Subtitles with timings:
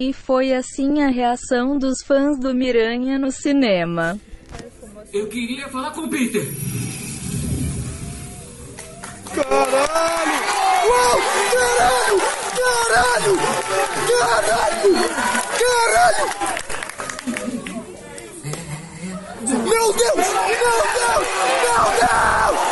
[0.00, 4.16] E foi assim a reação dos fãs do Miranha no cinema.
[5.12, 6.46] Eu queria falar com o Peter.
[9.34, 10.38] Caralho!
[10.88, 11.18] Uau!
[11.52, 12.20] Caralho!
[12.54, 13.34] Caralho!
[14.06, 14.92] Caralho!
[15.58, 16.26] Caralho!
[19.68, 20.14] Meu Deus!
[20.14, 20.32] Meu
[20.94, 21.26] Deus!
[21.64, 22.67] Meu Deus!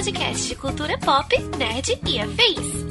[0.00, 2.86] Podcast de cultura pop, nerd e afins.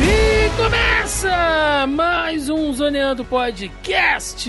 [0.00, 4.48] E começa mais um Zoneando Podcast,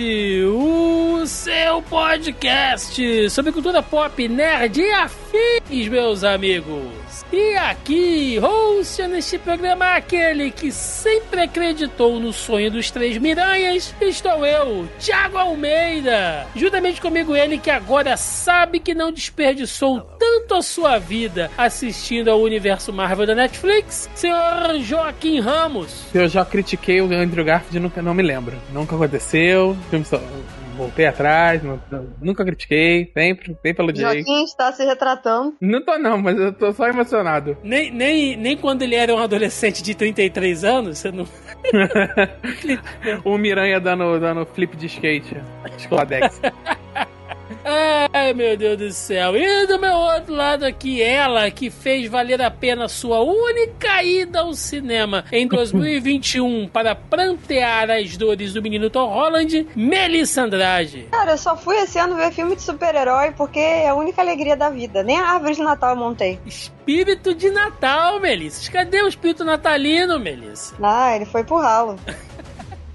[1.90, 7.26] podcast sobre cultura pop, nerd e afins, meus amigos.
[7.32, 14.46] E aqui, host neste programa, aquele que sempre acreditou no sonho dos três miranhas, estou
[14.46, 16.46] eu, Thiago Almeida.
[16.56, 22.42] Juntamente comigo ele que agora sabe que não desperdiçou tanto a sua vida assistindo ao
[22.42, 26.06] universo Marvel da Netflix, senhor Joaquim Ramos.
[26.14, 28.56] Eu já critiquei o Andrew Garfield, nunca não me lembro.
[28.72, 29.76] Nunca aconteceu.
[29.90, 30.22] filme só-
[30.78, 31.80] Voltei atrás, não-
[32.22, 34.24] nunca critiquei, sempre, sempre elogiei.
[34.24, 35.56] Joaquim está se retratando.
[35.60, 37.58] Não tô não, mas eu tô só emocionado.
[37.64, 41.26] Nem, nem, nem quando ele era um adolescente de 33 anos, você não.
[43.26, 45.36] o Miranha dando, dando flip de skate.
[45.78, 46.40] Escoladex.
[47.70, 49.36] Ai, meu Deus do céu.
[49.36, 54.40] E do meu outro lado aqui, ela que fez valer a pena sua única ida
[54.40, 61.08] ao cinema em 2021 para prantear as dores do menino Tom Holland, Melissa Andrade.
[61.12, 64.56] Cara, eu só fui esse ano ver filme de super-herói porque é a única alegria
[64.56, 65.04] da vida.
[65.04, 66.40] Nem a árvore de Natal eu montei.
[66.46, 68.72] Espírito de Natal, Melissa.
[68.72, 70.74] Cadê o espírito natalino, Melissa?
[70.82, 71.98] Ah, ele foi pro ralo.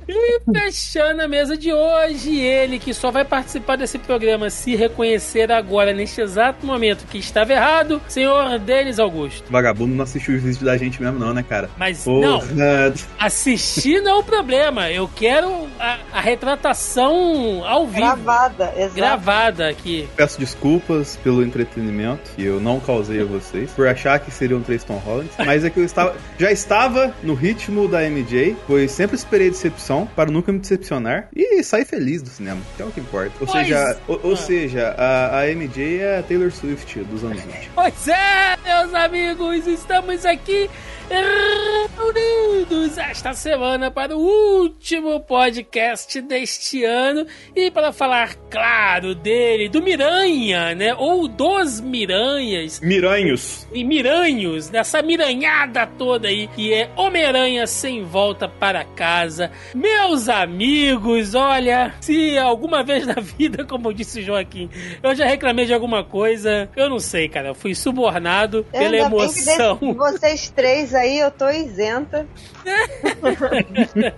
[0.09, 5.51] E fechando a mesa de hoje, ele que só vai participar desse programa se reconhecer
[5.53, 9.45] agora, neste exato momento, que estava errado, senhor Denis Augusto.
[9.51, 11.71] Vagabundo não assistiu os vídeos da gente mesmo, não, né, cara?
[11.77, 12.45] Mas Porra.
[12.53, 14.91] não, assistir não é o problema.
[14.91, 18.01] Eu quero a, a retratação ao vivo.
[18.01, 18.95] Gravada, exato.
[18.95, 20.09] Gravada aqui.
[20.17, 24.85] Peço desculpas pelo entretenimento que eu não causei a vocês, por achar que seriam três
[24.85, 29.17] Tom Holland, mas é que eu estava, já estava no ritmo da MJ, pois sempre
[29.17, 33.01] esperei decepção para nunca me decepcionar e sair feliz do cinema, que é o que
[33.01, 33.33] importa.
[33.41, 34.37] Ou Pois- seja, ou, ou Ah.
[34.37, 37.71] seja a, a MJ é a Taylor Swift dos anos 20.
[37.75, 40.69] Pois é, meus amigos, estamos aqui
[41.15, 44.21] reunidos esta semana para o
[44.61, 50.95] último podcast deste ano e para falar, claro, dele, do Miranha, né?
[50.95, 53.67] Ou dos Miranhas, Miranhos!
[53.73, 59.51] e Miranhos, dessa miranhada toda aí, que é Homem-Aranha sem volta para casa.
[59.75, 64.71] Meus amigos, olha, se alguma vez na vida, como disse o Joaquim,
[65.03, 69.09] eu já reclamei de alguma coisa, eu não sei, cara, eu fui subornado pela Ainda
[69.09, 69.79] bem que emoção.
[69.95, 72.27] vocês três aí, eu tô isenta.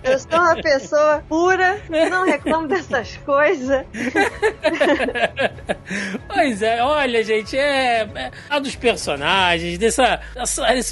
[0.03, 3.85] eu sou uma pessoa pura, não reclamo dessas coisas.
[6.27, 10.19] Pois é, olha, gente, é, é a dos personagens, dessa,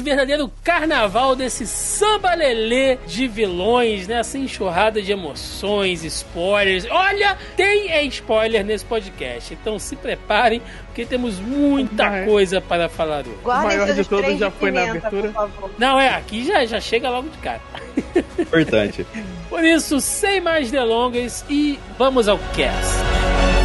[0.03, 4.19] verdadeiro carnaval, desse samba lelê de vilões, né?
[4.19, 6.85] Essa enxurrada de emoções, spoilers.
[6.89, 10.61] Olha, tem é spoiler nesse podcast, então se preparem,
[10.93, 13.35] porque temos muita coisa para falar hoje.
[13.43, 15.33] Guardem maior seus de todos já de foi na pimenta, abertura.
[15.33, 15.71] por favor.
[15.79, 17.61] Não, é, aqui já, já chega logo de cara.
[18.37, 19.07] Importante.
[19.49, 23.62] Por isso, sem mais delongas, e vamos ao cast.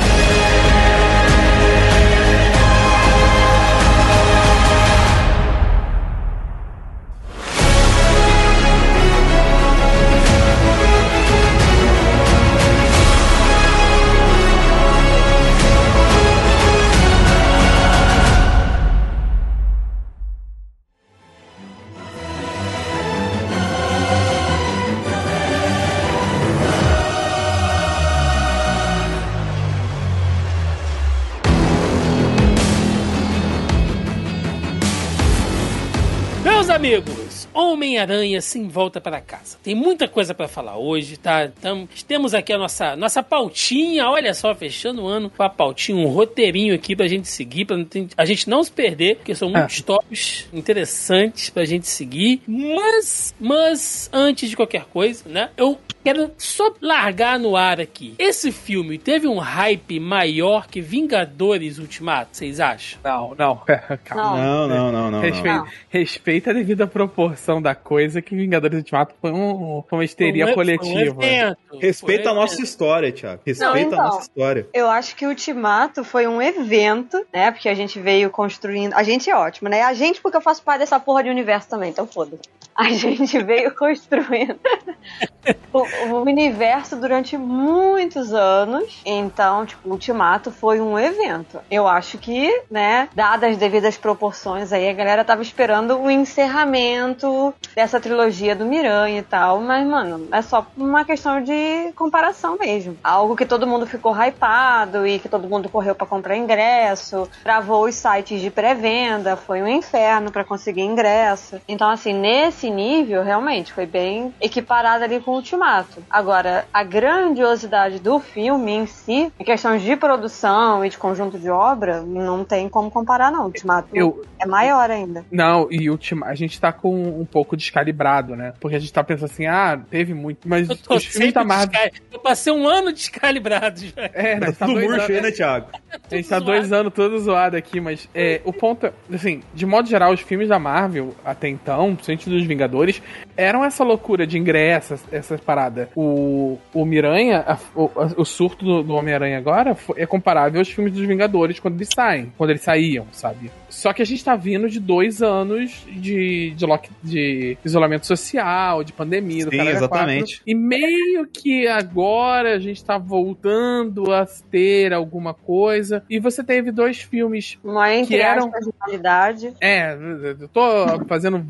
[38.02, 39.58] Homem-Aranha sim volta para casa.
[39.62, 41.44] Tem muita coisa para falar hoje, tá?
[41.46, 45.98] Então, temos aqui a nossa, nossa pautinha, olha só, fechando o ano com a pautinha,
[45.98, 49.50] um roteirinho aqui pra gente seguir, pra ter- a gente não se perder, porque são
[49.50, 52.40] muitos tópicos interessantes pra gente seguir.
[52.46, 55.50] Mas, mas, antes de qualquer coisa, né?
[55.56, 58.14] Eu quero só largar no ar aqui.
[58.18, 62.98] Esse filme teve um hype maior que Vingadores Ultimato, vocês acham?
[63.02, 63.56] Não, não.
[64.04, 64.36] Calma.
[64.38, 65.20] Não, não, não, não.
[65.20, 65.66] Respeita, não.
[65.90, 70.52] respeita a devida proporção da coisa que Vingadores Ultimato foi, um, foi uma histeria Foi
[70.52, 71.14] um- coletiva.
[71.14, 73.40] foi um evento, Respeita foi a um nossa história, Thiago.
[73.46, 74.00] Respeita Não, então.
[74.00, 74.66] a nossa história.
[74.74, 77.50] Eu acho que o Ultimato foi um evento, né?
[77.50, 78.92] Porque a gente veio construindo.
[78.92, 79.80] A gente é ótimo, né?
[79.82, 82.42] A gente, porque eu faço parte dessa porra de universo também, então foda-se.
[82.74, 84.58] A gente veio construindo
[85.72, 85.78] o,
[86.12, 89.00] o universo durante muitos anos.
[89.04, 91.58] Então, tipo, o Ultimato foi um evento.
[91.70, 97.52] Eu acho que, né, dadas as devidas proporções aí, a galera tava esperando o encerramento
[97.78, 99.60] dessa trilogia do Miranha e tal.
[99.60, 102.96] Mas, mano, é só uma questão de comparação mesmo.
[103.04, 107.84] Algo que todo mundo ficou hypado e que todo mundo correu pra comprar ingresso, travou
[107.84, 111.60] os sites de pré-venda, foi um inferno pra conseguir ingresso.
[111.68, 116.02] Então, assim, nesse nível, realmente, foi bem equiparado ali com o Ultimato.
[116.10, 121.48] Agora, a grandiosidade do filme em si, em questões de produção e de conjunto de
[121.48, 123.42] obra, não tem como comparar, não.
[123.42, 125.24] O Ultimato Eu- é maior ainda.
[125.30, 128.52] Não, e ultima, a gente tá com um pouco descalibrado, né?
[128.60, 131.44] Porque a gente tá pensando assim, ah, teve muito, mas Eu tô os filmes da
[131.44, 131.68] Marvel.
[131.68, 134.10] descal- Eu passei um ano descalibrado já.
[134.14, 134.52] É, né?
[134.52, 135.66] Tá Tudo dois murcho anos- aí, né, Thiago?
[136.10, 139.66] A gente tá dois anos todo zoado aqui, mas é, o ponto é, assim, de
[139.66, 143.02] modo geral, os filmes da Marvel, até então, principalmente dos Vingadores,
[143.36, 145.90] eram essa loucura de ingresso, essa- essa parada.
[145.94, 150.68] O, o Miranha, a- o, a- o surto do, do Homem-Aranha agora é comparável aos
[150.68, 153.50] filmes dos Vingadores quando eles saem, quando eles saíam, sabe?
[153.68, 158.82] Só que a gente tá vindo de dois anos de, de, lock, de isolamento social,
[158.82, 160.36] de pandemia, do Sim, a exatamente.
[160.38, 160.42] quatro.
[160.46, 166.02] E meio que agora a gente tá voltando a ter alguma coisa.
[166.08, 167.58] E você teve dois filmes.
[167.62, 168.50] Uma entre Que eram-
[168.86, 169.52] realidade.
[169.60, 169.96] É,
[170.40, 171.44] eu tô fazendo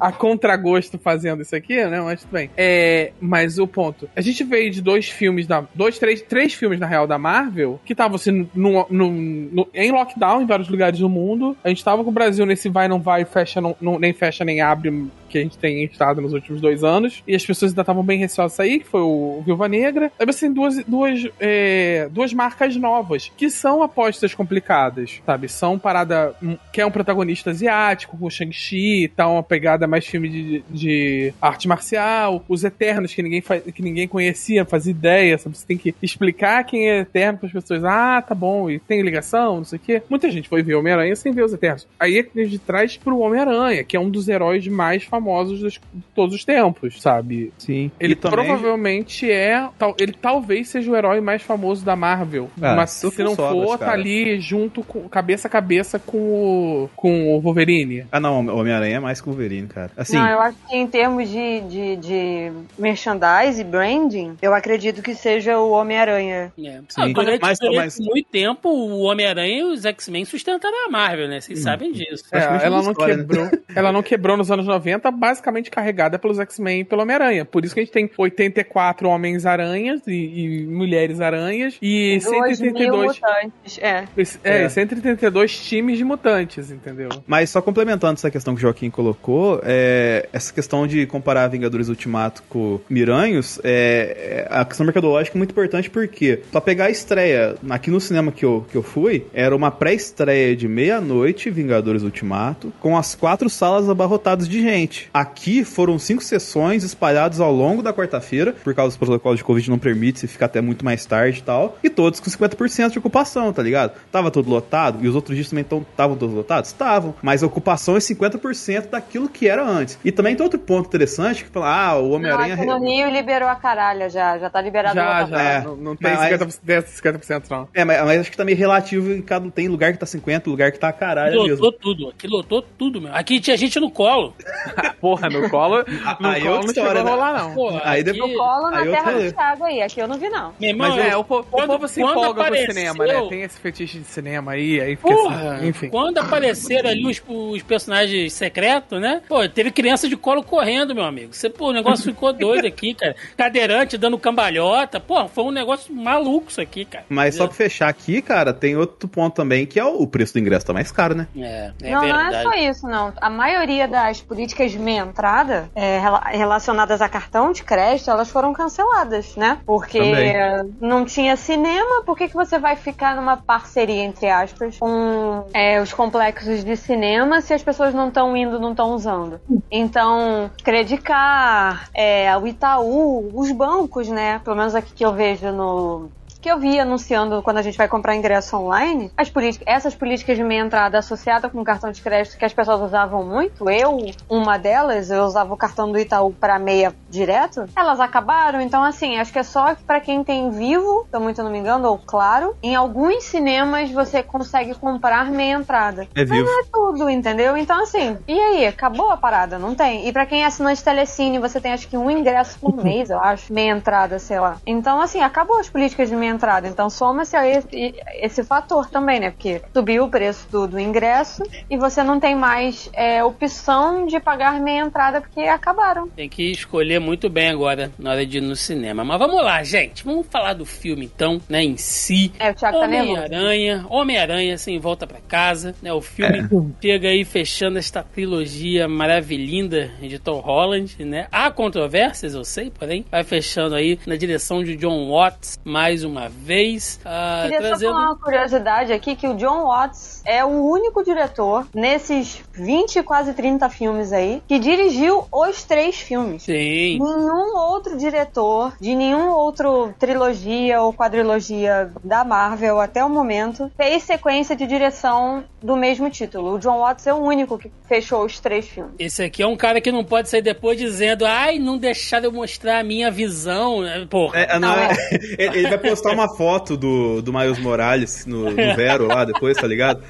[0.00, 2.00] a contragosto fazendo isso aqui, né?
[2.00, 2.50] Mas tudo bem.
[2.56, 4.08] É, mas o ponto.
[4.16, 5.64] A gente veio de dois filmes da.
[5.74, 9.90] Dois, três, três filmes, na real, da Marvel, que estavam assim, no, no- no- em
[9.92, 11.51] lockdown em vários lugares do mundo.
[11.62, 14.44] A gente tava com o Brasil nesse vai, não vai, fecha, não, não- nem fecha,
[14.44, 17.22] nem abre que a gente tem estado nos últimos dois anos.
[17.26, 20.12] E as pessoas ainda estavam bem receosas aí, que foi o Viúva Negra.
[20.26, 25.48] Você tem duas, duas, é, duas marcas novas, que são apostas complicadas, sabe?
[25.48, 26.34] São parada.
[26.42, 30.28] um- que é um protagonista asiático, com o Shang-Chi e tal, uma pegada mais filme
[30.28, 32.44] de, de arte marcial.
[32.48, 35.56] Os Eternos, que ninguém, fa- que ninguém conhecia, fazia ideia, sabe?
[35.56, 37.84] Você tem que explicar quem é Eterno para as pessoas.
[37.84, 40.02] Ah, tá bom, e tem ligação, não sei o quê.
[40.10, 41.86] Muita gente foi ver Homem-Aranha sem ver os Eternos.
[41.98, 45.80] Aí a gente traz pro Homem-Aranha, que é um dos heróis mais famosos dos- de
[46.14, 47.52] todos os tempos, sabe?
[47.58, 47.90] Sim.
[48.00, 49.68] Ele também- provavelmente é.
[49.78, 52.50] tal- ele talvez seja o herói mais famoso da Marvel.
[52.60, 53.92] Ah, mas se se não for tá cara.
[53.98, 55.08] ali junto com.
[55.08, 56.90] cabeça a cabeça com o.
[56.96, 58.06] com o Wolverine.
[58.10, 59.90] Ah, não, o Homem-Aranha é mais que o Wolverine, cara.
[59.96, 65.02] Assim, Não, eu acho que em termos de, de, de merchandise e branding, eu acredito
[65.02, 66.52] que seja o Homem-Aranha.
[66.58, 66.80] É.
[66.88, 67.02] Sim.
[67.02, 71.28] Ah, durante, Mas- durante mas- muito tempo, o Homem-Aranha e os X-Men sustentaram a Marvel,
[71.28, 71.40] né?
[71.40, 72.24] Vocês sabem disso.
[72.32, 73.22] É, ela não história, né?
[73.24, 73.48] quebrou.
[73.74, 77.44] ela não quebrou nos anos 90, basicamente carregada pelos X-Men e pelo Homem-Aranha.
[77.44, 83.06] Por isso que a gente tem 84 Homens-Aranhas e, e Mulheres-Aranhas e Dois mil 132.
[83.20, 83.78] mutantes.
[83.80, 84.04] É.
[84.44, 84.68] É, É.
[84.68, 87.08] 132 times de mutantes, entendeu?
[87.26, 91.88] Mas só complementando essa questão que o Joaquim colocou, é, essa questão de comparar Vingadores
[91.88, 96.90] Ultimato com Miranhos, é, é, a questão mercadológica é muito importante porque, pra pegar a
[96.90, 102.02] estreia, aqui no cinema que eu, que eu fui, era uma pré-estreia de meia-noite, Vingadores
[102.02, 105.01] Ultimato, com as quatro salas abarrotadas de gente.
[105.12, 109.70] Aqui foram cinco sessões espalhadas ao longo da quarta-feira, por causa dos protocolos de Covid
[109.70, 112.98] não permite se ficar até muito mais tarde e tal, e todos com 50% de
[112.98, 113.92] ocupação, tá ligado?
[114.10, 116.70] Tava todo lotado, e os outros dias também estavam todos lotados?
[116.70, 119.98] Estavam, mas a ocupação é 50% daquilo que era antes.
[120.04, 122.56] E também tem outro ponto interessante, que fala, ah, o Homem-Aranha...
[122.56, 124.38] no Rio liberou a caralha já.
[124.38, 125.42] Já tá liberado Já, a já.
[125.42, 125.60] É.
[125.62, 127.68] Não, não tem Mas- 50%, 50% não.
[127.74, 129.50] É, mas, mas acho que tá meio relativo em cada...
[129.50, 131.72] Tem lugar que tá 50, lugar que tá caralho Lotou mesmo.
[131.72, 133.14] tudo, aqui lotou tudo, meu.
[133.14, 134.34] Aqui tinha gente no colo.
[135.00, 135.84] Porra, no colo,
[136.20, 137.00] no Aí é colo não chegou a né?
[137.00, 137.54] rolar, não.
[137.54, 140.18] Porra, Aí aqui- depois- Colo na Aí eu terra do Thiago aí, aqui eu não
[140.18, 140.52] vi não.
[140.60, 143.06] Meu irmão, Mas é, o, po- o quando- povo se empolga com o apareceu- cinema,
[143.06, 143.26] né?
[143.28, 145.88] Tem esse fetiche de cinema aí, aí fica Porra, assim, enfim.
[145.88, 149.22] quando apareceram ali os, os personagens secretos, né?
[149.28, 151.32] Pô, teve criança de colo correndo, meu amigo.
[151.32, 153.14] Você, pô, o negócio ficou doido aqui, cara.
[153.36, 154.98] Cadeirante dando cambalhota.
[155.00, 157.04] Pô, foi um negócio maluco isso aqui, cara.
[157.08, 160.38] Mas só pra fechar aqui, cara, tem outro ponto também, que é o preço do
[160.38, 161.26] ingresso tá mais caro, né?
[161.36, 162.42] É, é não, não é verdade.
[162.42, 163.12] só isso, não.
[163.20, 168.52] A maioria das políticas meia entrada é, rela- relacionadas a cartão de crédito, elas foram
[168.52, 169.58] canceladas, né?
[169.64, 170.74] Porque Também.
[170.80, 175.80] não tinha cinema, por que, que você vai ficar numa parceria, entre aspas, com é,
[175.80, 179.40] os complexos de cinema se as pessoas não estão indo, não estão usando?
[179.70, 184.40] Então, Credicar, é, o Itaú, os bancos, né?
[184.44, 186.10] Pelo menos aqui que eu vejo no,
[186.42, 190.36] que eu vi anunciando quando a gente vai comprar ingresso online, as políticas, essas políticas
[190.36, 193.96] de meia entrada associada com cartão de crédito que as pessoas usavam muito, eu,
[194.28, 199.16] uma delas, eu usava o cartão do Itaú para meia direto, elas acabaram, então assim,
[199.18, 201.98] acho que é só para quem tem vivo, se eu muito não me engano, ou
[201.98, 206.08] claro, em alguns cinemas você consegue comprar meia entrada.
[206.14, 206.44] É vivo.
[206.44, 207.56] Não é tudo, entendeu?
[207.56, 209.60] Então assim, e aí, acabou a parada?
[209.60, 210.08] Não tem.
[210.08, 213.20] E para quem é assinante Telecine, você tem acho que um ingresso por mês, eu
[213.20, 214.56] acho, meia entrada, sei lá.
[214.66, 216.68] Então assim, acabou as políticas de meia entrada.
[216.68, 219.30] Então soma-se a esse, esse fator também, né?
[219.30, 224.18] Porque subiu o preço do, do ingresso e você não tem mais é, opção de
[224.20, 226.08] pagar meia entrada porque acabaram.
[226.08, 229.04] Tem que escolher muito bem agora na hora de ir no cinema.
[229.04, 230.04] Mas vamos lá, gente.
[230.04, 232.32] Vamos falar do filme então, né, em si.
[232.38, 232.84] É, o Thiago tá.
[232.84, 235.92] Homem-Aranha, Homem-Aranha sem volta pra casa, né?
[235.92, 236.48] O filme
[236.80, 241.26] chega aí fechando esta trilogia maravilhinda de Tom Holland, né?
[241.30, 246.21] Há controvérsias, eu sei, porém, vai fechando aí na direção de John Watts mais uma
[246.28, 250.48] vez, ah, Queria trazendo só falar uma curiosidade aqui que o John Watts é o
[250.48, 256.42] único diretor nesses 20, quase 30 filmes aí que dirigiu os três filmes.
[256.44, 256.98] Sim.
[256.98, 264.02] Nenhum outro diretor de nenhum outro trilogia ou quadrilogia da Marvel até o momento fez
[264.02, 266.54] sequência de direção do mesmo título.
[266.54, 268.92] O John Watts é o único que fechou os três filmes.
[268.98, 272.32] Esse aqui é um cara que não pode sair depois dizendo, ai, não deixaram eu
[272.32, 274.06] mostrar a minha visão, né?
[274.08, 274.40] Porra.
[274.40, 274.96] É, não, Não, é-
[275.38, 279.56] ele ele vai postar uma foto do, do Miles Morales no, no Vero lá depois,
[279.56, 280.02] tá ligado?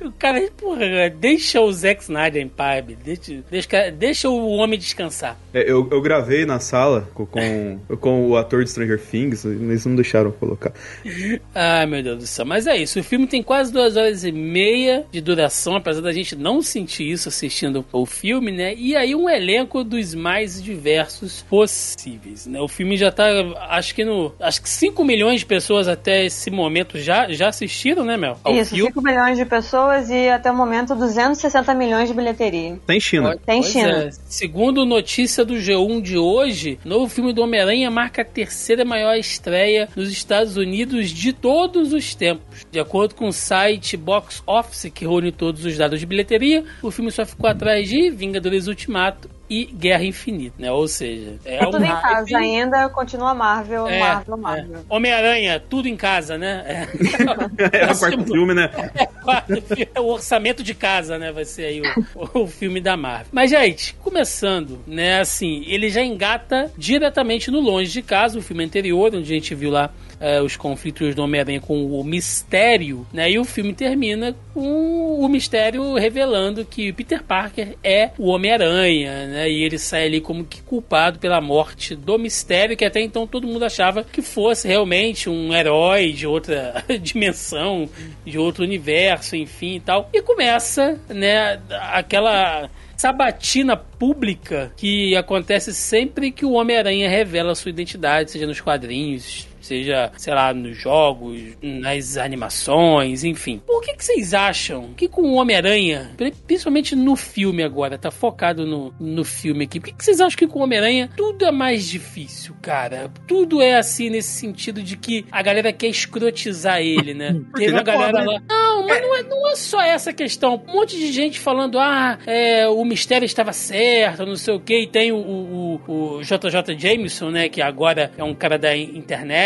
[0.00, 5.38] O cara, porra, deixa o Zack Snyder em paz, deixa, deixa, deixa o homem descansar.
[5.52, 9.86] É, eu, eu gravei na sala com, com, com o ator de Stranger Things, eles
[9.86, 10.72] não deixaram colocar.
[11.54, 12.44] Ai, meu Deus do céu.
[12.44, 16.12] Mas é isso, o filme tem quase duas horas e meia de duração, apesar da
[16.12, 18.74] gente não sentir isso assistindo o filme, né?
[18.74, 22.60] E aí um elenco dos mais diversos possíveis, né?
[22.60, 23.24] O filme já tá,
[23.70, 24.32] acho que no...
[24.40, 28.38] Acho que 5 milhões de pessoas até esse momento já, já assistiram, né, Mel?
[28.42, 28.90] Ao Isso, filme.
[28.90, 32.78] 5 milhões de pessoas e até o momento 260 milhões de bilheteria.
[32.86, 33.36] Tem China.
[33.44, 34.04] Tem Pois China.
[34.04, 34.10] é.
[34.24, 39.86] Segundo notícia do G1 de hoje, novo filme do Homem-Aranha marca a terceira maior estreia
[39.94, 42.66] nos Estados Unidos de todos os tempos.
[42.70, 46.90] De acordo com o site Box Office, que reúne todos os dados de bilheteria, o
[46.90, 50.72] filme só ficou atrás de Vingadores Ultimato e Guerra Infinita, né?
[50.72, 54.38] Ou seja, é Tá tudo um em casa ainda, continua Marvel, É, Marvel, é.
[54.38, 54.80] Marvel.
[54.88, 56.64] Homem-Aranha, tudo em casa, né?
[56.66, 56.88] É.
[57.82, 58.70] É o quarto filme, né?
[58.94, 59.52] É, quarto
[59.94, 61.30] é o orçamento de casa, né?
[61.32, 61.82] Vai ser aí
[62.14, 63.26] o, o filme da Marvel.
[63.30, 65.20] Mas, gente, começando, né?
[65.20, 69.54] Assim, ele já engata diretamente no Longe de Casa, o filme anterior, onde a gente
[69.54, 69.90] viu lá
[70.22, 73.28] eh, os conflitos do Homem-Aranha com o mistério, né?
[73.28, 79.50] E o filme termina com o mistério revelando que Peter Parker é o Homem-Aranha, né?
[79.50, 83.48] E ele sai ali como que culpado pela morte do mistério, que até então todo
[83.48, 87.88] mundo achava que fosse realmente um herói de outra dimensão,
[88.24, 90.08] de outro universo, enfim e tal.
[90.12, 91.60] E começa, né,
[91.90, 99.48] aquela sabatina pública que acontece sempre que o Homem-Aranha revela sua identidade, seja nos quadrinhos,
[99.62, 103.60] seja, sei lá, nos jogos, nas animações, enfim.
[103.66, 108.10] Por que, que vocês acham que com o Homem-Aranha, pri- principalmente no filme agora, tá
[108.10, 111.44] focado no, no filme aqui, por que, que vocês acham que com o Homem-Aranha tudo
[111.44, 113.10] é mais difícil, cara?
[113.26, 117.40] Tudo é assim nesse sentido de que a galera quer escrotizar ele, né?
[117.56, 118.42] Teve uma é galera foda, lá.
[118.48, 120.62] Não, mas não é, não é só essa questão.
[120.68, 124.82] Um monte de gente falando, ah, é, o mistério estava certo, não sei o que,
[124.82, 125.80] e tem o, o,
[126.18, 128.96] o- JJ Jameson, né, que agora é um cara da in-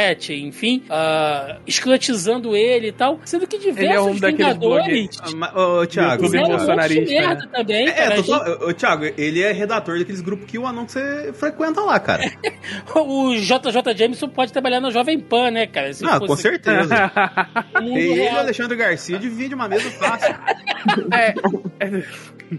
[0.06, 5.60] internet, enfim, ah, escrotizando ele e tal, sendo que diversos Ele é um Vingadores Ah,
[5.60, 6.24] Ô, Thiago.
[6.24, 7.48] YouTube um bolsonarista, merda né?
[7.52, 8.20] também, É, cara.
[8.66, 12.22] Ô, Thiago, ele é redator daqueles grupos que o anão que você frequenta lá, cara.
[12.94, 15.92] o JJ Jameson pode trabalhar na Jovem Pan, né, cara?
[15.92, 17.12] Se Ah, fosse com certeza.
[17.82, 18.36] E ele e o.
[18.38, 20.34] Alexandre Garcia dividem uma mesa fácil.
[21.12, 21.34] É,
[21.80, 22.02] é-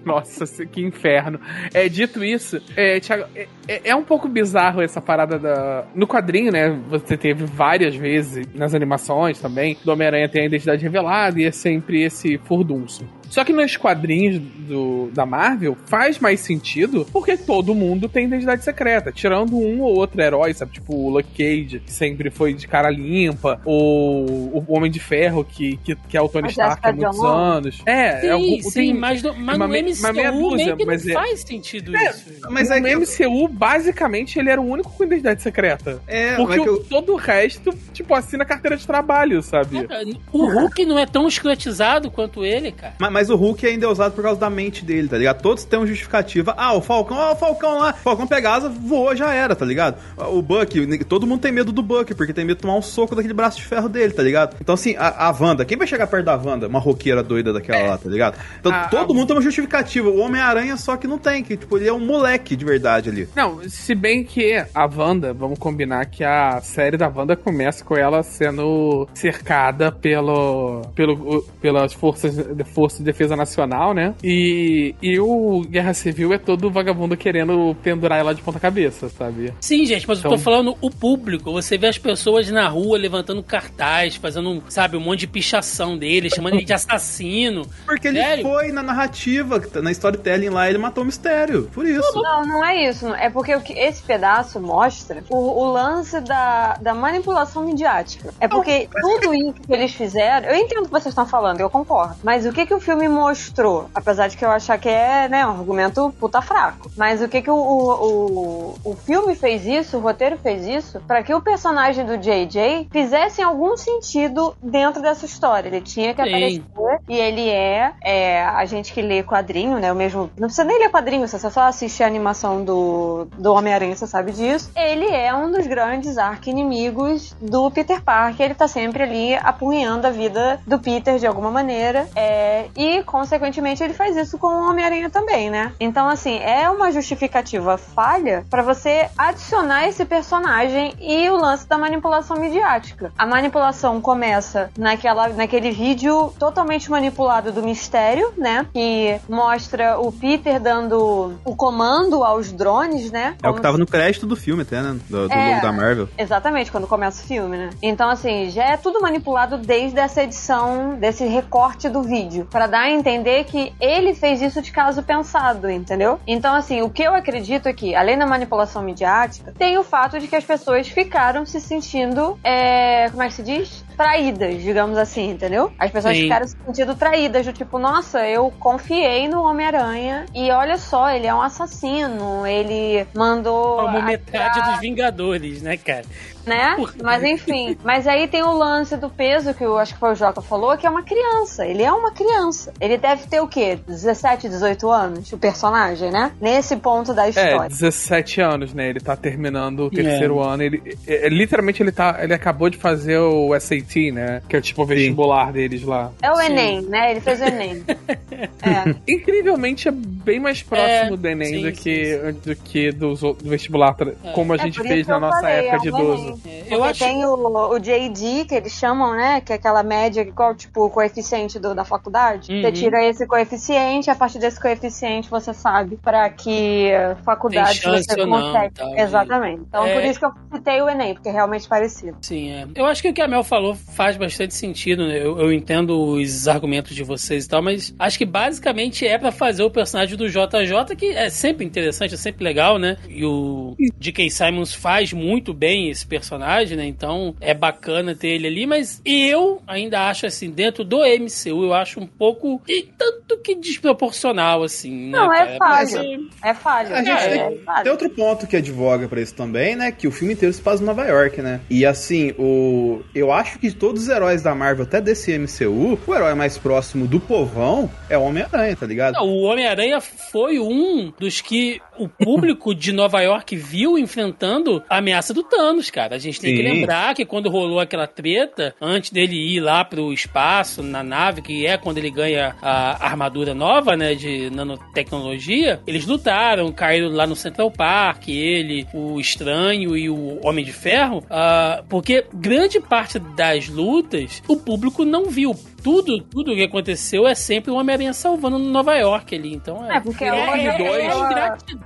[0.03, 1.39] nossa, que inferno.
[1.73, 5.85] É, dito isso, é, Thiago, é, é- é um pouco bizarro essa parada da.
[5.95, 6.77] No quadrinho, né?
[6.89, 11.51] Você teve várias vezes, nas animações também, do Homem-Aranha tem a identidade revelada e é
[11.51, 13.05] sempre esse furdunço.
[13.29, 18.63] Só que nos quadrinhos do, da Marvel faz mais sentido porque todo mundo tem identidade
[18.63, 20.73] secreta, tirando um ou outro herói, sabe?
[20.73, 25.43] Tipo o Luke Cage, que sempre foi de cara limpa, ou o Homem de Ferro,
[25.43, 27.81] que, que, que é o Tony Stark há muitos anos.
[27.85, 30.65] É, Sim, é algum- sim, tem- mas, no, mas uma no MCU uma meia dúzia,
[30.65, 32.25] meio que mas não é- faz sentido É, isso.
[32.49, 36.01] Mas no é que- MCU, basicamente, ele era o único com identidade secreta.
[36.07, 39.85] É, Porque o- eu- todo o resto, tipo, assina carteira de trabalho, sabe?
[39.87, 42.93] Cara, O Hulk não é tão escrotizado quanto ele, cara.
[42.99, 45.41] Mas, mas o Hulk ainda é usado por causa da mente dele, tá ligado?
[45.41, 46.53] Todos têm uma justificativa.
[46.55, 47.89] Ah, o Falcão, ah, o Falcão lá.
[47.99, 49.97] O Falcão pega asa, voou, já era, tá ligado?
[50.15, 53.15] O Buck, todo mundo tem medo do Buck, porque tem medo de tomar um soco
[53.15, 54.55] daquele braço de ferro dele, tá ligado?
[54.61, 56.67] Então, assim, a, a Wanda, quem vai chegar perto da Wanda?
[56.67, 58.37] Uma roqueira doida daquela lá, tá ligado?
[58.59, 60.07] Então, A- todo a- mundo tem uma justificativa.
[60.09, 63.27] O Homem-Aranha só que não tem, que, tipo, ele é um moleque de verdade ali.
[63.35, 67.95] Não, se bem que a Wanda, vamos combinar que a série da Wanda começa com
[67.97, 74.13] ela sendo cercada pelo, pelo, pelas forças de, força de defesa nacional, né?
[74.23, 79.53] E, e o Guerra Civil é todo vagabundo querendo pendurar ela de ponta cabeça, sabe?
[79.59, 81.51] Sim, gente, mas eu Então- tô falando o público.
[81.51, 86.29] Você vê as pessoas na rua levantando cartaz, fazendo, sabe, um monte de pichação dele,
[86.29, 87.65] chamando ele de assassino.
[87.85, 88.43] Porque ele Sério?
[88.43, 91.69] foi na narrativa, na storytelling lá, ele matou o mistério.
[91.73, 92.21] Por isso.
[92.21, 93.07] Não, não é isso.
[93.15, 98.33] É porque o que esse pedaço mostra o, o lance da, da manipulação midiática.
[98.39, 100.49] É porque tudo isso que eles fizeram.
[100.49, 102.15] Eu entendo o que vocês estão falando, eu concordo.
[102.23, 103.89] Mas o que, que o filme mostrou?
[103.93, 106.89] Apesar de que eu achar que é né, um argumento puta fraco.
[106.95, 111.01] Mas o que, que o, o, o, o filme fez isso, o roteiro fez isso,
[111.05, 115.67] pra que o personagem do JJ fizesse algum sentido dentro dessa história.
[115.67, 116.29] Ele tinha que Sim.
[116.29, 119.91] aparecer e ele é, é, a gente que lê quadrinho, né?
[119.91, 120.29] O mesmo.
[120.37, 124.31] Não precisa nem ler quadrinho, você só assistir a animação do, do Homem-Aranha, você sabe
[124.31, 124.71] disso.
[124.75, 128.45] Ele é um dos grandes arqui-inimigos do Peter Parker.
[128.45, 132.07] Ele tá sempre ali apunhando a vida do Peter de alguma maneira.
[132.15, 135.71] É, e, consequentemente, ele faz isso com o Homem-Aranha também, né?
[135.79, 141.77] Então, assim, é uma justificativa falha pra você adicionar esse personagem e o lance da
[141.77, 143.11] manipulação midiática.
[143.17, 148.65] A manipulação começa naquela, naquele vídeo totalmente manipulado do mistério, né?
[148.73, 153.35] Que mostra o Peter dando o comando aos drones, né?
[153.41, 154.97] É o Como que tava no crédito do filme até, né?
[155.09, 155.49] Do, do É.
[155.51, 156.09] logo da Marvel.
[156.17, 157.69] Exatamente, quando começa o filme, né?
[157.81, 162.76] Então, assim, já é tudo manipulado desde essa edição, desse recorte do vídeo, Pra dar
[162.81, 166.19] a entender que ele fez isso de caso pensado, entendeu?
[166.27, 170.19] Então, assim, o que eu acredito é que, além da manipulação midiática, tem o fato
[170.19, 173.86] de que as pessoas ficaram se sentindo, é, como é que se diz?
[173.97, 175.71] Traídas, digamos assim, entendeu?
[175.79, 176.23] As pessoas Sim.
[176.23, 181.25] ficaram se sentindo traídas, do tipo, nossa, eu confiei no Homem-Aranha e olha só, ele
[181.25, 183.77] é um assassino, ele mandou.
[183.77, 186.05] Como metade atirar dos Vingadores, né, cara?
[186.47, 186.77] né?
[187.03, 187.77] Mas enfim.
[187.83, 190.75] Mas aí tem o lance do peso que eu acho que foi o Jota falou,
[190.77, 191.65] que é uma criança.
[191.65, 192.73] Ele é uma criança.
[192.79, 193.77] Ele deve ter o quê?
[193.85, 195.31] 17, 18 anos?
[195.31, 196.31] O personagem, né?
[196.41, 197.69] Nesse ponto da É, história.
[197.69, 198.89] 17 anos, né?
[198.89, 200.63] Ele tá terminando o terceiro ano.
[200.63, 204.41] Ele, é, é, literalmente, ele, tá, ele acabou de fazer o SAT, né?
[204.49, 206.11] Que é tipo o vestibular deles lá.
[206.21, 206.45] É, o Sim.
[206.47, 207.11] Enem, né?
[207.11, 207.83] Ele fez o Enem.
[208.61, 208.95] é.
[209.11, 213.43] Incrivelmente é bem mais próximo É, do Enem sim, do que, do, que dos outro-
[213.43, 215.87] do vestibular, tra- como a É gente fez na que nossa falei, época é de
[215.87, 216.27] idoso.
[216.45, 216.99] É, Porque Eu acho.
[216.99, 217.33] tem o,
[217.73, 219.41] o JD, que eles chamam, né?
[219.41, 222.51] Que é aquela média, qual tipo o coeficiente do- da faculdade.
[222.51, 222.61] Uhum.
[222.61, 226.91] Você tira esse coeficiente, a partir desse coeficiente você sabe pra que
[227.23, 228.73] faculdade você ou não, consegue.
[228.75, 229.61] tal, Exatamente.
[229.67, 229.93] Então É.
[229.93, 232.17] por isso que eu citei o Enem, porque é realmente parecido.
[232.21, 232.67] Sim, é.
[232.75, 235.17] Eu acho que o que a Mel falou faz bastante sentido, né?
[235.17, 239.31] Eu, eu entendo os argumentos de vocês e tal, mas acho que basicamente é pra
[239.31, 242.97] fazer o personagem do JJ, que é sempre interessante, é sempre legal, né?
[243.09, 244.29] E o D.K.
[244.29, 246.85] Simons faz muito bem esse personagem, né?
[246.85, 251.73] Então é bacana ter ele ali, mas eu ainda acho assim, dentro do MCU, eu
[251.73, 255.17] acho um pouco e tanto que desproporcional, assim, né?
[255.17, 256.29] Não, é falho.
[256.43, 256.95] É falho.
[256.95, 259.91] A gente é, tem, é tem outro ponto que advoga pra isso também, né?
[259.91, 261.61] Que o filme inteiro se passa em Nova York, né?
[261.69, 265.99] E assim, o eu acho que de todos os heróis da Marvel, até desse MCU,
[266.05, 269.13] o herói mais próximo do povão é o Homem-Aranha, tá ligado?
[269.13, 274.97] Não, o Homem-Aranha foi um dos que o público de Nova York viu enfrentando a
[274.97, 276.15] ameaça do Thanos, cara.
[276.15, 276.69] A gente tem que Sim.
[276.69, 281.65] lembrar que quando rolou aquela treta, antes dele ir lá pro espaço, na nave, que
[281.65, 287.35] é quando ele ganha a armadura nova, né, de nanotecnologia, eles lutaram, caíram lá no
[287.35, 293.67] Central Park, ele, o Estranho e o Homem de Ferro, ah, porque grande parte das
[293.67, 295.55] lutas o público não viu.
[295.83, 299.53] Tudo, tudo que aconteceu é sempre o Homem-Aranha salvando no Nova York ali.
[299.53, 299.97] Então é.
[299.97, 300.77] É, porque é, o é, Homem é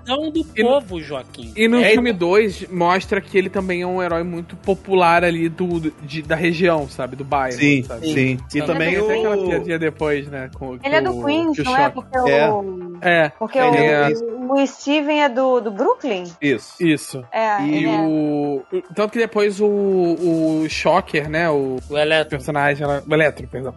[0.01, 1.53] ingratidão do E no- povo, Joaquim.
[1.55, 5.47] E no É, filme 2 mostra que ele também é um herói muito popular ali
[5.49, 7.15] do, de- da região, sabe?
[7.15, 7.57] Do bairro.
[7.57, 8.13] Sim, sabe?
[8.13, 8.37] sim.
[8.53, 8.65] E Sabe?
[8.71, 9.47] também Tem até aquela o.
[9.47, 10.49] piadinha depois, né?
[10.53, 11.89] Com, Ele é do Queens, não é?
[11.89, 12.49] Porque É.
[12.51, 12.97] o.
[13.01, 14.09] É, Porque Ele o, é-
[14.63, 16.23] o Steven é do, do Brooklyn.
[16.41, 16.75] Isso.
[16.83, 17.23] isso.
[17.31, 17.99] É, E é.
[18.01, 18.61] o.
[18.95, 21.49] Tanto que depois o, o Shocker, né?
[21.49, 22.29] O O Eletro.
[22.29, 23.73] personagem, o Eletro, perdão.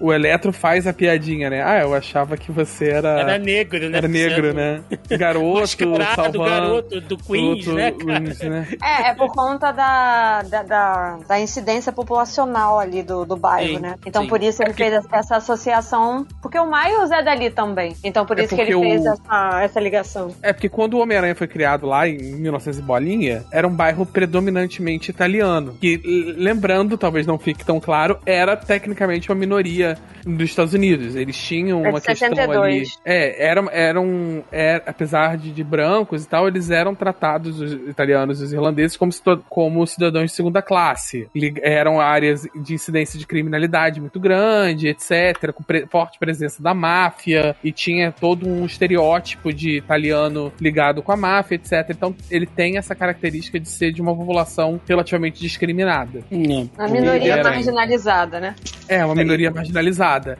[0.00, 1.62] O Eletro faz a piadinha, né?
[1.62, 3.08] Ah, eu achava que você era.
[3.20, 3.98] Era negro, né?
[3.98, 4.80] era negro, né?
[5.10, 6.44] Garoto, Mascarado, salvando.
[6.44, 8.20] garoto do Queens, outro- né, cara?
[8.20, 8.68] Queens, né?
[8.82, 13.78] É, é por conta da, da, da, da incidência populacional ali do, do bairro, Sim,
[13.80, 13.94] né?
[14.06, 14.28] Então sim.
[14.28, 16.26] por isso ele É fez essa associação.
[16.40, 17.94] Porque o Miles é dali também.
[18.04, 20.34] Então por É isso que ele fez o- essa, essa ligação.
[20.42, 24.06] É porque quando o Homem-Aranha foi criado lá em 1900 e bolinha, era um bairro
[24.06, 25.76] predominantemente italiano.
[25.80, 26.00] Que,
[26.36, 29.87] lembrando, talvez não fique tão claro, era tecnicamente uma minoria
[30.24, 31.14] dos Estados Unidos.
[31.16, 32.58] Eles tinham É uma questão 62.
[32.64, 32.86] ali.
[33.04, 38.40] É, eram, eram é, apesar de, de brancos e tal, eles eram tratados, os italianos
[38.40, 39.12] e os irlandeses, como,
[39.48, 41.28] como cidadãos de segunda classe.
[41.62, 47.54] Eram áreas de incidência de criminalidade muito grande, etc., com pre- forte presença da máfia,
[47.62, 51.72] e tinha todo um estereótipo de italiano ligado com a máfia, etc.
[51.90, 56.20] Então, ele tem essa característica de ser de uma população relativamente discriminada.
[56.30, 56.68] Hum.
[56.76, 58.54] A minoria era- marginalizada, né?
[58.88, 59.77] É, uma minoria marginalizada.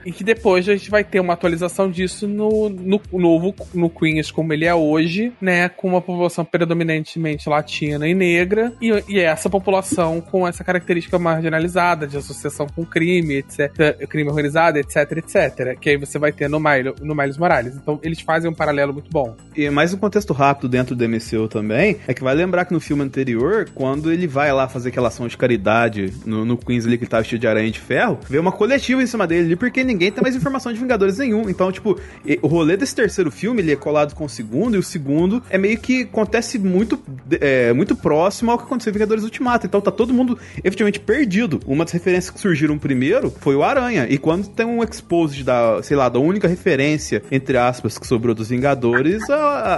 [0.05, 4.31] E que depois a gente vai ter uma atualização disso no, no novo, no Queens
[4.31, 5.69] como ele é hoje, né?
[5.69, 8.73] Com uma população predominantemente latina e negra.
[8.81, 14.07] E, e essa população com essa característica marginalizada de associação com crime, etc.
[14.09, 15.79] Crime organizado, etc, etc.
[15.79, 17.77] Que aí você vai ter no, Miles, no Miles Morales.
[17.77, 19.37] Então eles fazem um paralelo muito bom.
[19.57, 22.81] E mais um contexto rápido dentro do MCU também, é que vai lembrar que no
[22.81, 26.97] filme anterior, quando ele vai lá fazer aquela ação de caridade no, no Queens ali
[26.97, 29.57] que ele tava vestido de aranha de ferro, veio uma coletiva em cima dele ali,
[29.57, 31.49] porque ninguém tem mais informação de Vingadores nenhum.
[31.49, 31.99] Então, tipo,
[32.43, 35.59] o rolê desse terceiro filme, ele é colado com o segundo, e o segundo é
[35.59, 36.99] meio que acontece muito,
[37.41, 39.67] é, muito próximo ao que aconteceu em Vingadores Ultimato.
[39.67, 41.61] Então tá todo mundo efetivamente perdido.
[41.67, 44.07] Uma das referências que surgiram primeiro foi o Aranha.
[44.09, 48.35] E quando tem um exposed da, sei lá, da única referência, entre aspas, que sobrou
[48.35, 49.37] dos Vingadores, a,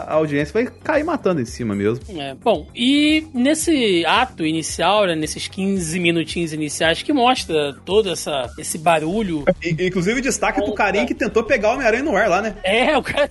[0.08, 2.04] a audiência vai cair matando em cima mesmo.
[2.16, 8.50] É, bom, e nesse ato inicial, né, nesses 15 minutinhos iniciais que mostra todo essa,
[8.58, 9.39] esse barulho.
[9.78, 12.54] Inclusive, destaque pro carinha que tentou pegar o Homem-Aranha no ar lá, né?
[12.62, 13.28] É, o cara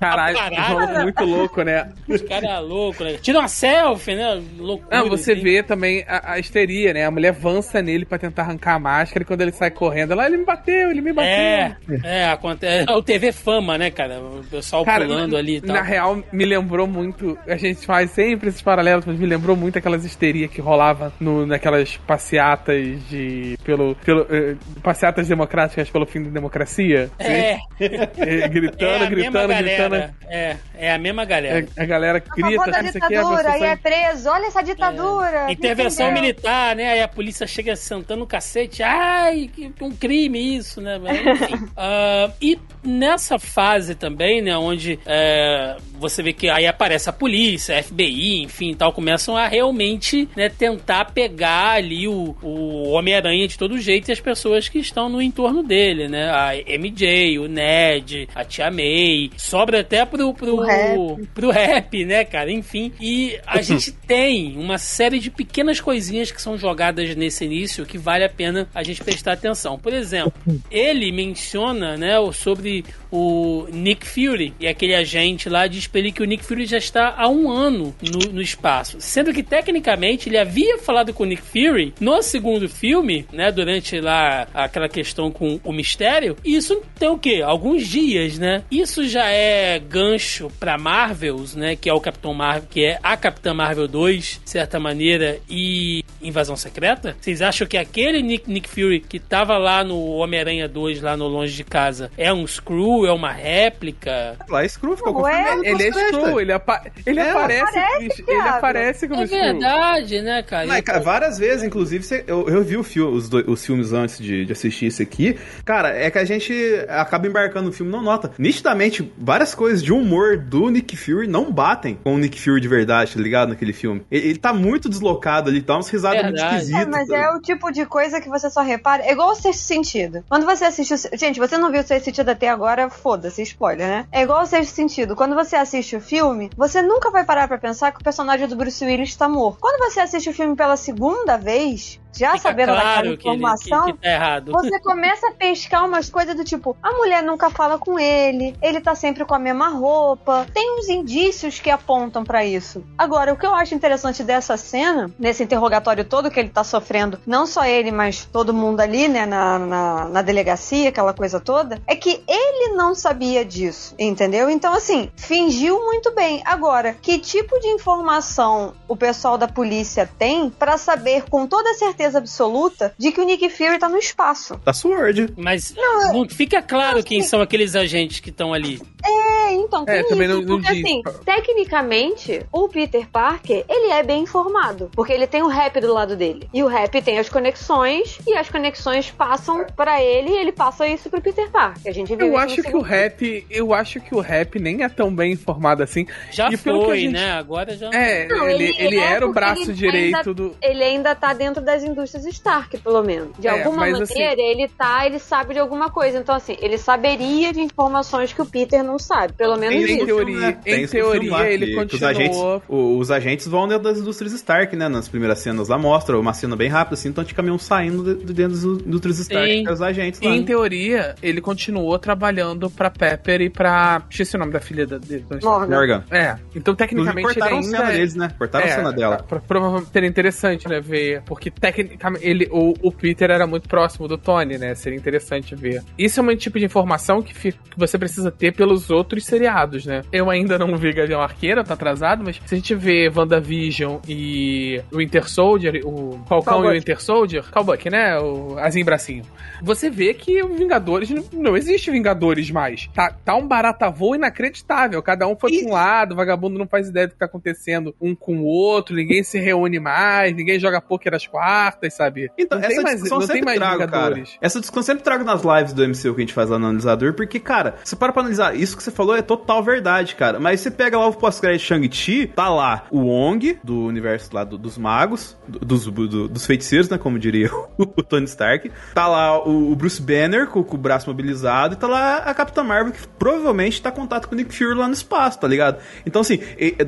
[0.00, 0.68] Caralho, Caralho.
[0.68, 1.90] jogo muito louco, né?
[2.08, 3.18] Os caras é louco, né?
[3.20, 4.42] Tira uma selfie, né?
[4.58, 4.98] Loucura.
[4.98, 5.42] Não, você assim.
[5.42, 7.04] vê também a, a histeria, né?
[7.04, 10.26] A mulher avança nele pra tentar arrancar a máscara e quando ele sai correndo, ela,
[10.26, 11.30] ele me bateu, ele me bateu.
[11.30, 12.90] É, é, acontece.
[12.90, 14.20] É o TV Fama, né, cara?
[14.20, 15.76] O pessoal Cara, pulando na, ali e tal.
[15.76, 17.36] na real, me lembrou muito.
[17.46, 21.44] A gente faz sempre esses paralelos, mas me lembrou muito aquelas histerias que rolava no,
[21.44, 23.58] naquelas passeatas de.
[23.64, 23.94] pelo.
[23.96, 27.10] pelo eh, passeatas democráticas pelo fim da democracia.
[27.18, 30.14] É, Eh, gritando, é a mesma gritando, gritando.
[30.28, 31.66] É, é a mesma galera.
[31.76, 34.28] A, a galera A grita, favor da não sei o que, a e é preso.
[34.28, 35.50] Olha essa ditadura.
[35.50, 36.22] Intervenção entendeu?
[36.22, 36.92] militar, né?
[36.92, 38.82] Aí a polícia chega sentando o cacete.
[38.82, 40.98] Ai, que um crime isso, né?
[40.98, 41.70] Mas, enfim.
[41.76, 44.56] Ah, e nessa fase também, né?
[44.56, 49.46] Onde é, você vê que aí aparece a polícia, a FBI, enfim, tal, começam a
[49.46, 54.78] realmente né, tentar pegar ali o, o Homem-Aranha de todo jeito e as pessoas que
[54.78, 56.30] estão no entorno dele, né?
[56.30, 59.30] A MJ, o Ned, a Tia May.
[59.36, 61.26] Sobra até pro, pro, O rap.
[61.34, 62.50] pro rap, né, cara?
[62.50, 62.92] Enfim.
[63.00, 67.98] E a gente tem uma série de pequenas coisinhas que são jogadas nesse início que
[67.98, 69.78] vale a pena a gente prestar atenção.
[69.78, 70.32] Por exemplo,
[70.70, 76.12] ele menciona, né, o- sobre o Nick Fury e aquele agente lá diz pra ele
[76.12, 78.96] que o Nick Fury já está há um ano no, no espaço.
[79.00, 84.00] Sendo que, tecnicamente, ele havia falado com o Nick Fury no segundo filme, né, durante
[84.00, 86.36] lá aquela questão com o mistério.
[86.44, 87.42] E isso tem o quê?
[87.44, 88.62] Alguns dias, né?
[88.70, 93.16] Isso já é gancho pra Marvels, né, que é o Capitão Marvel, que é a
[93.16, 97.16] Capitã Marvel 2, de certa maneira, e Invasão Secreta?
[97.20, 101.26] Vocês acham que aquele Nick, Nick Fury que tava lá no Homem-Aranha 2, lá no
[101.28, 104.36] Longe de Casa, é um screw, é uma réplica?
[104.48, 105.64] Lá, Screw ficou confirmado.
[105.64, 106.08] Ele ele é.
[106.08, 109.40] Screw, ele, apa ele É, aparece, aparece, ele aparece como É Screw.
[109.40, 110.66] verdade, né, cara?
[110.66, 114.18] Mas, cara, várias vezes, inclusive, eu, eu vi o filme, os, dois- os filmes antes
[114.18, 115.36] de, de assistir isso aqui.
[115.64, 116.52] Cara, é que a gente
[116.88, 118.32] acaba embarcando no filme e não nota.
[118.38, 122.68] Nitidamente, várias coisas de humor do Nick Fury não batem com o Nick Fury de
[122.68, 123.50] verdade, tá ligado?
[123.50, 124.02] Naquele filme.
[124.10, 126.56] Ele, ele tá muito deslocado ali, tá umas risadas muito Verdade.
[126.56, 126.86] esquisitas.
[126.86, 129.02] É, mas é o tipo de coisa que você só repara.
[129.02, 130.24] É igual o sexto sentido.
[130.28, 130.94] Quando você assiste.
[130.94, 131.16] O...
[131.16, 134.06] Gente, você não viu o sexto sentido até agora, foda-se, spoiler, né?
[134.12, 135.16] É igual o sexto sentido.
[135.16, 138.56] Quando você assiste o filme, você nunca vai parar pra pensar que o personagem do
[138.56, 139.58] Bruce Willis tá morto.
[139.60, 143.36] Quando você assiste o filme pela segunda vez, já Fica sabendo daquela claro que, ele,
[143.36, 143.86] informação.
[143.86, 144.52] que, que tá errado.
[144.60, 148.80] Você começa a pescar umas coisas do tipo, a mulher nunca fala com ele, ele
[148.80, 150.46] tá sempre com a mesma roupa.
[150.52, 152.84] Tem uns indícios que apontam pra isso.
[152.98, 157.18] Agora, o que eu acho interessante dessa cena, nesse interrogatório todo que ele tá sofrendo,
[157.26, 161.80] não só ele, mas todo mundo ali, né, na, na, na delegacia, aquela coisa toda,
[161.86, 164.50] é que ele não sabia disso, entendeu?
[164.50, 166.42] Então, assim, fingiu muito bem.
[166.44, 171.99] Agora, que tipo de informação o pessoal da polícia tem pra saber com toda certeza
[172.04, 174.58] absoluta de que o Nick Fury tá no espaço?
[174.64, 175.32] Tá Sword.
[175.36, 175.74] Mas
[176.12, 178.80] não fica claro quem são aqueles agentes que estão ali.
[179.04, 180.84] É, então, tem É, também isso, não- não porque diz.
[180.84, 185.92] assim, tecnicamente, o Peter Parker, ele é bem informado, porque ele tem o rap do
[185.92, 186.48] lado dele.
[186.52, 190.86] E o rap tem as conexões, e as conexões passam pra ele, e ele passa
[190.86, 191.82] isso pro Peter Parker.
[191.90, 194.88] A gente viu Eu acho que o rap, eu acho que o rap nem é
[194.88, 196.06] tão bem informado assim.
[196.30, 197.32] Já E que foi, gente- né?
[197.32, 197.90] Agora já.
[197.90, 200.56] É, Não, ele, ele ele é era o braço ele direito ainda- do.
[200.62, 203.28] ele ainda tá dentro das indústrias Stark, pelo menos.
[203.38, 206.18] De É, alguma mas maneira, assim- ele tá, ele sabe de alguma coisa.
[206.18, 209.32] Então, assim, ele saberia de informações que o Peter não sabe.
[209.34, 210.06] Pelo menos Em isso.
[210.06, 210.52] teoria, né?
[210.52, 211.90] Tem em teoria ele continuou.
[211.90, 212.38] Os agentes,
[212.70, 214.88] os agentes vão dentro das indústrias Stark, né?
[214.88, 218.24] Nas primeiras cenas lá mostra uma cena bem rápida, assim, então de caminhão saindo de,
[218.24, 220.30] de dentro das indústrias Stark, é os agentes lá.
[220.30, 224.02] Em teoria, ele continuou trabalhando pra Pepper e pra.
[224.10, 225.24] Esqueci o nome da filha da- dele.
[225.42, 225.74] Morgan.
[225.76, 226.04] Morgan.
[226.10, 227.70] É, então tecnicamente ele cortaram a ainda.
[227.76, 228.30] cena é- deles, né?
[228.38, 229.16] Cortaram a cena dela.
[229.28, 231.22] pra- Provavelmente seria interessante, né, ver.
[231.26, 231.79] Porque tecnicamente
[232.20, 234.74] ele, o, o Peter era muito próximo do Tony, né?
[234.74, 235.82] Seria interessante ver.
[235.98, 239.84] Isso é um tipo de informação que, fica- que você precisa ter pelos outros seriados,
[239.86, 240.02] né?
[240.12, 244.80] Eu ainda não vi Gavião Arqueira, tá atrasado, mas se a gente vê WandaVision e
[244.92, 248.18] o Winter Soldier, o Falcão e o Winter Soldier, Cowbuck, né?
[248.18, 249.24] O Azinho Bracinho.
[249.62, 252.88] Você vê que o Vingadores não, não existe Vingadores mais.
[252.94, 255.02] Tá, tá um barata voo inacreditável.
[255.02, 257.94] Cada um foi pra um lado, o vagabundo não faz ideia do que tá acontecendo
[258.00, 261.26] um com o outro, ninguém se reúne mais, ninguém joga poker às
[261.70, 262.30] quartas, sabe?
[262.36, 264.22] Então, não essa mais, discussão não tem sempre mais trago, cara.
[264.40, 267.14] Essa discussão sempre trago nas lives do MCU que a gente faz lá no analisador,
[267.14, 270.38] porque, cara, você para pra analisar, isso que você falou é total verdade, cara.
[270.40, 274.44] Mas você pega lá o pós-crédito de Shang-Chi, tá lá o Wong, do universo lá
[274.44, 278.70] do- dos magos, do- dos, do- dos feiticeiros, né, como diria o, Tony Stark.
[278.94, 282.34] Tá lá o, o Bruce Banner com, com o braço mobilizado, e tá lá a
[282.34, 285.46] Capitã Marvel, que provavelmente tá em contato com o Nick Fury lá no espaço, tá
[285.48, 285.78] ligado?
[286.04, 286.38] Então, assim,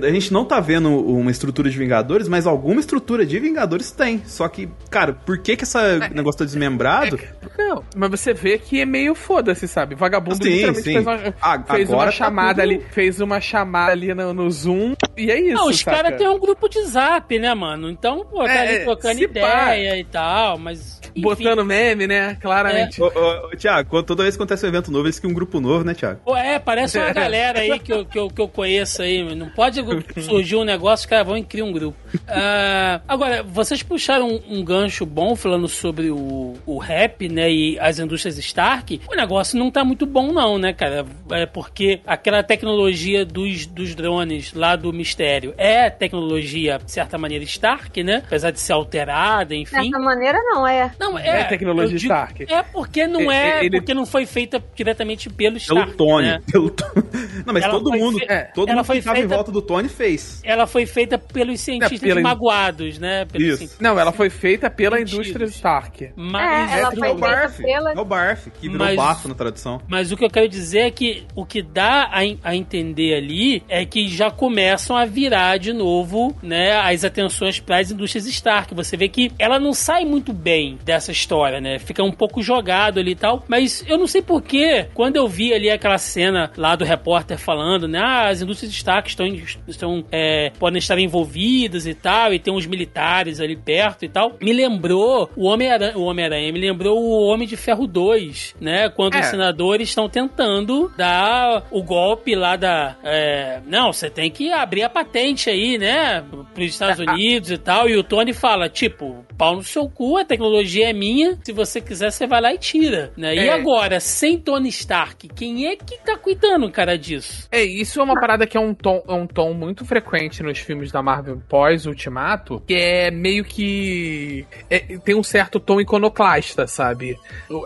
[0.02, 4.22] a gente não tá vendo uma estrutura de Vingadores, mas alguma estrutura de Vingadores tem.
[4.24, 5.78] Só que, cara, por que que esse
[6.12, 7.18] negócio tá desmembrado?
[7.58, 9.94] Não, mas você vê que é meio foda-se, sabe?
[9.94, 10.92] Vagabundo Sim, literalmente sim.
[10.92, 14.50] fez uma, A- fez uma tá chamada tudo- ali, fez uma chamada ali no, no
[14.50, 15.54] Zoom e é isso.
[15.54, 17.90] Não, os caras têm um grupo de zap, né, mano?
[17.90, 21.00] Então, pô, tá É, ali é, trocando ideia e tal, mas.
[21.10, 21.20] enfim.
[21.22, 22.36] Botando meme, né?
[22.40, 23.00] Claramente.
[23.02, 25.60] Ô, ô, ô, Tiago, toda vez que acontece um evento novo, eles criam um grupo
[25.60, 26.20] novo, né, Tiago?
[26.24, 29.22] Pô, é, parece uma galera aí que eu, que eu, que eu conheço aí.
[29.34, 29.80] Não pode
[30.22, 31.96] surgir um negócio, os caras vão e criam um grupo.
[32.28, 37.78] Ah, agora, vocês puxaram um, um gancho bom falando sobre o, o rap, né, e
[37.80, 39.00] as indústrias Stark.
[39.10, 41.04] O negócio não tá muito bom não, né, cara?
[41.30, 47.44] É porque aquela tecnologia dos, dos drones lá do Mistério é tecnologia, de certa maneira,
[47.44, 48.22] Stark, né?
[48.24, 49.90] Apesar de ser alterada, enfim.
[49.90, 50.92] Dessa maneira, não, é.
[50.98, 52.46] Não, É é, tecnologia digo- Stark.
[52.48, 56.26] É porque não É, é, ele- porque não foi feita diretamente pelo Pelo Stark, Tony.
[56.28, 56.40] né?
[56.50, 56.84] Pelo To-
[57.44, 59.34] Não, mas Ela todo mundo, fe- é, todo ela mundo foi que tava em feita-
[59.34, 60.40] volta do Tony fez.
[60.44, 63.24] Ela foi feita pelos cientistas pela in- magoados, né?
[63.24, 63.56] Pelos Isso.
[63.58, 63.80] cientistas.
[63.80, 65.14] Não, ela foi feita pela Sentidos.
[65.26, 66.10] indústria Stark.
[66.16, 67.62] Mas, É, ela É foi o feita Barf.
[67.62, 69.80] pela- É o Barf, que virou Mas- bafo na tradução.
[69.88, 73.62] mas o que eu quero dizer é que o que dá a, a entender ali
[73.68, 78.74] é que já começam a virar de novo, né, as atenções para as indústrias Stark.
[78.74, 81.78] Você vê que ela não sai muito bem dessa história, né?
[81.78, 83.44] Fica um pouco jogado ali e tal.
[83.48, 87.86] Mas eu não sei porquê, quando eu vi ali aquela cena lá do repórter falando,
[87.88, 89.26] né, ah, as indústrias Stark estão,
[89.66, 94.31] estão é, podem estar envolvidas e tal, e tem uns militares ali perto e tal,
[94.40, 98.88] me lembrou o Homem-Aranha, o Homem-Aranha, me lembrou o Homem de Ferro 2, né?
[98.88, 99.20] Quando É.
[99.20, 102.96] os senadores estão tentando dar o golpe lá da.
[103.04, 106.22] é, não, você tem que abrir a patente aí, né,
[106.54, 107.88] pros Estados Unidos e tal.
[107.88, 111.80] E o Tony fala, tipo, pau no seu cu, a tecnologia é minha, se você
[111.80, 113.34] quiser, você vai lá e tira, né?
[113.34, 113.52] E É.
[113.52, 117.48] agora, sem Tony Stark, quem é que tá cuidando, cara, disso?
[117.50, 120.58] É, isso é uma parada que é um tom, é um tom muito frequente nos
[120.58, 124.21] filmes da Marvel pós-Ultimato, que é meio que.
[124.70, 127.18] É, tem um certo tom iconoclasta, sabe?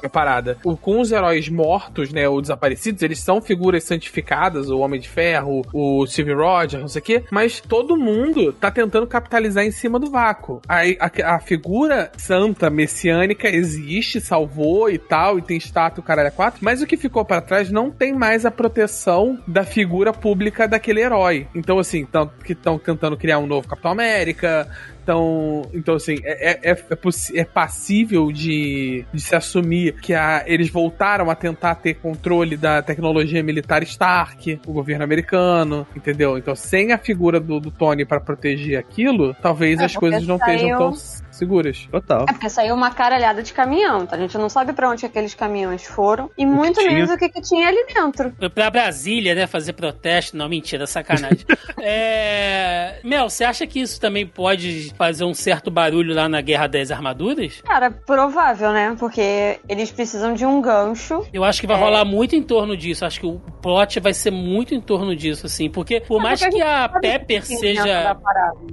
[0.03, 0.59] A parada.
[0.64, 5.09] O- com os heróis mortos, né, ou desaparecidos, eles são figuras santificadas, o Homem de
[5.09, 9.71] Ferro, o Steve Rogers, não sei o quê, mas todo mundo tá tentando capitalizar em
[9.71, 10.61] cima do vácuo.
[10.69, 16.33] Aí a, a figura santa, messiânica, existe, salvou e tal, e tem estátua, caralho, a
[16.33, 20.66] quatro, mas o que ficou pra trás não tem mais a proteção da figura pública
[20.69, 21.47] daquele herói.
[21.55, 22.07] Então, assim,
[22.45, 24.69] que estão tentando criar um novo Capitão América,
[25.07, 26.97] então, então assim, é, é, é, é
[27.35, 32.83] é passível de, de se assumir que a, eles voltaram a tentar ter controle da
[32.83, 36.37] tecnologia militar Stark, o governo americano, entendeu?
[36.37, 40.37] Então, sem a figura do, do Tony pra proteger aquilo, talvez É, as coisas não
[40.37, 40.92] estejam tão
[41.37, 41.87] seguras.
[41.90, 42.22] Total.
[42.29, 45.35] É porque saiu uma caralhada de caminhão, então a gente não sabe pra onde aqueles
[45.35, 46.92] caminhões foram e muito tinha.
[46.92, 48.33] menos o que, que tinha ali dentro.
[48.38, 50.37] Foi pra Brasília, né, fazer protesto.
[50.37, 51.44] Não, mentira, sacanagem.
[51.79, 52.99] é...
[53.05, 56.90] Mel, você acha que isso também pode fazer um certo barulho lá na Guerra das
[56.90, 57.61] Armaduras?
[57.64, 58.96] Cara, provável, né?
[58.99, 61.27] Porque eles precisam de um gancho.
[61.33, 61.81] Eu acho que vai É.
[61.81, 63.05] rolar muito em torno disso.
[63.05, 65.68] Acho que o plot vai ser muito em torno disso, assim.
[65.70, 68.16] Porque por É, mais porque que a a Pepper seja,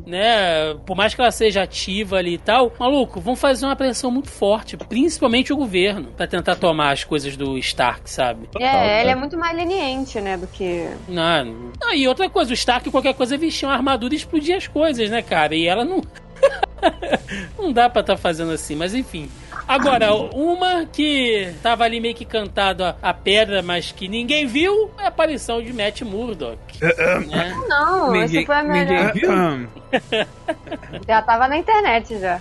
[0.06, 4.12] né, por mais que ela seja ativa ali e tal, maluco, vão fazer uma pressão
[4.12, 8.48] muito forte, principalmente o governo, pra tentar tomar as coisas do Stark, sabe?
[8.60, 10.88] É, ele é muito mais leniente, né, do que...
[11.08, 11.46] Não,
[11.82, 15.10] não, e outra coisa, o Stark, qualquer coisa, vestia uma armadura e explodia as coisas,
[15.10, 15.56] né, cara?
[15.56, 16.02] E ela não.
[17.58, 19.30] não dá pra estar fazendo assim, mas enfim.
[19.68, 24.92] Agora, uma que tava ali meio que cantado a, a pedra, mas que ninguém viu,
[25.00, 26.58] é a aparição de Matt Murdock.
[26.82, 27.56] né?
[27.68, 29.14] Não, Ninguém- esse foi a melhor.
[29.14, 29.68] ninguém- Ahem.
[31.08, 32.40] Já tava na internet já.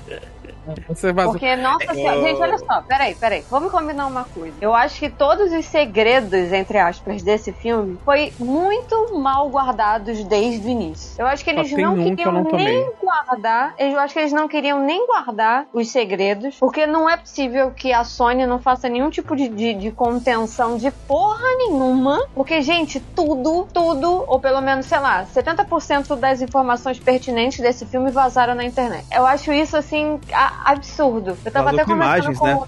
[0.88, 1.33] Você vazou.
[1.33, 4.57] Porque, nossa senhora, gente, olha só, peraí, peraí, vamos combinar uma coisa.
[4.61, 10.66] Eu acho que todos os segredos, entre aspas, desse filme foi muito mal guardados desde
[10.66, 11.20] o início.
[11.20, 14.20] Eu acho que eles não um que queriam eu não nem guardar, eu acho que
[14.20, 18.59] eles não queriam nem guardar os segredos, porque não é possível que a Sony não
[18.59, 24.40] faça nenhum tipo de, de, de contenção de porra nenhuma, porque, gente, tudo, tudo, ou
[24.40, 29.07] pelo menos, sei lá, 70% das informações pertinentes desse filme vazaram na internet.
[29.12, 31.37] Eu acho isso, assim, a- absurdo.
[31.45, 32.47] Eu tava Vazou até conversando imagens, com...
[32.47, 32.61] né?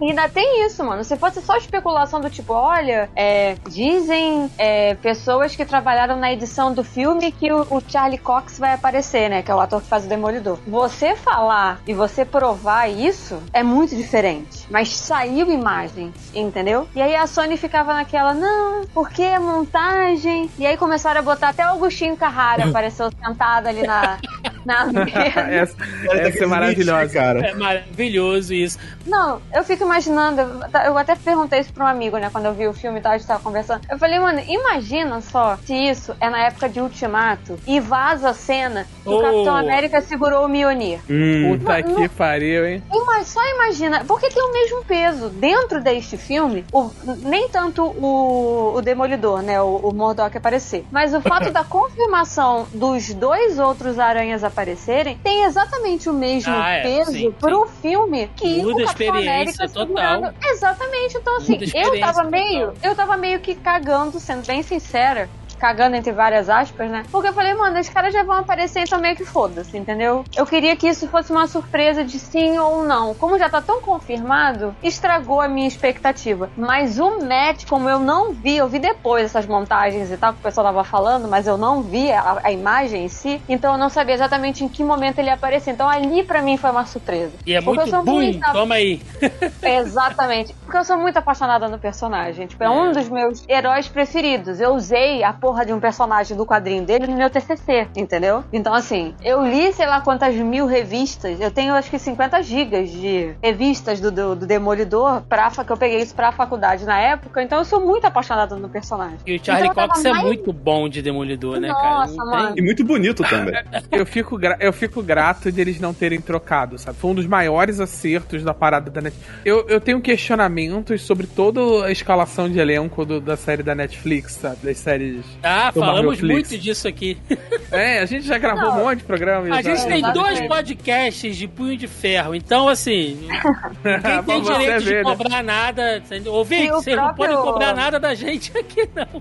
[0.00, 1.04] E ainda tem isso, mano.
[1.04, 6.72] Se fosse só especulação do tipo, olha, é, dizem é, pessoas que trabalharam na edição
[6.72, 9.42] do filme que o, o Charlie Cox vai aparecer, né?
[9.42, 10.58] Que é o ator que faz o Demolidor.
[10.66, 14.66] Você falar e você provar isso é muito diferente.
[14.70, 16.88] Mas saiu imagem, entendeu?
[16.94, 20.50] E aí a Sony ficava naquela, não, porque é montagem?
[20.58, 24.18] E aí começaram a botar até o Agostinho Carrara apareceu sentado ali na,
[24.66, 25.16] na mesa.
[25.40, 25.76] essa
[26.06, 27.12] essa é daquele maravilhosa.
[27.12, 27.46] cara.
[27.46, 28.78] É maravilhoso isso.
[29.06, 30.40] Não, eu fico imaginando,
[30.84, 33.12] eu- até perguntei isso pra um amigo, né, quando eu vi o filme e tal,
[33.12, 33.82] a gente tava conversando.
[33.88, 38.34] Eu falei, mano, imagina só se isso é na época de Ultimato e vaza a
[38.34, 39.22] cena que o Oh.
[39.22, 40.98] Capitão América segurou o Mjolnir.
[41.08, 42.82] Hum, Puta que pariu, hein?
[42.92, 45.28] Ima- só imagina, porque tem o mesmo peso.
[45.30, 46.90] Dentro deste filme, o-
[47.22, 52.66] nem tanto o, o Demolidor, né, o, o Murdock aparecer, mas o fato da confirmação
[52.74, 58.30] dos dois outros aranhas aparecerem tem exatamente o mesmo Ah, é, peso sim, pro filme
[58.34, 59.86] que Muda o Capitão América total.
[59.86, 60.34] segurando.
[60.42, 62.90] Exatamente, então assim, eu tava meio, total.
[62.90, 65.28] eu tava meio que cagando, sendo bem sincera.
[65.58, 67.04] Cagando entre várias aspas, né?
[67.10, 70.24] Porque eu falei, mano, os caras já vão aparecer, então meio que foda-se, entendeu?
[70.36, 73.14] Eu queria que isso fosse uma surpresa de sim ou não.
[73.14, 76.50] Como já tá tão confirmado, estragou a minha expectativa.
[76.56, 80.40] Mas o Matt, como eu não vi, eu vi depois essas montagens e tal, que
[80.40, 83.78] o pessoal tava falando, mas eu não vi a, a imagem em si, então eu
[83.78, 85.70] não sabia exatamente em que momento ele ia aparecer.
[85.70, 87.32] Então ali pra mim foi uma surpresa.
[87.46, 89.00] E é Porque eu muito sou boom, muito toma aí.
[89.62, 90.54] Exatamente.
[90.54, 92.46] Porque eu sou muito apaixonada no personagem.
[92.46, 94.60] Tipo, é um dos meus heróis preferidos.
[94.60, 98.42] Eu usei a porra de um personagem do quadrinho dele no meu TCC, entendeu?
[98.52, 101.40] Então, assim, eu li sei lá quantas mil revistas.
[101.40, 105.76] Eu tenho acho que 50 gigas de revistas do, do, do Demolidor, pra, que eu
[105.76, 107.40] peguei isso pra faculdade na época.
[107.42, 109.18] Então, eu sou muito apaixonada no personagem.
[109.24, 111.90] E o Charlie Então, Cox é mais- muito bom de Demolidor, né, cara?
[112.00, 112.54] Nossa, Não mano.
[112.58, 113.54] E muito bonito também.
[113.92, 116.98] Eu fico, gra- eu fico grato de eles não terem trocado, sabe?
[116.98, 119.30] Foi um dos maiores acertos da parada da Netflix.
[119.44, 123.74] Eu, eu tenho questionamento vazamentos sobre toda a escalação de elenco do- da série da
[123.74, 124.56] Netflix, sabe?
[124.64, 125.24] Das séries.
[125.42, 127.16] Ah, do falamos muito disso aqui.
[127.72, 128.80] É, a gente já gravou Não.
[128.80, 129.52] um monte de programa.
[129.52, 130.12] A gente tem Exatamente.
[130.12, 133.28] dois podcasts de punho de ferro, então assim,
[133.84, 135.10] ninguém tem direito de ver, né?
[135.16, 135.96] cobrar nada.
[135.96, 136.32] entendeu?
[136.32, 139.20] Ouvinte, vocês não próprio- podem cobrar nada da gente aqui, não.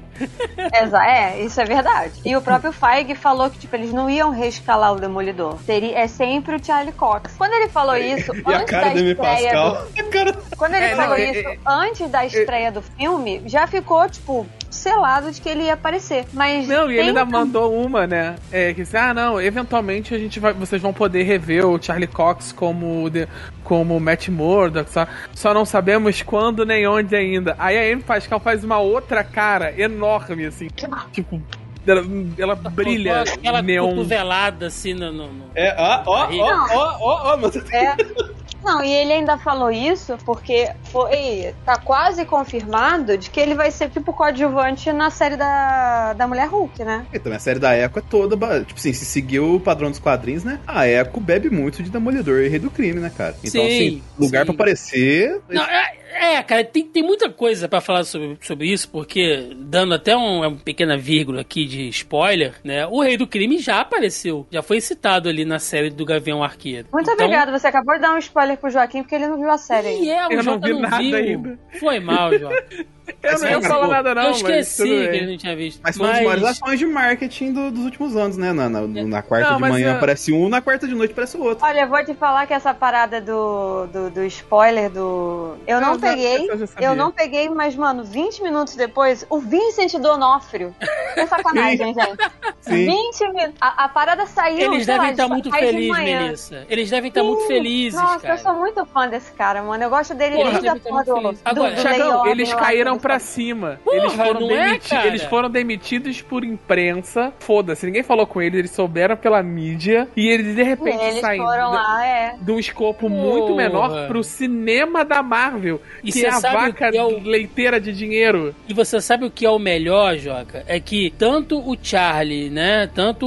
[1.05, 2.13] É, isso é verdade.
[2.23, 5.57] E o próprio Feig falou que, tipo, eles não iam reescalar o Demolidor.
[5.65, 7.33] Seria, é sempre o Charlie Cox.
[7.37, 10.55] Quando ele falou isso, E a antes cara da estreia do...
[10.55, 14.07] Quando ele É, falou não, é- isso, é- antes da estreia do filme, já ficou,
[14.09, 14.45] tipo,
[14.75, 16.25] selado de que ele ia aparecer.
[16.33, 18.35] Mas Não, e ele ainda um- mandou uma, né?
[18.51, 22.07] É, que assim, ah, não, eventualmente a gente vai, vocês vão poder rever o Charlie
[22.07, 23.27] Cox como, o de,
[23.63, 27.55] como Matt Murdock, só, só não sabemos quando nem onde ainda.
[27.57, 30.67] Aí a Amy Pascal faz uma outra cara enorme, assim,
[31.11, 31.41] tipo,
[31.87, 32.01] ela,
[32.37, 33.89] ela brilha Aquela neon.
[33.89, 35.11] cotovelada assim no.
[35.11, 37.49] no- no- É, ó, ó, ó, ó, ó, ó.
[37.71, 37.95] É.
[38.65, 41.53] Não, e ele ainda falou isso porque foi.
[41.63, 46.47] Tá quase confirmado de que ele vai ser tipo coadjuvante na série da, da Mulher
[46.47, 47.05] Hulk, né?
[47.13, 48.35] E também a série da Echo é toda.
[48.65, 50.59] Tipo assim, se seguir o padrão dos quadrinhos, né?
[50.65, 53.35] A Echo bebe muito de Demolidor e Rei do Crime, né, cara?
[53.43, 54.45] Então, Sim, assim, lugar sim.
[54.45, 55.41] pra aparecer.
[55.49, 55.93] Não, é,
[56.37, 60.39] é, cara, tem, tem muita coisa pra falar sobre, sobre isso, porque, dando até um-
[60.39, 62.87] uma pequena vírgula aqui de spoiler, né?
[62.87, 66.87] O Rei do Crime já apareceu, já foi citado ali na série do Gavião Arqueiro.
[66.91, 69.49] Muito Então, obrigado, você acabou de dar um spoiler pro Joaquim porque ele não viu
[69.51, 70.13] a série E ainda.
[70.13, 71.15] é, o Eu não vi não nada viu.
[71.15, 71.59] ainda.
[71.79, 72.65] Foi mal, Jota.
[73.21, 75.79] Eu não ia Mas, falar nada, não, Eu mas esqueci que ele não tinha visto.
[75.83, 78.51] Mas foi uma das maiores ações de marketing do- dos últimos anos, né?
[78.53, 81.11] Na, na, na quarta Não, de mas manhã é- aparece um, na quarta de noite
[81.11, 81.65] aparece o outro.
[81.65, 85.55] Olha, eu vou te falar que essa parada do, do, do spoiler do.
[85.67, 86.49] Eu não, Não, peguei.
[86.49, 86.67] eu.
[86.79, 90.73] Eu não peguei, mas, mano, 20 minutos depois, o Vincent Donofrio.
[91.15, 92.31] É sacanagem, gente.
[92.61, 92.85] Sim.
[92.85, 93.53] 20 minutos.
[93.61, 94.73] A, a parada saiu.
[94.73, 95.97] Eles lá, devem estar de muito felizes.
[95.99, 96.65] Melissa.
[96.69, 97.47] Eles devem estar muito Sim.
[97.47, 98.33] felizes, Nossa, cara.
[98.33, 99.83] eu sou muito fã desse cara, mano.
[99.83, 102.94] Eu gosto dele Porra, desde a porra muito do, do, Agora, do Lei eles caíram
[102.95, 103.79] que pra cima.
[103.83, 105.07] Porra, eles, foram é, demiti- cara?
[105.07, 107.33] eles foram demitidos por imprensa.
[107.39, 110.07] Foda-se, ninguém falou com eles, eles souberam pela mídia.
[110.15, 112.35] E eles de repente Eles saem foram da- lá, é.
[112.39, 113.13] de um escopo Porra.
[113.21, 115.81] muito menor pro cinema da Marvel.
[116.03, 118.53] E que é a vaca é o- leiteira de dinheiro.
[118.67, 120.63] E você sabe o que é o melhor, Joca?
[120.67, 122.87] É que tanto o Charlie, né?
[122.93, 123.25] Tanto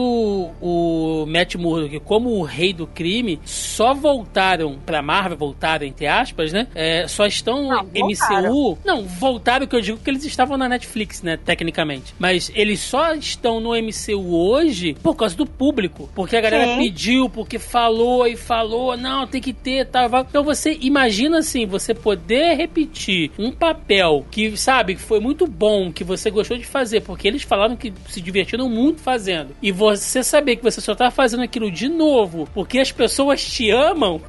[0.60, 6.52] o Matt Murdock como o Rei do Crime só voltaram pra Marvel, voltaram entre aspas,
[6.52, 6.66] né?
[6.74, 7.98] É, só estão Não, MCU.
[8.16, 8.78] voltaram.
[8.84, 11.36] Não, voltaram que eu digo que eles estavam na Netflix, né?
[11.36, 12.14] Tecnicamente.
[12.18, 16.08] Mas eles só estão no MCU hoje por causa do público.
[16.14, 16.78] Porque a galera Sim.
[16.78, 20.08] pediu, porque falou e falou, não, tem que ter, tal.
[20.08, 20.22] vai.
[20.22, 25.92] Então você imagina assim, você poder repetir um papel que, sabe, que foi muito bom,
[25.92, 29.54] que você gostou de fazer, porque eles falaram que se divertiram muito fazendo.
[29.62, 33.70] E você saber que você só tá fazendo aquilo de novo, porque as pessoas te
[33.70, 34.20] amam.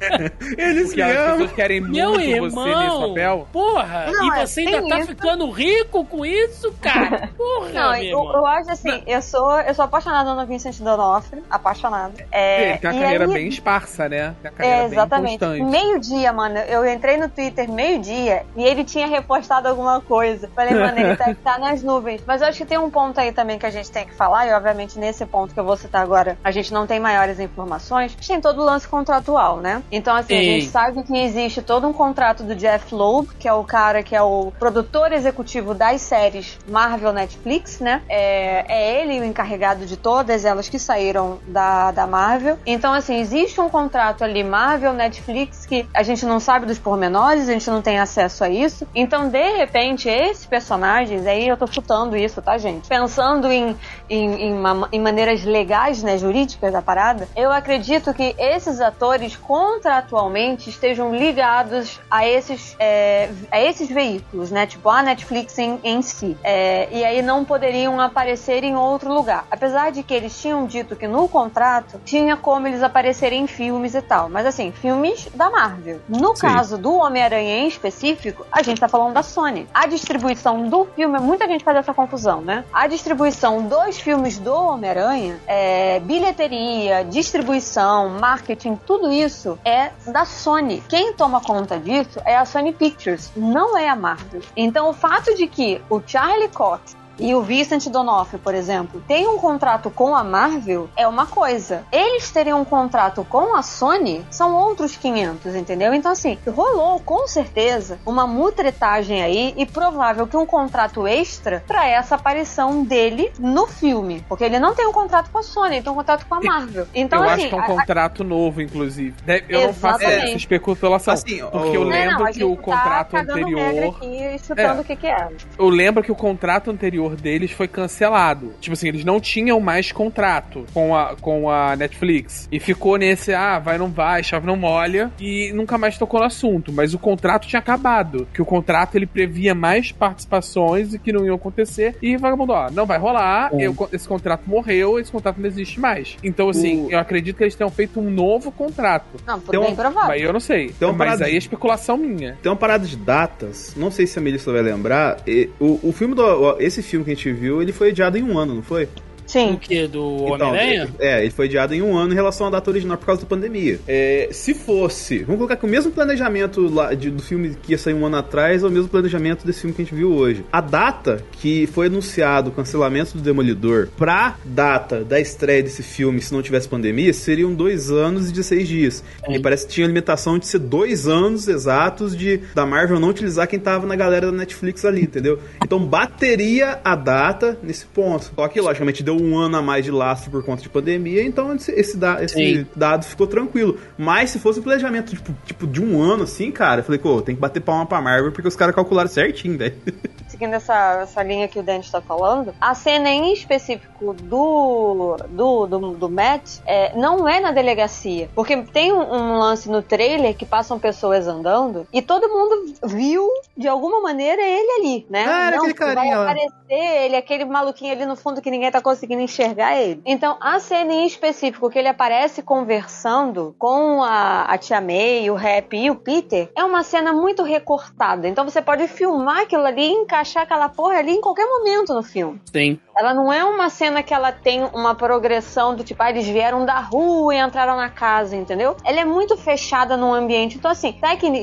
[0.56, 1.30] Eles Porque me as amam.
[1.38, 3.48] pessoas querem Meu muito você nesse irmão, papel.
[3.52, 5.14] porra, Não, e é, você ainda tá isso.
[5.20, 7.28] Ficando rico com isso, cara.
[7.36, 8.32] Porra, Não, meu eu, irmão.
[8.34, 12.14] eu acho assim, eu sou, eu sou apaixonada no Vincent Donofrio, apaixonada.
[12.32, 14.34] É, Ele tem uma e carreira aí- bem esparsa, né?
[14.42, 15.44] Tem carreira É, exatamente.
[15.44, 16.58] Meio-dia, mano.
[16.58, 20.48] Eu entrei no Twitter meio-dia e ele tinha repostado alguma coisa.
[20.54, 22.22] Falei, mano, ele tá, tá nas nuvens.
[22.26, 24.46] Mas eu acho que tem um ponto aí também que a gente tem que falar,
[24.46, 28.06] e obviamente nesse ponto que eu vou citar agora, a gente não tem maiores informações.
[28.06, 29.82] A gente tem todo o lance contratual, né?
[29.92, 30.44] Então, assim, a Sim.
[30.44, 34.14] gente sabe que existe todo um contrato do Jeff Loeb, que é o cara que
[34.16, 38.02] é o produtor executivo das séries Marvel Netflix, né?
[38.08, 42.58] É, é ele o encarregado de todas elas que saíram da, da Marvel.
[42.66, 47.48] Então, assim, existe um contrato ali Marvel, Netflix, que a gente não sabe dos pormenores,
[47.48, 48.86] a gente não tem acesso a isso.
[48.94, 52.88] Então, de repente, esses personagens, aí eu tô chutando isso, tá, gente?
[52.88, 53.76] Pensando em,
[54.08, 60.70] em, em, em maneiras legais, né, jurídicas da parada, eu acredito que esses atores contratualmente
[60.70, 64.66] estejam ligados a esses, é, a esses veículos, né?
[64.66, 66.36] Tipo, a Netflix em, em si.
[66.42, 69.46] É, e aí não poderiam aparecer em outro lugar.
[69.50, 73.94] Apesar de que eles tinham dito que no contrato tinha como eles aparecerem em filmes
[73.94, 74.28] e tal.
[74.28, 76.00] Mas assim, filmes da Marvel.
[76.08, 76.42] No Sim.
[76.42, 79.66] caso do Homem-Aranha em específico, a gente tá falando da Sony.
[79.72, 82.64] A distribuição do filme, muita gente faz essa confusão, né?
[82.72, 90.82] A distribuição dos filmes do Homem-Aranha, é, bilheteria, distribuição, marketing, tudo isso é da Sony.
[90.88, 94.42] Quem toma conta disso é a Sony Pictures, não é a Marvel.
[94.56, 99.26] Então o fato de que o Charlie Cox e o Vincent D'Onofrio, por exemplo, tem
[99.28, 101.84] um contrato com a Marvel, é uma coisa.
[101.92, 105.92] Eles terem um contrato com a Sony são outros 500, entendeu?
[105.94, 111.86] Então, assim, rolou com certeza uma mutretagem aí e provável que um contrato extra para
[111.86, 114.24] essa aparição dele no filme.
[114.28, 116.40] Porque ele não tem um contrato com a Sony, ele tem um contrato com a
[116.40, 116.86] Marvel.
[116.94, 117.42] Então, eu assim.
[117.42, 119.14] acho que é um a- a- contrato novo, inclusive.
[119.24, 120.26] Deve- eu não faço Exatamente.
[120.28, 121.14] essa especulação.
[121.14, 123.94] Assim, porque eu Não, lembro não, a que o tá contrato regra anterior.
[123.96, 124.22] aqui
[124.56, 124.72] É.
[124.72, 125.28] o que, que é.
[125.58, 128.52] Eu lembro que o contrato anterior deles foi cancelado.
[128.60, 132.48] Tipo assim, eles não tinham mais contrato com a, com a Netflix.
[132.50, 135.10] E ficou nesse, ah, vai, não vai, chave não molha.
[135.20, 136.72] E nunca mais tocou no assunto.
[136.72, 138.26] Mas o contrato tinha acabado.
[138.32, 141.96] Que o contrato ele previa mais participações e que não iam acontecer.
[142.02, 143.50] E vagabundo, ó, não vai rolar.
[143.58, 146.16] eu- esse contrato morreu, esse contrato não existe mais.
[146.22, 149.16] Então, assim, O- eu acredito que eles tenham feito um novo contrato.
[149.26, 150.08] Não, por Tem bem provável.
[150.08, 150.72] Mas eu não sei.
[150.80, 152.38] Uma mas parada- aí é especulação minha.
[152.42, 155.18] Tem uma parada de datas, não sei se a Melissa vai lembrar.
[155.26, 156.56] e- O, o filme do.
[156.60, 158.88] Esse filme que a gente viu, ele foi adiado em um ano, não foi?
[159.30, 159.56] O Sim.
[159.60, 159.86] que?
[159.86, 160.88] Do Então, Homem-Aranha?
[160.98, 163.28] É, ele foi adiado em um ano em relação à data original por causa da
[163.28, 163.78] pandemia.
[163.86, 167.78] É, se fosse, vamos colocar que o mesmo planejamento lá de- do filme que ia
[167.78, 170.44] sair um ano atrás é o mesmo planejamento desse filme que a gente viu hoje.
[170.52, 176.20] A data que foi anunciado o cancelamento do Demolidor pra data da estreia desse filme,
[176.20, 179.04] se não tivesse pandemia, seriam dois anos e 16 dias.
[179.28, 183.46] E parece que tinha limitação de ser dois anos exatos de da Marvel não utilizar
[183.46, 185.38] quem tava na galera da Netflix ali, entendeu?
[185.64, 188.30] Então bateria a data nesse ponto.
[188.34, 191.54] Só que, logicamente, deu um ano a mais de lastro por conta de pandemia, então
[191.54, 193.78] esse, esse, da- esse dado ficou tranquilo.
[193.98, 197.20] Mas se fosse um planejamento, tipo, tipo, de um ano, assim, cara, eu falei, pô,
[197.22, 199.74] tem que bater palma pra Marvel, porque os caras calcularam certinho, velho.
[200.28, 205.66] Seguindo essa, essa linha que o Dante está falando, a cena em específico do do,
[205.66, 208.28] do, do Matt é, não é na delegacia.
[208.34, 213.26] Porque tem um, um lance no trailer que passam pessoas andando e todo mundo viu,
[213.56, 215.24] de alguma maneira, ele ali, né?
[215.28, 216.30] Ah, era não, aquele vai carinha lá.
[216.30, 220.00] aparecer ele, aquele maluquinho ali no fundo que ninguém tá conseguindo enxergar ele.
[220.04, 225.34] Então, a cena em específico que ele aparece conversando com a, a tia May, o
[225.34, 228.28] Rap e o Peter, é uma cena muito recortada.
[228.28, 232.02] Então você pode filmar aquilo ali e encaixar aquela porra ali em qualquer momento no
[232.02, 232.40] filme.
[232.52, 232.78] Sim.
[233.00, 236.66] Ela não é uma cena que ela tem uma progressão do tipo, ah, eles vieram
[236.66, 238.76] da rua e entraram na casa, entendeu?
[238.84, 240.58] Ela é muito fechada num ambiente.
[240.58, 240.94] Então, assim,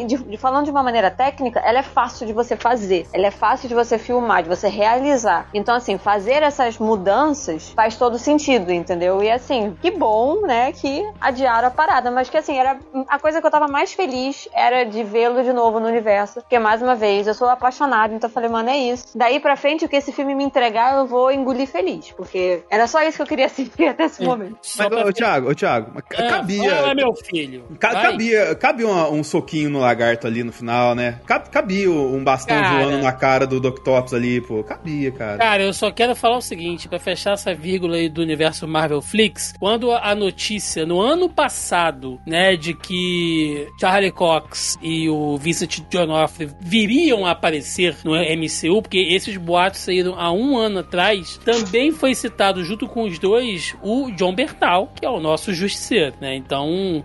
[0.05, 3.07] de- falando de uma maneira técnica, ela é fácil de você fazer.
[3.11, 5.47] Ela é fácil de você filmar, de você realizar.
[5.51, 9.23] Então, assim, fazer essas mudanças faz todo sentido, entendeu?
[9.23, 12.11] E assim, que bom, né, que adiaram a parada.
[12.11, 12.77] Mas que assim, era
[13.09, 16.35] a coisa que eu tava mais feliz era de vê-lo de novo no universo.
[16.41, 19.17] Porque, mais uma vez, eu sou apaixonada, então eu falei, mano, é isso.
[19.17, 21.31] Daí pra frente, o que esse filme me entregar, eu vou
[21.67, 22.11] feliz.
[22.15, 24.57] Porque era só isso que eu queria sentir até esse momento.
[24.77, 26.69] Mas, ô, Thiago, ô, Thiago, Ah, cabia.
[26.75, 27.65] Fala, meu filho.
[27.79, 28.11] Ca- Vai.
[28.11, 31.19] cabia, cabia uma- um soquinho no lagarto ali no final, né?
[31.25, 32.83] Cab- Cabia um bastão Cara.
[32.85, 34.63] voando na cara do Doctops ali, pô.
[34.63, 35.37] Cabia, cara.
[35.37, 39.01] Cara, eu só quero falar o seguinte, pra fechar essa vírgula aí do universo Marvel
[39.01, 45.35] Flix, quando a a notícia no ano passado, né, de que Charlie Cox e o
[45.37, 51.36] Vincent D'Onofrio viriam a aparecer no MCU, porque esses boatos saíram há um ano atrás,
[51.37, 56.15] também foi citado junto com os dois o John Bertal, que é o nosso justiceiro,
[56.19, 56.35] né?
[56.35, 57.03] Então,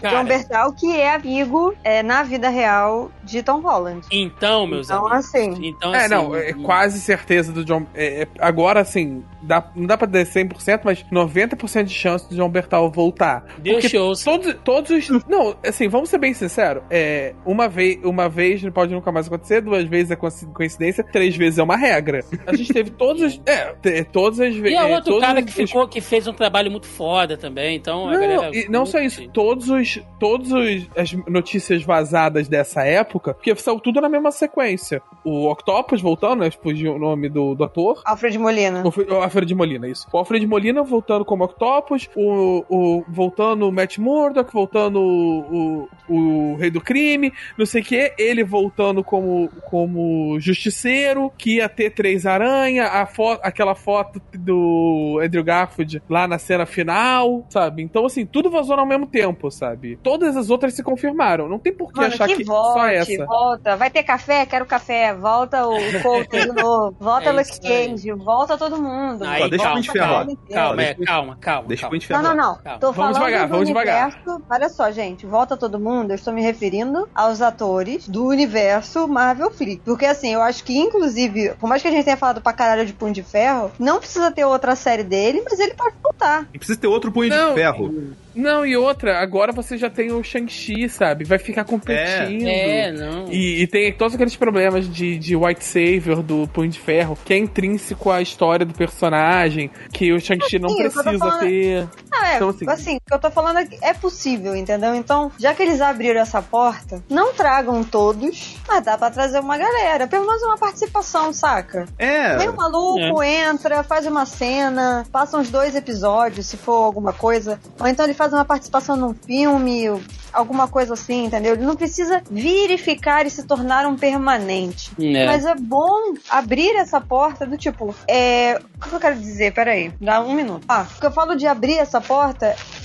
[0.00, 4.06] cara, John Bertal, que é amigo é, na vida real de Tom Holland.
[4.10, 5.54] então, meus Então, amigos, assim.
[5.66, 7.86] então, É, assim, não, é quase certeza do John.
[7.94, 12.34] é, é, agora, assim, dá, não dá pra dizer 100%, mas 90% de chance do
[12.34, 13.44] John Bertal voltar.
[13.58, 14.24] Deus Porque te ouça.
[14.24, 15.24] Todos, todos os.
[15.26, 16.82] Não, assim, vamos ser bem sinceros.
[16.90, 21.04] É, uma, vez, uma vez não pode nunca mais acontecer, duas vezes é coinci- coincidência,
[21.04, 22.24] três vezes é uma regra.
[22.46, 23.40] A gente teve todos os.
[23.46, 24.72] É, todas as vezes.
[24.72, 28.08] E é outro cara que os, ficou, que fez um trabalho muito foda também, então
[28.08, 28.50] a Não, galera.
[28.56, 33.78] e não só isso, todos os todos os, as notícias vazadas dessa época, porque saiu
[33.80, 35.02] tudo na mesma sequência.
[35.24, 38.02] O Octopus voltando, né, fugiu o nome do, do ator.
[38.04, 38.82] Alfred Molina.
[38.84, 40.06] O, o Alfred Molina, isso.
[40.12, 46.52] O Alfred Molina voltando como Octopus, o, o voltando o Matt Murdock, voltando o, o,
[46.52, 51.68] o Rei do Crime, não sei o que, ele voltando como, como Justiceiro, que ia
[51.68, 57.82] ter três aranha, a fo aquela foto do Andrew Garfield lá na cena final, sabe?
[57.82, 59.98] Então, assim, tudo vazou ao mesmo tempo, sabe?
[60.02, 61.48] Todas as outras se confirmaram.
[61.48, 63.26] Não tem por que Mano, achar que que volte, só essa.
[63.26, 63.76] volta.
[63.76, 64.46] Vai ter café?
[64.46, 65.14] Quero café.
[65.14, 66.96] Volta o Colt de novo.
[67.00, 67.88] Volta É Luke isso aí.
[67.88, 68.12] Cage.
[68.12, 69.23] Volta todo mundo.
[69.28, 70.18] Aí, Só deixa calma, o Punho de Ferro lá.
[70.24, 71.68] calma, calma, é, Deixa- calma, calma.
[71.68, 71.88] Deixa o.
[71.90, 72.54] Punho de Não, Ferro não, não.
[72.62, 72.78] Calma.
[72.78, 74.04] Tô Vamos falando devagar, vamos devagar.
[74.10, 74.42] universo.
[74.50, 75.26] Olha só, gente.
[75.26, 76.10] Volta todo mundo.
[76.10, 79.82] Eu estou me referindo aos atores do universo Marvel Flix.
[79.84, 82.86] Porque assim, eu acho que, inclusive, por mais que a gente tenha falado pra caralho
[82.86, 86.46] de Punho de Ferro, não precisa ter outra série dele, mas ele pode voltar.
[86.52, 87.48] E precisa ter outro punho Não.
[87.50, 88.14] de ferro.
[88.34, 91.24] Não, e outra, agora você já tem o Shang-Chi, sabe?
[91.24, 92.46] Vai ficar competindo.
[92.48, 93.30] É, não.
[93.32, 97.32] E, e tem todos aqueles problemas de, de White Savior do Punho de Ferro, que
[97.32, 101.86] é intrínseco à história do personagem, que o Shang-Chi não Sim, precisa falando- ter.
[102.24, 104.94] É, Então, assim, assim- o que eu tô falando é que é possível, entendeu?
[104.94, 109.56] Então, já que eles abriram essa porta, não tragam todos, mas dá pra trazer uma
[109.58, 110.06] galera.
[110.06, 111.86] Pelo menos uma participação, saca?
[111.98, 112.36] É.
[112.36, 117.60] Vem um maluco, entra, faz uma cena, passa uns dois episódios, se for alguma coisa.
[117.80, 119.88] Ou então ele faz uma participação num filme,
[120.32, 121.54] alguma coisa assim, entendeu?
[121.54, 124.90] Ele não precisa vir e ficar e se tornar um permanente.
[125.00, 125.26] É.
[125.26, 128.60] Mas é bom abrir essa porta do tipo, é.
[128.76, 129.52] O que eu quero dizer?
[129.54, 130.64] Peraí, dá um minuto.
[130.68, 132.13] Ah, o que eu falo de abrir essa porta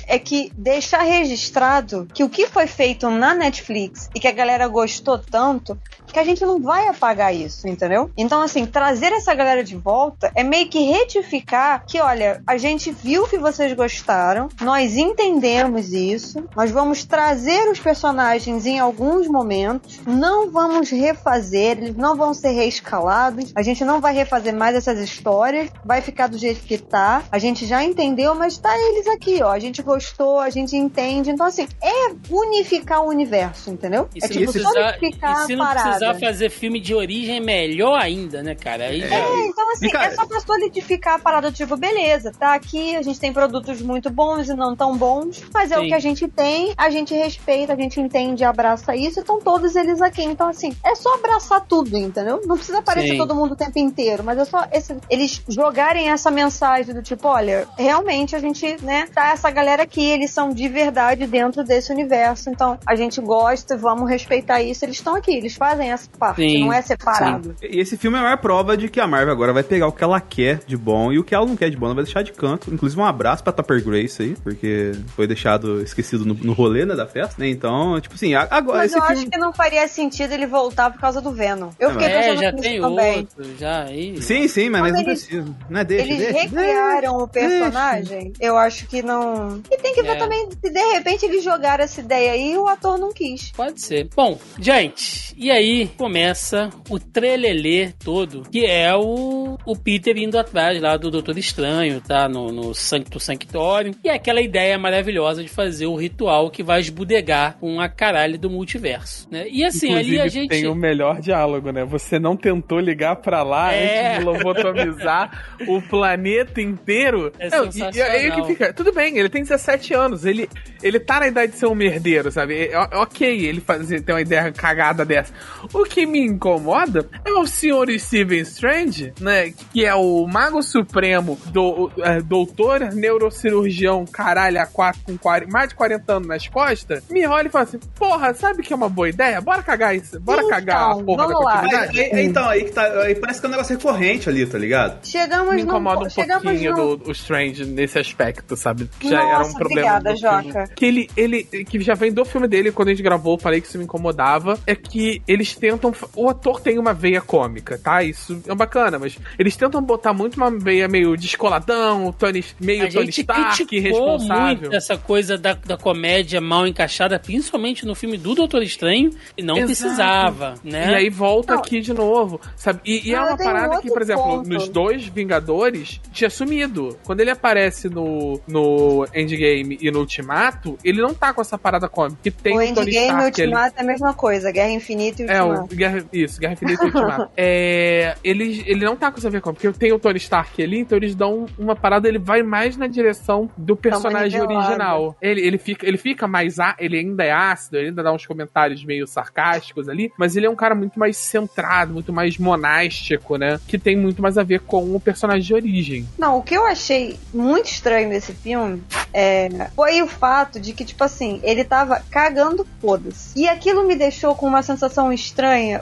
[0.08, 4.68] é que deixar registrado que o que foi feito na Netflix e que a galera
[4.68, 5.80] gostou tanto,
[6.12, 8.10] que a gente não vai apagar isso, entendeu?
[8.18, 12.92] Então, assim, trazer essa galera de volta é meio que retificar que, olha, a gente
[12.92, 20.00] viu que vocês gostaram, nós entendemos isso, nós vamos trazer os personagens em alguns momentos,
[20.06, 25.00] não vamos refazer, eles não vão ser reescalados, a gente não vai refazer mais essas
[25.00, 29.42] histórias, vai ficar do jeito que tá, a gente já entendeu, mas tá eles aqui,
[29.44, 34.10] ó, a gente gostou, a gente entende, então, assim, é unificar o universo, entendeu?
[34.22, 35.99] É tipo, e se a parada.
[36.00, 38.86] Precisar fazer filme de origem, é melhor ainda, né, cara?
[38.86, 42.54] Aí já- É, então assim, cara- é só pra solidificar a parada, tipo, beleza, tá
[42.54, 45.86] aqui, a gente tem produtos muito bons e não tão bons, mas é Sim.
[45.86, 49.40] o que a gente tem, a gente respeita, a gente entende e abraça isso, estão
[49.40, 50.24] todos eles aqui.
[50.24, 52.42] Então, assim, é só abraçar tudo, entendeu?
[52.46, 53.18] Não precisa aparecer Sim.
[53.18, 57.28] todo mundo o tempo inteiro, mas é só esse- eles jogarem essa mensagem do tipo,
[57.28, 61.92] olha, realmente a gente, né, tá essa galera aqui, eles são de verdade dentro desse
[61.92, 66.42] universo, então a gente gosta, vamos respeitar isso, eles estão aqui, eles fazem essa parte,
[66.42, 66.62] Sim.
[66.66, 67.56] não é separado.
[67.62, 69.92] E esse filme é a maior prova de que a Marvel agora vai pegar o
[69.92, 72.04] que ela quer de bom e o que ela não quer de bom, ela vai
[72.04, 72.74] deixar de canto.
[72.74, 76.96] Inclusive, um abraço pra Topper Grace aí, porque foi deixado esquecido no, no rolê, né,
[76.96, 77.50] da festa, né?
[77.50, 79.22] Então, tipo assim, agora Mas esse eu filme.
[79.22, 81.70] acho que não faria sentido ele voltar por causa do Venom.
[81.80, 83.18] Eu fiquei É, pensando já tem também.
[83.20, 84.22] outro, já aí.
[84.22, 85.46] Sim, sim, mas, não eles- precisa.
[85.70, 86.40] Não é deixa, Eles deixa.
[86.42, 89.62] recriaram o personagem, eu acho que não.
[89.72, 90.16] E tem que ver É.
[90.16, 93.52] também se de repente eles jogaram essa ideia aí e o ator não quis.
[93.52, 94.10] Pode ser.
[94.16, 100.82] Bom, gente, e aí começa o trelelê todo, que é o, o Peter indo atrás
[100.82, 102.28] lá do Doutor Estranho, tá?
[102.28, 103.94] No, no Sancto Sanctorium.
[104.04, 108.38] E é aquela ideia maravilhosa de fazer o ritual que vai esbudegar com a caralho
[108.38, 109.46] do multiverso, né?
[109.50, 110.50] E assim, Inclusive, ali a gente...
[110.50, 111.84] tem o melhor diálogo, né?
[111.86, 114.08] Você não tentou ligar pra lá É.
[114.14, 117.32] antes de lobotomizar o planeta inteiro.
[117.40, 118.74] É Não, e- e, que fica.
[118.74, 120.26] Tudo bem, ele tem 17 anos.
[120.26, 120.50] Ele,
[120.82, 122.56] ele tá na idade de ser um merdeiro, sabe?
[122.56, 125.34] É, é ok ele fazer, ter uma ideia cagada dessa.
[125.74, 129.54] O que me incomoda é o senhor Steven Strange, né?
[129.72, 135.70] Que é o mago supremo, do, é, doutor neurocirurgião, caralho, a quatro, com 40, mais
[135.70, 137.04] de 40 anos nas costas.
[137.10, 139.40] Me olha e fala assim: Porra, sabe que é uma boa ideia?
[139.42, 140.20] Bora cagar isso.
[140.20, 142.00] Bora Então, cagar a porra da continuidade.
[142.00, 142.84] Aí- aí- então, aí que tá.
[143.02, 145.06] Aí parece que é um negócio recorrente ali, tá ligado?
[145.06, 148.90] Chegamos me incomoda no, um pouquinho no, do, o Strange nesse aspecto, sabe?
[149.00, 149.98] Que já era um Nossa, problema.
[149.98, 150.20] obrigada, do.
[150.20, 150.68] Joca.
[150.76, 151.44] Que ele, ele.
[151.44, 153.84] Que já vem do filme dele, quando a gente gravou, eu falei que isso me
[153.84, 154.58] incomodava.
[154.66, 155.94] É que eles tentam.
[156.16, 158.04] O ator tem uma veia cômica, tá?
[158.04, 162.86] Isso é bacana, mas eles tentam botar muito uma veia meio descoladão, o Tony, meio
[162.86, 164.62] A Tony gente Stark, responsável.
[164.62, 169.42] muito essa coisa da, da comédia mal encaixada, principalmente no filme do Doutor Estranho, e
[169.44, 169.68] não Exato.
[169.68, 170.92] precisava, né?
[170.92, 171.60] E aí volta Não.
[171.60, 172.80] aqui de novo, sabe?
[172.86, 174.50] E, e é uma tem um parada que, por exemplo, ponto.
[174.50, 176.98] nos dois Vingadores, tinha sumido.
[177.04, 181.88] Quando ele aparece no, no Endgame e no Ultimato, ele não tá com essa parada
[181.90, 182.20] cômica.
[182.24, 183.26] Que tem o o, Tony Endgame e o.
[183.26, 185.74] Ultimato é a mesma coisa, Guerra Infinita e É, Ultimato.
[185.74, 187.32] o Guerra, isso, Guerra Infinita e Ultimato.
[187.38, 190.62] é, ele, ele não tá com essa a ver com, porque tem o Tony Stark
[190.62, 195.16] ali, então eles dão uma parada, ele vai mais na direção do personagem original.
[195.22, 196.60] Ele, ele, fica, ele fica mais.
[196.60, 200.46] á- Ele ainda é ácido, ele ainda dá uns comentários meio sarcásticos ali, mas ele
[200.46, 203.60] é um cara muito mais centrado, muito mais monástico, né?
[203.68, 206.08] Que tem muito mais a ver com o personagem de origem.
[206.18, 208.82] Não, o que eu achei muito estranho nesse filme
[209.14, 213.38] é, foi o fato de que, tipo assim, ele tava cagando foda-se.
[213.40, 215.39] E aquilo me deixou com uma sensação estranha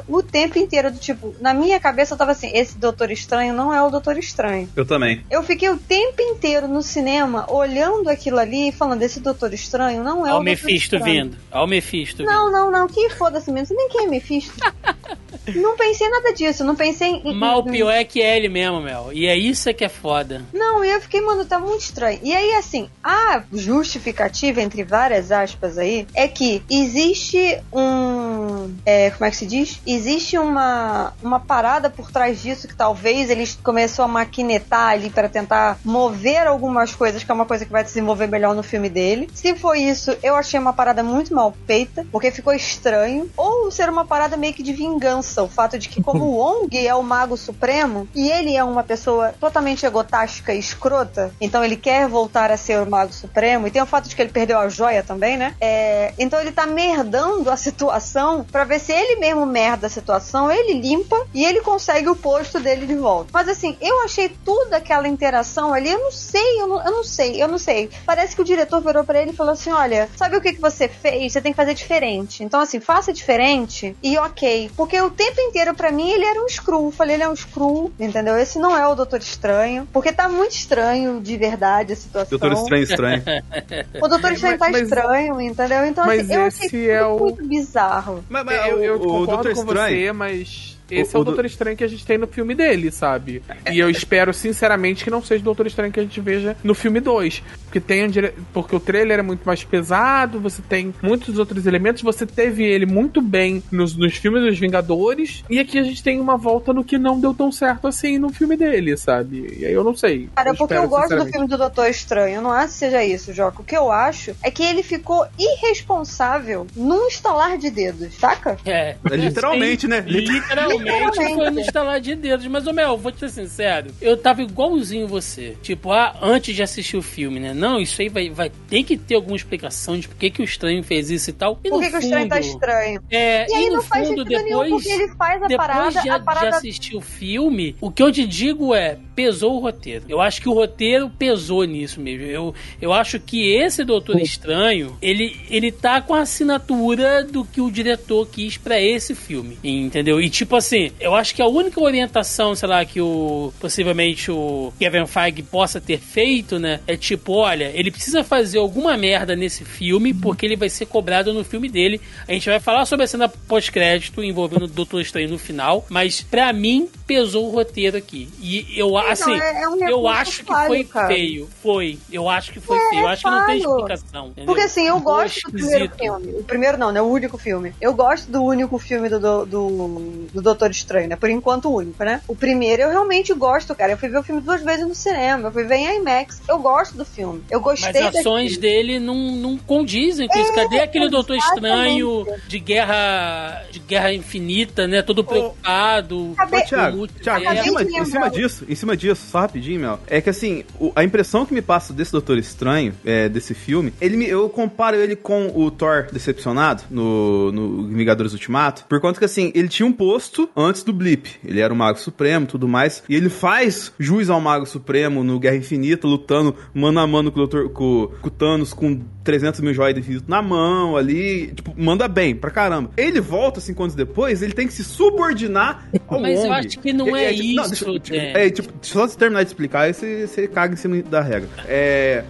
[0.08, 3.74] o tempo inteiro, do tipo, na minha cabeça eu tava assim, esse Doutor Estranho não
[3.74, 4.70] é o Doutor Estranho.
[4.76, 5.24] Eu também.
[5.30, 10.04] Eu fiquei o tempo inteiro no cinema olhando aquilo ali e falando, esse Doutor Estranho
[10.04, 11.38] não é Olha o o Doutor Mephisto vindo.
[11.52, 12.28] Olha o Mephisto vindo.
[12.28, 14.54] Não, não, não, que foda-se mesmo, você nem quem é Mephisto.
[15.56, 17.34] Não pensei nada disso, não pensei em.
[17.34, 19.10] Mal pior é que é ele mesmo, Mel.
[19.14, 20.44] E é isso que é foda.
[20.54, 22.20] Não, e eu fiquei, mano, tá muito estranho.
[22.22, 28.74] E aí, assim, a justificativa, entre várias aspas aí, é que existe um.
[28.86, 29.82] É, como é que se diz?
[29.86, 35.30] Existe uma, uma parada por trás disso que talvez eles começou a maquinetar ali para
[35.30, 39.30] tentar mover algumas coisas, que é uma coisa que vai desenvolver melhor no filme dele.
[39.34, 43.30] Se foi isso, eu achei uma parada muito mal feita, porque ficou estranho.
[43.38, 45.44] Ou ser uma parada meio que de vingança.
[45.44, 48.84] O fato de que, como o Wong é o Mago Supremo, e ele é uma
[48.84, 53.72] pessoa totalmente egotástica e escrota, então ele quer voltar a ser o Mago Supremo, e
[53.72, 55.56] tem o fato de que ele perdeu a joia também, né?
[55.62, 60.52] É, então ele tá merdando a situação para ver se ele mesmo merda a situação,
[60.52, 63.30] ele limpa e ele consegue o posto dele de volta.
[63.34, 67.04] Mas assim, eu achei tudo aquela interação ali, eu não sei, eu não, eu não
[67.04, 67.90] sei, eu não sei.
[68.06, 70.62] Parece que o diretor virou para ele e falou assim: olha, sabe o que, que
[70.62, 71.34] você fez?
[71.34, 72.44] Você tem que fazer diferente.
[72.44, 74.72] Então, assim, faça diferente e ok.
[74.76, 76.86] Porque o tempo inteiro, para mim, ele era um screw.
[76.86, 78.38] Eu falei, ele é um screw, entendeu?
[78.38, 79.88] Esse não é o Doutor Estranho.
[79.92, 82.38] Porque tá muito estranho de verdade a situação.
[82.38, 83.24] Doutor Estranho Estranho.
[84.02, 85.86] O Doutor Estranho tá Mas- estranho, entendeu?
[85.86, 88.24] Então, mas assim, eu esse achei é tudo o- muito bizarro.
[88.30, 91.24] Mas, mas eu, eu o concordo Doutor com você, mas esse O- é o o
[91.24, 93.42] do- Doutor Estranho que a gente tem no filme dele, sabe?
[93.72, 96.74] E eu espero, sinceramente, que não seja o Doutor Estranho que a gente veja no
[96.74, 97.42] filme 2.
[97.66, 98.34] Porque tem um dire...
[98.54, 102.86] porque o trailer é muito mais pesado, você tem muitos outros elementos, você teve ele
[102.86, 106.84] muito bem nos, nos filmes dos Vingadores, e aqui a gente tem uma volta no
[106.84, 109.56] que não deu tão certo assim no filme dele, sabe?
[109.60, 110.30] E aí eu não sei.
[110.36, 112.36] Cara, porque espero, eu gosto do filme do Doutor Estranho.
[112.38, 113.62] Eu não acho que seja isso, Joca.
[113.62, 118.58] O que eu acho é que ele ficou irresponsável num estalar de dedos, saca?
[118.66, 118.96] É.
[119.12, 120.04] É literalmente, né?
[120.08, 121.36] Literalmente, Literalmente.
[121.36, 122.46] foi no estalar de dedos.
[122.48, 125.56] Mas, ô Mel, vou te ser sincero, eu tava igualzinho você.
[125.62, 127.54] Tipo, ah, antes de assistir o filme, né?
[127.54, 130.46] Não, isso aí vai, vai tem que ter alguma explicação de por que, que o
[130.46, 131.60] estranho fez isso e tal.
[131.64, 133.02] E Por no que, que o estranho tá fundo, estranho?
[133.10, 134.84] É, E aí e no não faz fundo, sentido nenhum, depois.
[134.84, 138.02] porque ele faz a Depois parada, de, a de parada assistir o filme, o que
[138.04, 140.06] eu te digo é, pesou o roteiro.
[140.08, 142.26] Eu acho que o roteiro pesou nisso mesmo.
[142.26, 147.62] Eu, eu acho que esse Doutor Estranho, ele, ele tá com a assinatura do que
[147.62, 150.20] o diretor quis pra esse filme, entendeu?
[150.22, 150.67] E tipo assim,
[151.00, 155.80] eu acho que a única orientação, sei lá, que o possivelmente o Kevin Feige possa
[155.80, 160.56] ter feito, né, é tipo, olha, ele precisa fazer alguma merda nesse filme porque ele
[160.56, 162.02] vai ser cobrado no filme dele.
[162.28, 166.22] A gente vai falar sobre a cena pós-crédito envolvendo o Doutor Estranho no final, mas
[166.22, 168.28] pra mim pesou o roteiro aqui.
[168.42, 171.08] E eu assim, é- é um eu acho que falho, foi cara.
[171.08, 171.50] feio.
[171.62, 171.98] Foi.
[172.12, 173.02] Eu acho que foi É, feio.
[173.02, 174.28] Eu acho que não tem explicação.
[174.28, 174.46] entendeu?
[174.46, 176.32] Porque assim, eu gosto do primeiro filme.
[176.40, 177.02] O primeiro não, né?
[177.02, 177.74] O único filme.
[177.80, 181.16] Eu gosto do único filme do, do, do, do Doutor Estranho, né?
[181.16, 182.20] Por enquanto, o único, né?
[182.28, 183.92] O primeiro eu realmente gosto, cara.
[183.94, 185.48] Eu fui ver o filme duas vezes no cinema.
[185.50, 186.42] Eu fui ver em IMAX.
[186.50, 187.44] Eu gosto do filme.
[187.50, 190.54] Eu Mas gostei as ações dele não, não condizem com isso.
[190.54, 191.38] Cadê aquele Doutor.
[191.38, 195.02] Estranho de guerra de guerra infinita, né?
[195.02, 196.32] Todo preocupado.
[196.34, 199.80] Acabei- Ô, Thiago, Muito Thiago em, cima, em cima disso, em cima disso, só rapidinho,
[199.82, 203.54] Mel, é que assim, o- a impressão que me passa desse Doutor Estranho, é, desse
[203.54, 209.00] filme, ele me- eu comparo ele com o Thor decepcionado no, no Vingadores Ultimato, por
[209.00, 212.46] conta que assim, ele tinha um posto antes do Blip, ele era o Mago Supremo
[212.46, 217.00] e tudo mais, e ele faz jus ao Mago Supremo no Guerra Infinita, lutando mano
[217.00, 220.26] a mano com o, Doutor, com, com o Thanos com 300 mil joias de infinito
[220.28, 222.92] na mão ali, tipo, manda bem pra caramba.
[222.96, 226.54] Ele volta cinco anos depois, ele tem que se subordinar ao Mas eu Wong.
[226.54, 228.22] acho que não é tipo, isso, deixa- tipo, Dan.
[228.40, 231.22] é, tipo, deixa eu só terminar de explicar, aí você, você caga em cima da
[231.22, 231.50] regra.
[231.68, 232.24] É,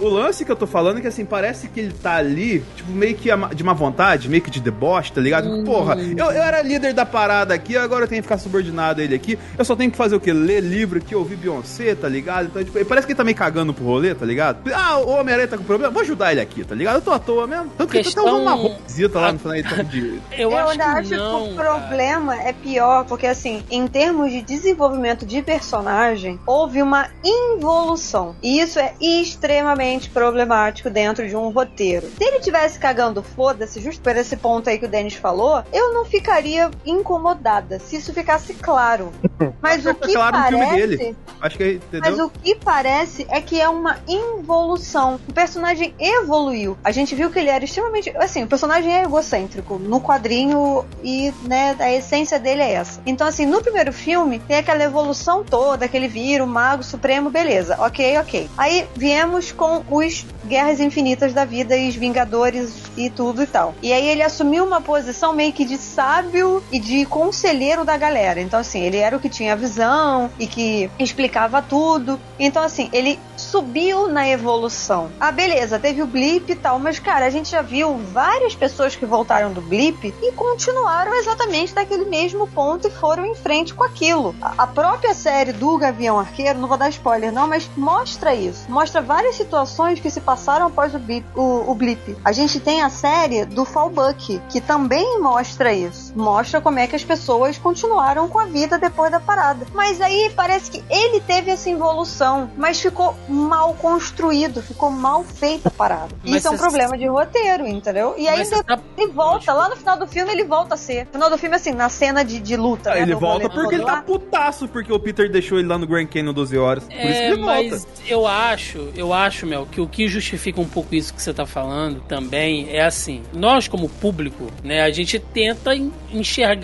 [0.00, 2.62] o, o lance que eu tô falando é que, assim, parece que ele tá ali,
[2.76, 5.48] tipo, meio que de má vontade, meio que de deboche, tá ligado?
[5.48, 5.64] Hum.
[5.64, 9.04] Porra, eu, eu era líder da parada aqui, agora eu tenho que ficar subordinado a
[9.04, 9.38] ele aqui.
[9.58, 10.32] Eu só tenho que fazer o quê?
[10.32, 12.46] Ler livro aqui, ouvir Beyoncé, tá ligado?
[12.46, 14.70] Então, tipo, parece que ele tá meio cagando pro rolê, tá ligado?
[14.72, 15.92] Ah, o Homem-Aranha tá com problema?
[15.92, 16.96] Vou ajudar ele aqui, tá ligado?
[16.96, 17.70] Eu tô à toa mesmo.
[17.76, 19.54] Tanto que ele tá Questão- usando uma roupezita lá no final
[19.84, 20.20] de...
[20.32, 21.46] Eu, Eu acho ainda que não.
[21.46, 21.70] que o cara.
[21.78, 28.34] problema é pior, porque assim, em termos de desenvolvimento de personagem, houve uma involução.
[28.42, 32.08] E isso é extremamente problemático dentro de um roteiro.
[32.16, 35.92] Se ele tivesse cagando foda-se, justo por esse ponto aí que o Denis falou, eu
[35.92, 36.70] não ficaria
[37.00, 39.12] incomodada se isso ficasse claro.
[39.60, 40.86] Mas o que claro parece.
[40.86, 41.16] dele.
[41.40, 42.10] Acho que, entendeu?
[42.10, 45.18] Mas o que parece é que é uma involução.
[45.28, 46.76] O personagem evoluiu.
[46.84, 48.10] A gente viu que ele era extremamente.
[48.16, 53.00] Assim, o personagem é egocêntrico no quadrinho e, né, a essência dele é essa.
[53.06, 57.76] Então, assim, no primeiro filme tem aquela evolução toda, aquele vira o Mago Supremo, beleza.
[57.80, 58.50] Ok, ok.
[58.56, 63.74] Aí viemos com os Guerras Infinitas da Vida e os Vingadores e tudo e tal.
[63.82, 68.40] E aí ele assumiu uma posição meio que de sábio e de conselheiro da galera.
[68.40, 72.20] Então, assim, ele era o que tinha visão e que explicava tudo.
[72.38, 75.10] Então, assim, ele subiu na evolução.
[75.18, 78.94] Ah, beleza, teve o blip e tal, mas, cara, a gente já viu várias pessoas
[78.94, 83.84] que voltaram do blip e continuaram exatamente daquele mesmo ponto e foram em frente com
[83.84, 84.34] aquilo.
[84.40, 88.70] A própria série do Gavião Arqueiro, não vou dar spoiler não, mas mostra isso.
[88.70, 91.26] Mostra várias situações que se passaram após o blip.
[91.34, 92.16] O, o blip.
[92.24, 96.12] A gente tem a série do Fallbuck, que também mostra isso.
[96.16, 99.66] Mostra como é que as pessoas continuaram com a vida depois da parada.
[99.74, 105.68] Mas aí parece que ele teve essa evolução, mas ficou mal construído, ficou mal feita
[105.68, 106.08] a parada.
[106.24, 108.14] Mas isso é um problema de roteiro, entendeu?
[108.16, 111.06] E aí cê tá- ele volta, lá no final do filme ele volta a ser.
[111.06, 112.90] No final do filme, assim, na cena de, de luta.
[112.94, 115.86] né, ele volta rolê porque ele tá putaço, porque o Peter deixou ele lá no
[115.86, 116.84] Grand Canyon 12 horas.
[116.84, 117.70] Por isso que É, ele volta.
[117.70, 121.32] mas eu acho, eu acho, Mel, que o que justifica um pouco isso que você
[121.32, 125.92] tá falando também é assim, nós como público, né, a gente tenta en-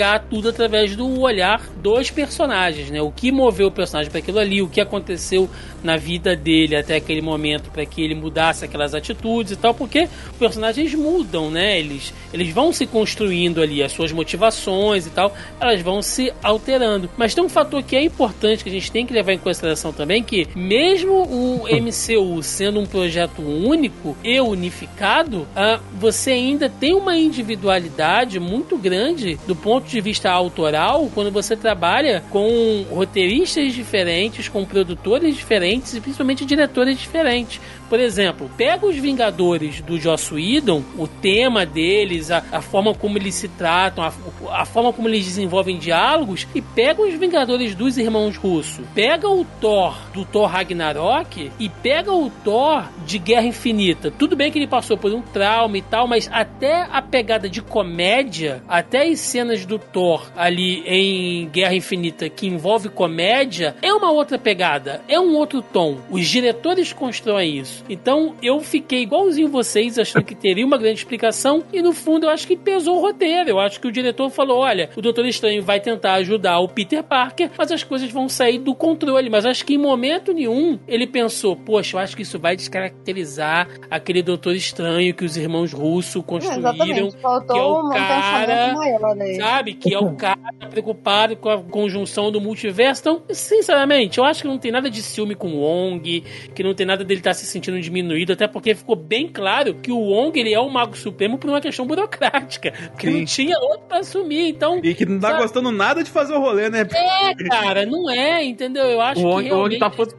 [0.06, 3.02] enxergar tudo através do olhar dos personagens, né?
[3.02, 5.50] O que moveu o personagem para aquilo ali, o que aconteceu
[5.82, 10.08] na vida dele até aquele momento para que ele mudasse aquelas atitudes e tal, porque
[10.38, 11.78] personagens mudam, né?
[11.78, 17.10] Eles, eles vão se construindo ali, as suas motivações e tal, elas vão se alterando.
[17.16, 19.92] Mas tem um fator que é importante que a gente tem que levar em consideração
[19.92, 26.94] também, que mesmo o MCU sendo um projeto único e unificado, ah, você ainda tem
[26.94, 34.48] uma individualidade muito grande do ponto de vista autoral quando você trabalha com roteiristas diferentes,
[34.48, 37.60] com produtores diferentes e principalmente diretores diferentes.
[37.88, 43.16] Por exemplo, pega os Vingadores do Joss Whedon, o tema deles, a, a forma como
[43.16, 44.12] eles se tratam, a,
[44.50, 48.82] a forma como eles desenvolvem diálogos, e pega os Vingadores dos Irmãos Russo.
[48.94, 54.10] Pega o Thor do Thor Ragnarok e pega o Thor de Guerra Infinita.
[54.10, 57.62] Tudo bem que ele passou por um trauma e tal, mas até a pegada de
[57.62, 64.10] comédia, até as cenas do Thor ali em Guerra Infinita que envolve comédia, é uma
[64.10, 65.98] outra pegada, é um outro tom.
[66.10, 67.75] Os diretores constroem isso.
[67.88, 72.30] Então eu fiquei igualzinho vocês, achando que teria uma grande explicação, e no fundo eu
[72.30, 73.50] acho que pesou o roteiro.
[73.50, 77.02] Eu acho que o diretor falou: olha, o Doutor Estranho vai tentar ajudar o Peter
[77.02, 79.30] Parker, mas as coisas vão sair do controle.
[79.30, 83.68] Mas acho que em momento nenhum ele pensou: poxa, eu acho que isso vai descaracterizar
[83.90, 86.58] aquele Doutor Estranho que os irmãos russos construíram.
[86.58, 88.74] Exatamente, faltou que é o um cara,
[89.20, 89.36] aí.
[89.36, 89.74] Sabe?
[89.74, 90.38] Que é o cara
[90.70, 93.00] preocupado com a conjunção do multiverso.
[93.00, 96.22] Então, sinceramente, eu acho que não tem nada de ciúme com o Wong,
[96.54, 99.90] que não tem nada dele estar se sentindo diminuído, até porque ficou bem claro que
[99.92, 102.72] o Wong ele é o Mago Supremo por uma questão burocrática.
[102.92, 103.18] Porque Sim.
[103.18, 104.48] não tinha outro pra assumir.
[104.48, 104.80] Então.
[104.82, 105.42] E que não tá sabe?
[105.42, 106.86] gostando nada de fazer o rolê, né?
[106.92, 108.84] É, cara, não é, entendeu?
[108.84, 109.50] Eu acho O que.
[109.50, 110.14] Wong, o Wong tá put...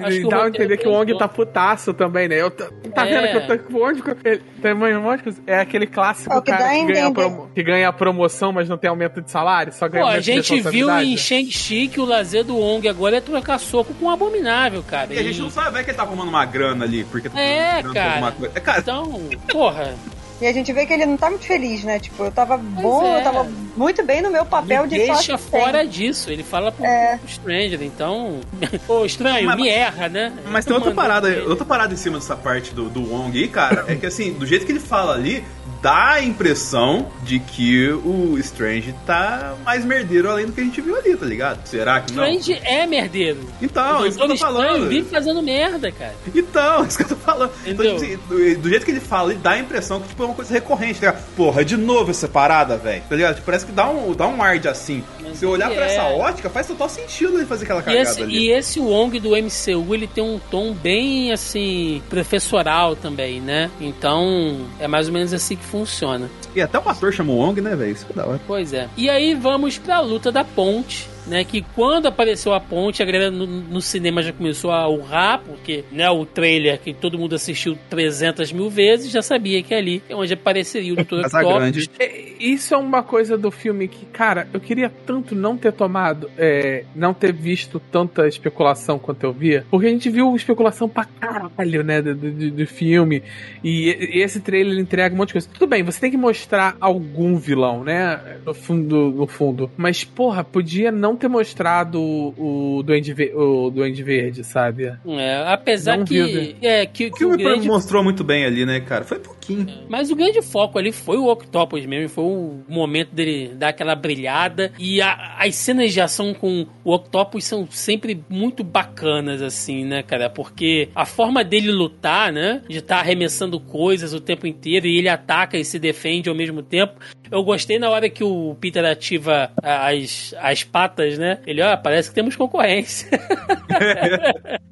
[0.00, 1.18] Acho que E o dá a entender que o Wong pesou.
[1.18, 2.40] tá putaço também, né?
[2.40, 2.68] Eu tá
[3.06, 3.20] É.
[3.20, 4.02] vendo que eu tô com o Wong.
[4.24, 5.42] Ele, tem um monte de coisa.
[5.46, 8.76] é aquele clássico É que cara que ganha, promo- que ganha a promoção, mas não
[8.78, 11.16] tem aumento de salário, só ganha Pô, a gente viu em.
[11.16, 15.12] Shang-Chi que o lazer do Wong agora é trocar soco com o Abominável, cara.
[15.12, 17.40] E a gente não sabe, vai que ele tá arrumando uma grana ali, porque tá
[17.40, 18.10] É, cara.
[18.14, 18.52] alguma coisa.
[18.56, 19.20] É, cara, Então,
[19.50, 19.94] porra.
[20.40, 21.98] E a gente vê que ele não tá muito feliz, né?
[21.98, 23.18] Tipo, eu tava bom, é.
[23.20, 26.30] eu tava muito bem no meu papel Me de deixa fora disso.
[26.30, 27.16] Ele fala pro, É.
[27.18, 28.40] pro Stranger, então.
[28.86, 30.32] Ô, estranho, Mas- me erra, né?
[30.50, 31.42] Mas tem outra parada, ele.
[31.42, 34.46] outra parada em cima dessa parte do, do Wong aí, cara, é que assim, do
[34.46, 35.44] jeito que ele fala ali,
[35.82, 40.80] dá a impressão de que o Strange tá mais merdeiro além do que a gente
[40.80, 41.66] viu ali, tá ligado?
[41.66, 42.24] Será que não?
[42.28, 43.40] Strange é merdeiro.
[43.60, 44.88] Então, o isso que eu tô falando.
[44.88, 46.14] vive fazendo merda, cara.
[46.34, 47.52] Então, isso que eu tô falando.
[47.66, 50.22] Então, tipo assim, do, do jeito que ele fala, ele dá a impressão que tipo,
[50.24, 51.24] é uma coisa recorrente, tá ligado?
[51.36, 53.02] Porra, de novo essa parada, velho.
[53.08, 53.42] Tá ligado?
[53.42, 55.02] Parece que dá um, dá um ar de assim.
[55.22, 55.94] Mas Se eu olhar pra é.
[55.94, 58.38] essa ótica, faz total sentido ele fazer aquela E cagada esse, ali.
[58.38, 63.70] e esse Wong do MCU, ele tem um tom bem, assim, professoral também, né?
[63.80, 66.30] Então, é mais ou menos assim que funciona.
[66.54, 67.92] E até o ator chamou Wong, né, velho?
[67.92, 68.40] Isso é da hora.
[68.46, 68.88] Pois é.
[68.96, 71.08] E aí vamos pra luta da ponte.
[71.26, 75.42] Né, que quando apareceu a ponte, a galera no, no cinema já começou a urrar,
[75.44, 80.02] porque né, o trailer que todo mundo assistiu 300 mil vezes já sabia que ali
[80.08, 81.26] é onde apareceria o Dr.
[81.26, 81.90] Octopus.
[81.98, 86.30] É, Isso é uma coisa do filme que, cara, eu queria tanto não ter tomado,
[86.38, 91.04] é, não ter visto tanta especulação quanto eu via, porque a gente viu especulação pra
[91.04, 93.22] caralho, né, do, do, do filme,
[93.62, 95.48] e, e esse trailer entrega um monte de coisa.
[95.52, 100.42] Tudo bem, você tem que mostrar algum vilão, né, no fundo, no fundo, mas, porra,
[100.42, 104.92] podia não ter mostrado o, o, Duende, Ve- o Duende Verde, sabe?
[105.06, 106.54] É, apesar Não que, viu, né?
[106.62, 109.04] é, que, O que o filme grande mostrou muito bem ali, né, cara?
[109.04, 109.66] Foi pouquinho.
[109.88, 113.94] Mas o grande foco ali foi o Octopus mesmo, foi o momento dele dar aquela
[113.94, 114.72] brilhada.
[114.78, 120.02] E a- as cenas de ação com o Octopus são sempre muito bacanas, assim, né,
[120.02, 120.28] cara?
[120.30, 122.62] Porque a forma dele lutar, né?
[122.68, 126.62] De estar arremessando coisas o tempo inteiro e ele ataca e se defende ao mesmo
[126.62, 126.94] tempo.
[127.30, 131.38] Eu gostei na hora que o Peter ativa as, as patas, né?
[131.46, 133.08] Ele, ó, parece que temos concorrência.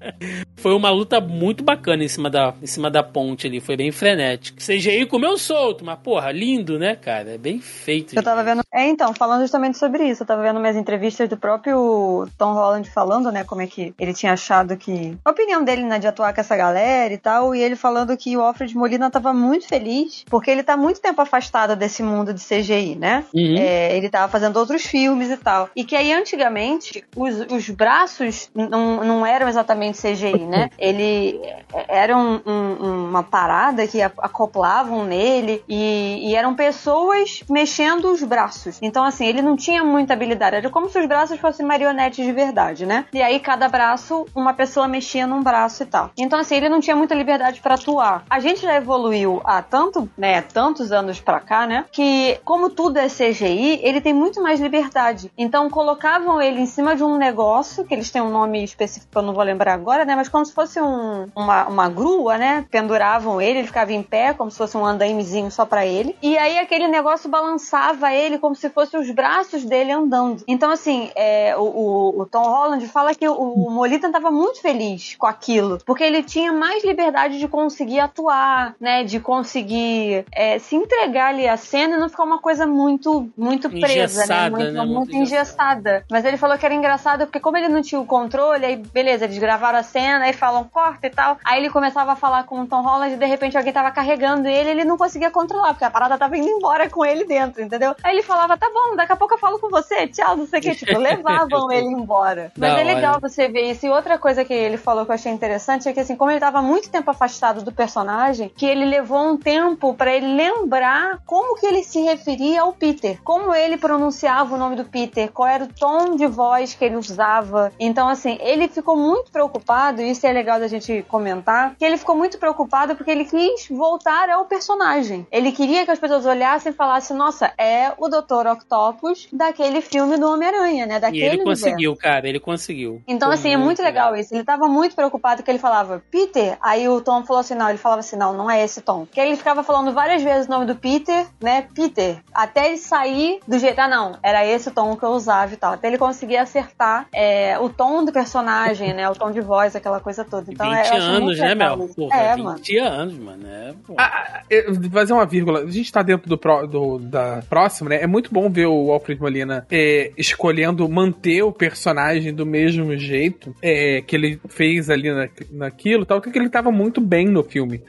[0.56, 3.92] Foi uma luta muito bacana em cima da, em cima da ponte ali, foi bem
[3.92, 4.58] frenético.
[4.58, 7.34] CGI comeu solto, mas porra, lindo, né, cara?
[7.34, 8.16] É bem feito.
[8.16, 8.62] Eu tava vendo.
[8.72, 12.88] É, então, falando justamente sobre isso, eu tava vendo umas entrevistas do próprio Tom Holland
[12.90, 15.16] falando, né, como é que ele tinha achado que.
[15.24, 18.36] A opinião dele, né, de atuar com essa galera e tal, e ele falando que
[18.36, 22.40] o Alfred Molina tava muito feliz, porque ele tá muito tempo afastado desse mundo de
[22.40, 23.24] CGI, né?
[23.34, 23.56] Uhum.
[23.58, 25.68] É, ele tava fazendo outros filmes e tal.
[25.76, 30.70] E que aí, antigamente, os, os braços não, não eram exatamente CGI, né?
[30.78, 31.40] Ele
[31.88, 38.78] era um- um- uma parada que acoplavam nele e, e eram pessoas mexendo os braços.
[38.82, 40.56] Então, assim, ele não tinha muita habilidade.
[40.56, 43.06] Era como se os braços fossem marionetes de verdade, né?
[43.12, 46.10] E aí, cada braço, uma pessoa mexia num braço e tal.
[46.16, 48.24] Então, assim, ele não tinha muita liberdade pra atuar.
[48.28, 51.84] A gente já evoluiu há tanto, né, tantos anos pra cá, né?
[51.90, 55.30] Que, como tudo é CGI, ele tem muito mais liberdade.
[55.36, 59.18] Então, colocavam ele em cima de um negócio, que eles têm um nome específico que
[59.18, 60.14] eu não vou lembrar agora, né?
[60.14, 62.66] Mas como se fosse um- uma, uma grua, né?
[62.70, 66.14] Penduravam ele, ele ficava em pé, como se fosse um andaimezinho só pra ele.
[66.22, 70.44] E aí aquele negócio balançava ele como se fossem os braços dele andando.
[70.46, 75.14] Então, assim, é, o, o- Tom Holland fala que o, o Molita tava muito feliz
[75.16, 79.04] com aquilo, porque ele tinha mais liberdade de conseguir atuar, né?
[79.04, 83.70] De conseguir é, se entregar ali à cena e não ficar uma coisa muito, muito
[83.70, 83.86] presa,
[84.24, 84.50] Engessada, né?
[84.50, 84.80] Muito, né?
[84.80, 86.04] muito Muito engessada.
[86.10, 89.24] Mas ele falou que era engraçado porque, como ele não tinha o controle, aí beleza,
[89.24, 91.38] eles gravaram a cena, aí falam corta e tal.
[91.44, 94.46] Aí ele começava a falar com o Tom Holland e de repente alguém tava carregando
[94.48, 97.94] ele ele não conseguia controlar, porque a parada tava indo embora com ele dentro, entendeu?
[98.02, 100.58] Aí ele falava, tá bom, daqui a pouco eu falo com você, tchau, não sei
[100.58, 100.74] o que.
[100.74, 102.52] Tipo, levavam ele embora.
[102.56, 103.20] Mas Da é legal hora.
[103.28, 103.86] você ver isso.
[103.86, 106.40] E outra coisa que ele falou que eu achei interessante é que, assim, como ele
[106.40, 111.56] tava muito tempo afastado do personagem, que ele levou um tempo pra ele lembrar como
[111.58, 115.64] que ele se referia ao Peter, como ele pronunciava o nome do Peter, qual era
[115.64, 117.72] o tom de voz que ele usava.
[117.78, 121.96] Então, assim, ele ficou muito preocupado, e isso é legal da gente comentar, que ele
[121.96, 125.26] ficou muito preocupado porque ele quis voltar ao personagem.
[125.30, 128.46] Ele queria que as pessoas olhassem e falassem, nossa, é o Dr.
[128.52, 130.96] Octopus daquele filme do Homem-Aranha, né?
[130.96, 131.64] E Daquele ele universo.
[131.64, 133.02] conseguiu, cara, ele conseguiu.
[133.06, 134.34] Então, Foi assim, é muito legal isso.
[134.34, 136.56] Ele tava muito preocupado que ele falava, Peter.
[136.60, 139.06] Aí o Tom falou assim: não, ele falava assim: não, não é esse Tom.
[139.10, 141.66] Que ele ficava falando várias vezes o nome do Peter, né?
[141.74, 142.22] Peter.
[142.32, 145.72] Até ele sair do jeito, ah, não, era esse tom que eu usava e tal.
[145.74, 149.08] Até ele conseguir acertar é, o tom do personagem, né?
[149.08, 150.52] O tom de voz, aquela coisa toda.
[150.52, 151.88] Então, 20 é, eu acho anos, muito né, legal Mel?
[151.88, 152.60] Porra, é, 20 mano.
[152.92, 153.46] anos, mano.
[153.46, 153.74] É.
[153.98, 155.60] Ah, eu vou fazer uma vírgula.
[155.60, 156.36] A gente tá dentro do,
[156.66, 158.02] do- da próxima, né?
[158.02, 163.54] É muito bom ver o Alfred Molina é, escolhendo manter o personagem do mesmo jeito
[163.62, 167.82] é, que ele fez ali na, naquilo, tal, porque ele tava muito bem no filme.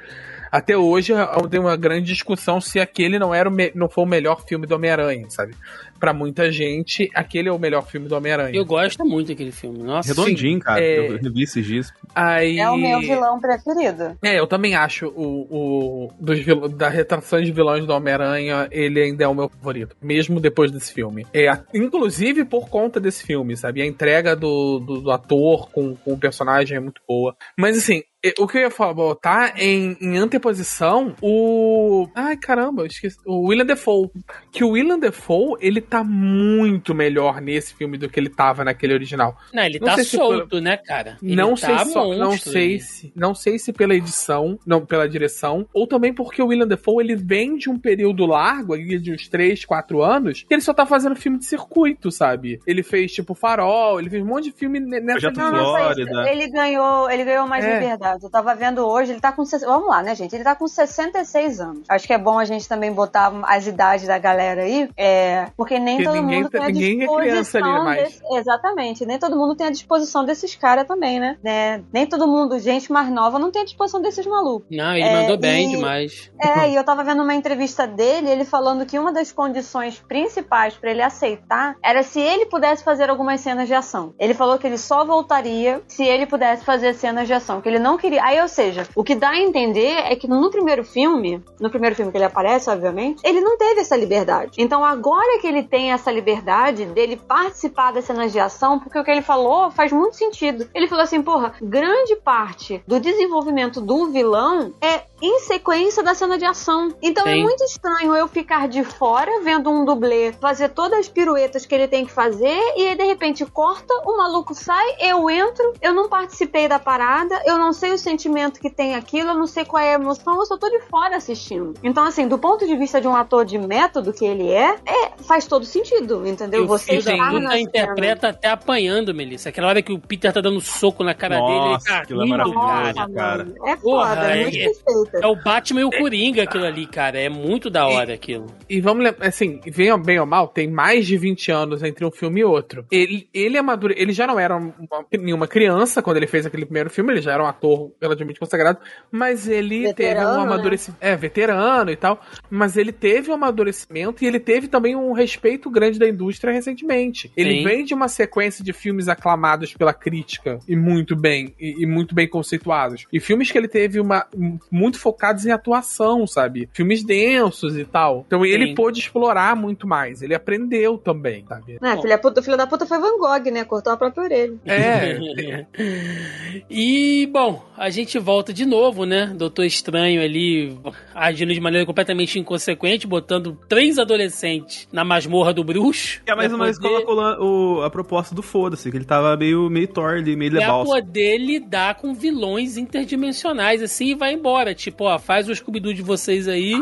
[0.50, 1.14] Até hoje
[1.52, 5.26] tem uma grande discussão se aquele não era não foi o melhor filme do Homem-Aranha,
[5.30, 5.54] sabe?
[6.00, 8.56] Pra muita gente, aquele é o melhor filme do Homem-Aranha.
[8.56, 9.80] Eu gosto muito daquele filme.
[9.80, 10.80] Nossa, Redondinho, cara.
[10.84, 11.94] é- Eu revi esses dias.
[12.16, 12.60] Aí...
[12.60, 14.18] É o meu vilão preferido.
[14.24, 19.02] É, eu também acho o, o dos vil- da retração de vilões do Homem-Aranha, ele
[19.02, 21.26] ainda é o meu favorito, mesmo depois desse filme.
[21.34, 23.82] É, inclusive por conta desse filme, sabe?
[23.82, 27.36] A entrega do, do, do ator com, com o personagem é muito boa.
[27.58, 28.04] Mas assim,
[28.40, 32.08] o que eu ia falar, botar em, em anteposição o.
[32.16, 33.18] Ai, caramba, eu esqueci.
[33.26, 34.10] O William Defoe.
[34.52, 38.94] Que o William Defoe, ele tá muito melhor nesse filme do que ele tava naquele
[38.94, 39.38] original.
[39.54, 41.18] Não, ele Não tá solto, né, cara?
[41.22, 42.80] Ele não tá sei só, não sei ele.
[42.80, 47.04] se, não sei se pela edição, não pela direção, ou também porque o William Defoe
[47.04, 50.74] ele vem de um período largo, ali de uns 3, 4 anos, que ele só
[50.74, 52.60] tá fazendo filme de circuito, sabe?
[52.66, 55.58] Ele fez tipo Farol, ele fez um monte de filme ne- nessa Projeto.
[55.58, 56.32] Flórida.
[56.32, 57.74] Ele ganhou, ele ganhou mais É.
[57.80, 58.17] liberdade.
[58.24, 59.44] Eu tava vendo hoje, ele tá com.
[59.46, 60.34] Vamos lá, né, gente?
[60.36, 61.82] Ele tá com 66 anos.
[61.90, 65.80] Acho que é bom a gente também botar as idades da galera aí, é, porque
[65.80, 67.18] nem Porque todo ninguém mundo tá- tem a ninguém é disposição.
[67.32, 68.04] criança ali mais.
[68.04, 69.06] desse- Exatamente.
[69.06, 71.38] Nem todo mundo tem a disposição desses caras também, né?
[71.44, 71.84] né?
[71.94, 74.68] Nem todo mundo, gente mais nova, não tem a disposição desses malucos.
[74.76, 76.32] Não, ele É, mandou bem e- demais.
[76.40, 80.74] É, e eu tava vendo uma entrevista dele, ele falando que uma das condições principais
[80.76, 84.14] pra ele aceitar era se ele pudesse fazer algumas cenas de ação.
[84.20, 87.80] Ele falou que ele só voltaria se ele pudesse fazer cenas de ação, que ele
[87.80, 88.07] não queria.
[88.22, 91.96] Aí, ou seja, o que dá a entender é que no primeiro filme, no primeiro
[91.96, 94.52] filme que ele aparece, obviamente, ele não teve essa liberdade.
[94.58, 99.04] Então agora que ele tem essa liberdade dele participar das cenas de ação, porque o
[99.04, 100.68] que ele falou faz muito sentido.
[100.74, 106.38] Ele falou assim, porra, grande parte do desenvolvimento do vilão é em sequência da cena
[106.38, 106.94] de ação.
[107.02, 107.44] Então é Sim.
[107.44, 111.88] muito estranho eu ficar de fora vendo um dublê fazer todas as piruetas que ele
[111.88, 116.08] tem que fazer e aí de repente corta, o maluco sai, eu entro, eu não
[116.08, 119.82] participei da parada, eu não sei o sentimento que tem aquilo, eu não sei qual
[119.82, 121.74] é a emoção, eu só tô de fora assistindo.
[121.84, 125.12] Então assim, do ponto de vista de um ator de método que ele é, é
[125.24, 126.62] faz todo sentido, entendeu?
[126.62, 127.60] E o Você na puta cena.
[127.60, 129.50] interpreta até apanhando, Melissa.
[129.50, 132.22] Aquela hora que o Peter tá dando soco na cara dele, ele Nossa, tá aquilo
[132.22, 132.68] é rindo, maravilhoso.
[132.68, 133.14] cara.
[133.14, 133.48] cara.
[133.66, 135.24] É Porra, foda, é, é- muito é- perfeito.
[135.24, 137.20] É o Batman e o Coringa aquilo ali, cara.
[137.20, 138.48] É muito da hora aquilo.
[138.70, 142.12] E vamos lembrar, assim, venha bem ou mal, tem mais de 20 anos entre um
[142.12, 142.86] filme e outro.
[142.92, 143.94] Ele, ele amadure...
[143.98, 144.74] ele já não era uma,
[145.12, 148.80] nenhuma criança quando ele fez aquele primeiro filme, ele já era um ator relativamente consagrado,
[149.12, 150.44] mas ele teve Veterano, um né?
[150.54, 151.04] amadurecimento.
[151.04, 152.22] É, veterano e tal.
[152.50, 157.32] Mas ele teve um amadurecimento e ele teve também um respeito grande da indústria recentemente.
[157.36, 157.64] Ele Sim.
[157.64, 162.14] vem de uma sequência de filmes aclamados pela crítica e muito bem, e, e muito
[162.16, 163.06] bem conceituados.
[163.12, 166.70] E filmes que ele teve uma um- muito focados em atuação, sabe?
[166.74, 168.24] Filmes densos e tal.
[168.28, 168.76] Então ele Sim.
[168.76, 170.22] pôde explorar muito mais.
[170.22, 171.78] Ele aprendeu também, sabe?
[171.82, 173.64] É, filha, puta, filho da puta foi Van Gogh, né?
[173.64, 174.56] Cortou a própria orelha.
[174.66, 175.66] É,
[176.70, 179.32] e, bom, a gente volta de novo, né?
[179.36, 180.78] Doutor Estranho ali
[181.14, 186.22] agindo de maneira completamente inconsequente, botando três adolescentes na masmorra do bruxo.
[186.26, 189.88] É mais pra ou menos o, a proposta do foda-se, que ele tava meio, meio
[189.88, 190.92] Thor ali, meio Pra lebalso.
[190.92, 194.74] poder lidar com vilões interdimensionais, assim, e vai embora.
[194.74, 196.74] Tipo, ó, faz o Scooby-Doo de vocês aí,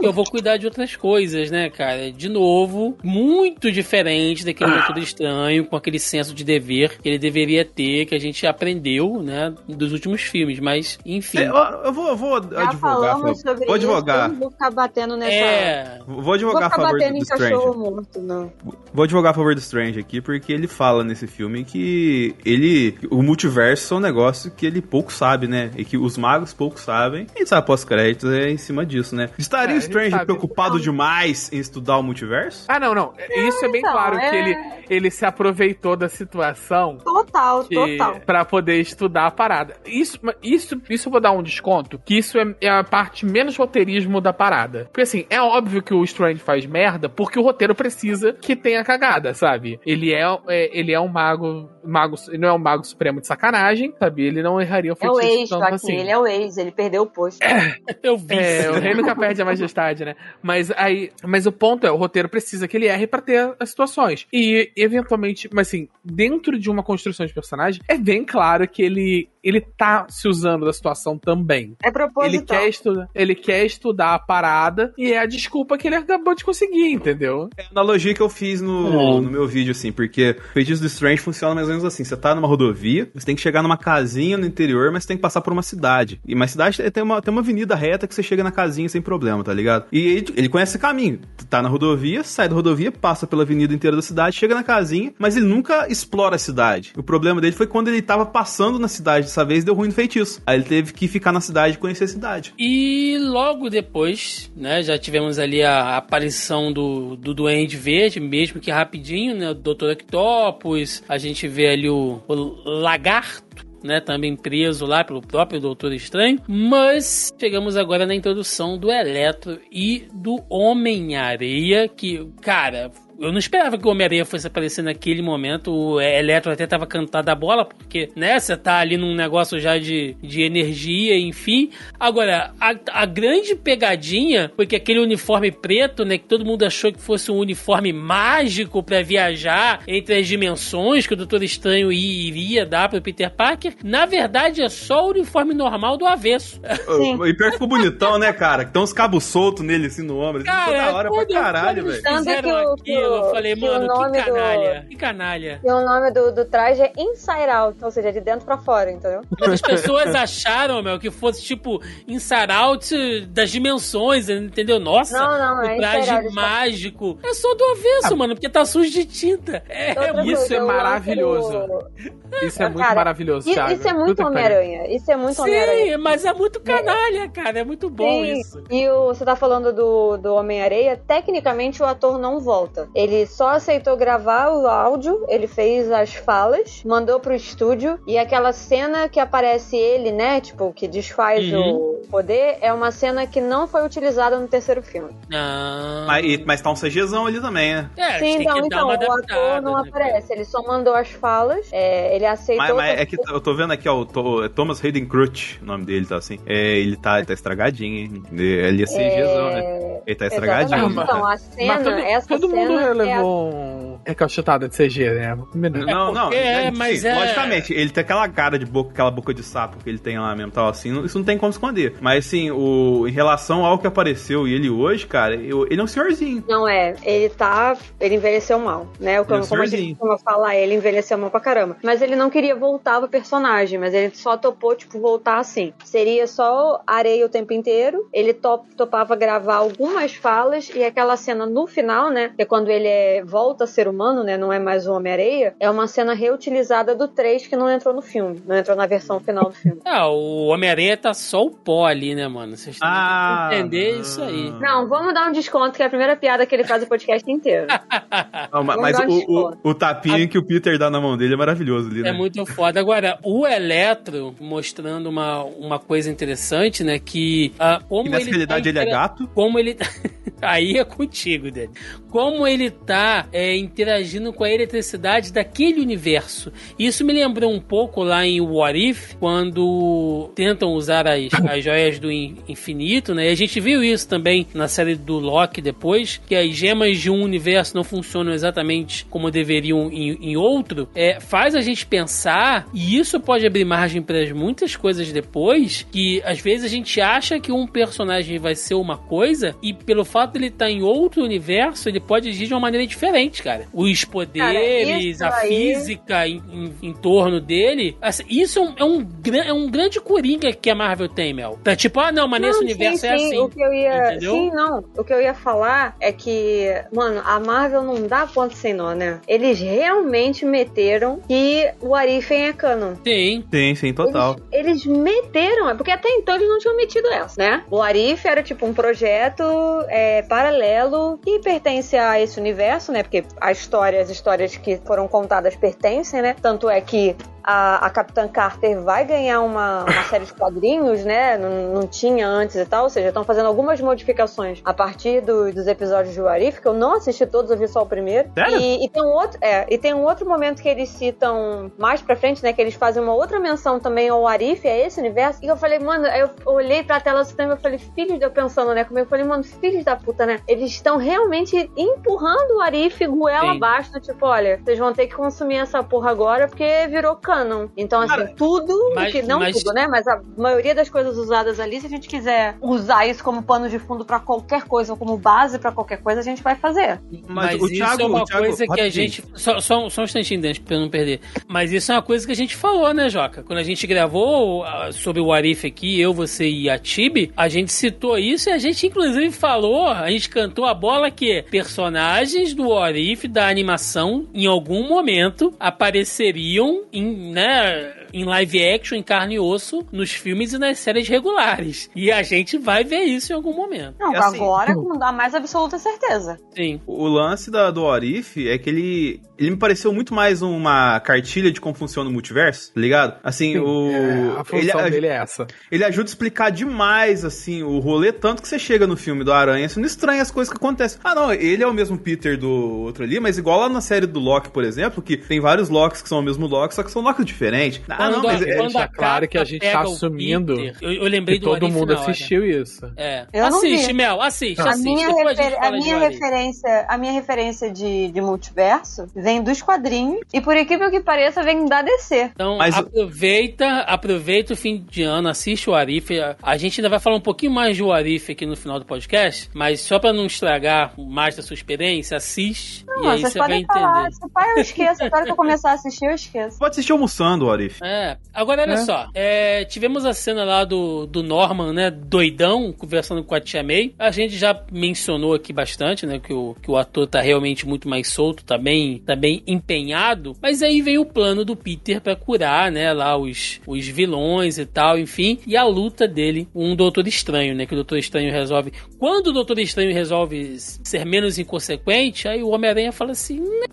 [0.00, 2.12] que eu vou cuidar de outras coisas, né, cara?
[2.12, 7.64] De novo, muito diferente daquele Doutor Estranho, com aquele senso de dever que ele deveria
[7.64, 10.58] ter, que a gente aprendeu, né, dos últimos filmes.
[10.58, 11.38] Mas, enfim.
[11.38, 12.76] É, eu, eu vou, eu vou Já advogar.
[12.80, 14.24] falamos sobre Vou advogar.
[14.26, 15.32] isso, não vou ficar batendo nessa...
[15.32, 15.98] É.
[16.06, 17.78] Vou Vou advogar a ficar favor do, batendo do em cachorro Strange.
[17.90, 18.52] morto, não.
[18.92, 22.98] Vou advogar a favor do Strange aqui, porque ele fala nesse filme que ele.
[23.10, 25.70] O multiverso é um negócio que ele pouco sabe, né?
[25.76, 27.26] E que os magos pouco sabem.
[27.36, 29.30] E sabe pós-créditos é em cima disso, né?
[29.38, 32.64] Estaria É, o Strange preocupado demais em estudar o multiverso?
[32.68, 33.12] Ah, não, não.
[33.30, 34.56] Isso é bem então, claro é- que ele,
[34.90, 38.20] ele se aproveitou da situação Total, que- total.
[38.24, 39.74] pra poder estudar a parada.
[39.86, 43.56] Isso, isso, isso eu vou dar um desconto, que isso é, é a parte menos
[43.56, 44.84] roteirismo da parada.
[44.86, 48.82] Porque assim, é óbvio que o Strange faz merda, porque o roteiro precisa que tenha
[48.84, 49.78] cagada, sabe?
[49.84, 53.26] Ele é, é- ele é um mago, mago, ele não é um mago supremo de
[53.26, 54.24] sacanagem, sabe?
[54.26, 55.96] Ele não erraria o É o feitiço ex, tanto Joaquim, assim.
[55.96, 57.38] ele é o ex, ele perdeu o posto.
[58.02, 58.34] Eu vi.
[58.34, 60.14] É, o rei nunca perde a majestade, né?
[60.42, 63.70] Mas aí, mas o ponto é, o roteiro precisa que ele erre pra ter as
[63.70, 64.26] situações.
[64.32, 69.28] E eventualmente, mas assim, dentro de uma construção de personagem, é bem claro que ele
[69.44, 71.76] ele tá se usando da situação também.
[71.82, 72.58] É Ele proposital.
[72.58, 76.44] quer, estudar, ele quer estudar a parada e é a desculpa que ele acabou de
[76.44, 77.48] conseguir, entendeu?
[77.56, 79.20] É a analogia que eu fiz no, Hum.
[79.20, 82.04] no meu vídeo, assim, porque o feitiço do Strange funciona mais ou menos assim.
[82.04, 85.16] Você tá numa rodovia, você tem que chegar numa casinha no interior, mas você tem
[85.16, 86.20] que passar por uma cidade.
[86.26, 89.02] E uma cidade tem uma, tem uma avenida reta que você chega na casinha sem
[89.02, 89.86] problema, tá ligado?
[89.92, 91.20] E ele, ele conhece esse caminho.
[91.50, 95.12] Tá na rodovia, sai da rodovia, passa pela avenida inteira da cidade, chega na casinha,
[95.18, 96.92] mas ele nunca explora a cidade.
[96.96, 99.94] O problema dele foi quando ele tava passando na cidade dessa vez, deu ruim no
[99.94, 100.40] feitiço.
[100.46, 102.54] Aí ele teve que ficar na cidade e conhecer a cidade.
[102.56, 108.70] E logo depois, né, já tivemos ali a aparição do, do Duende Verde, mesmo que
[108.70, 109.90] rapidinho, né, o Dr.
[109.92, 115.92] Octopus, a gente vê ali o, o Lagarto, né, também preso lá pelo próprio Doutor
[115.92, 122.90] Estranho, mas chegamos agora na introdução do Eletro e do Homem-Areia, que, cara...
[123.18, 125.72] Eu não esperava que o Homem-Areia fosse aparecer naquele momento.
[125.72, 129.78] O Eletro até tava cantando a bola, porque, né, você tá ali num negócio já
[129.78, 131.70] de, de energia, enfim.
[131.98, 136.92] Agora, a, a grande pegadinha foi que aquele uniforme preto, né, que todo mundo achou
[136.92, 142.64] que fosse um uniforme mágico pra viajar entre as dimensões que o Doutor Estranho iria
[142.66, 146.60] dar pro Peter Parker, na verdade é só o uniforme normal do avesso.
[146.96, 147.14] Sim.
[147.26, 148.64] E pior que ficou bonitão, né, cara?
[148.64, 150.42] Que tem uns cabos soltos nele assim no ombro.
[150.42, 152.02] Assim, ficou da hora pra caralho, velho.
[152.18, 152.42] Fizeram
[152.76, 155.60] que o- aquilo, eu falei, mano, o nome que do- canalha, que canalha.
[155.64, 158.90] E o nome do, do traje é Inside Out, ou seja, de dentro pra fora,
[158.90, 159.22] entendeu?
[159.38, 164.78] Muitas pessoas acharam, meu, que fosse tipo Inside Out das dimensões, entendeu?
[164.78, 167.18] Nossa, Não, não, o é traje Out, mágico.
[167.22, 169.62] É só do avesso, mano, porque tá sujo de tinta.
[169.68, 171.50] É, Outra isso é maravilhoso.
[171.50, 173.72] do- Isso é muito Cara, maravilhoso, Isso, Thiago.
[173.74, 174.22] isso é muito.
[174.24, 174.86] Homem-Aranha.
[174.94, 175.96] Isso é muito Homem-Aranha.
[175.96, 177.60] Sim, mas é muito canalha, cara.
[177.60, 178.64] É muito bom Sim, isso.
[178.70, 182.88] E o, você tá falando do, do Homem-Areia, tecnicamente o ator não volta.
[182.94, 188.52] Ele só aceitou gravar o áudio, ele fez as falas, mandou pro estúdio e aquela
[188.52, 191.76] cena que aparece ele, né, tipo, que desfaz Uhum.
[192.02, 195.10] o poder, é uma cena que não foi utilizada no terceiro filme.
[195.32, 196.04] Ah.
[196.06, 197.90] Mas, e- mas tá um CGzão ali também, né?
[197.96, 202.14] É, Sim, então, então o ator não né, aparece, ele só mandou as falas, é,
[202.14, 202.64] ele aceitou.
[202.76, 205.64] Mas, mas é que eu tô vendo aqui, ó, o é Thomas Hayden Crutch, o
[205.64, 206.38] nome dele tá assim.
[206.46, 208.22] É, ele tá, ele tá estragadinho, hein?
[208.32, 210.00] Ele é CGzão, né?
[210.06, 210.86] Ele tá estragadinho.
[210.86, 211.02] Exatamente.
[211.04, 215.10] Então, a Mas cena, todo, essa todo cena mundo é a- um recalchutada de CG,
[215.10, 215.36] né?
[215.52, 215.84] Combinar.
[215.86, 219.10] Não, não, porque é, sim, mas é- Logicamente, ele tem aquela cara de boca, aquela
[219.10, 221.94] boca de sapo que ele tem lá mesmo, tal assim, isso não tem como esconder.
[222.00, 225.84] Mas assim, o, em relação ao que apareceu e ele hoje, cara, eu- ele é
[225.84, 226.44] um senhorzinho.
[226.48, 227.76] Não é, ele tá.
[228.00, 229.20] Ele envelheceu mal, né?
[229.20, 231.76] O- Ele é um Como, como a gente costuma falar, ele envelheceu mal pra caramba.
[231.82, 235.72] Mas ele não queria voltar pro personagem, mas ele só topou, tipo, voltar assim.
[235.84, 238.08] Seria só areia o tempo inteiro.
[238.12, 242.32] Ele top, topava gravar algumas falas e aquela cena no final, né?
[242.36, 244.36] Que é quando ele é- volta a ser humano, né?
[244.36, 245.54] Não é mais o Homem-Areia.
[245.60, 248.42] É uma cena reutilizada do 3 que não entrou no filme.
[248.46, 249.80] Não entrou na versão final do filme.
[249.84, 252.56] Ah, o Homem-Aranha tá só o pó ali, né, mano?
[252.56, 254.00] Vocês têm Ah, que entender não.
[254.00, 254.50] isso aí.
[254.60, 257.30] Não, vamos dar um desconto, que é a primeira piada que ele faz o podcast
[257.30, 257.66] inteiro.
[258.52, 261.36] Não, mas um o, o, o tapinha que o Peter dá na mão dele é
[261.36, 262.10] maravilhoso ali, né?
[262.10, 262.78] É muito foda.
[262.78, 266.98] Agora, o Eletro mostrando uma, uma coisa interessante, né?
[266.98, 269.28] Que ah, como E nessa ele realidade tá ele é gato.
[269.34, 269.76] Como ele.
[270.42, 271.70] Aí é contigo, dele.
[272.10, 276.52] Como ele tá é, interagindo com a eletricidade daquele universo.
[276.78, 281.98] Isso me lembrou um pouco lá em What If, quando tentam usar as, as joias
[281.98, 283.26] do in- infinito, né?
[283.28, 287.10] E a gente viu isso também na série do Loki depois, que as gemas de
[287.10, 290.88] um universo não funcionam exatamente como deveriam em, em outro.
[290.94, 296.22] É, faz a gente pensar, e isso pode abrir margem para muitas coisas depois, que
[296.24, 300.32] às vezes a gente acha que um personagem vai ser uma coisa, e pelo fato
[300.32, 303.63] de ele estar em outro universo, ele pode agir de uma maneira diferente, cara.
[303.72, 308.74] Os poderes, isso a aí- física em, em- em torno dele, assim, isso é um,
[308.76, 309.08] é, um,
[309.48, 311.58] é um grande coringa que a Marvel tem, Mel.
[311.62, 313.38] Tá tipo, ah, não, mas nesse Não, universo sim, é sim, assim.
[313.38, 314.32] O que eu ia, entendeu?
[314.34, 314.84] sim, não.
[314.96, 318.92] O que eu ia falar é que, mano, a Marvel não dá ponto sem nó,
[318.94, 319.20] né?
[319.28, 322.94] Eles realmente meteram que o Arifen é canon.
[323.04, 323.44] Sim.
[323.52, 324.36] Sim, sim, total.
[324.52, 327.62] Eles, eles meteram, é porque até então eles não tinham metido essa, né?
[327.70, 329.42] O Arif era tipo um projeto
[329.88, 333.02] é, paralelo que pertence a esse universo, né?
[333.02, 336.36] Porque a história, as histórias que foram contadas pertencem, né?
[336.40, 341.36] Tanto é que a, a Capitã Carter vai ganhar uma, uma série de quadrinhos, né?
[341.38, 345.52] Não, não tinha antes e tal, ou seja, estão fazendo algumas modificações a partir do-
[345.52, 348.30] dos episódios de Warif, que eu não assisti todos, eu vi só o primeiro.
[348.34, 348.58] Sério?
[348.58, 352.00] E, e tem um outro, é, e tem um outro momento que eles citam mais
[352.02, 352.52] pra frente, né?
[352.52, 355.38] Que eles fazem uma outra menção também ao Arif, a esse universo.
[355.42, 358.74] E eu falei, mano, eu olhei pra tela do cinema e falei, filhos, eu pensando,
[358.74, 358.84] né?
[358.84, 360.40] Comigo, eu falei, mano, filhos da puta, né?
[360.48, 363.06] Eles estão realmente empurrando o Arif
[363.44, 363.56] goela Sim.
[363.56, 367.68] abaixo, do tipo, olha, vocês vão ter que consumir essa porra agora porque virou canon.
[367.76, 369.86] Então, assim, Cara, tudo, mas- que, não mas- tudo, né?
[369.86, 373.68] Mas a maioria das coisas usadas ali, se a gente quiser usar isso como pano
[373.68, 377.00] de fundo pra qualquer coisa ou como base pra qualquer coisa, a gente vai fazer.
[377.28, 379.24] Mas, o isso Thiago- é uma Thiago- coisa que a gente.
[379.34, 381.20] Só, só, só um instantinho, Dante, pra eu não perder.
[381.48, 383.42] Mas isso é uma coisa que a gente falou, né, Joca?
[383.42, 387.48] Quando a gente gravou ah, sobre o Arif aqui, eu, você e a Tibi, a
[387.48, 392.54] gente citou isso e a gente, inclusive, falou, a gente cantou a bola que personagens
[392.54, 399.34] do Arif da animação, em algum momento, apareceriam em, né, em live action, em carne
[399.34, 401.90] e osso, nos filmes e nas séries regulares.
[401.96, 403.96] E a gente vai ver isso em algum momento.
[403.98, 406.38] Não, É assim, agora com a mais absoluta certeza.
[406.54, 406.80] Sim.
[406.86, 409.20] O lance da, do Orif é que ele.
[409.36, 413.18] Ele me pareceu muito mais uma cartilha de como funciona o multiverso, tá ligado?
[413.24, 413.90] Assim, o.
[413.90, 415.46] É, a função ele, dele é essa.
[415.72, 419.32] ele ajuda a explicar demais, assim, o rolê, tanto que você chega no filme do
[419.32, 421.00] Aranha, você não estranha as coisas que acontecem.
[421.02, 424.06] Ah, não, ele é o mesmo Peter do outro ali, mas igual lá na série
[424.06, 426.92] do Loki, por exemplo, que tem vários Locks que são o mesmo Loki, só que
[426.92, 427.80] são Locks diferentes.
[427.88, 430.92] Ah, não, Quando a- mas é, deixa a claro que a gente tá assumindo eu,
[430.92, 432.00] eu lembrei que do todo mundo hora.
[432.00, 432.90] assistiu isso.
[432.96, 433.26] É.
[433.32, 433.92] Eu não assiste.
[433.92, 434.84] Mel, assiste, A assiste.
[434.84, 439.06] minha, Depois refer- gente a fala de minha referência, a minha referência de, de multiverso
[439.14, 442.30] vem dos quadrinhos e por incrível que pareça vem da DC.
[442.34, 446.10] Então Mas aproveita, aproveita o fim de ano, assiste o Arif.
[446.20, 448.84] A- A gente ainda vai falar um pouquinho mais do Arif aqui no final do
[448.84, 453.32] podcast, mas só pra não estragar mais da sua experiência, assiste Não, e aí vocês
[453.32, 453.80] você vai podem entender.
[453.80, 454.10] falar.
[454.12, 456.58] Se pai eu esqueço, agora que eu começar a assistir, eu esqueço.
[456.58, 457.78] Pode assistir o almoçando, Arif.
[457.82, 457.93] É.
[458.32, 458.76] Agora, olha É.
[458.78, 459.08] só.
[459.14, 461.90] é, tivemos a cena lá do, do Norman, né?
[461.90, 463.94] Doidão, conversando com a Tia May.
[463.98, 466.18] A gente já mencionou aqui bastante, né?
[466.18, 470.36] Que o, que o ator tá realmente muito mais solto, tá bem, tá bem empenhado.
[470.42, 472.92] Mas aí veio o plano do Peter pra curar, né?
[472.92, 475.38] Lá os, os vilões e tal, enfim.
[475.46, 477.66] E a luta dele com um Doutor Estranho, né?
[477.66, 478.72] Que o Doutor Estranho resolve.
[478.98, 483.66] Quando o Doutor Estranho resolve ser menos inconsequente, aí o Homem-Aranha fala assim: "Né,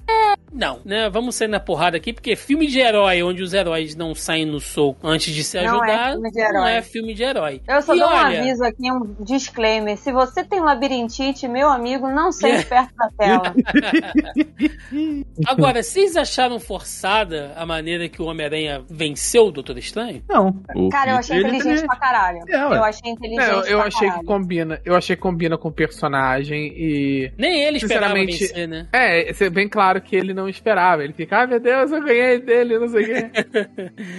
[0.53, 1.09] não, né?
[1.09, 4.59] Vamos sair na porrada aqui, porque filme de herói, onde os heróis não saem no
[4.59, 6.71] soco antes de se Não é ajudar, filme de não herói.
[6.73, 7.61] é filme de herói.
[7.67, 9.97] Eu só E dou um olha, aviso aqui, um disclaimer.
[9.97, 13.53] Se você tem labirintite, meu amigo, não sente perto da tela.
[15.47, 20.23] Agora, vocês acharam forçada a maneira que o Homem-Aranha venceu o Doutor Estranho?
[20.29, 20.61] Não.
[20.91, 22.39] Cara, eu achei ele inteligente tem- pra caralho.
[22.47, 24.19] É, eu achei inteligente É, eu, eu pra achei caralho.
[24.19, 24.81] que combina.
[24.85, 27.31] Eu achei que combina com o personagem e.
[27.37, 28.87] Nem ele esperava Sinceramente, vencer, né?
[28.93, 31.03] É, é bem claro que ele não esperava.
[31.03, 33.31] Ele fica, ai meu Deus, eu ganhei dele, não sei o quê.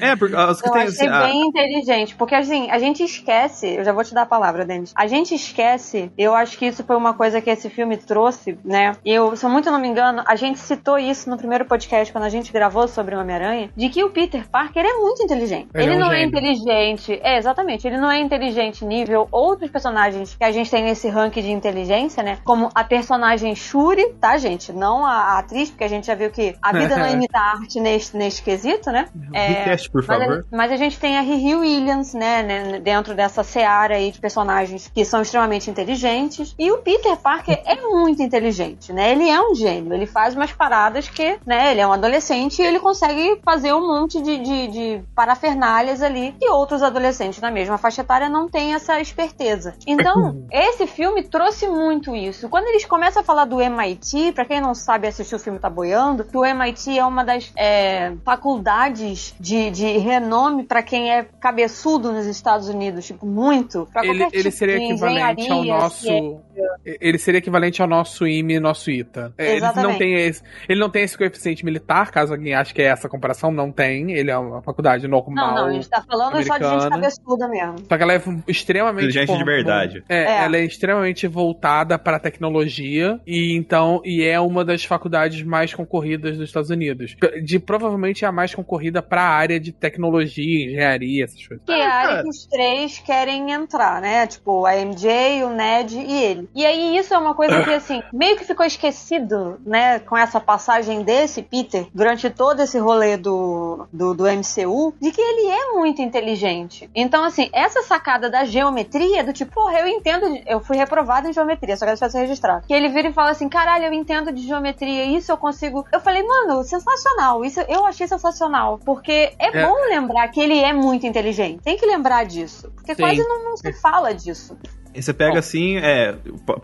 [0.01, 3.03] É, porque as que Eu tem achei assim, a- bem inteligente, porque assim, a gente
[3.03, 4.93] esquece, eu já vou te dar a palavra, Denis.
[4.97, 8.93] A gente esquece, eu acho que isso foi uma coisa que esse filme trouxe, né?
[9.05, 12.13] E eu, se eu muito não me engano, a gente citou isso no primeiro podcast,
[12.13, 15.69] quando a gente gravou sobre Homem-Aranha, de que o Peter Parker é muito inteligente.
[15.75, 16.29] Ele Ele, é um não é gênio.
[16.29, 21.09] inteligente, é, exatamente, ele não é inteligente nível outros personagens que a gente tem nesse
[21.09, 22.39] ranking de inteligência, né?
[22.45, 24.73] Como a personagem Shuri, tá, gente?
[24.73, 27.53] Não a, a atriz, porque a gente já viu que a vida não imita a
[27.53, 29.09] arte nesse, nesse quesito, né?
[29.33, 30.47] Request, por Mas favor.
[30.53, 34.21] a, mas a gente tem a Riri Williams, né, né, dentro dessa seara aí de
[34.21, 36.55] personagens que são extremamente inteligentes.
[36.59, 39.13] E o Peter Parker é muito inteligente, né?
[39.13, 39.93] Ele é um gênio.
[39.93, 43.87] Ele faz umas paradas que, né, ele é um adolescente e ele consegue fazer um
[43.87, 48.75] monte de, de, de parafernálias ali que outros adolescentes na mesma faixa etária não têm
[48.75, 49.75] essa esperteza.
[49.87, 52.49] Então, esse filme trouxe muito isso.
[52.49, 55.71] Quando eles começam a falar do MIT, pra quem não sabe assistir o filme Tá
[55.71, 61.25] Boiando, que o MIT é uma das é, faculdades de, de renome pra quem é
[61.41, 63.89] cabeçudo nos Estados Unidos, tipo, muito.
[63.93, 66.41] Pra Ele, qualquer ele tipo seria de equivalente ao nosso.
[66.85, 69.33] Ele seria equivalente ao nosso IME nosso ITA.
[69.39, 72.83] É, Ele não, tem esse, ele não tem esse coeficiente militar, caso alguém ache que
[72.83, 74.13] é essa a comparação, não tem.
[74.13, 75.55] Ele é uma faculdade Não, normal.
[75.55, 76.91] não, a gente tá falando só de gente americana.
[76.91, 77.79] cabeçuda mesmo.
[77.89, 79.05] Só que ela é extremamente.
[79.09, 80.05] Inteligente de verdade.
[80.09, 80.45] É, É.
[80.45, 85.92] ela é extremamente voltada para tecnologia e então e é uma das faculdades mais concorridas
[86.01, 87.17] dos Estados Unidos.
[87.43, 91.65] De provavelmente é a mais concorrida para a área de tecnologia, engenharia, essas coisas.
[91.65, 94.27] Que é a área que os três querem entrar, né?
[94.27, 96.49] Tipo, a MJ, o Ned e ele.
[96.55, 99.99] E aí isso é uma coisa que, assim, meio que ficou esquecido, né?
[100.01, 105.21] Com essa passagem desse Peter, durante todo esse rolê do, do, do MCU, de que
[105.21, 106.89] ele é muito inteligente.
[106.95, 111.33] Então, assim, essa sacada da geometria, do tipo, porra, eu entendo, eu fui reprovado em
[111.33, 112.67] geometria, só quero deixar isso registrado.
[112.67, 115.82] Que ele vira e fala assim, caralho, eu entendo de geometria, isso eu consigo.
[115.93, 119.67] Eu falei, mano, sensacional, isso eu achei sensacional, porque é, É.
[119.67, 121.63] bom lembrar que ele é muito inteligente.
[121.63, 123.03] Tem que lembrar disso, porque Sim.
[123.03, 124.57] quase não, não se fala disso.
[124.95, 125.39] Você pega Bom.
[125.39, 126.15] assim, é.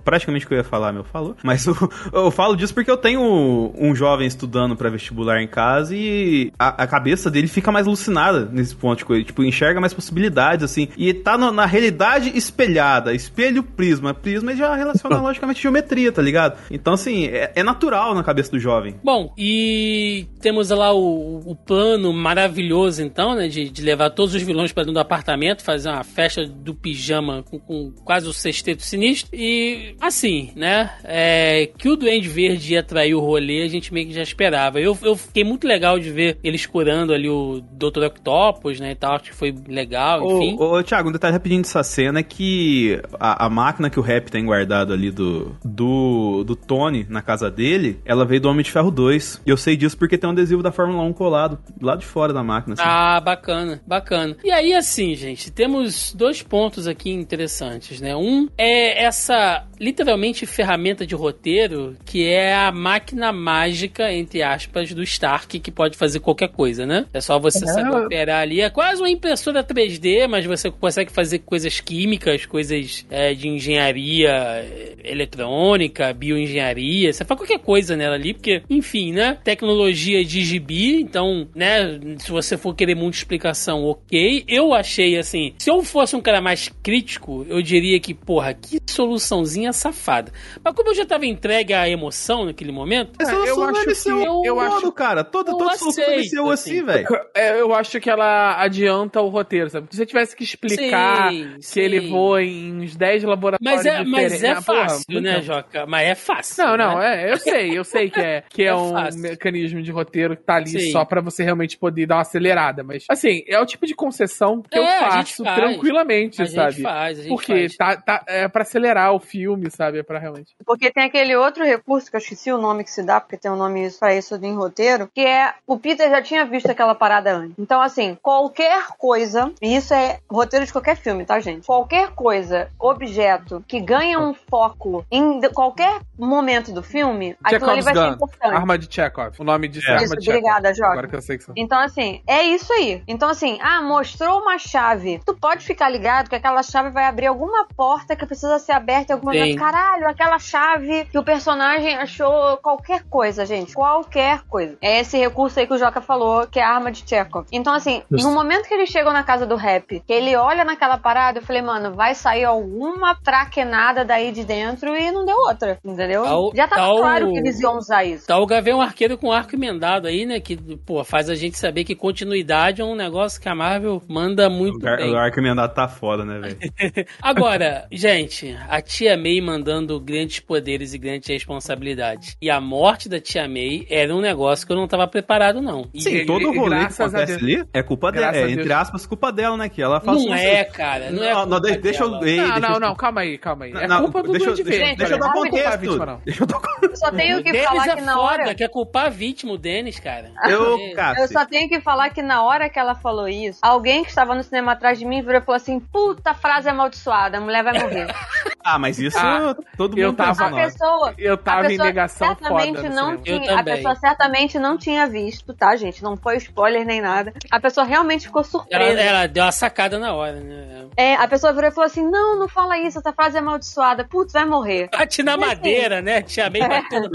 [0.05, 1.36] Praticamente o que eu ia falar, meu falou.
[1.42, 1.74] Mas eu,
[2.12, 6.82] eu falo disso porque eu tenho um jovem estudando pra vestibular em casa e a,
[6.82, 9.24] a cabeça dele fica mais alucinada nesse ponto de coisa.
[9.24, 10.88] Tipo, enxerga mais possibilidades, assim.
[10.96, 13.14] E tá no- na realidade espelhada.
[13.14, 14.12] Espelho prisma.
[14.14, 16.59] Prisma já relaciona logicamente geometria, tá ligado?
[16.70, 18.94] Então, assim, é, é natural na cabeça do jovem.
[19.02, 23.48] Bom, e temos lá o, o plano maravilhoso, então, né?
[23.48, 27.42] De, de levar todos os vilões para dentro do apartamento, fazer uma festa do pijama
[27.42, 29.30] com, com quase o sexteto sinistro.
[29.32, 30.90] E, assim, né?
[31.04, 34.80] É, que o Duende Verde ia trair o rolê, a gente meio que já esperava.
[34.80, 38.04] Eu, eu fiquei muito legal de ver eles curando ali o Dr.
[38.06, 38.92] Octopus, né?
[38.92, 40.56] E tal, acho que foi legal, enfim.
[40.58, 44.02] Ô, ô, Thiago, um detalhe rapidinho dessa cena é que a, a máquina que o
[44.02, 48.62] Rap tem guardado ali do, do, do Tony na casa dele, ela veio do Homem
[48.62, 49.42] de Ferro 2.
[49.46, 52.32] E eu sei disso porque tem um adesivo da Fórmula 1 colado lá de fora
[52.32, 52.74] da máquina.
[52.74, 52.82] assim.
[52.84, 54.36] Ah, bacana, bacana.
[54.44, 58.07] E aí, assim, gente, temos dois pontos aqui interessantes, né?
[58.16, 65.02] Um é essa, literalmente, ferramenta de roteiro, que é a máquina mágica, entre aspas, do
[65.02, 67.06] Stark, que pode fazer qualquer coisa, né?
[67.12, 68.60] É só você saber operar ali.
[68.60, 74.30] É quase uma impressora 3D, mas você consegue fazer coisas químicas, coisas é, de engenharia
[74.30, 77.12] é, eletrônica, bioengenharia.
[77.12, 79.39] Você faz qualquer coisa nela ali, porque, enfim, né?
[79.43, 82.01] Tecnologia de gibi, então, né?
[82.18, 84.44] Se você for querer muita explicação, ok.
[84.47, 88.54] Eu achei assim, se eu fosse um cara mais crítico, eu diria dizer que, porra,
[88.54, 90.32] que soluçãozinha safada.
[90.64, 94.54] Mas como eu já tava entregue à emoção naquele momento, Essa eu acho que- eu
[94.54, 95.24] todo, acho- cara.
[95.24, 96.82] Toda, eu solução assim, assim.
[96.84, 97.06] velho.
[97.34, 99.86] É, eu acho que ela adianta o roteiro, sabe?
[99.90, 101.80] Se você tivesse que explicar Sim, que sim.
[101.80, 105.42] ele voa em uns 10 laboratórios Mas é, mas é Ah, porra, fácil, muito né.
[105.42, 105.86] Joca?
[105.86, 106.64] Mas é fácil.
[106.64, 107.24] Não, não, né?
[107.28, 109.20] é, eu sei, eu sei que é, que é, É um fácil.
[109.20, 110.92] mecanismo de roteiro que tá ali Sim.
[110.92, 114.62] só pra você realmente poder dar uma acelerada, mas assim, é o tipo de concessão
[114.62, 115.56] que É, eu a gente faço faz.
[115.56, 116.82] tranquilamente, A gente sabe?
[116.82, 117.76] faz, a gente Porque faz.
[117.76, 119.98] tá, tá, é pra acelerar o filme, sabe?
[119.98, 120.55] É pra realmente.
[120.66, 123.51] Porque tem aquele outro recurso, que eu esqueci o nome que se dá, porque tem
[123.51, 126.94] um nome isso- pra isso em roteiro, que é o Peter já tinha visto aquela
[126.94, 127.55] parada antes.
[127.59, 131.66] Então, assim, qualquer coisa, e isso é roteiro de qualquer filme, tá, gente?
[131.66, 137.94] Qualquer coisa, objeto, que ganha um foco em qualquer momento do filme, aquilo ali vai
[137.94, 138.55] ser importante.
[138.55, 139.35] Arma de Chekhov.
[139.39, 139.94] O nome disso é, É.
[139.94, 140.39] Arma Isso, de Chekhov.
[140.39, 140.90] obrigada, Joca.
[140.93, 141.55] Agora que eu sei que são.
[141.56, 143.02] Então, assim, é isso aí.
[143.06, 145.20] Então, assim, ah, mostrou uma chave.
[145.24, 149.12] Tu pode ficar ligado que aquela chave vai abrir alguma porta que precisa ser aberta
[149.12, 149.38] em algum Sim.
[149.38, 149.59] momento.
[149.60, 153.72] Caralho, aquela chave que o personagem achou qualquer coisa, gente.
[153.72, 154.76] Qualquer coisa.
[154.82, 157.46] É esse recurso aí que o Joca falou, que é a arma de Chekhov.
[157.52, 160.98] Então, assim, no momento que eles chegam na casa do rap, que ele olha naquela
[160.98, 165.78] parada, eu falei, mano, vai sair alguma traquenada daí de dentro e não deu outra,
[165.84, 166.24] entendeu?
[166.24, 168.26] Tal- Já tava tal- claro que eles iam usar isso.
[168.26, 170.40] Tá o Gavião Arqueiro com arco emendado aí, né?
[170.40, 174.50] Que, pô, faz a gente saber que continuidade é um negócio que a Marvel manda
[174.50, 175.12] muito O, gar, bem.
[175.12, 176.59] o arco emendado tá foda, né, velho?
[177.22, 177.57] Agora,
[177.90, 182.36] gente, a Tia May mandando grandes poderes e grandes responsabilidades.
[182.40, 185.89] E a morte da Tia May era um negócio que eu não tava preparado, não.
[185.93, 188.36] E Sim, todo o rolê que acontece ali é culpa dela.
[188.36, 189.68] É, entre aspas, culpa dela, né?
[189.68, 191.10] Que ela faz não é, cara.
[191.10, 192.24] Não, é Não, não, culpa deixa, deixa eu.
[192.24, 193.72] ei, Não, deixa não, eu- não, calma aí, calma aí.
[193.72, 194.98] É Não, culpa do deixa, eu- Duende deixa, Verde.
[194.98, 195.78] deixa eu dar Não é contexto.
[195.78, 196.20] vítima, não.
[196.24, 198.55] Deixa eu só tenho que falar é que na hora.
[198.55, 200.32] quer culpar a vítima, o Denis, cara.
[200.48, 200.90] Eu, É.
[200.94, 201.20] cara.
[201.20, 204.35] Eu só tenho que falar que na hora que ela falou isso, alguém que estava
[204.35, 208.06] no cinema atrás de mim virou e falou assim: puta frase amaldiçoada, mulher vai morrer.
[208.70, 210.64] Ah, mas isso Ah, todo mundo eu tava- A na hora.
[210.66, 211.14] pessoa.
[211.16, 215.06] Eu a tava em pessoa negação certamente foda não tinha, A pessoa certamente não tinha
[215.06, 216.02] visto, tá, gente?
[216.02, 217.32] Não foi spoiler nem nada.
[217.50, 219.00] A pessoa realmente ficou Ela, surpresa.
[219.00, 220.84] ela deu uma sacada na hora, né?
[220.98, 224.04] É, a pessoa virou e falou assim: não, não fala isso, essa frase é amaldiçoada.
[224.04, 224.90] Putz, vai morrer.
[224.92, 226.20] Bate na madeira, né?
[226.20, 227.08] Tia May batendo.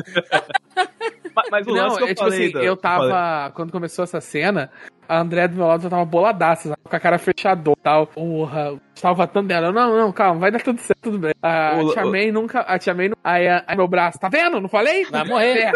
[1.36, 2.44] Mas, mas o Não, lance que eu é tipo falei.
[2.46, 3.52] assim, da- eu falei- tava.
[3.52, 4.72] Quando começou essa cena,
[5.08, 6.78] a André do meu lado já tava boladaça, sabe?
[6.84, 8.08] com a cara fechador e tal.
[8.08, 9.72] Porra, tava tanto dela.
[9.72, 11.34] Não, não, calma, vai dar tudo certo, tudo bem.
[11.42, 12.62] A O- Tia o- May nunca.
[12.62, 13.12] A Tia May.
[13.24, 14.60] Aí, aí meu braço, tá vendo?
[14.62, 15.06] Não falei?
[15.06, 15.72] Vai morrer.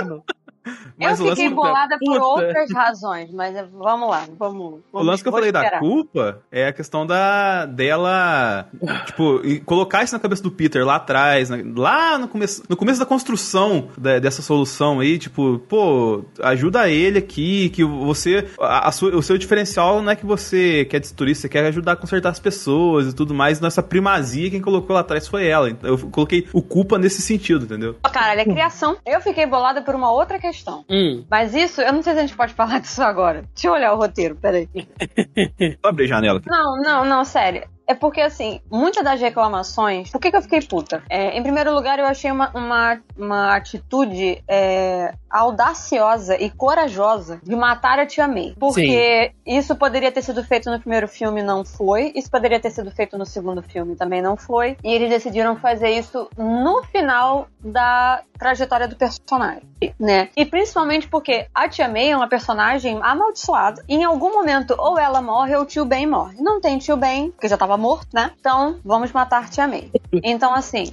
[1.00, 4.80] Mas eu o lance- fiquei bolada por outras razões, mas é, vamos lá, vamos.
[4.92, 5.80] O lance que eu falei da esperar.
[5.80, 8.68] culpa é a questão da dela,
[9.06, 13.00] tipo, colocar isso na cabeça do Peter lá atrás, né, lá no começo, no começo
[13.00, 18.92] da construção da- dessa solução aí, tipo, pô, ajuda ele aqui, que você, a, a
[18.92, 22.30] sua- o seu diferencial não é que você quer destruir, você quer ajudar a consertar
[22.30, 25.70] as pessoas e tudo mais, nessa primazia quem colocou lá atrás foi ela.
[25.70, 27.96] Então, eu coloquei o culpa nesse sentido, entendeu?
[28.12, 28.98] Caralho, é criação.
[29.06, 30.57] Eu fiquei bolada por uma outra questão.
[30.90, 31.26] Hum.
[31.30, 33.44] Mas isso, eu não sei se a gente pode falar disso agora.
[33.54, 34.68] Deixa eu olhar o roteiro, peraí.
[35.82, 36.42] Vou abrir a janela.
[36.46, 37.68] Não, não, não, sério.
[37.88, 40.12] É porque, assim, muitas das reclamações.
[40.12, 41.02] Por que, que eu fiquei puta?
[41.10, 47.56] É, em primeiro lugar, eu achei uma, uma, uma atitude é, audaciosa e corajosa de
[47.56, 48.56] matar a Tia May.
[48.60, 52.12] Porque isso poderia ter sido feito no primeiro filme, não foi.
[52.16, 54.78] Isso poderia ter sido feito no segundo filme, também não foi.
[54.84, 59.64] E eles decidiram fazer isso no final da trajetória do personagem,
[60.00, 60.30] né?
[60.36, 63.84] E principalmente porque a Tia May é uma personagem amaldiçoada.
[63.88, 66.38] Em algum momento, ou ela morre ou o tio Ben morre.
[66.40, 68.32] Não tem tio Ben, porque já tava morto, né?
[68.40, 69.92] Então, vamos matar Tia May.
[70.24, 70.92] Então, assim,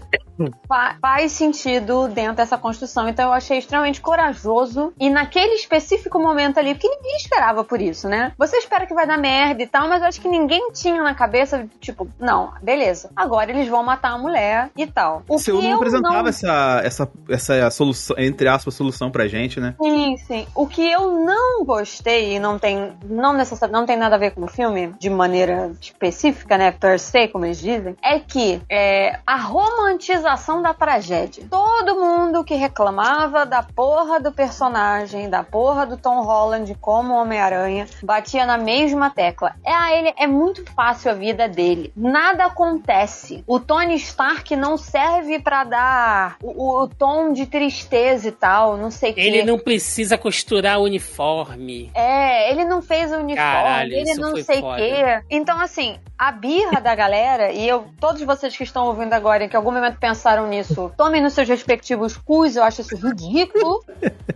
[0.69, 3.09] fa- faz sentido dentro dessa construção.
[3.09, 4.93] Então, eu achei extremamente corajoso.
[4.98, 8.32] E naquele específico momento ali, porque ninguém esperava por isso, né?
[8.39, 11.15] Você espera que vai dar merda e tal, mas eu acho que ninguém tinha na
[11.15, 13.11] cabeça, tipo, não, beleza.
[13.15, 15.23] Agora eles vão matar a mulher e tal.
[15.28, 19.74] O seu não apresentava não essa, essa, essa solução, entre aspas, solução pra gente, né?
[19.82, 20.47] Sim, sim.
[20.55, 24.32] O que eu não gostei e não tem, não necessari- não tem nada a ver
[24.32, 29.19] com o filme, de maneira específica, né, per se, como eles dizem, é que é,
[29.27, 30.24] a romantização
[30.63, 31.47] da tragédia.
[31.51, 37.87] Todo mundo que reclamava da porra do personagem, da porra do Tom Holland como Homem-Aranha,
[38.03, 39.55] batia na mesma tecla.
[39.65, 41.93] É a ele é muito fácil a vida dele.
[41.97, 43.45] Nada acontece.
[43.47, 48.91] O Tony Stark não serve pra dar o, o tom de tristeza e tal, não
[48.91, 49.45] sei o Ele quê.
[49.45, 51.91] não precisa costurar uniforme.
[51.95, 55.23] É, ele não fez o uniforme, Caralho, ele não sei o quê.
[55.31, 59.49] Então, assim, a birra da galera, e eu, todos vocês que estão ouvindo agora e
[59.49, 63.85] que em algum momento pensaram nisso, tomem nos seus respectivos cus, eu acho isso ridículo.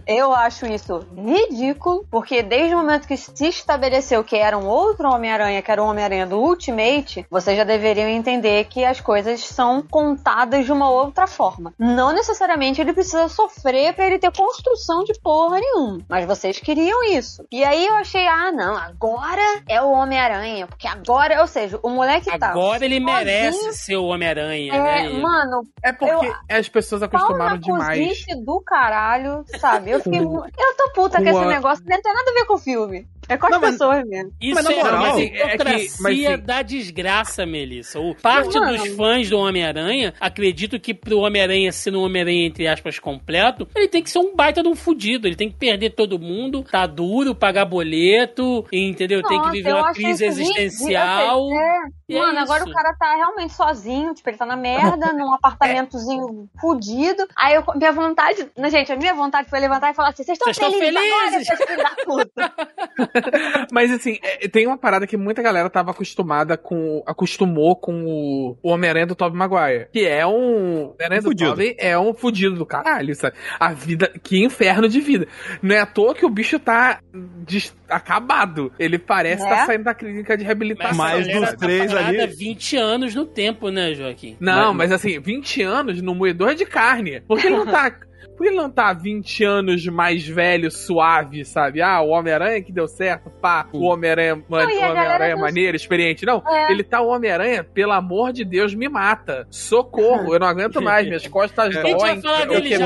[0.06, 5.08] eu acho isso ridículo, porque desde o momento que se estabeleceu que era um outro
[5.08, 9.80] Homem-Aranha, que era o Homem-Aranha do Ultimate, vocês já deveriam entender que as coisas são
[9.82, 11.72] contadas de uma outra forma.
[11.78, 17.04] Não necessariamente ele precisa sofrer pra ele ter construção de porra nenhuma, mas vocês queriam
[17.04, 17.44] isso.
[17.52, 21.90] E aí eu achei, ah, não, agora é o Homem-Aranha, porque agora, ou seja, o
[21.90, 22.48] moleque tá.
[22.50, 23.14] Agora ele sozinho.
[23.16, 25.18] merece ser o Homem-Aranha, É, né?
[25.20, 28.24] mano, É porque Eu- as pessoas acostumaram demais.
[28.44, 29.90] do caralho, sabe?
[29.90, 30.20] Eu fiquei.
[30.20, 32.58] Eu tô puta com Com esse a- negócio, não tem nada a ver com o
[32.58, 33.08] filme.
[33.28, 34.32] É com as Não, mas- pessoas mesmo.
[34.40, 36.38] Isso Mas na é moral, uma é que- burocracia mas sim.
[36.46, 38.00] da desgraça, Melissa.
[38.00, 38.76] O parte Mano.
[38.78, 43.88] dos fãs do Homem-Aranha acredito que pro Homem-Aranha ser um Homem-Aranha, entre aspas, completo, ele
[43.88, 45.26] tem que ser um baita de um fudido.
[45.28, 49.22] Ele tem que perder todo mundo, tá duro, pagar boleto, entendeu?
[49.22, 51.48] tem que Nossa, viver uma crise existencial.
[51.52, 51.78] É.
[52.08, 55.34] E é Mano, agora o cara tá realmente sozinho, tipo, ele tá na merda, num
[55.34, 57.26] apartamentozinho fudido.
[57.36, 60.52] Aí eu, minha vontade, gente, a minha vontade foi levantar e falar assim: vocês estão
[60.52, 62.52] Vocês estão felizes, agora, felizes?" seus filhos da puta.
[63.72, 67.02] Mas assim, é, tem uma parada que muita galera tava acostumada com.
[67.06, 69.88] acostumou com o, o Homem-Aranha do Tobey Maguire.
[69.92, 70.82] Que é um.
[70.84, 71.50] O Homem-Aranha do Fudido.
[71.50, 73.36] Tobey é um fudido do caralho, sabe?
[73.58, 74.12] A vida.
[74.22, 75.26] Que inferno de vida.
[75.62, 77.00] Não é à toa que o bicho tá
[77.46, 78.72] des- acabado.
[78.78, 79.50] Ele parece Né?
[79.50, 80.96] estar saindo da clínica de reabilitação.
[80.96, 84.36] Mas essa mulher dos tá três parada ali- 20 anos no tempo, né, Joaquim?
[84.40, 87.20] Não, mas assim, 20 anos no moedor de carne.
[87.22, 87.92] Por que ele não tá.
[88.38, 91.82] Por que ele não tá 20 anos mais velho, suave, sabe?
[91.82, 96.24] Ah, o Homem-Aranha que deu certo, pá, o Homem-Aranha man- o galera dos- maneiro, experiente.
[96.24, 96.70] Não, É.
[96.72, 99.46] ele tá o Homem-Aranha, pelo amor de Deus, me mata.
[99.50, 101.82] Socorro, eu não aguento mais, minhas costas É.
[101.82, 102.20] Doem.
[102.20, 102.78] quebrei-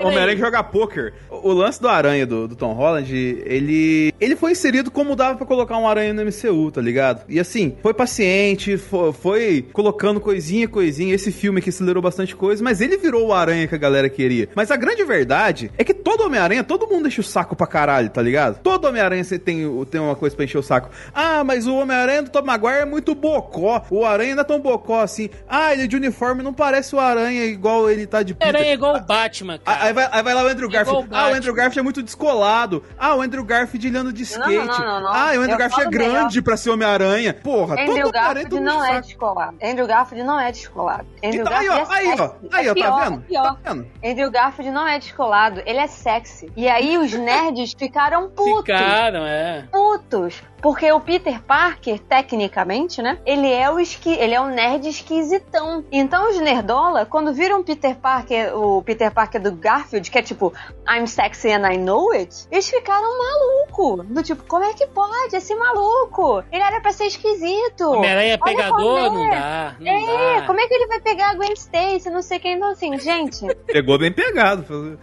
[0.00, 1.14] Homem-Aranha que joga poker.
[1.30, 3.14] O o lance do Aranha do, do Tom Holland,
[3.46, 7.22] ele ele foi inserido como dava pra colocar um aranha no MCU, tá ligado?
[7.28, 11.14] E assim, foi paciente, foi, foi colocando coisinha, coisinha.
[11.14, 14.48] Esse filme que acelerou bastante coisa, mas ele virou o aranha que a galera queria.
[14.54, 18.08] Mas a grande verdade é que todo Homem-Aranha, todo mundo enche o saco pra caralho,
[18.10, 18.58] tá ligado?
[18.62, 20.90] Todo Homem-Aranha você tem, tem uma coisa pra encher o saco.
[21.14, 23.82] Ah, mas o Homem-Aranha do Tom Maguire é muito bocó.
[23.90, 25.28] O aranha não é tão bocó assim.
[25.48, 28.54] Ah, ele é de uniforme não parece o aranha igual ele tá de Peter.
[28.54, 29.84] Aranha é igual o Batman, cara.
[29.84, 31.08] Aí vai, aí vai lá o Andrew Igual Garfield.
[31.12, 31.34] Ah, o.
[31.34, 32.82] Andrew Garfield é muito descolado.
[32.98, 34.66] Ah, o Andrew Garfield ele anda de Não, skate.
[34.80, 35.08] não, não, não.
[35.12, 37.34] Ah, o Andrew Eu Garfield é grande pra ser Homem-Aranha.
[37.34, 39.56] Porra, Andrew todo Garfield todo não é descolado.
[39.62, 41.06] Andrew Garfield não é descolado.
[41.24, 43.16] Andrew Então, aí, ó, Garfield aí, é ó, aí, é ó, pior, tá vendo?
[43.22, 43.42] é pior.
[43.62, 43.86] Tá vendo?
[44.04, 46.50] Andrew Garfield não é descolado, ele é sexy.
[46.56, 48.64] E aí os nerds ficaram putos.
[48.64, 49.66] Ficaram, é.
[49.70, 50.42] Putos.
[50.66, 53.20] Porque o Peter Parker, tecnicamente, né?
[53.24, 54.10] Ele é o esqui...
[54.14, 55.84] ele é um nerd esquisitão.
[55.92, 60.52] Então os nerdola, quando viram Peter Parker, o Peter Parker do Garfield, que é tipo
[60.90, 64.02] I'm sexy and I know it, eles ficaram maluco.
[64.12, 66.42] Do tipo, como é que pode esse maluco?
[66.50, 67.88] Ele era pra ser esquisito.
[67.88, 68.76] Homem-Aranha é pegador?
[68.76, 69.30] como Não é.
[69.38, 69.76] dá.
[69.78, 70.46] Não É, dá.
[70.48, 73.46] como é que ele vai pegar a Gwen Stacy, não sei quem, então assim, gente,
[73.68, 74.98] Pegou bem pegado.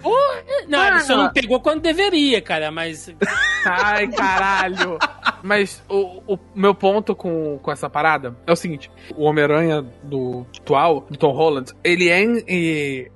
[0.67, 0.95] Não, Mano.
[0.97, 3.09] ele só não pegou quando deveria, cara, mas.
[3.65, 4.99] Ai, caralho.
[5.53, 10.45] Mas o, o meu ponto com, com essa parada é o seguinte: o Homem-Aranha do
[10.59, 12.21] atual, do Tom Holland, ele é,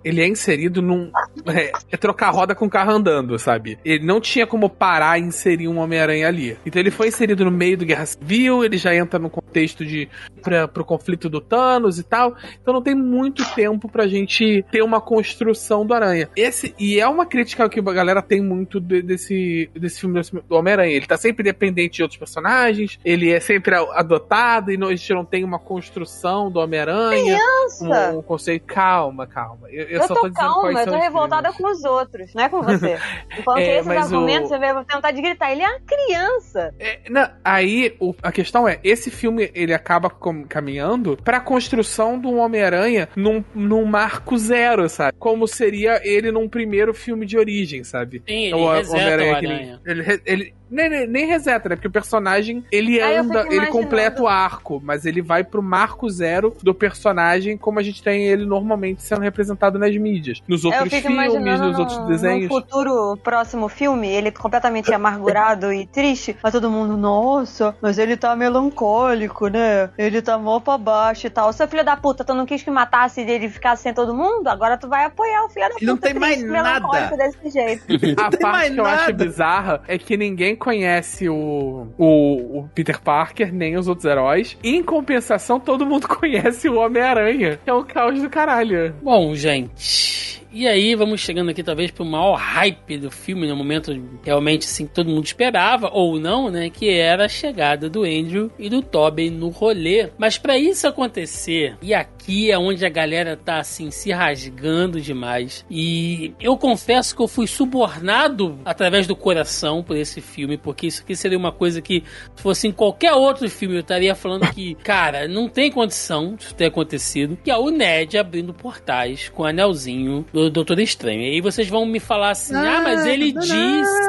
[0.03, 1.11] ele é inserido num.
[1.47, 3.79] É, é trocar roda com o carro andando, sabe?
[3.83, 6.57] Ele não tinha como parar e inserir um Homem-Aranha ali.
[6.65, 10.07] Então ele foi inserido no meio do Guerra Civil, ele já entra no contexto de.
[10.41, 12.35] Pra, pro conflito do Thanos e tal.
[12.61, 16.29] Então não tem muito tempo pra gente ter uma construção do Aranha.
[16.35, 20.55] Esse, e é uma crítica que a galera tem muito de- desse, desse filme do
[20.55, 20.95] Homem-Aranha.
[20.95, 25.13] Ele tá sempre dependente de outros personagens, ele é sempre adotado e não, a gente
[25.13, 27.37] não tem uma construção do Homem-Aranha.
[27.37, 28.65] Nossa, Um, um conceito.
[28.65, 29.69] Calma, calma.
[29.69, 31.57] Eu, eu eu, só tô tô dizendo calma, quais eu tô revoltada filmes.
[31.61, 32.97] com os outros, não é com você.
[33.39, 35.79] Enquanto É, esses mas o- argumentos, você vai ter vontade de gritar, ele é uma
[35.79, 36.73] criança.
[36.79, 42.19] É, não, aí o- a questão é, esse filme ele acaba com- caminhando pra construção
[42.19, 45.17] do Homem-Aranha num, num marco zero, sabe?
[45.17, 48.21] Como seria ele num primeiro filme de origem, sabe?
[48.27, 51.75] Sim, ele O reseta o Homem-Aranha ele, ele, ele- nem, nem- nem reseta, né?
[51.75, 55.61] Porque o personagem ele Aí eu anda, ele completa o arco, mas ele vai pro
[55.61, 60.63] marco zero do personagem, como a gente tem ele normalmente sendo representado nas mídias, nos
[60.65, 62.49] outros filmes, nos outros num- desenhos.
[62.49, 68.15] num futuro próximo filme, ele completamente amargurado e triste, mas todo mundo, nossa, mas ele
[68.17, 69.89] tá melancólico, né?
[69.97, 71.51] Ele tá mó pra baixo e tal.
[71.53, 74.47] Seu filho da puta, tu não quis que matasse e ele ficasse sem todo mundo?
[74.47, 75.83] Agora tu vai apoiar o filho da puta.
[75.83, 76.79] Ele não tem mais triste, nada.
[76.79, 77.83] melancólico desse jeito.
[78.19, 79.25] A parte mais que eu acho nada.
[79.25, 84.57] bizarra é que ninguém conhece o, o, o Peter Parker, nem os outros heróis.
[84.63, 87.59] Em compensação, todo mundo conhece o Homem-Aranha.
[87.65, 88.93] É um caos do caralho.
[89.01, 90.36] Bom, gente.
[90.51, 93.91] E aí vamos chegando aqui talvez pro maior hype do filme, no momento
[94.23, 96.69] realmente assim que todo mundo esperava, ou não, né?
[96.69, 100.09] Que era a chegada do Andrew e do Tobey no rolê.
[100.17, 105.65] Mas para isso acontecer, e aqui é onde a galera tá assim se rasgando demais.
[105.69, 111.01] E eu confesso que eu fui subornado através do coração por esse filme, porque isso
[111.03, 112.03] aqui seria uma coisa que,
[112.35, 116.55] se fosse em qualquer outro filme, eu estaria falando que, cara, não tem condição disso
[116.55, 117.37] ter acontecido.
[117.43, 121.21] Que é o Ned abrindo portais com o anelzinho do Doutor Estranho.
[121.21, 124.06] E aí vocês vão me falar assim: ah, mas ele disse.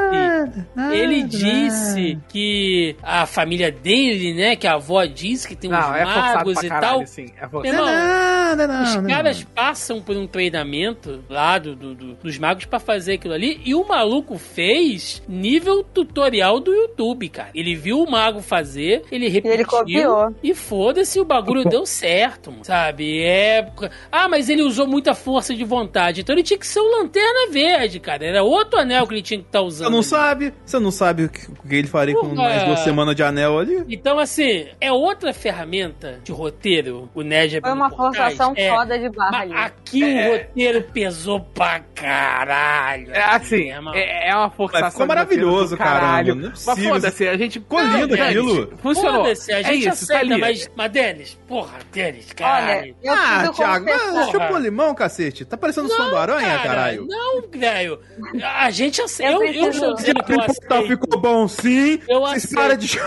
[0.92, 4.56] Ele disse que a família dele, né?
[4.56, 7.06] Que a avó disse que tem uns Não, é magos pra e caralho, tal.
[7.06, 7.26] sim.
[7.40, 7.76] É forçado.
[7.76, 9.50] irmão, Não, não, os não, caras não.
[9.54, 13.74] passam por um treinamento lá do, do- do- dos magos pra fazer aquilo ali e
[13.74, 17.50] o maluco fez nível tutorial do YouTube, cara.
[17.54, 20.34] Ele viu o mago fazer, ele repetiu ele copiou.
[20.42, 22.64] e foda-se, o bagulho deu certo, mano.
[22.64, 23.22] sabe?
[23.22, 23.68] É.
[24.10, 27.50] Ah, mas ele usou muita força de vontade, então ele tinha que ser o Lanterna
[27.50, 28.24] Verde, cara.
[28.24, 29.90] Era outro anel que ele tinha que estar usando.
[30.02, 30.54] Você não sabe?
[30.64, 33.58] Você não sabe o que, o que ele faria com mais duas semanas de anel
[33.58, 33.84] ali?
[33.88, 38.98] Então, assim, é outra ferramenta de roteiro, o Ned Foi abrindo uma forçação É, foda
[38.98, 39.52] de barra ali.
[39.54, 43.10] aqui o roteiro pesou pra caralho.
[43.12, 44.82] É assim, é, é uma forçação.
[44.84, 46.28] Mas ficou maravilhoso, do caralho.
[46.28, 47.58] caramba, não é Mas foda-se, a gente.
[47.58, 48.76] Ficou lindo aquilo.
[48.78, 49.22] Funcionou.
[49.22, 50.40] Foda-se, a é gente isso, tá aceita, ali.
[50.40, 52.96] mas, mas Denis, porra, Denis, Olha, caralho.
[53.02, 53.86] eu ah, Thiago,
[54.30, 55.44] chupou limão, cacete.
[55.44, 57.06] Tá parecendo o som do aranha, cara, caralho.
[57.08, 57.98] Não, velho.
[58.42, 59.32] A gente aceita.
[59.32, 60.88] Eu Eu, eu, eu O portal aceito.
[60.88, 62.00] ficou bom sim.
[62.08, 62.54] Eu aceito.
[62.54, 62.98] param de...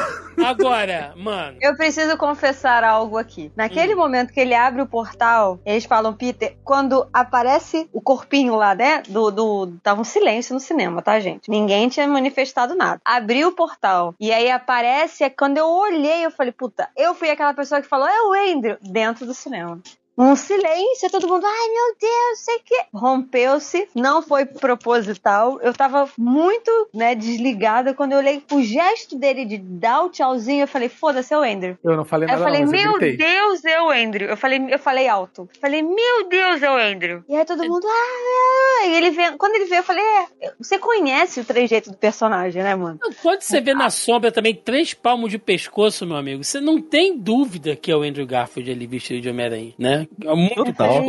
[0.44, 1.58] Agora, mano.
[1.62, 3.48] Eu preciso confessar algo aqui.
[3.48, 3.52] Hum.
[3.56, 8.74] Naquele momento que ele abre o portal, eles falam, Peter, quando aparece o corpinho lá,
[8.74, 9.04] né?
[9.08, 9.74] Do, do.
[9.84, 11.50] Tava um silêncio no cinema, tá, gente?
[11.50, 13.02] Ninguém tinha manifestado nada.
[13.06, 14.16] Abriu o portal.
[14.20, 17.88] E aí aparece, é quando eu olhei, eu falei, puta, eu fui aquela pessoa que
[17.88, 19.80] falou, é o Andrew, dentro do cinema.
[20.18, 22.76] Um silêncio, todo mundo, ai meu Deus, sei que.
[22.94, 25.60] Rompeu-se, não foi proposital.
[25.62, 27.94] Eu tava muito, né, desligada.
[27.94, 31.42] Quando eu olhei o gesto dele de dar o tchauzinho, eu falei, foda-se, é o
[31.42, 31.78] Andrew.
[31.84, 33.26] Eu não falei nada, eu falei, não, mas eu meu gritei.
[33.26, 34.30] Deus, é o Andrew.
[34.30, 35.50] Eu falei, eu falei alto.
[35.60, 37.24] Falei, meu Deus, é o Andrew.
[37.28, 39.38] E aí todo mundo, ah, e ele vem.
[39.38, 43.00] Quando ele veio, eu falei, é, você conhece o trejeito do personagem, né, mano?
[43.22, 47.18] Quando você vê na sombra também três palmos de pescoço, meu amigo, você não tem
[47.18, 50.08] dúvida que é o Andrew Garfield ali vestido de Homem-Aranha, né?
[50.24, 51.04] É muito Total.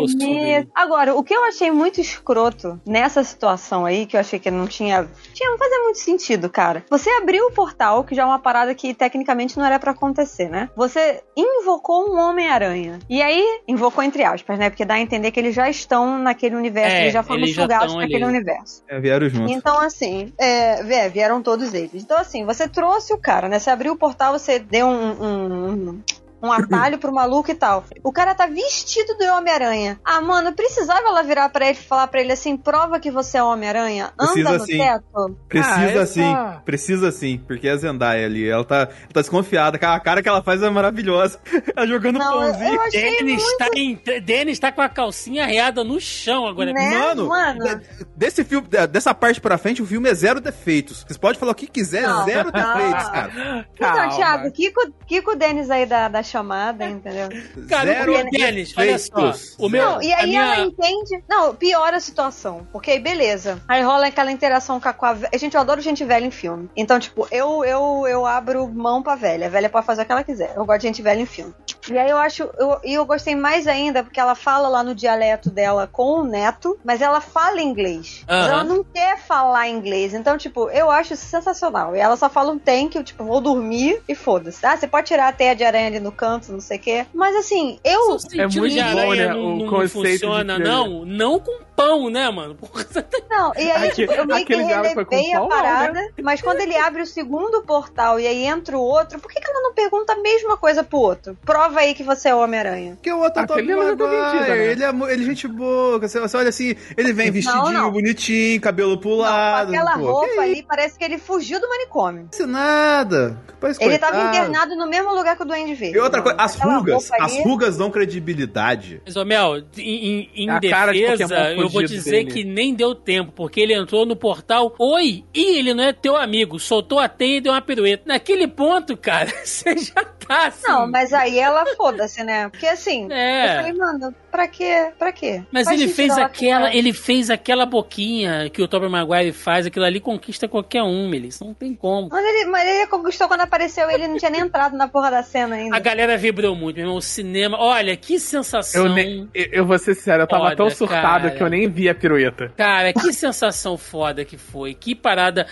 [0.75, 4.67] Agora, o que eu achei muito escroto nessa situação aí, que eu achei que não
[4.67, 5.09] tinha.
[5.35, 6.85] Tinha, não fazia muito sentido, cara.
[6.89, 10.49] Você abriu o portal, que já é uma parada que tecnicamente não era pra acontecer,
[10.49, 10.71] né?
[10.77, 13.01] Você invocou um Homem-Aranha.
[13.09, 14.71] E aí, invocou entre aspas, né?
[14.71, 17.55] Porque dá a entender que eles já estão naquele universo, É, eles já foram eles
[17.55, 18.83] sugados naquele universo.
[18.89, 19.53] É, vieram juntos.
[19.53, 22.03] Então, assim, é, vé, vieram todos eles.
[22.03, 23.59] Então, assim, você trouxe o cara, né?
[23.59, 25.13] Você abriu o portal, você deu um.
[25.13, 26.03] um, um-
[26.43, 27.85] um atalho pro maluco e tal.
[28.03, 29.99] O cara tá vestido do Homem-Aranha.
[30.05, 33.39] Ah, mano, precisava ela virar pra ele e falar pra ele assim: prova que você
[33.39, 34.13] é Homem-Aranha?
[34.19, 34.79] Anda Precisa no sim.
[34.79, 35.37] teto.
[35.49, 40.01] Precisa Ah, essa- sim, precisa sim, porque a Zendaya ali, ela tá, tá desconfiada, a
[40.01, 41.39] cara que ela faz é maravilhosa.
[41.77, 42.81] Ela jogando Não, eu, pãozinho.
[42.91, 43.59] Denis muito.
[43.59, 46.73] tá, em, Denis tá com a calcinha arreada no chão agora.
[46.73, 46.99] Né?
[46.99, 47.61] Mano, mano.
[47.65, 47.81] de-
[48.17, 51.05] desse filme, de- dessa parte pra frente, o filme é zero defeitos.
[51.07, 52.25] Vocês podem falar o que quiser, Não.
[52.25, 53.33] zero defeitos, cara.
[53.75, 54.09] Então, Calma.
[54.17, 57.29] Thiago, Kiko, Kiko Denis aí da, da chamada, entendeu?
[57.69, 59.33] Cara, zero o Denis, olha só.
[59.59, 61.23] O meu, Não, e aí minha- ela entende.
[61.29, 62.67] Não, piora a situação.
[62.73, 63.61] Porque aí, beleza.
[63.69, 66.69] Aí rola aquela interação com a, com a Gente, eu adoro gente velha em filme.
[66.77, 69.47] Então, tipo, eu, eu, eu abro mão pra velha.
[69.47, 70.53] A velha pode fazer o que ela quiser.
[70.57, 71.53] Eu gosto de gente velha em filme.
[71.91, 72.49] E aí eu acho.
[72.59, 76.25] eu- E eu, gostei mais ainda porque ela fala lá no dialeto dela com o
[76.25, 78.25] neto, mas ela fala inglês.
[78.27, 78.53] Mas Aham.
[78.53, 80.15] ela não quer falar inglês.
[80.15, 81.95] Então, tipo, eu acho sensacional.
[81.97, 84.65] E ela só fala um thank you, tipo, vou dormir e foda-se.
[84.65, 87.07] Ah, você pode tirar a teia de aranha ali no canto, não sei o quê.
[87.13, 88.17] Mas assim, eu.
[88.39, 91.05] É muito de bom, né, não, o não conceito de funciona, que- não.
[91.05, 92.55] Não com pão, né, mano?
[92.93, 96.77] Tá- Não, e aí tipo, eu meio que relevei a não, parada, mas quando ele
[96.77, 100.13] abre o segundo portal e aí entra o outro, por que, que ela não pergunta
[100.13, 101.37] a mesma coisa pro outro?
[101.45, 102.95] Prova aí que você é o Homem-Aranha.
[102.95, 104.65] Porque o outro é Aquele tá Maguire, vendida, né?
[104.67, 107.91] ele é ele é gente boa, você, você olha assim, ele vem vestidinho, não.
[107.91, 112.29] bonitinho, cabelo pro Não, aquela pô, roupa que ali, parece que ele fugiu do manicômio.
[112.33, 113.37] isso nada.
[113.61, 114.37] Parece Ele tava coitado.
[114.37, 115.97] internado no mesmo lugar que o Duende Verde.
[115.97, 119.01] E outra coisa, as rugas, as rugas dão credibilidade.
[119.05, 122.31] Mas, ô, Mel, em, em- em de defesa, Pokémon eu vou dizer dele.
[122.33, 126.17] que nem deu tempo, porque ele entrou no portal, oi, e ele não é teu
[126.17, 128.05] amigo, soltou a teia e deu uma pirueta.
[128.07, 130.67] Naquele ponto, cara, você já tá assim.
[130.69, 132.49] Não, mas aí ela foda-se, né?
[132.49, 133.45] Porque assim, É.
[133.53, 134.91] eu falei, mano, pra quê?
[134.99, 135.43] Pra quê?
[135.53, 139.67] Mas Faz ele fez ela aquela, ele fez aquela boquinha que o Tobey Maguire faz,
[139.67, 141.39] aquilo ali conquista qualquer um, Melis.
[141.41, 142.09] Não tem como.
[142.11, 145.23] Mas ele, mas ele conquistou quando apareceu, ele não tinha nem entrado na porra da
[145.23, 145.77] cena ainda.
[145.77, 146.97] A galera vibrou muito, meu irmão.
[146.97, 147.59] O cinema.
[147.61, 148.87] Olha, que sensação.
[148.87, 151.31] Eu, nem, eu, eu vou ser sincero, eu tava Foda, tão surtado cara.
[151.31, 152.53] que eu nem vi a pirueta.
[152.57, 154.73] Cara, que sensação foda que foi.
[154.75, 155.47] Que parada.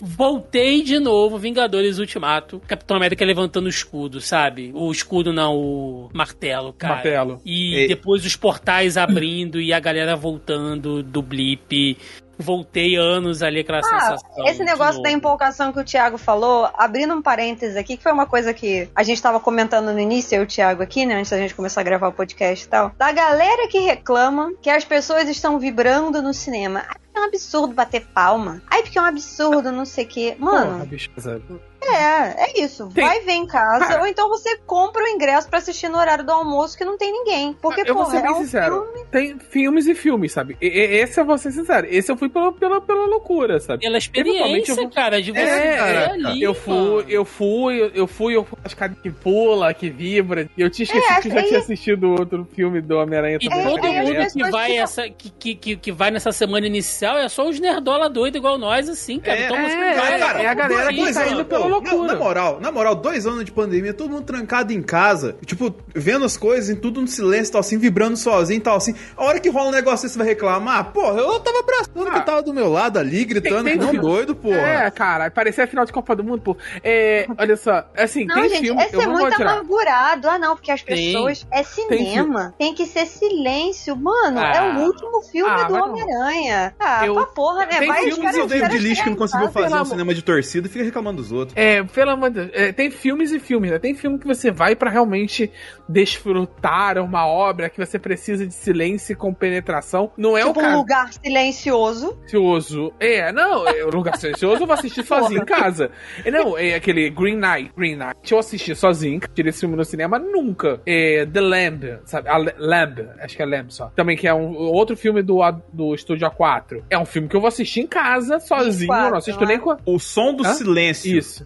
[0.00, 2.60] Voltei de novo, Vingadores Ultimato.
[2.66, 4.70] Capitão América levantando o escudo, sabe?
[4.74, 6.94] O escudo não, o martelo, cara.
[6.94, 7.40] Martelo.
[7.44, 11.96] E E- depois os portais abrindo e a galera voltando do blip.
[12.38, 14.46] Voltei anos ali, aquela Ah, sensação.
[14.46, 18.26] esse negócio da empolgação que o Thiago falou, abrindo um parênteses aqui, que foi uma
[18.26, 21.30] coisa que a gente tava comentando no início, eu e o Thiago aqui, né, antes
[21.30, 24.84] da gente começar a gravar o podcast e tal, da galera que reclama que as
[24.84, 26.82] pessoas estão vibrando no cinema.
[26.86, 28.60] Ai, porque é um absurdo bater palma.
[28.70, 30.36] Ai, porque é um absurdo, não sei o quê.
[30.38, 31.42] Mano, Porra, bicho, sabe?
[31.82, 32.88] É, é isso.
[32.94, 34.00] Tem- Vai ver em casa, Cara.
[34.00, 37.12] ou então você compra o ingresso pra assistir no horário do almoço que não tem
[37.12, 37.52] ninguém.
[37.60, 38.82] Porque, eu vou pô, ser é bem um sincero.
[38.92, 39.06] filme...
[39.10, 40.56] Tem filmes e filmes, sabe?
[40.60, 41.86] E- e- esse eu vou ser sincero.
[41.90, 43.82] Esse eu fui pela, pela, pela loucura, sabe?
[43.82, 46.42] Pela experiência, eu vou- cara, de você É, cara, ali.
[46.42, 50.48] eu fui, eu fui, eu- eu fui, eu fui as caras que pula, que vibra.
[50.56, 53.48] E eu tinha esquecido É, que já aí- tinha assistido outro filme do Homem-Aranha E
[53.48, 53.60] também.
[53.60, 57.16] É, todo mundo que vai, ficam- essa, que, que, que, que vai nessa semana inicial
[57.18, 59.38] é só os nerdola doido igual nós, assim, cara.
[59.38, 61.96] É, então você é, vai, cara, é a galera que tá indo anos, pô, loucura.
[61.96, 65.74] Na, na moral, na moral, dois anos de pandemia, todo mundo trancado em casa, tipo,
[65.94, 68.94] vendo as coisas em tudo no silêncio, tal assim, vibrando sozinho, tal assim.
[69.16, 72.42] A hora que rola um negócio você vai reclamar, porra, eu tava abraçando que tava
[72.42, 74.56] do meu lado ali, gritando, Tem- que tem não doido, porra.
[74.56, 76.56] É, cara, parecia a final de Copa do Mundo, pô.
[76.82, 79.52] É, olha só, assim, Não, tem gente, filme, esse eu é muito tirar.
[79.52, 80.28] amargurado.
[80.28, 81.12] Ah, não, porque as Tem.
[81.12, 81.46] pessoas.
[81.50, 82.54] É cinema.
[82.58, 83.96] Tem, que ser silêncio.
[83.96, 84.76] Mano, é Ah.
[84.78, 85.74] o último filme Ah, do.
[85.74, 86.74] Homem-Aranha.
[86.78, 87.78] Ah, Eu- pra porra, né?
[87.78, 90.70] Tem Vai filmes o David Lynch que não conseguiu fazer um cinema de torcida e
[90.70, 91.55] fica reclamando dos outros.
[91.56, 93.78] É, pelo amor de Deus, é, tem filmes e filmes, né?
[93.78, 95.50] Tem filme que você vai pra realmente
[95.88, 100.10] desfrutar uma obra que você precisa de silêncio e compenetração.
[100.16, 102.18] Não é Tipo o um caso lugar silencioso.
[102.26, 102.92] silencioso.
[103.00, 105.90] É, não, é, o lugar silencioso eu vou assistir sozinho em casa.
[106.24, 107.72] É, não, é aquele Green Knight.
[107.76, 110.80] Green Knight eu assisti sozinho, tirei esse filme no cinema nunca.
[110.86, 112.28] É The Lamb, sabe?
[112.28, 113.90] A Lamb, acho que é Lamb só.
[113.96, 115.40] Também que é um outro filme do,
[115.72, 116.82] do Estúdio A4.
[116.90, 119.52] É um filme que eu vou assistir em casa, sozinho, eu não assisto não é?
[119.52, 119.78] nem com a...
[119.86, 120.54] O som do Hã?
[120.54, 121.16] silêncio.
[121.16, 121.45] Isso.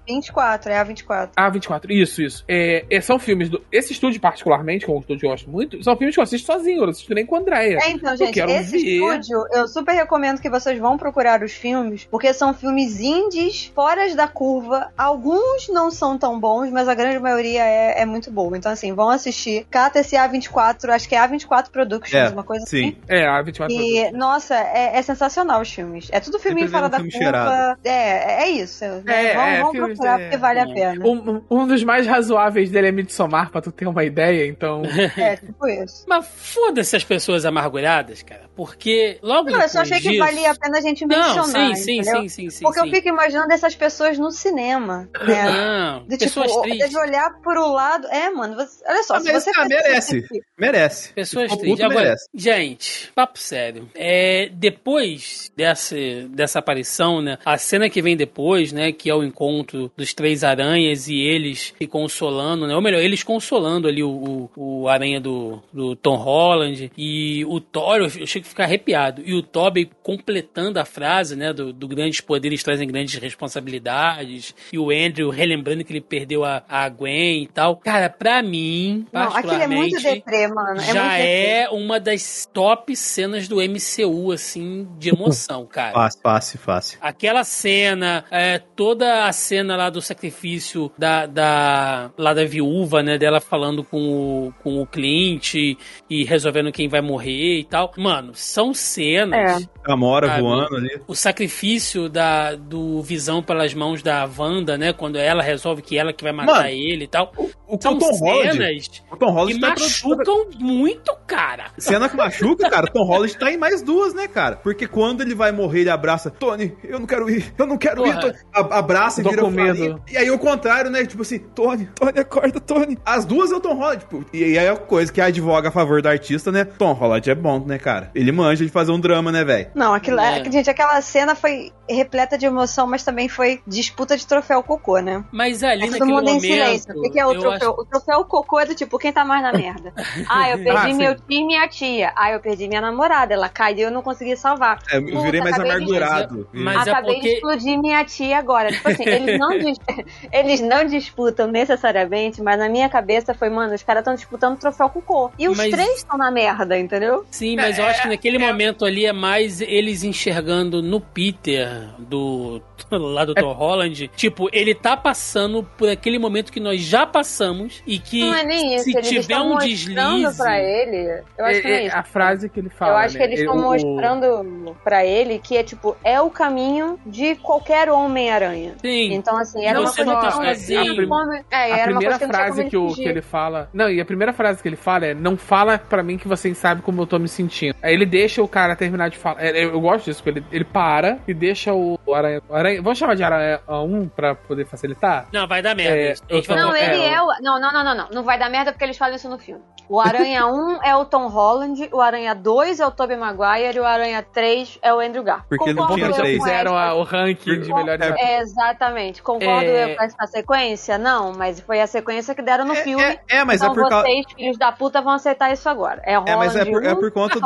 [0.15, 1.31] 24, é a 24.
[1.35, 2.43] A24, isso, isso.
[2.47, 3.61] É, é, são filmes do.
[3.71, 6.23] Esse estúdio, particularmente, que é um estúdio que eu gosto muito, são filmes que eu
[6.23, 7.77] assisto sozinho, eu não assisto nem com a Andréia.
[7.81, 8.77] É, então, Eu gente, quero esse ver.
[8.77, 14.01] estúdio, eu super recomendo que vocês vão procurar os filmes, porque são filmes indies, fora
[14.15, 14.91] da curva.
[14.97, 18.57] Alguns não são tão bons, mas a grande maioria é, é muito boa.
[18.57, 19.65] Então, assim, vão assistir.
[19.69, 22.89] Cata esse A24, acho que é A24 Productions, É, uma coisa sim.
[22.89, 22.97] assim.
[23.07, 23.69] É, A24.
[23.69, 26.09] E, nossa, é, é sensacional os filmes.
[26.11, 27.23] É tudo filminho Sempre fora da filme curva.
[27.25, 27.79] cheirado.
[27.83, 28.83] É, é isso.
[29.05, 29.25] né?
[29.27, 30.23] É, vão é, vão filmes, procurar é.
[30.23, 31.05] porque vale a pena.
[31.05, 34.81] Um, um dos mais razoáveis dele é Midsommar, pra tu ter uma ideia, então.
[35.17, 36.05] É, tipo isso.
[36.07, 38.43] Mas foda-se as pessoas amarguradas, cara.
[38.61, 41.35] Porque logo Não, eu só achei que disso- valia a pena a gente mencionar.
[41.35, 42.21] Não, sim, sim, entendeu?
[42.21, 42.63] sim, sim, sim.
[42.63, 42.85] Porque sim.
[42.85, 45.09] eu fico imaginando essas pessoas no cinema.
[45.27, 45.51] Né?
[45.51, 46.91] Não, De, pessoas tipo, tristes.
[46.91, 48.07] deve olhar por o lado.
[48.09, 50.23] É, mano, você- olha só, Ah, se você ah, merece.
[50.59, 51.11] Merece.
[51.13, 51.83] Pessoas tristes.
[51.83, 52.29] Agora, merece.
[52.35, 53.89] gente, papo sério.
[53.95, 55.95] É, depois dessa,
[56.29, 57.39] dessa aparição, né?
[57.43, 58.91] A cena que vem depois, né?
[58.91, 62.75] Que é o encontro dos três aranhas e eles se consolando, né?
[62.75, 67.59] Ou melhor, eles consolando ali o, o, o aranha do, do Tom Holland e o
[67.59, 69.21] Thor, eu achei que ficar arrepiado.
[69.25, 71.51] E o Tobey completando a frase, né?
[71.51, 74.53] Do, do grandes poderes trazem grandes responsabilidades.
[74.71, 77.77] E o Andrew relembrando que ele perdeu a, a Gwen e tal.
[77.77, 80.79] Cara, pra mim, Não, aquilo é muito particularmente, deprê, mano.
[80.79, 81.45] É já muito deprê.
[81.47, 85.93] é uma das top cenas do MCU, assim, de emoção, cara.
[85.93, 86.99] Fácil, fácil, fácil.
[87.01, 93.17] Aquela cena, é, toda a cena lá do sacrifício da, da, lá da viúva, né,
[93.17, 95.77] dela falando com o, com o Clint e,
[96.09, 97.91] e resolvendo quem vai morrer e tal.
[97.97, 99.63] Mano, são cenas.
[99.63, 99.67] É.
[99.83, 100.41] A Mora Sabe?
[100.41, 101.01] voando ali.
[101.07, 104.93] O sacrifício da, do Visão pelas mãos da Wanda, né?
[104.93, 107.31] Quando ela resolve que ela que vai matar Mano, ele e tal.
[107.35, 108.53] O, o São Tom Holland.
[108.57, 111.71] cenas O Tom Holland que tá machucam muito, cara.
[111.77, 112.87] Cena que machuca, cara.
[112.87, 114.57] Tom Holland tá em mais duas, né, cara?
[114.57, 116.29] Porque quando ele vai morrer, ele abraça.
[116.29, 118.27] Tony, eu não quero ir, eu não quero Porra.
[118.27, 118.35] ir.
[118.53, 120.01] A- abraça e vira com medo.
[120.11, 121.05] E aí o contrário, né?
[121.05, 122.97] Tipo assim, Tony, Tony, acorda, Tony.
[123.05, 123.99] As duas é o Tom Holland.
[123.99, 126.63] Tipo, e aí é a coisa que advoga a favor do artista, né?
[126.65, 128.11] Tom Holland é bom, né, cara?
[128.21, 129.71] Ele manja de fazer um drama, né, velho?
[129.73, 130.41] Não, aquilo, É.
[130.41, 130.51] é.
[130.51, 135.23] gente, aquela cena foi repleta de emoção, mas também foi disputa de troféu cocô, né?
[135.31, 136.97] Mas ali É todo naquele mundo em momento, silêncio.
[136.97, 137.71] O que que é o troféu troféu.
[137.79, 139.91] O troféu cocô é do tipo, quem tá mais na merda?
[140.29, 141.23] Ah, eu perdi Ah, meu sim.
[141.27, 142.13] time e a tia.
[142.15, 143.33] Ah, eu perdi minha namorada.
[143.33, 144.79] Ela caiu e eu não consegui salvar.
[144.91, 146.47] É, eu Puta, virei mais acabei de- amargurado.
[146.53, 148.71] Mas é Acabei porque- de explodir minha tia agora.
[148.71, 149.79] Tipo assim, eles não, dis-
[150.31, 154.57] eles não disputam necessariamente, mas na minha cabeça foi, mano, os caras estão disputando o
[154.59, 155.31] troféu cocô.
[155.39, 157.25] E os Mas- três estão na merda, entendeu?
[157.31, 161.67] Sim, mas eu acho que naquele momento ali é mais eles enxergando no Peter
[161.99, 162.61] do
[162.91, 167.81] lá do Tom Holland, tipo, ele tá passando por aquele momento que nós já passamos
[167.85, 168.85] e que não é nem isso.
[168.85, 171.21] se eles tiver estão um deslize, pra ele.
[171.37, 171.95] Eu acho que não é É, é isso.
[171.97, 172.91] a frase que ele fala.
[172.93, 173.25] Eu acho que né?
[173.25, 177.89] eles Ele- estão o- mostrando pra ele que é tipo, é o caminho de qualquer
[177.89, 178.73] Homem-Aranha.
[178.81, 181.33] sim, Então, assim, era Não uma coisa que é, não é, tinha a prim- como-
[181.33, 183.69] É, A era uma primeira que frase como que, o, que ele fala.
[183.73, 186.53] Não, e a primeira frase que ele fala é: Não fala pra mim que você
[186.53, 187.75] sabe como eu tô me sentindo.
[187.81, 189.41] Aí ele deixa o cara terminar de falar.
[189.43, 192.41] É, Eu gosto disso, porque ele, ele para e deixa o Aranha.
[192.47, 195.27] o Aranha vamos chamar de Aranha 1 pra poder facilitar?
[195.31, 195.95] não, vai dar merda.
[195.97, 197.27] É, eu- Não, ele é, é o.
[197.41, 198.07] Não, não, não, não, não.
[198.11, 199.61] Não vai dar merda porque eles falam isso no filme.
[199.89, 203.79] O Aranha 1 é o Tom Holland, o Aranha 2 é o Tobey Maguire e
[203.79, 205.47] o Aranha 3 é o Andrew Garfield.
[205.49, 206.37] Porque ele não Concordo tinha eu três.
[206.43, 208.05] fizeram a- o ranking de melhores.
[208.17, 209.21] É, exatamente.
[209.21, 209.91] Concordo É.
[209.93, 210.97] eu com essa sequência?
[210.97, 213.03] Não, mas foi a sequência que deram no filme.
[213.03, 214.05] É, é, mas então é por causa.
[214.07, 216.01] vocês, filhos da puta, vão aceitar isso agora.
[216.05, 217.45] É Holland É, mas é por, é 1, por conta do.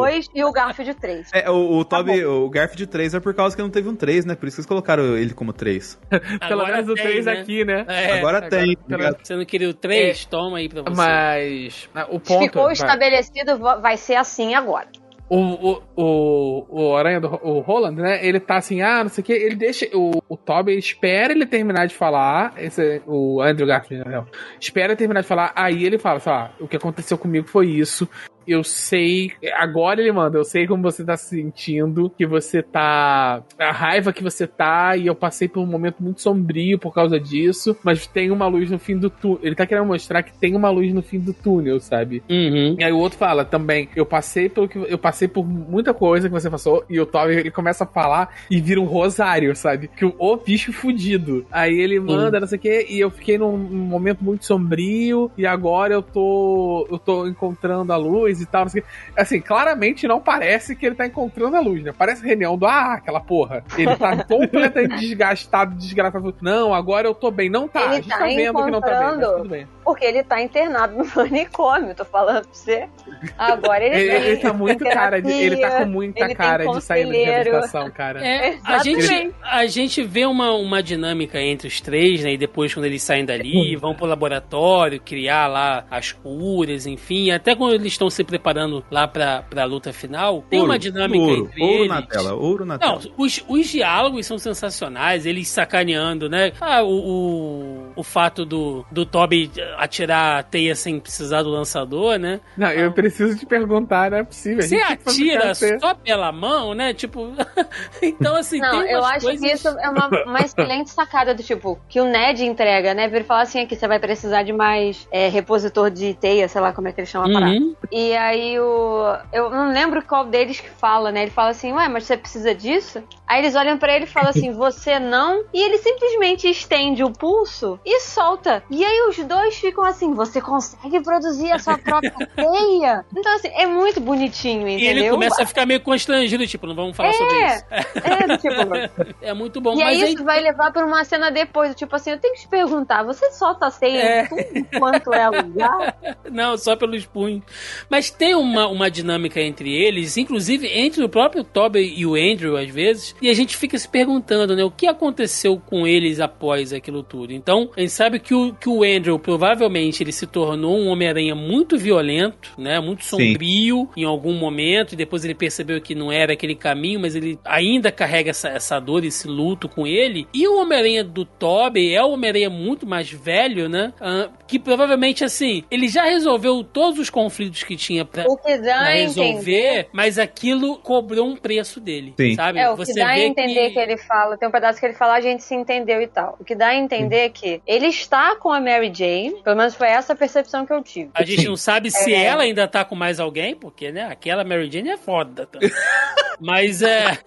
[0.00, 1.30] 2 e o Garfield 3.
[1.32, 3.96] É, o, o Tá Toby, o Garfield 3 é por causa que não teve um
[3.96, 4.34] 3, né?
[4.34, 5.98] Por isso que eles colocaram ele como 3.
[6.10, 7.32] Pelo Agora menos o tem, 3 né?
[7.32, 7.84] aqui, né?
[7.88, 8.76] É, Agora tem.
[8.76, 9.18] pelo- ligado?
[9.22, 10.24] Você não queria o 3?
[10.26, 10.96] Toma aí pra você.
[10.96, 12.42] Mas ah, o ponto.
[12.44, 14.88] Ficou vai- estabelecido, va- vai ser assim agora.
[15.34, 15.38] O,
[15.72, 18.22] o, o, o Aranha do o Roland, né?
[18.26, 19.32] Ele tá assim, ah, não sei o que.
[19.32, 19.86] Ele deixa.
[19.96, 22.52] O, o Toby espera ele terminar de falar.
[22.58, 24.26] Esse, é o Andrew Garfield, não.
[24.60, 25.50] Espera ele terminar de falar.
[25.56, 28.06] Aí ele fala, sei lá, o que aconteceu comigo foi isso.
[28.46, 29.32] Eu sei.
[29.54, 33.42] Agora ele manda, eu sei como você tá se sentindo, que você tá.
[33.58, 37.18] A raiva que você tá, e eu passei por um momento muito sombrio por causa
[37.18, 39.40] disso, mas tem uma luz no fim do túnel.
[39.42, 42.22] Ele tá querendo mostrar que tem uma luz no fim do túnel, sabe?
[42.28, 42.76] Uhum.
[42.78, 46.28] E aí o outro fala também, eu passei pelo que eu passei por muita coisa
[46.28, 49.88] que você passou e o Toby ele começa a falar e vira um rosário, sabe?
[49.88, 51.46] Que o, bicho fudido.
[51.50, 55.30] Aí ele manda, não sei o quê, e eu fiquei num, num momento muito sombrio
[55.36, 58.90] e agora eu tô eu tô encontrando a luz e tal, não sei o quê.
[59.16, 61.92] Assim, claramente não parece que ele tá encontrando a luz, né?
[61.96, 63.64] Parece reunião do ah, aquela porra.
[63.76, 66.34] Ele tá completamente desgastado, desgraçado.
[66.40, 67.48] Não, agora eu tô bem.
[67.48, 69.66] Não tá, Ele a gente tá, tá vendo que não tá bem, mas tudo bem.
[69.84, 72.88] Porque ele tá internado no manicômio, tô falando pra você.
[73.36, 75.32] Agora ele, Ele, ele tá muito cara de.
[75.32, 77.30] Ele tá com muita cara de sair de conselheiro.
[77.50, 78.24] reabilitação, cara.
[78.26, 82.32] É, a gente, a gente vê uma, uma dinâmica entre os três, né?
[82.34, 87.30] E depois, quando eles saem dali, vão pro laboratório, criar lá as curas, enfim.
[87.30, 91.22] Até quando eles estão se preparando lá pra, pra luta final, tem Ouro, uma dinâmica
[91.24, 91.88] ouro, entre ouro eles.
[91.88, 93.14] na tela, ouro na Não, tela.
[93.16, 96.52] os, os diálogos são sensacionais, eles sacaneando, né?
[96.60, 102.18] Ah, o, o, o fato do, do Toby atirar a teia sem precisar do lançador,
[102.18, 102.40] né?
[102.56, 104.62] Não, eu preciso te perguntar, não é possível.
[104.62, 106.92] Você atira só pela mão, né?
[106.94, 107.32] Tipo.
[108.02, 109.40] então, assim, Não, tem eu acho coisas...
[109.40, 113.04] que isso é uma, uma excelente sacada do tipo, que o Ned entrega, né?
[113.04, 116.72] Ele fala assim, aqui, você vai precisar de mais é, repositor de teia, sei lá
[116.72, 117.52] como é que ele chama a parada.
[117.52, 117.74] Uhum.
[117.90, 119.16] E aí o.
[119.32, 121.22] Eu não lembro qual deles que fala, né?
[121.22, 123.02] Ele fala assim, ué, mas você precisa disso?
[123.26, 125.44] Aí eles olham pra ele e falam assim, você não?
[125.52, 128.62] E ele simplesmente estende o pulso e solta.
[128.70, 133.04] E aí os dois ficam assim, você consegue produzir a sua própria teia?
[133.16, 134.90] Então, assim, é muito bonitinho, E entendeu?
[135.04, 137.64] ele começa a ficar meio constrangido, tipo, não vamos falar É, sobre isso.
[138.04, 139.12] É, tipo.
[139.22, 142.10] É muito bom, E aí aí, isso vai levar pra uma cena depois, tipo assim,
[142.10, 144.26] eu tenho que te perguntar, você solta a teia É.
[144.26, 144.42] tudo
[144.78, 145.96] quanto é lugar?
[146.30, 147.42] Não, só pelos punhos.
[147.88, 152.56] Mas tem uma, uma dinâmica entre eles, inclusive entre o próprio Toby e o Andrew,
[152.56, 156.72] às vezes, e a gente fica se perguntando, né, o que aconteceu com eles após
[156.72, 157.32] aquilo tudo.
[157.32, 159.51] Então, a gente sabe que o, que o Andrew, provavelmente,
[160.00, 163.10] ele se tornou um Homem-Aranha muito violento, né, muito Sim.
[163.10, 167.38] sombrio em algum momento, e depois ele percebeu que não era aquele caminho, mas ele
[167.44, 170.26] ainda carrega essa, essa dor, esse luto com ele.
[170.32, 175.24] E o Homem-Aranha do Tobey é o Homem-Aranha muito mais velho, né, ah, que provavelmente,
[175.24, 179.30] assim, ele já resolveu todos os conflitos que tinha pra, O que dá pra resolver,
[179.30, 179.88] entender.
[179.92, 182.34] mas aquilo cobrou um preço dele, Sim.
[182.34, 182.58] sabe?
[182.58, 183.78] É, o que dá a entender que...
[183.78, 186.36] ele fala, tem um pedaço que ele fala, a gente se entendeu e tal.
[186.40, 189.88] O que dá a entender que ele está com a Mary Jane, pelo menos foi
[189.88, 191.10] essa a percepção que eu tive.
[191.14, 192.24] A gente não sabe se É.
[192.24, 195.46] ela ainda tá com mais alguém, porque, né, aquela Mary Jane é foda.
[195.46, 195.58] Tá?
[196.40, 197.18] Mas é.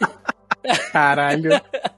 [0.92, 1.50] Caralho.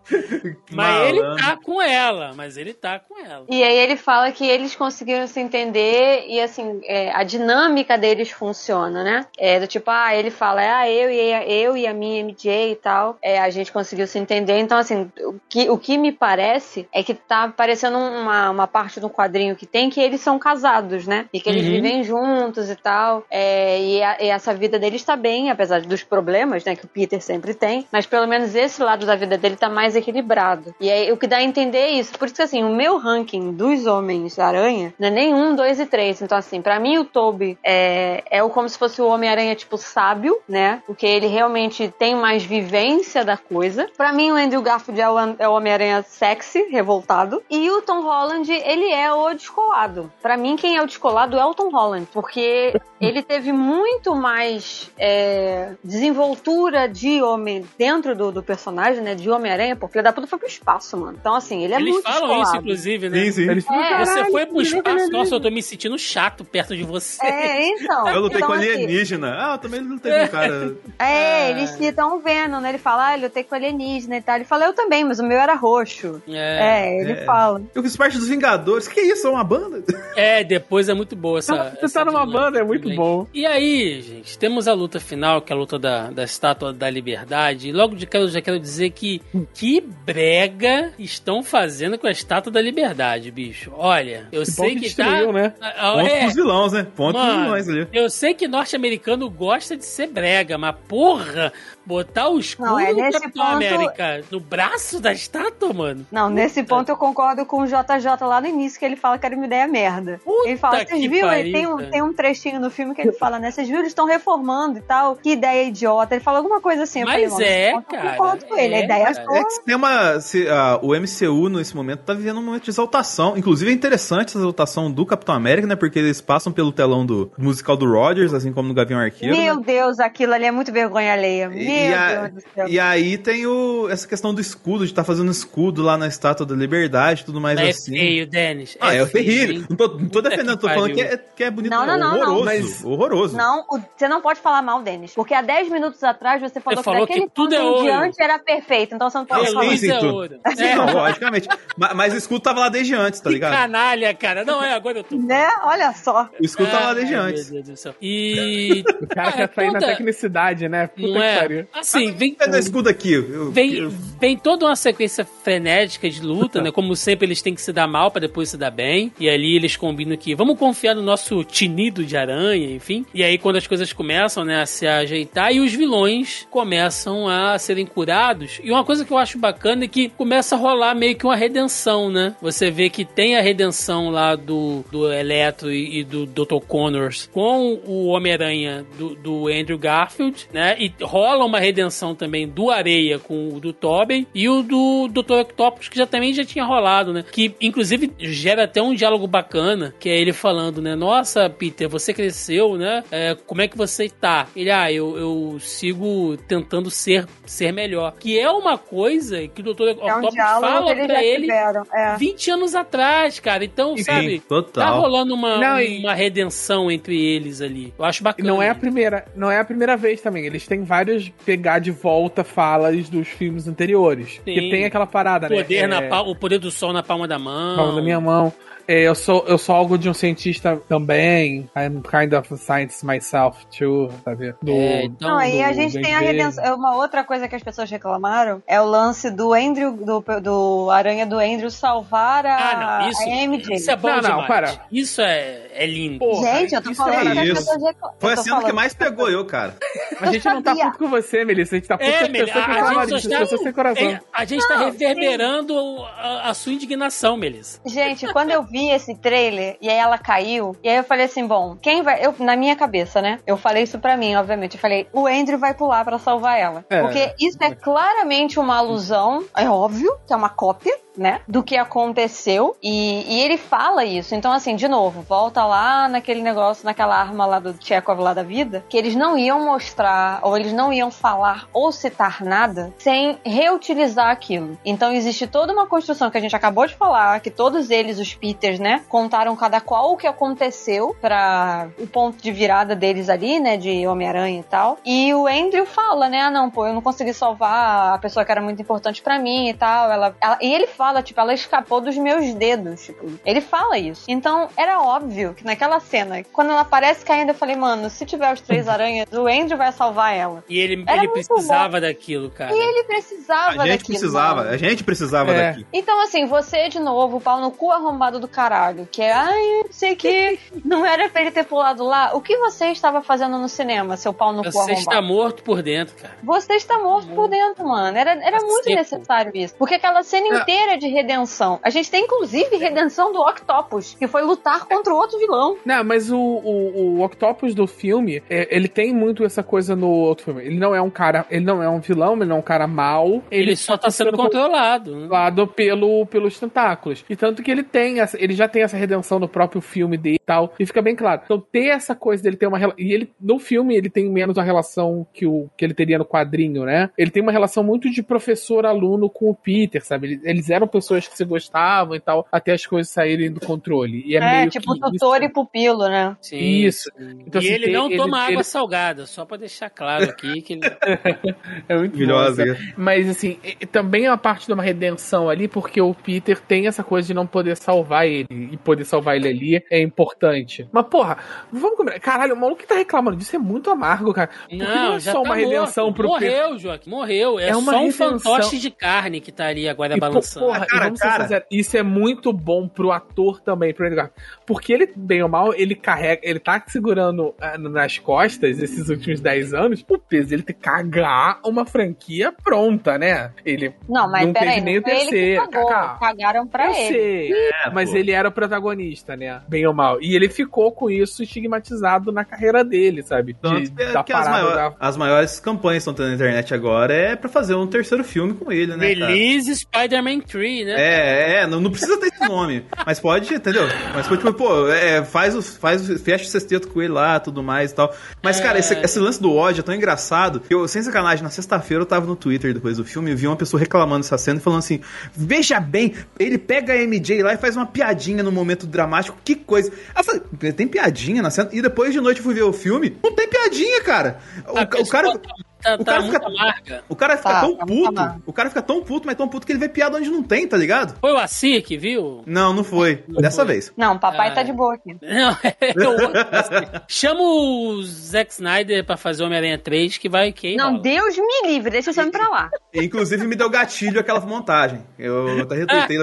[0.72, 1.44] Mas ele Malandro.
[1.46, 3.46] tá com ela, mas ele tá com ela.
[3.50, 8.30] E aí ele fala que eles conseguiram se entender e assim, é, a dinâmica deles
[8.32, 9.26] funciona, né?
[9.38, 12.72] É do tipo, ah, ele fala, ah, eu e a, eu e a minha MJ
[12.72, 14.58] e tal, é, a gente conseguiu se entender.
[14.60, 19.00] Então, assim, o que, o que me parece é que tá parecendo uma, uma parte
[19.00, 21.26] do quadrinho que tem que eles são casados, né?
[21.34, 21.72] E que eles Uhum.
[21.72, 23.26] vivem juntos e tal.
[23.30, 26.90] É, e, a- e essa vida deles tá bem, apesar dos problemas, né, que o
[26.90, 27.86] Peter sempre tem.
[27.92, 30.74] Mas pelo menos esse lado da vida dele tá mais equilibrado.
[30.80, 32.18] E aí o que dá a entender é isso.
[32.18, 35.86] Por isso que assim, o meu ranking dos Homens-Aranha não é nem um, dois e
[35.86, 36.22] três.
[36.22, 40.40] Então, assim, pra mim o Toby é, é como se fosse o Homem-Aranha, tipo, sábio,
[40.48, 40.82] né?
[40.86, 43.90] Porque ele realmente tem mais vivência da coisa.
[43.96, 47.44] Pra mim, o Andrew Garfield é o, é o Homem-Aranha sexy, revoltado.
[47.50, 50.12] E o Tom Holland, ele é o descolado.
[50.22, 52.08] Pra mim, quem é o descolado é o Tom Holland.
[52.12, 59.14] Porque ele teve muito mais é, desenvoltura de homem dentro do, do personagem, né?
[59.14, 61.18] De Homem-Aranha, porque ele da puta foi pro espaço, mano.
[61.20, 63.26] Então, assim, ele é Eles muito falam isso, inclusive, né?
[63.26, 63.50] Sim, sim.
[63.50, 66.44] Eles ficam, É, Você "Caralho, foi pro espaço, legal." nossa, eu tô me sentindo chato
[66.46, 67.26] perto de você.
[67.26, 68.08] É, então.
[68.10, 69.36] Eu lutei então, com assim, alienígena.
[69.38, 70.76] Ah, eu também lutei com um cara.
[71.00, 72.70] É, eles estão vendo, né?
[72.70, 74.36] Ele fala, ah, eu lutei com alienígena e tal.
[74.36, 76.22] Ele fala, eu também, mas o meu era roxo.
[76.28, 77.26] É, ele é.
[77.26, 77.62] fala.
[77.74, 78.88] Eu fiz parte dos Vingadores.
[78.88, 79.28] Que isso?
[79.28, 79.84] É uma banda?
[80.16, 81.54] É, depois é muito boa essa.
[81.76, 82.98] Você essa tá numa dinâmica banda, é muito também.
[82.98, 83.28] bom.
[83.34, 86.90] E aí, gente, temos a luta final, que é a luta da, da estátua da
[86.90, 87.70] liberdade.
[87.70, 89.22] E logo de cara eu já quero dizer que
[89.54, 93.72] que brega estão fazendo com a estátua da liberdade, bicho.
[93.76, 95.34] Olha, eu Que sei que que destruiu, tá.
[95.34, 95.54] né?
[95.62, 96.20] Ah, ah, Ponto é.
[96.22, 96.88] pros vilões, né?
[96.96, 97.88] Ponto pros Mano, vilões ali.
[97.94, 101.52] eu sei que norte-americano gosta de ser brega, mas porra,
[101.86, 106.06] botar o escudo Não, é do Capitão ponto- América no braço da estátua, mano.
[106.12, 109.26] Não, nesse ponto eu concordo com o JJ lá no início, que ele fala que
[109.26, 110.20] era uma ideia merda.
[110.24, 111.34] Puta ele fala, vocês viram?
[111.34, 111.90] Ele tem um, cara.
[111.92, 113.52] tem um trechinho no filme que ele fala, né?
[113.52, 113.82] Vocês viram?
[113.82, 115.16] Eles estão reformando e tal.
[115.16, 116.16] Que ideia idiota.
[116.16, 117.02] Ele fala alguma coisa assim.
[117.02, 118.74] eu Mas falei, é, "Mano, eu cara, concordo com ele.
[118.74, 119.24] é, a ideia cara.
[119.26, 119.38] sua.
[119.38, 120.20] É que tem uma.
[120.20, 120.48] se,
[120.82, 123.38] o MCU nesse momento tá vivendo um momento de exaltação.
[123.38, 125.76] Inclusive é interessante essa exaltação do Capitão América, né?
[125.76, 129.36] Porque eles passam pelo telão do musical do Rogers, assim como no Gavião Arqueiro.
[129.38, 129.64] Meu né?
[129.66, 131.50] Deus, aquilo ali é muito vergonha alheia.
[131.50, 132.68] Meu E, a- Deus do céu.
[132.70, 136.46] e aí tem o, essa questão do escudo, de estar fazendo escudo lá na Estátua
[136.46, 137.92] da Liberdade e tudo mais é assim.
[137.92, 138.78] feio, Denis.
[138.80, 139.56] Ah, é, feio, terrível.
[139.56, 139.66] hein?
[139.70, 141.72] Não tô, não tô defendendo, tô falando que é, que é bonito.
[141.72, 142.18] Não, não, não, não.
[142.38, 142.46] horroroso.
[142.46, 143.36] Mas- Horroroso.
[143.38, 145.14] Não, o- você não pode falar mal, Denis.
[145.14, 147.84] Porque há 10 minutos atrás você falou, falou que daquele que tudo é ponto em
[147.84, 148.96] diante era perfeito.
[148.96, 150.76] Então você não pode Sim, é É.
[150.76, 151.48] não, logicamente.
[151.78, 153.54] mas, mas o escudo tava lá desde antes, tá Que ligado?
[153.54, 154.44] canalha, cara.
[154.46, 155.16] Não é, agora eu tô.
[155.18, 155.48] Né?
[155.64, 156.30] Olha só.
[156.40, 157.50] O escudo tava lá Ai, desde meu antes.
[157.50, 157.96] Deus do céu.
[158.02, 158.84] E.
[159.02, 160.88] O cara quer sair na tecnicidade, né?
[160.88, 161.68] Puta Não que é?
[161.74, 163.14] Assim, vem, Pega o escudo aqui.
[163.14, 163.90] eu- vem, eu-
[164.20, 166.72] vem toda uma sequência frenética de luta, né?
[166.72, 169.12] Como sempre, eles têm que se dar mal pra depois se dar bem.
[169.20, 173.06] E ali eles combinam que vamos confiar no nosso tinido de aranha, enfim.
[173.14, 177.58] E aí, quando as coisas começam, né, a se ajeitar, e os vilões começam a
[177.58, 178.60] serem curados.
[178.64, 181.36] E uma coisa que eu acho bacana é que começa a rolar meio que uma
[181.36, 182.36] redenção, né?
[182.42, 186.60] Você vê que tem a redenção lá do, do Eletro e, e do Dr.
[186.68, 190.76] Connors com o Homem-Aranha do, do Andrew Garfield, né?
[190.78, 195.40] E rola uma redenção também do Areia com o do Tobey e o do Dr.
[195.42, 197.24] Octopus, que já também já tinha rolado, né?
[197.32, 200.96] Que inclusive gera até um diálogo bacana, que é ele falando, né?
[200.96, 203.04] Nossa, Peter, você cresceu, né?
[203.12, 204.48] É, como é que você tá?
[204.56, 208.14] Ele, ah, eu, eu sigo tentando ser, ser melhor.
[208.20, 209.82] Que é uma coisa que o Dr.
[210.02, 211.84] É um Octopus fala pra ele tiveram.
[211.94, 212.16] É.
[212.18, 213.64] 20 anos atrás, cara.
[213.66, 214.40] Então, Sim, sabe?
[214.40, 215.02] Tá total.
[215.02, 217.94] rolando uma, Não, e- uma redenção entre eles ali.
[217.98, 218.48] Eu acho bacana.
[218.50, 220.46] não é a primeira, não é a primeira vez também.
[220.46, 224.36] Eles têm vários pegar de volta falas dos filmes anteriores.
[224.44, 225.56] Porque tem aquela parada, né?
[225.62, 227.76] poder na É, o poder do sol na palma da mão.
[227.76, 228.54] palma da minha mão.
[228.88, 231.70] É, eu sou eu sou algo de um cientista também.
[231.76, 234.54] I'm kind of a scientist myself too, sabe?
[234.62, 236.64] Do, É, então- Não, aí a gente tem a redenção.
[236.64, 240.90] é Uma outra coisa que as pessoas reclamaram é o lance do Andrew, do, do
[240.90, 243.76] Aranha do Andrew salvar a, Ah, não, isso, a MJ.
[243.76, 244.48] isso é bom Não, não, demais.
[244.48, 244.86] para.
[244.92, 246.20] Isso é, é lindo.
[246.20, 247.56] Porra, Gente, eu tô isso falando é que as isso.
[247.56, 248.16] pessoas reclamam.
[248.20, 249.76] Foi a cena que mais pegou eu, cara.
[250.22, 251.76] A gente não tá puto com você, Melissa.
[251.76, 253.20] A gente tá puto É, com as pessoas que a, reclamaram a disso.
[253.20, 254.08] gente As pessoas sem coração.
[254.08, 255.78] é, a gente tá reverberando
[256.18, 257.80] a, a sua indignação, Melissa.
[257.86, 261.46] Gente, quando eu vi esse trailer e aí ela caiu, e aí eu falei assim,
[261.46, 262.26] bom, quem vai.
[262.26, 263.40] Eu, na minha cabeça, né?
[263.46, 264.76] Eu falei isso pra mim, obviamente.
[264.76, 266.86] Eu falei, o Andrew vai pular pra salvar ela.
[266.90, 267.02] É.
[267.02, 270.96] Porque isso é claramente uma alusão, é óbvio que é uma cópia.
[271.18, 274.36] Né, do que aconteceu e, e ele fala isso.
[274.36, 278.44] Então, assim, de novo, volta lá naquele negócio, naquela arma lá do Chekhov lá da
[278.44, 283.38] vida, que eles não iam mostrar, ou eles não iam falar ou citar nada sem
[283.44, 284.78] reutilizar aquilo.
[284.86, 288.34] Então, existe toda uma construção que a gente acabou de falar, que todos eles, os
[288.34, 293.60] Peters, né, contaram cada qual o que aconteceu para o ponto de virada deles ali,
[293.60, 294.98] né, de Homem-Aranha e tal.
[295.06, 298.52] E o Andrew fala, né, ah, não, pô, eu não consegui salvar a pessoa que
[298.52, 300.12] era muito importante para mim e tal.
[300.12, 304.24] Ela, ela, e ele fala, tipo, ela escapou dos meus dedos, tipo, ele fala isso.
[304.28, 308.52] Então, era óbvio que naquela cena, quando ela aparece caindo, eu falei, mano, se tiver
[308.54, 310.64] os três aranhas, o Andrew vai salvar ela.
[310.70, 312.74] E ele, Era ele precisava daquilo, cara.
[312.74, 314.70] E ele precisava A gente daquilo, precisava, mano.
[314.70, 315.72] a gente precisava É.
[315.72, 315.88] daqui.
[315.94, 320.16] Então, assim, você de novo, pau no cu arrombado do caralho, que é, ai, sei
[320.16, 322.32] que, não era pra ele ter pulado lá.
[322.36, 325.00] O que você estava fazendo no cinema, seu pau no cu Você arrombado?
[325.00, 326.36] está morto por dentro, cara.
[326.44, 328.18] Você está morto por dentro, mano.
[328.18, 328.96] Era, era Tá muito seco.
[328.98, 329.76] necessário isso.
[329.78, 330.62] Porque aquela cena É.
[330.62, 331.80] inteira de redenção.
[331.84, 335.78] A gente tem, inclusive, redenção do Octopus, que foi lutar contra o outro vilão.
[335.86, 340.10] Não, mas o, o, o Octopus do filme, é, ele tem muito essa coisa no
[340.10, 340.64] outro filme.
[340.64, 342.88] Ele não é um cara, ele não é um vilão, ele não é um cara
[342.88, 343.44] mau.
[343.52, 345.12] Ele, só tá sendo controlado.
[345.16, 345.22] né?
[345.22, 347.24] controlado pelo, pelos tentáculos.
[347.30, 350.36] E tanto que ele tem, essa, ele já tem essa redenção no próprio filme dele
[350.36, 350.74] e tal.
[350.80, 351.42] E fica bem claro.
[351.44, 354.64] Então ter essa coisa dele ter uma e ele no filme ele tem menos a
[354.64, 357.10] relação que o que ele teria no quadrinho, né?
[357.18, 360.28] Ele tem uma relação muito de professor aluno com o Peter, sabe?
[360.28, 364.24] Eles, eles eram pessoas que se gostavam e tal, até as coisas saírem do controle.
[364.26, 365.46] E é, É, meio tipo tutor isso.
[365.46, 366.36] e pupilo, né?
[366.42, 367.10] Sim, Isso.
[367.46, 370.24] Então, e assim, ele tem- não ele- toma água ele- salgada, só pra deixar claro
[370.26, 370.82] aqui que ele...
[371.90, 372.66] É muito Maravilhosa.
[372.66, 372.94] bom, sabe?
[372.98, 373.60] Mas assim,
[373.92, 377.34] também é uma parte de uma redenção ali, porque o Peter tem essa coisa de
[377.34, 378.48] não poder salvar ele.
[378.50, 380.88] E poder salvar ele ali é importante.
[380.92, 381.38] Mas, porra,
[381.72, 382.20] vamos combinar.
[382.20, 384.50] Caralho, o maluco que tá reclamando disso é muito amargo, cara.
[384.62, 386.16] Porque não, Não, é já só tá uma redenção morto.
[386.16, 386.52] pro Peter.
[386.64, 387.60] Morreu, Joaquim, morreu.
[387.60, 390.67] É, É uma só um fantoche de carne que tá ali agora E, balançando.
[390.68, 391.66] Porra, Cara, e vamos cara.
[391.72, 394.42] isso é muito bom pro ator também, pro Andrew Garfield.
[394.66, 399.40] Porque ele, bem ou mal, ele carrega, ele tá segurando ah, nas costas esses últimos
[399.40, 403.52] 10 anos o peso dele ter que cagar uma franquia pronta, né?
[403.66, 405.88] Ele Não, mas Não teve nem não o ele terceiro, cagou.
[405.90, 406.18] Cacá.
[406.20, 407.08] Cagaram pra eu ele.
[407.08, 408.18] sei, É, mas pô.
[408.18, 409.62] ele era o protagonista, né?
[409.68, 410.22] Bem ou mal.
[410.22, 413.54] E ele ficou com isso estigmatizado na carreira dele, sabe?
[413.54, 416.36] Tanto De- que, da que as, maior- da- as maiores campanhas que estão tendo na
[416.36, 419.08] internet agora é pra fazer um terceiro filme com ele, né?
[419.08, 420.96] Release Spider-Man 3, né?
[420.98, 422.86] É, é, não, não precisa ter esse nome.
[423.06, 423.88] mas pode, entendeu?
[424.14, 427.40] Mas pode, tipo, pô, é, faz os, faz os, fecha o sexteto com ele lá,
[427.40, 428.16] tudo mais e tal.
[428.44, 428.64] Mas, É.
[428.64, 430.60] cara, esse, esse lance do ódio é tão engraçado.
[430.60, 433.48] que Eu, sem sacanagem, na sexta-feira eu tava no Twitter depois do filme e vi
[433.48, 435.00] uma pessoa reclamando dessa cena e falando assim:
[435.36, 439.56] Veja bem, ele pega a MJ lá e faz uma piadinha no momento dramático, que
[439.56, 439.92] coisa.
[440.16, 440.42] Eu falei,
[440.74, 441.70] tem piadinha na cena?
[441.72, 444.40] E depois de noite eu fui ver o filme, não tem piadinha, cara.
[444.68, 445.40] O, A o cara.
[445.82, 447.04] Tá, o tá cara tá fica, larga.
[447.08, 448.42] O cara fica tá, tão tá puto.
[448.46, 450.68] O cara fica tão puto, mas tão puto que ele vê piada onde não tem,
[450.68, 451.18] tá ligado?
[451.20, 452.42] Foi o Assi que viu?
[452.46, 453.24] Não, não foi.
[453.28, 453.74] Não Dessa foi.
[453.74, 453.94] vez.
[453.96, 454.56] Não, papai tá ah.
[454.56, 455.16] tá de boa aqui.
[455.22, 456.42] Não, é o outro.
[456.52, 457.04] Assim.
[457.08, 460.76] Chama o Zack Snyder pra fazer Homem-Aranha 3 que vai que.
[460.76, 461.02] Não, rola.
[461.02, 462.70] Deus me livre, deixa o homem pra lá.
[462.94, 465.04] Inclusive me deu gatilho aquela montagem.
[465.18, 466.18] Eu até retuitei.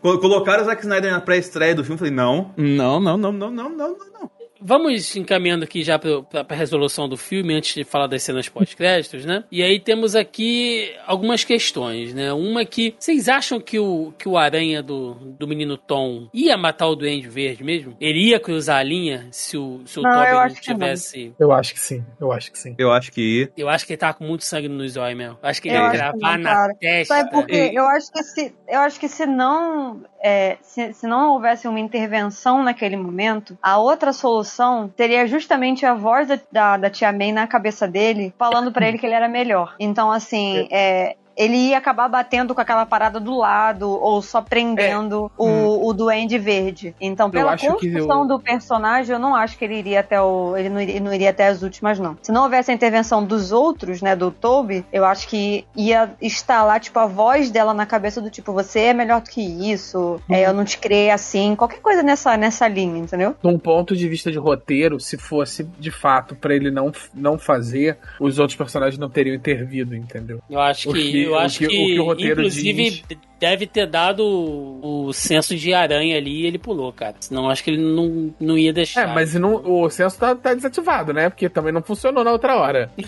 [0.00, 3.68] Colocaram o Zack Snyder na pré-estreia do filme, falei: "Não, não, não, não, não, não,
[3.70, 4.37] não, não.
[4.60, 8.48] Vamos encaminhando aqui já pra, pra, pra resolução do filme, antes de falar das cenas
[8.48, 9.44] pós-créditos, né?
[9.50, 12.32] E aí temos aqui algumas questões, né?
[12.32, 16.88] Uma que, vocês acham que o, que o aranha do, do menino Tom ia matar
[16.88, 17.96] o Duende Verde mesmo?
[18.00, 20.68] Ele ia cruzar a linha se o, se o Não, Tobey eu não acho que
[20.70, 20.74] não.
[20.76, 21.34] tivesse...
[21.38, 22.74] Eu acho que sim, eu acho que sim.
[22.78, 23.50] Eu acho que.
[23.56, 25.38] Eu acho que ele tava com muito sangue nos olhos mesmo.
[25.42, 26.74] Eu acho que ele Eu ia gravar não, na cara.
[26.74, 27.14] testa.
[27.14, 27.70] Sabe por quê?
[27.72, 31.78] Eu acho que se, eu acho que se não, é, se, se não houvesse uma
[31.80, 34.47] intervenção naquele momento, a outra solução
[34.96, 38.98] seria justamente a voz da, da, da tia May na cabeça dele, falando pra ele
[38.98, 39.74] que ele era melhor.
[39.78, 45.30] Então, assim, é, ele ia acabar batendo com aquela parada do lado ou só prendendo
[45.38, 46.94] o, o Duende Verde.
[47.00, 50.56] Então, pela construção eu- do personagem, eu não acho que ele iria até o.
[50.56, 52.16] Ele não iria, não iria até as últimas, não.
[52.20, 56.64] Se não houvesse a intervenção dos outros, né, do Toby, eu acho que ia estar
[56.64, 59.40] lá, tipo, a voz dela na cabeça do tipo, você é melhor do que
[59.70, 63.36] isso, é, eu não te criei assim, qualquer coisa nessa, nessa linha, entendeu?
[63.40, 67.38] De um ponto de vista de roteiro, se fosse de fato pra ele não, não
[67.38, 70.40] fazer, os outros personagens não teriam intervido, entendeu?
[70.50, 73.02] Eu acho que- eu o acho que- que, o que o roteiro inclusive, diz.
[73.38, 77.14] Deve ter dado o, o senso de aranha ali e ele pulou, cara.
[77.20, 79.08] Senão acho que ele não, não ia deixar.
[79.08, 81.28] É, mas não, o senso tá, tá desativado, né?
[81.28, 82.90] Porque também não funcionou na outra hora.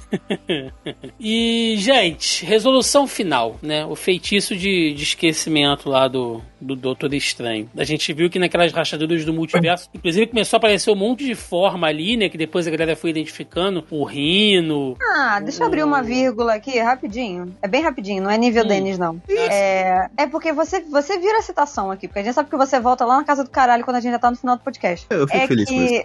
[1.19, 3.85] E, gente, resolução final, né?
[3.85, 7.69] O feitiço de, de esquecimento lá do, do Doutor Estranho.
[7.77, 11.35] A gente viu que naquelas rachaduras do multiverso, inclusive começou a aparecer um monte de
[11.35, 12.29] forma ali, né?
[12.29, 13.85] Que depois a galera foi identificando.
[13.91, 14.97] O Rino.
[15.15, 17.55] Ah, deixa eu abrir uma vírgula aqui, rapidinho.
[17.63, 18.69] É bem rapidinho, não é nível Hum.
[18.69, 19.21] Denis, não.
[19.29, 22.79] É, É porque você, você vira a citação aqui, porque a gente sabe que você
[22.79, 25.07] volta lá na casa do caralho quando a gente já tá no final do podcast.
[25.09, 25.95] Eu fico é feliz com isso.
[25.95, 26.05] que.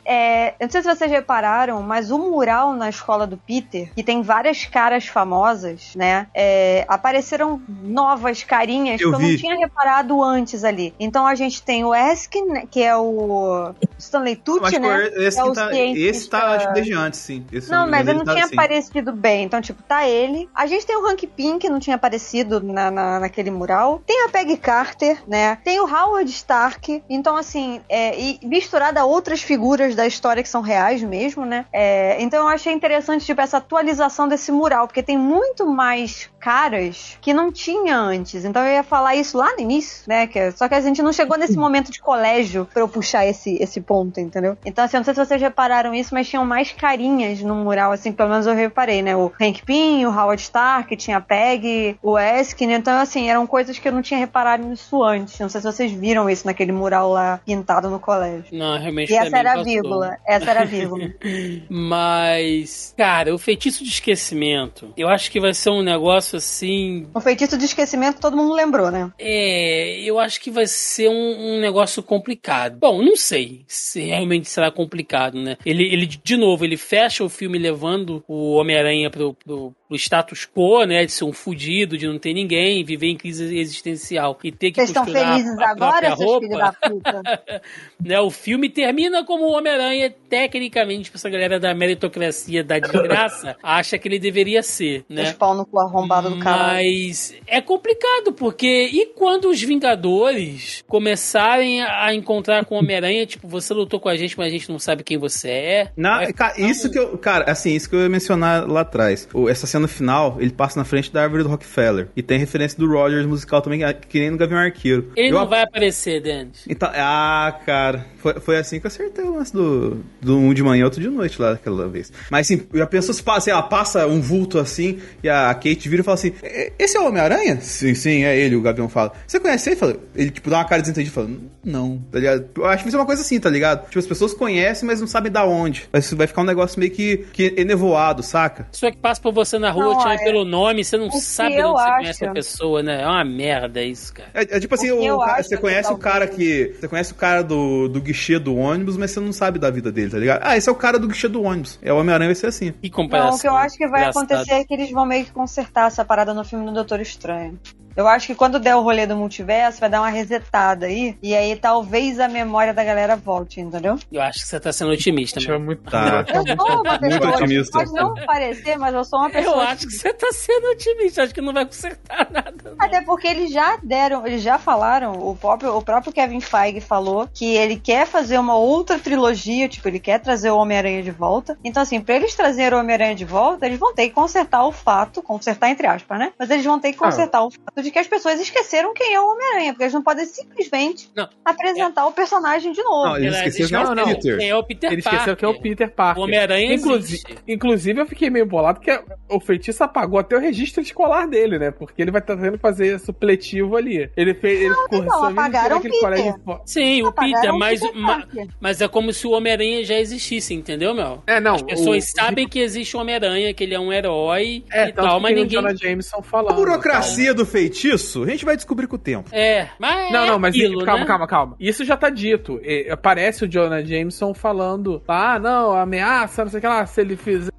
[0.04, 4.02] é, eu não sei se vocês repararam, mas o mural na escola do Peter, que
[4.02, 6.26] tem várias caras famosas, né?
[6.34, 9.32] é, apareceram novas carinhas Eu que eu vi.
[9.32, 10.94] não tinha reparado antes ali.
[10.98, 15.10] Então a gente tem o Eskin, né, que é o Stanley Tucci, né?
[15.16, 17.44] esse, é tá, esse tá, acho que desde antes, sim.
[17.52, 18.54] Esse, Não, mas ele não tá tinha assim.
[18.54, 19.44] aparecido bem.
[19.44, 20.48] Então, tipo, tá ele.
[20.54, 24.00] A gente tem o Hank Pym, que não tinha aparecido na, na- naquele mural.
[24.06, 25.58] Tem a Peggy Carter, né?
[25.64, 27.02] Tem o Howard Stark.
[27.10, 31.66] Então, assim, é, e misturada a outras figuras da história que são reais mesmo, né?
[31.72, 37.18] É, então, eu achei interessante, tipo, essa atualização desse mural, porque tem muito mais caras
[37.20, 38.44] que não tinha antes.
[38.44, 40.26] Então, eu ia falar isso lá no início, né?
[40.26, 43.56] Que, só que a gente não chegou nesse momento de colégio pra eu puxar esse,
[43.60, 44.56] esse ponto, entendeu?
[44.64, 47.92] Então, assim, eu não sei se vocês repararam isso, mas tinham mais carinhas no mural,
[47.92, 49.16] assim, pelo menos eu reparei, né?
[49.16, 53.78] O Hank Pym, o Howard Stark, tinha a Peg, o Eskin, então, assim, eram coisas
[53.78, 55.38] que eu não tinha reparado nisso antes.
[55.38, 58.46] Não sei se vocês viram isso naquele mural lá pintado no colégio.
[58.52, 60.16] Não, realmente E essa era a vírgula.
[60.26, 61.12] Essa era a vírgula.
[61.68, 67.06] Mas, cara, o feitiço de esquecimento, eu acho que vai ser um negócio assim.
[67.14, 69.10] O feitiço de esquecimento todo mundo lembrou, né?
[69.18, 72.78] É, eu acho que vai ser um, um negócio complicado.
[72.78, 75.56] Bom, não sei se realmente será complicado, né?
[75.64, 80.46] Ele, ele, de novo, ele fecha o filme levando o Homem-Aranha pro, pro, pro status
[80.52, 81.06] quo, né?
[81.06, 84.76] De ser um fudido, de não ter ninguém, viver em crise existencial e ter que
[84.76, 87.62] Vocês estão felizes a agora, própria seus filhos da puta?
[88.02, 93.56] né, o filme termina como o Homem-Aranha, tecnicamente, pra essa galera da meritocracia da desgraça,
[93.62, 95.32] acha que ele deveria ser, né?
[95.34, 96.74] pau no cu arrombado do caralho.
[96.74, 103.46] Mas é complicado, porque e quando os Vingadores começarem a encontrar com o Homem-Aranha, tipo,
[103.48, 105.92] você lutou com a gente, mas a gente não sabe quem você é.
[105.96, 109.28] Na, cara, isso que eu, cara, assim, isso que eu ia mencionar lá atrás.
[109.32, 112.08] O- essa cena final, ele passa na frente da árvore do Rockefeller.
[112.16, 115.10] E tem referência do Rogers musical também, que- que nem no Gavião Arqueiro.
[115.16, 116.64] Ele Eu não ap- vai aparecer, Dennis.
[116.68, 120.62] Então, ah, cara, foi, foi assim que eu acertei o lance do, do um de
[120.62, 122.12] manhã e outro de noite lá daquela vez.
[122.30, 126.00] Mas assim, já pensou se passa, lá, passa um vulto assim e a Kate vira
[126.02, 127.58] e fala assim: "E- Esse é o Homem-Aranha?
[127.60, 129.12] Sim, sim, é ele, o Gavião fala.
[129.26, 129.76] Você conhece ele?
[129.76, 131.30] Fala, ele, tipo, dá uma cara desentendida e fala:
[131.64, 132.48] Não, tá ligado?
[132.56, 133.84] Eu acho que isso é uma coisa assim, tá ligado?
[133.86, 135.88] Tipo, as pessoas conhecem, mas não sabem da onde.
[136.14, 138.64] Vai ficar um negócio meio que, que enevoado, saca?
[138.70, 141.10] Pessoa que passa por você na rua, Não, te chama é- pelo nome, você não
[141.10, 143.02] sabe onde você acho- conhece a pessoa, né?
[143.02, 144.30] É uma merda isso, cara.
[144.34, 146.74] É, é tipo assim, O você conhece o cara que.
[146.80, 149.90] Você conhece o cara do, do guichê do ônibus, mas você não sabe da vida
[149.92, 150.40] dele, tá ligado?
[150.42, 151.78] Ah, esse é o cara do guichê do ônibus.
[151.82, 152.72] É o Homem-Aranha vai ser assim.
[152.72, 153.30] Que comparação.
[153.30, 154.24] Não, o que eu acho que vai engraçada.
[154.34, 157.58] acontecer é que eles vão meio que consertar essa parada no filme do Doutor Estranho.
[157.96, 161.16] Eu acho que quando der o rolê do multiverso, vai dar uma resetada aí.
[161.22, 163.98] E aí talvez a memória da galera volte, entendeu?
[164.10, 165.64] Eu acho que você tá sendo otimista, Acho mano.
[165.66, 165.84] muito.
[165.94, 166.24] Tá.
[166.34, 167.30] Eu sou uma pessoa.
[167.36, 167.78] otimista.
[167.78, 169.64] Pode não parecer, mas eu sou uma Eu pessoa.
[169.64, 171.22] acho que você tá sendo otimista.
[171.22, 172.52] Acho que não vai consertar nada.
[172.64, 172.74] não.
[172.78, 177.28] Até porque eles já deram, eles já falaram, o próprio, o próprio Kevin Feige falou
[177.32, 181.56] que ele quer fazer uma outra trilogia, tipo, ele quer trazer o Homem-Aranha de volta.
[181.62, 184.72] Então, assim, pra eles trazerem o Homem-Aranha de volta, eles vão ter que consertar o
[184.72, 186.32] fato, consertar entre aspas, né?
[186.38, 189.20] Mas eles vão ter que consertar o fato de que as pessoas esqueceram quem é
[189.20, 191.28] o Homem-Aranha, porque eles não podem simplesmente Não.
[191.44, 193.04] apresentar o personagem de novo.
[193.10, 194.04] Não, eles esqueceram que é não, o não.
[194.06, 194.38] Peter.
[194.38, 196.20] Quem é o Peter Ele esqueceu que é o Peter Parker.
[196.20, 197.38] O Homem-Aranha Inclusive, existe.
[197.46, 201.70] inclusive, eu fiquei meio bolado porque o feitiço apagou até o registro escolar dele, né?
[201.70, 204.10] Porque ele vai estar tendo que fazer supletivo ali.
[204.16, 204.60] Ele fez.
[204.62, 206.00] Ele vida inteira apagaram o Peter.
[206.00, 206.34] colégio
[206.64, 208.26] Sim, o Peter, o mas, Peter ma-
[208.60, 211.22] mas é como se o Homem-Aranha já existisse, entendeu, meu?
[211.26, 211.54] É, não.
[211.56, 214.92] As pessoas o- sabem que existe o Homem-Aranha, que ele é um herói É, e
[214.92, 215.48] tal, que mas ninguém.
[215.48, 216.52] Jonah Jameson falando.
[216.52, 219.28] A burocracia do feitiço, a gente vai descobrir com o tempo.
[219.32, 220.12] É, mas.
[220.12, 221.06] Não, é não, mas aquilo, calma, né?
[221.06, 221.56] calma, calma.
[221.58, 222.60] Isso já tá dito.
[222.62, 227.00] E, aparece o Jonah Jameson falando, ah, não, ameaça, não sei o que lá, se
[227.00, 227.50] ele fizer.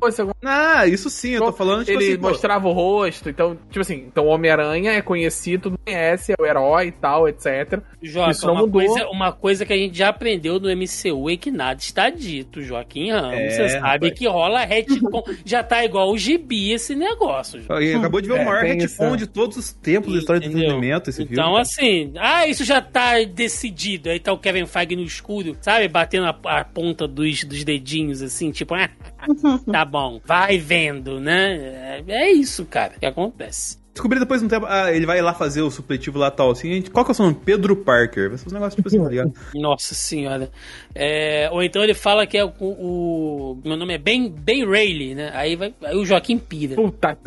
[0.44, 3.82] Ah, isso sim, eu tô falando, tipo ele assim, pô, mostrava o rosto, então, tipo
[3.82, 7.80] assim, então o Homem-Aranha é conhecido, conhece, é o herói e tal, etc.
[8.02, 8.82] Joca, Isso não uma, mudou.
[8.86, 12.62] coisa, uma coisa que a gente já aprendeu no MCU é que nada está dito,
[12.62, 13.34] Joaquim Ramos.
[13.36, 15.24] É, Você sabe que rola retcon.
[15.44, 17.62] já tá igual o gibi esse negócio.
[17.82, 21.10] E acabou de ver É, o maior retcon essa- de todos os tempos história entretenimento,
[21.10, 21.60] esse Então, filme.
[21.62, 24.10] assim, ah, isso já tá decidido.
[24.10, 25.88] Aí tá o Kevin Feige no escuro, sabe?
[25.88, 28.90] Batendo a, a ponta dos, dos dedinhos, assim, tipo, ah,
[29.72, 31.56] tá bom, vai vendo, né?
[31.56, 33.78] É, é isso, cara, que acontece.
[33.96, 36.70] Descobri depois de um tempo, ah, ele vai lá fazer o supletivo lá tal, assim,
[36.70, 37.38] gente, qual que é o seu nome?
[37.46, 38.28] Pedro Parker.
[38.28, 39.34] Vai ser uns negócios tipo assim, tá ligado?
[39.56, 40.52] Nossa senhora.
[40.94, 45.16] É, ou então ele fala que é o, o- Meu nome é Ben, ben Rayleigh,
[45.16, 45.32] né?
[45.34, 46.76] Aí, vai, aí o Joaquim pira.
[46.76, 47.18] Puta,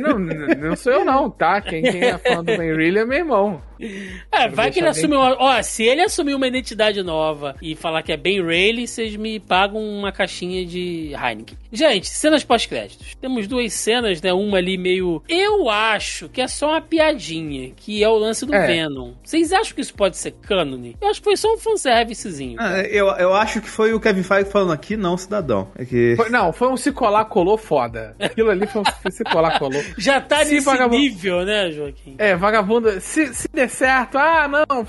[0.00, 1.60] não, não sou eu não, tá?
[1.60, 3.60] Quem, quem é fã do Ben Reilly é meu irmão.
[4.30, 5.18] É, vai que ele assumiu.
[5.20, 9.16] uma- Ó, se ele assumir uma identidade nova e falar que é Ben Rayleigh, vocês
[9.16, 11.58] me pagam uma caixinha de Heineken.
[11.72, 13.14] Gente, cenas pós-créditos.
[13.20, 14.32] Temos duas cenas, né?
[14.32, 15.22] Uma ali meio.
[15.28, 18.66] Eu acho que é só uma piadinha, que é o lance do É.
[18.66, 19.12] Venom.
[19.24, 20.96] Vocês acham que isso pode ser cânone?
[21.00, 22.56] Eu acho que foi só um fanservicezinho.
[22.60, 25.68] Ah, eu, eu acho que foi o Kevin Feige falando aqui, não, cidadão.
[25.76, 26.14] É que.
[26.16, 28.14] Foi- não, foi um se colar colou foda.
[28.20, 29.82] Aquilo ali foi um se colar colou.
[29.98, 32.14] Já tá Se nesse vagabundo- nível, né, Joaquim?
[32.18, 34.86] É, vagabundo, se, se der certo, ah, não,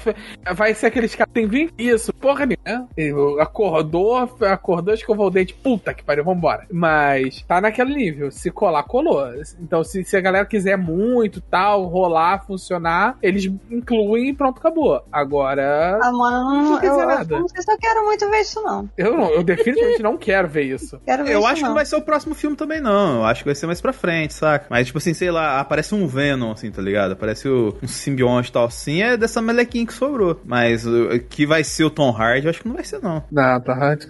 [0.55, 2.63] vai ser aqueles caras que tem 20 isso, porra nenhuma.
[2.65, 2.87] né?
[2.97, 6.65] Ele Acordou, acordou, escovou o dente, puta que pariu, vambora.
[6.71, 9.23] Mas tá naquele nível, se colar, colou.
[9.59, 15.01] Então, se, se a galera quiser muito, tal, rolar, funcionar, eles incluem e pronto, acabou.
[15.11, 17.39] Agora, Ah, mano, não, Não quer eu, dizer eu nada.
[17.39, 18.89] não sei se eu quero muito ver isso, não.
[18.97, 20.99] eu, não, eu definitivamente não quero ver isso.
[21.05, 21.69] Quero ver Eu isso, acho que não.
[21.69, 23.17] não vai ser o próximo filme também, não.
[23.17, 24.65] Eu acho que vai ser mais pra frente, saca?
[24.69, 27.11] Mas, tipo assim, sei lá, aparece um Venom, assim, tá ligado?
[27.13, 30.39] Aparece o- um simbionte e tal, assim, é dessa melequinha que sobrou.
[30.43, 30.83] Mas
[31.29, 33.23] que vai ser o Tom Hardy, eu acho que não vai ser, não.
[33.31, 34.07] Não, tá antes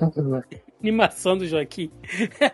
[0.84, 1.90] Animação do Joaquim.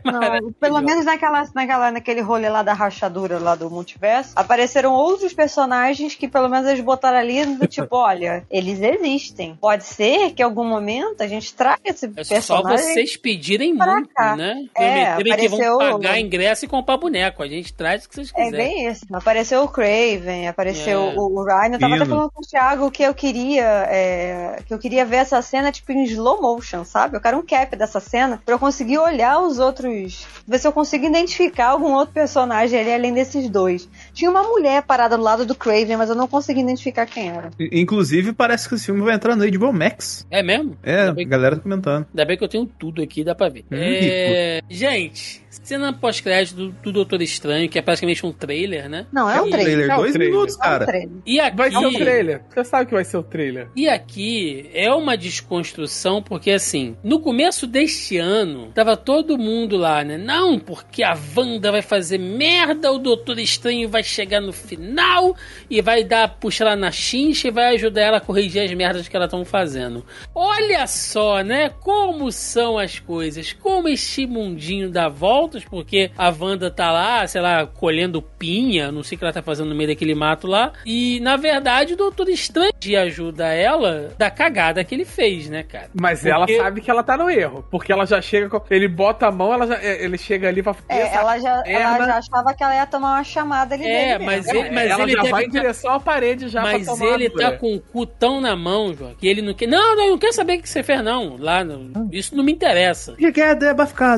[0.06, 5.34] Não, pelo menos naquela, naquela, naquele rolê lá da rachadura lá do multiverso, apareceram outros
[5.34, 9.56] personagens que pelo menos eles botaram ali do tipo, olha, eles existem.
[9.60, 12.78] Pode ser que em algum momento a gente traga esse É só personagem.
[12.94, 14.36] vocês pedirem pra muito, cá.
[14.36, 14.64] né?
[14.78, 17.42] É, Prometerem que vão apareceu- pagar ingresso e comprar boneco.
[17.42, 18.68] A gente traz o que vocês É quiserem.
[18.68, 19.06] bem isso.
[19.12, 21.14] Apareceu o Craven, apareceu É.
[21.16, 21.74] o, o Ryan.
[21.74, 22.16] Eu tava até Pino.
[22.16, 23.64] falando com o Thiago que eu queria.
[23.90, 27.18] é, que eu queria ver essa cena, tipo, em slow motion, sabe?
[27.18, 30.26] Eu quero um cap dessa cena pra eu conseguir olhar os outros.
[30.48, 33.88] Ver se eu consigo identificar algum outro personagem ali além desses dois.
[34.14, 37.52] Tinha uma mulher parada do lado do Craven, mas eu não consegui identificar quem era.
[37.72, 40.26] Inclusive, parece que esse filme vai entrar no HBO Max.
[40.32, 40.78] É mesmo?
[40.84, 42.06] É, a bem que- galera tá comentando.
[42.10, 43.62] Ainda bem que eu tenho tudo aqui, dá pra ver.
[43.72, 49.06] Hum, É, Gente, cena pós-crédito do, do Doutor Estranho, que é praticamente um trailer, né?
[49.12, 49.74] Não, é um E- trailer.
[49.76, 50.32] Trailer, É o dois trailer.
[50.34, 50.86] minutos, É um cara.
[50.86, 51.10] trailer.
[51.26, 52.42] E aqui, Vai ser o trailer.
[52.50, 53.68] Você sabe que vai ser o trailer.
[53.76, 60.04] E aqui é uma desconstrução, porque assim, no começo deste ano, tava todo mundo lá,
[60.04, 60.18] né?
[60.18, 65.36] Não, porque a Wanda vai fazer merda, o Doutor Estranho vai chegar no final
[65.70, 69.08] e vai dar, puxar ela na chincha e vai ajudar ela a corrigir as merdas
[69.08, 70.06] que ela estão fazendo.
[70.36, 71.70] Olha só, né?
[71.70, 75.10] Como são as coisas, como este mundinho dá
[75.40, 79.34] voltas, porque a Wanda tá lá, sei lá, colhendo pinha, não sei o que ela
[79.34, 82.72] tá fazendo no meio daquele mato lá, e na verdade o Doutor Estranho
[83.02, 85.90] ajuda ela da cagada que ele fez, né, cara?
[85.94, 87.66] Mas Porque- ela sabe que ela tá no erro.
[87.72, 88.50] Porque ela já chega.
[88.50, 91.64] com- Ele bota a mão, ela já, é, ele chega ali pra É, ela já,
[91.66, 94.60] ela já achava que ela ia tomar uma chamada ali É, dele mas mesmo.
[94.60, 97.76] ele- mas ela ele já vai em direção à parede já Mas ele tá com
[97.76, 99.68] o cu tão na mão, João, que ele não quer.
[99.68, 101.38] Não, não, eu não quero saber o que você fez, não.
[101.38, 103.14] Lá, no- isso não me interessa.
[103.14, 103.54] O que que é?
[103.56, 104.18] Deba ficar.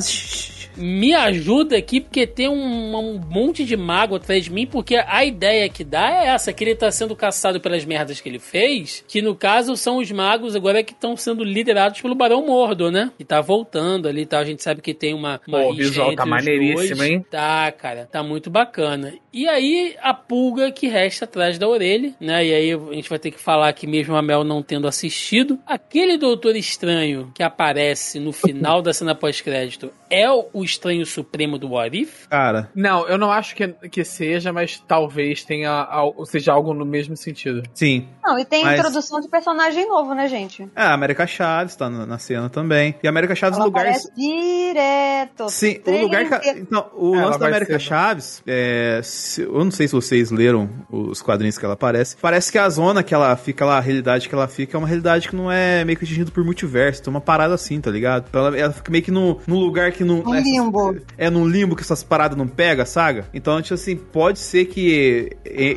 [0.76, 5.24] Me ajuda aqui, porque tem um, um monte de mago atrás de mim, porque a
[5.26, 9.04] ideia que dá é essa, que ele tá sendo caçado pelas merdas que ele fez,
[9.08, 13.12] que no caso são os magos agora que estão sendo liderados pelo Barão Mordo, né?
[13.18, 14.40] Que tá voltando ali, tá?
[14.40, 17.02] A gente sabe que tem uma, uma Pô, o visual tá maneiríssimo, dois.
[17.02, 17.26] hein?
[17.30, 19.14] Tá, cara, tá muito bacana.
[19.34, 22.46] E aí, a pulga que resta atrás da orelha, né?
[22.46, 25.60] E aí a gente vai ter que falar que mesmo a Mel não tendo assistido,
[25.66, 31.58] aquele Doutor Estranho que aparece no final da cena pós-crédito é o o Estranho Supremo
[31.58, 32.28] do What If?
[32.28, 36.86] Cara, Não, eu não acho que, que seja, mas talvez tenha al- seja algo no
[36.86, 37.64] mesmo sentido.
[37.74, 38.08] sim.
[38.24, 40.64] Não, e tem Mas- introdução de personagem novo, né, gente?
[40.76, 42.96] É, a América Chaves tá na, na cena também.
[43.04, 43.86] E a América Chaves, Ela lugar.
[44.16, 45.50] direto.
[45.50, 46.50] Sim, o lugar que.
[46.52, 47.80] Então, o Ela lance da América ser?
[47.80, 49.02] Chaves, é,
[49.40, 52.16] eu não sei se vocês leram os quadrinhos que ela aparece.
[52.22, 54.88] Parece que a zona que ela fica lá, a realidade que ela fica, é uma
[54.88, 57.02] realidade que não é meio que atingido por multiverso.
[57.04, 58.26] Tem uma parada assim, tá ligado?
[58.34, 60.20] Ela, ela fica meio que no, num lugar que não.
[60.20, 60.98] Um limbo.
[61.18, 63.26] É num limbo que essas paradas não pega, saga?
[63.34, 65.30] Então, tipo assim, pode ser que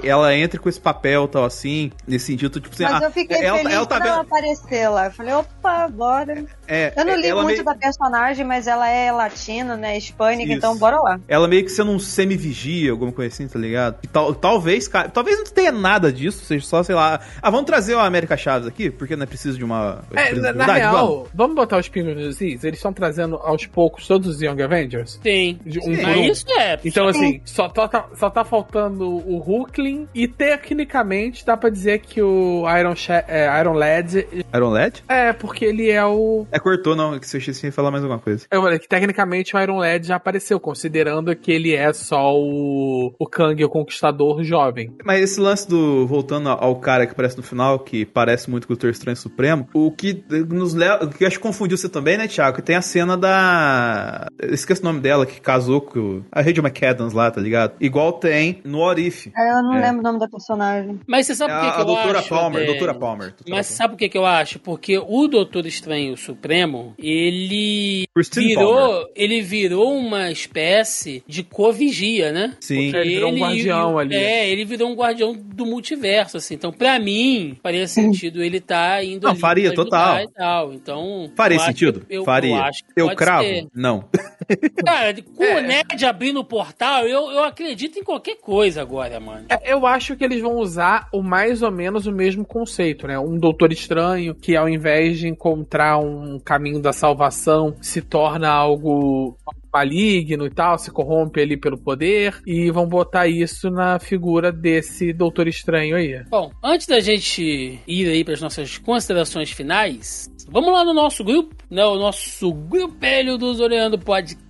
[0.03, 3.43] ela entre com esse papel tal assim, nesse sentido, tipo assim, Mas ah, eu fiquei
[3.45, 4.27] ela, feliz ela tá quando ela vendo.
[4.27, 5.07] aparecer lá.
[5.07, 6.45] Eu falei, opa, bora.
[6.67, 9.97] É, Eu não li ela muito meio- da personagem, mas ela é latina, né?
[9.97, 10.59] Hispânica, Isso.
[10.59, 11.21] então bora lá.
[11.29, 13.97] Ela meio que sendo um semi-vigia, alguma coisa assim, tá ligado?
[14.03, 17.21] E tal, talvez, cara, talvez não tenha nada disso, seja só, sei lá.
[17.43, 20.03] Ah, vamos trazer o América Chaves aqui, porque não é preciso de uma.
[20.15, 21.29] É, na, na real, vamos.
[21.35, 21.55] vamos.
[21.57, 22.65] botar os pingos nos is?
[22.65, 25.19] Eles estão trazendo aos poucos todos os Young Avengers?
[25.23, 25.59] Tem.
[25.67, 26.25] Um um.
[26.25, 26.79] isso é.
[26.85, 32.21] Então, assim, só tá, só tá faltando o Hulkling e tecnicamente dá pra dizer que
[32.23, 32.95] o Iron,
[33.29, 34.25] é, Iron Lad
[34.55, 35.03] Iron Lad?
[35.09, 36.47] é porque ele é o.
[36.53, 38.47] É, cortou, não, que você tinha que falar mais alguma coisa.
[38.51, 43.15] Eu, olha, que tecnicamente o Iron Lad já apareceu, considerando que ele é só o,
[43.19, 44.93] o Kang, o Conquistador jovem.
[45.05, 46.07] Mas esse lance do.
[46.07, 49.69] Voltando ao cara que aparece no final, que parece muito com o Doutor Estranho Supremo,
[49.75, 51.05] o que nos leva.
[51.05, 52.57] O que acho que confundiu você também, né, Thiago?
[52.57, 54.27] Que tem a cena da.
[54.55, 57.75] Esqueço o nome dela, que casou com a Rachel McAdams lá, tá ligado?
[57.81, 59.31] Igual tem no Orif.
[59.37, 59.81] É, Eu não É.
[59.83, 61.01] lembro o nome da personagem.
[61.07, 62.29] Mas você sabe É por que, a, que a eu doutora acho?
[62.29, 63.27] Palmer, doutora Palmer.
[63.29, 63.77] doutora Mas Palmer.
[63.77, 64.59] sabe por que, que eu acho?
[64.59, 69.07] Porque o Doutor Estranho Supremo, ele Christine virou, Palmer.
[69.15, 72.57] ele virou uma espécie de covigia, né?
[72.61, 72.91] Sim.
[72.93, 74.15] Porque Ele virou um guardião ali.
[74.15, 76.55] É, ele virou um guardião do multiverso, assim.
[76.55, 80.21] Então, pra mim, faria sentido ele tá indo Não, ali faria, total.
[80.21, 80.73] e tal.
[80.73, 82.05] Então, Faria sentido?
[82.09, 82.57] eu, Faria.
[82.57, 83.45] Eu, acho que Eu cravo?
[83.45, 83.67] ser.
[83.75, 84.05] Não.
[84.85, 85.59] Cara, com É.
[85.59, 89.47] o Ned abrindo o portal, eu, eu acredito em qualquer coisa agora, mano.
[89.49, 93.19] É, Eu acho que eles vão usar o mais ou menos o mesmo conceito, né?
[93.19, 99.37] Um doutor estranho que ao invés de encontrar um caminho da salvação, se torna algo
[99.75, 105.13] maligno e tal, se corrompe ali pelo poder e vão botar isso na figura desse
[105.13, 106.23] doutor estranho aí.
[106.31, 111.25] Bom, antes da gente ir aí para as nossas considerações finais, vamos lá no nosso
[111.25, 111.85] grupo, né?
[111.85, 114.45] O nosso grupelho do Zoreando Podcast.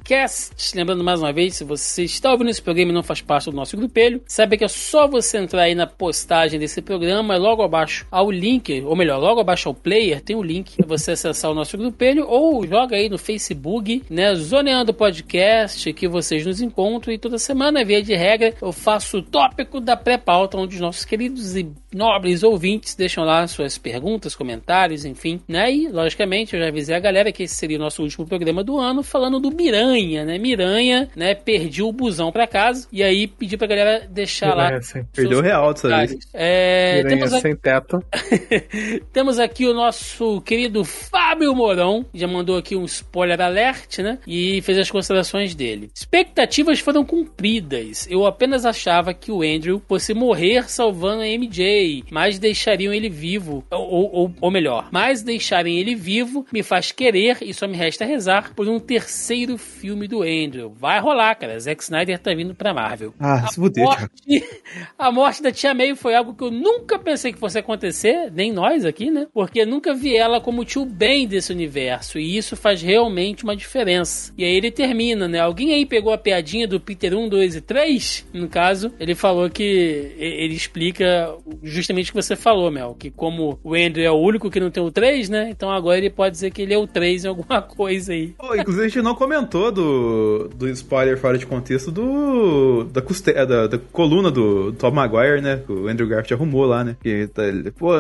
[0.75, 3.57] Lembrando mais uma vez, se você está ouvindo esse programa e não faz parte do
[3.57, 8.07] nosso grupelho, saiba que é só você entrar aí na postagem desse programa, logo abaixo
[8.11, 11.55] ao link, ou melhor, logo abaixo ao player, tem o link para você acessar o
[11.55, 14.35] nosso grupelho, ou joga aí no Facebook, né?
[14.35, 19.23] Zoneando Podcast, que vocês nos encontram e toda semana, via de regra, eu faço o
[19.23, 25.05] tópico da pré-pauta, onde os nossos queridos e nobres ouvintes deixam lá suas perguntas, comentários,
[25.05, 25.73] enfim, né?
[25.73, 28.79] E, logicamente, eu já avisei a galera que esse seria o nosso último programa do
[28.79, 30.39] ano, falando do Miranha, né?
[30.39, 31.35] Miranha, né?
[31.35, 34.65] Perdi o busão pra casa, e aí pedi pra galera deixar lá.
[34.65, 36.19] Miranha sem- Perdeu seus real dessa vez.
[36.33, 38.05] É, Miranha temos aqui sem teto.
[39.13, 44.19] temos aqui o nosso querido Fábio Mourão, já mandou aqui um spoiler alert, né?
[44.27, 45.91] E fez as considerações dele.
[45.95, 48.07] Expectativas foram cumpridas.
[48.11, 53.65] Eu apenas achava que o Andrew fosse morrer salvando a MJ, mas deixariam ele vivo.
[53.71, 58.05] Ou, ou, ou melhor, mas deixarem ele vivo me faz querer e só me resta
[58.05, 60.73] rezar por um terceiro filme do Andrew.
[60.77, 61.59] Vai rolar, cara.
[61.59, 63.15] Zack Snyder tá vindo pra Marvel.
[63.19, 64.45] Ah, se fuder, morte,
[64.99, 68.53] a morte da Tia May foi algo que eu nunca pensei que fosse acontecer, nem
[68.53, 69.27] nós aqui, né?
[69.33, 73.57] Porque nunca vi ela como o tio Ben desse universo, e isso faz realmente uma
[73.57, 74.33] diferença.
[74.37, 75.41] E aí ele termina, né?
[75.41, 78.27] Alguém aí pegou a piadinha do Peter 1, 2 e 3?
[78.33, 81.35] No caso, ele falou que ele explica
[81.75, 84.71] justamente o que você falou, Mel, que como o Andrew é o único que não
[84.71, 85.49] tem o 3, né?
[85.51, 88.29] Então agora ele pode dizer que ele é o 3 em alguma coisa aí.
[88.39, 93.31] Pô, inclusive a gente não comentou do, do spoiler fora de contexto do da, custe,
[93.31, 95.61] é, da, da coluna do, do Tom Maguire, né?
[95.67, 96.97] Que o Andrew Garfield arrumou lá, né?
[97.03, 97.91] Que, tá, ele- pô,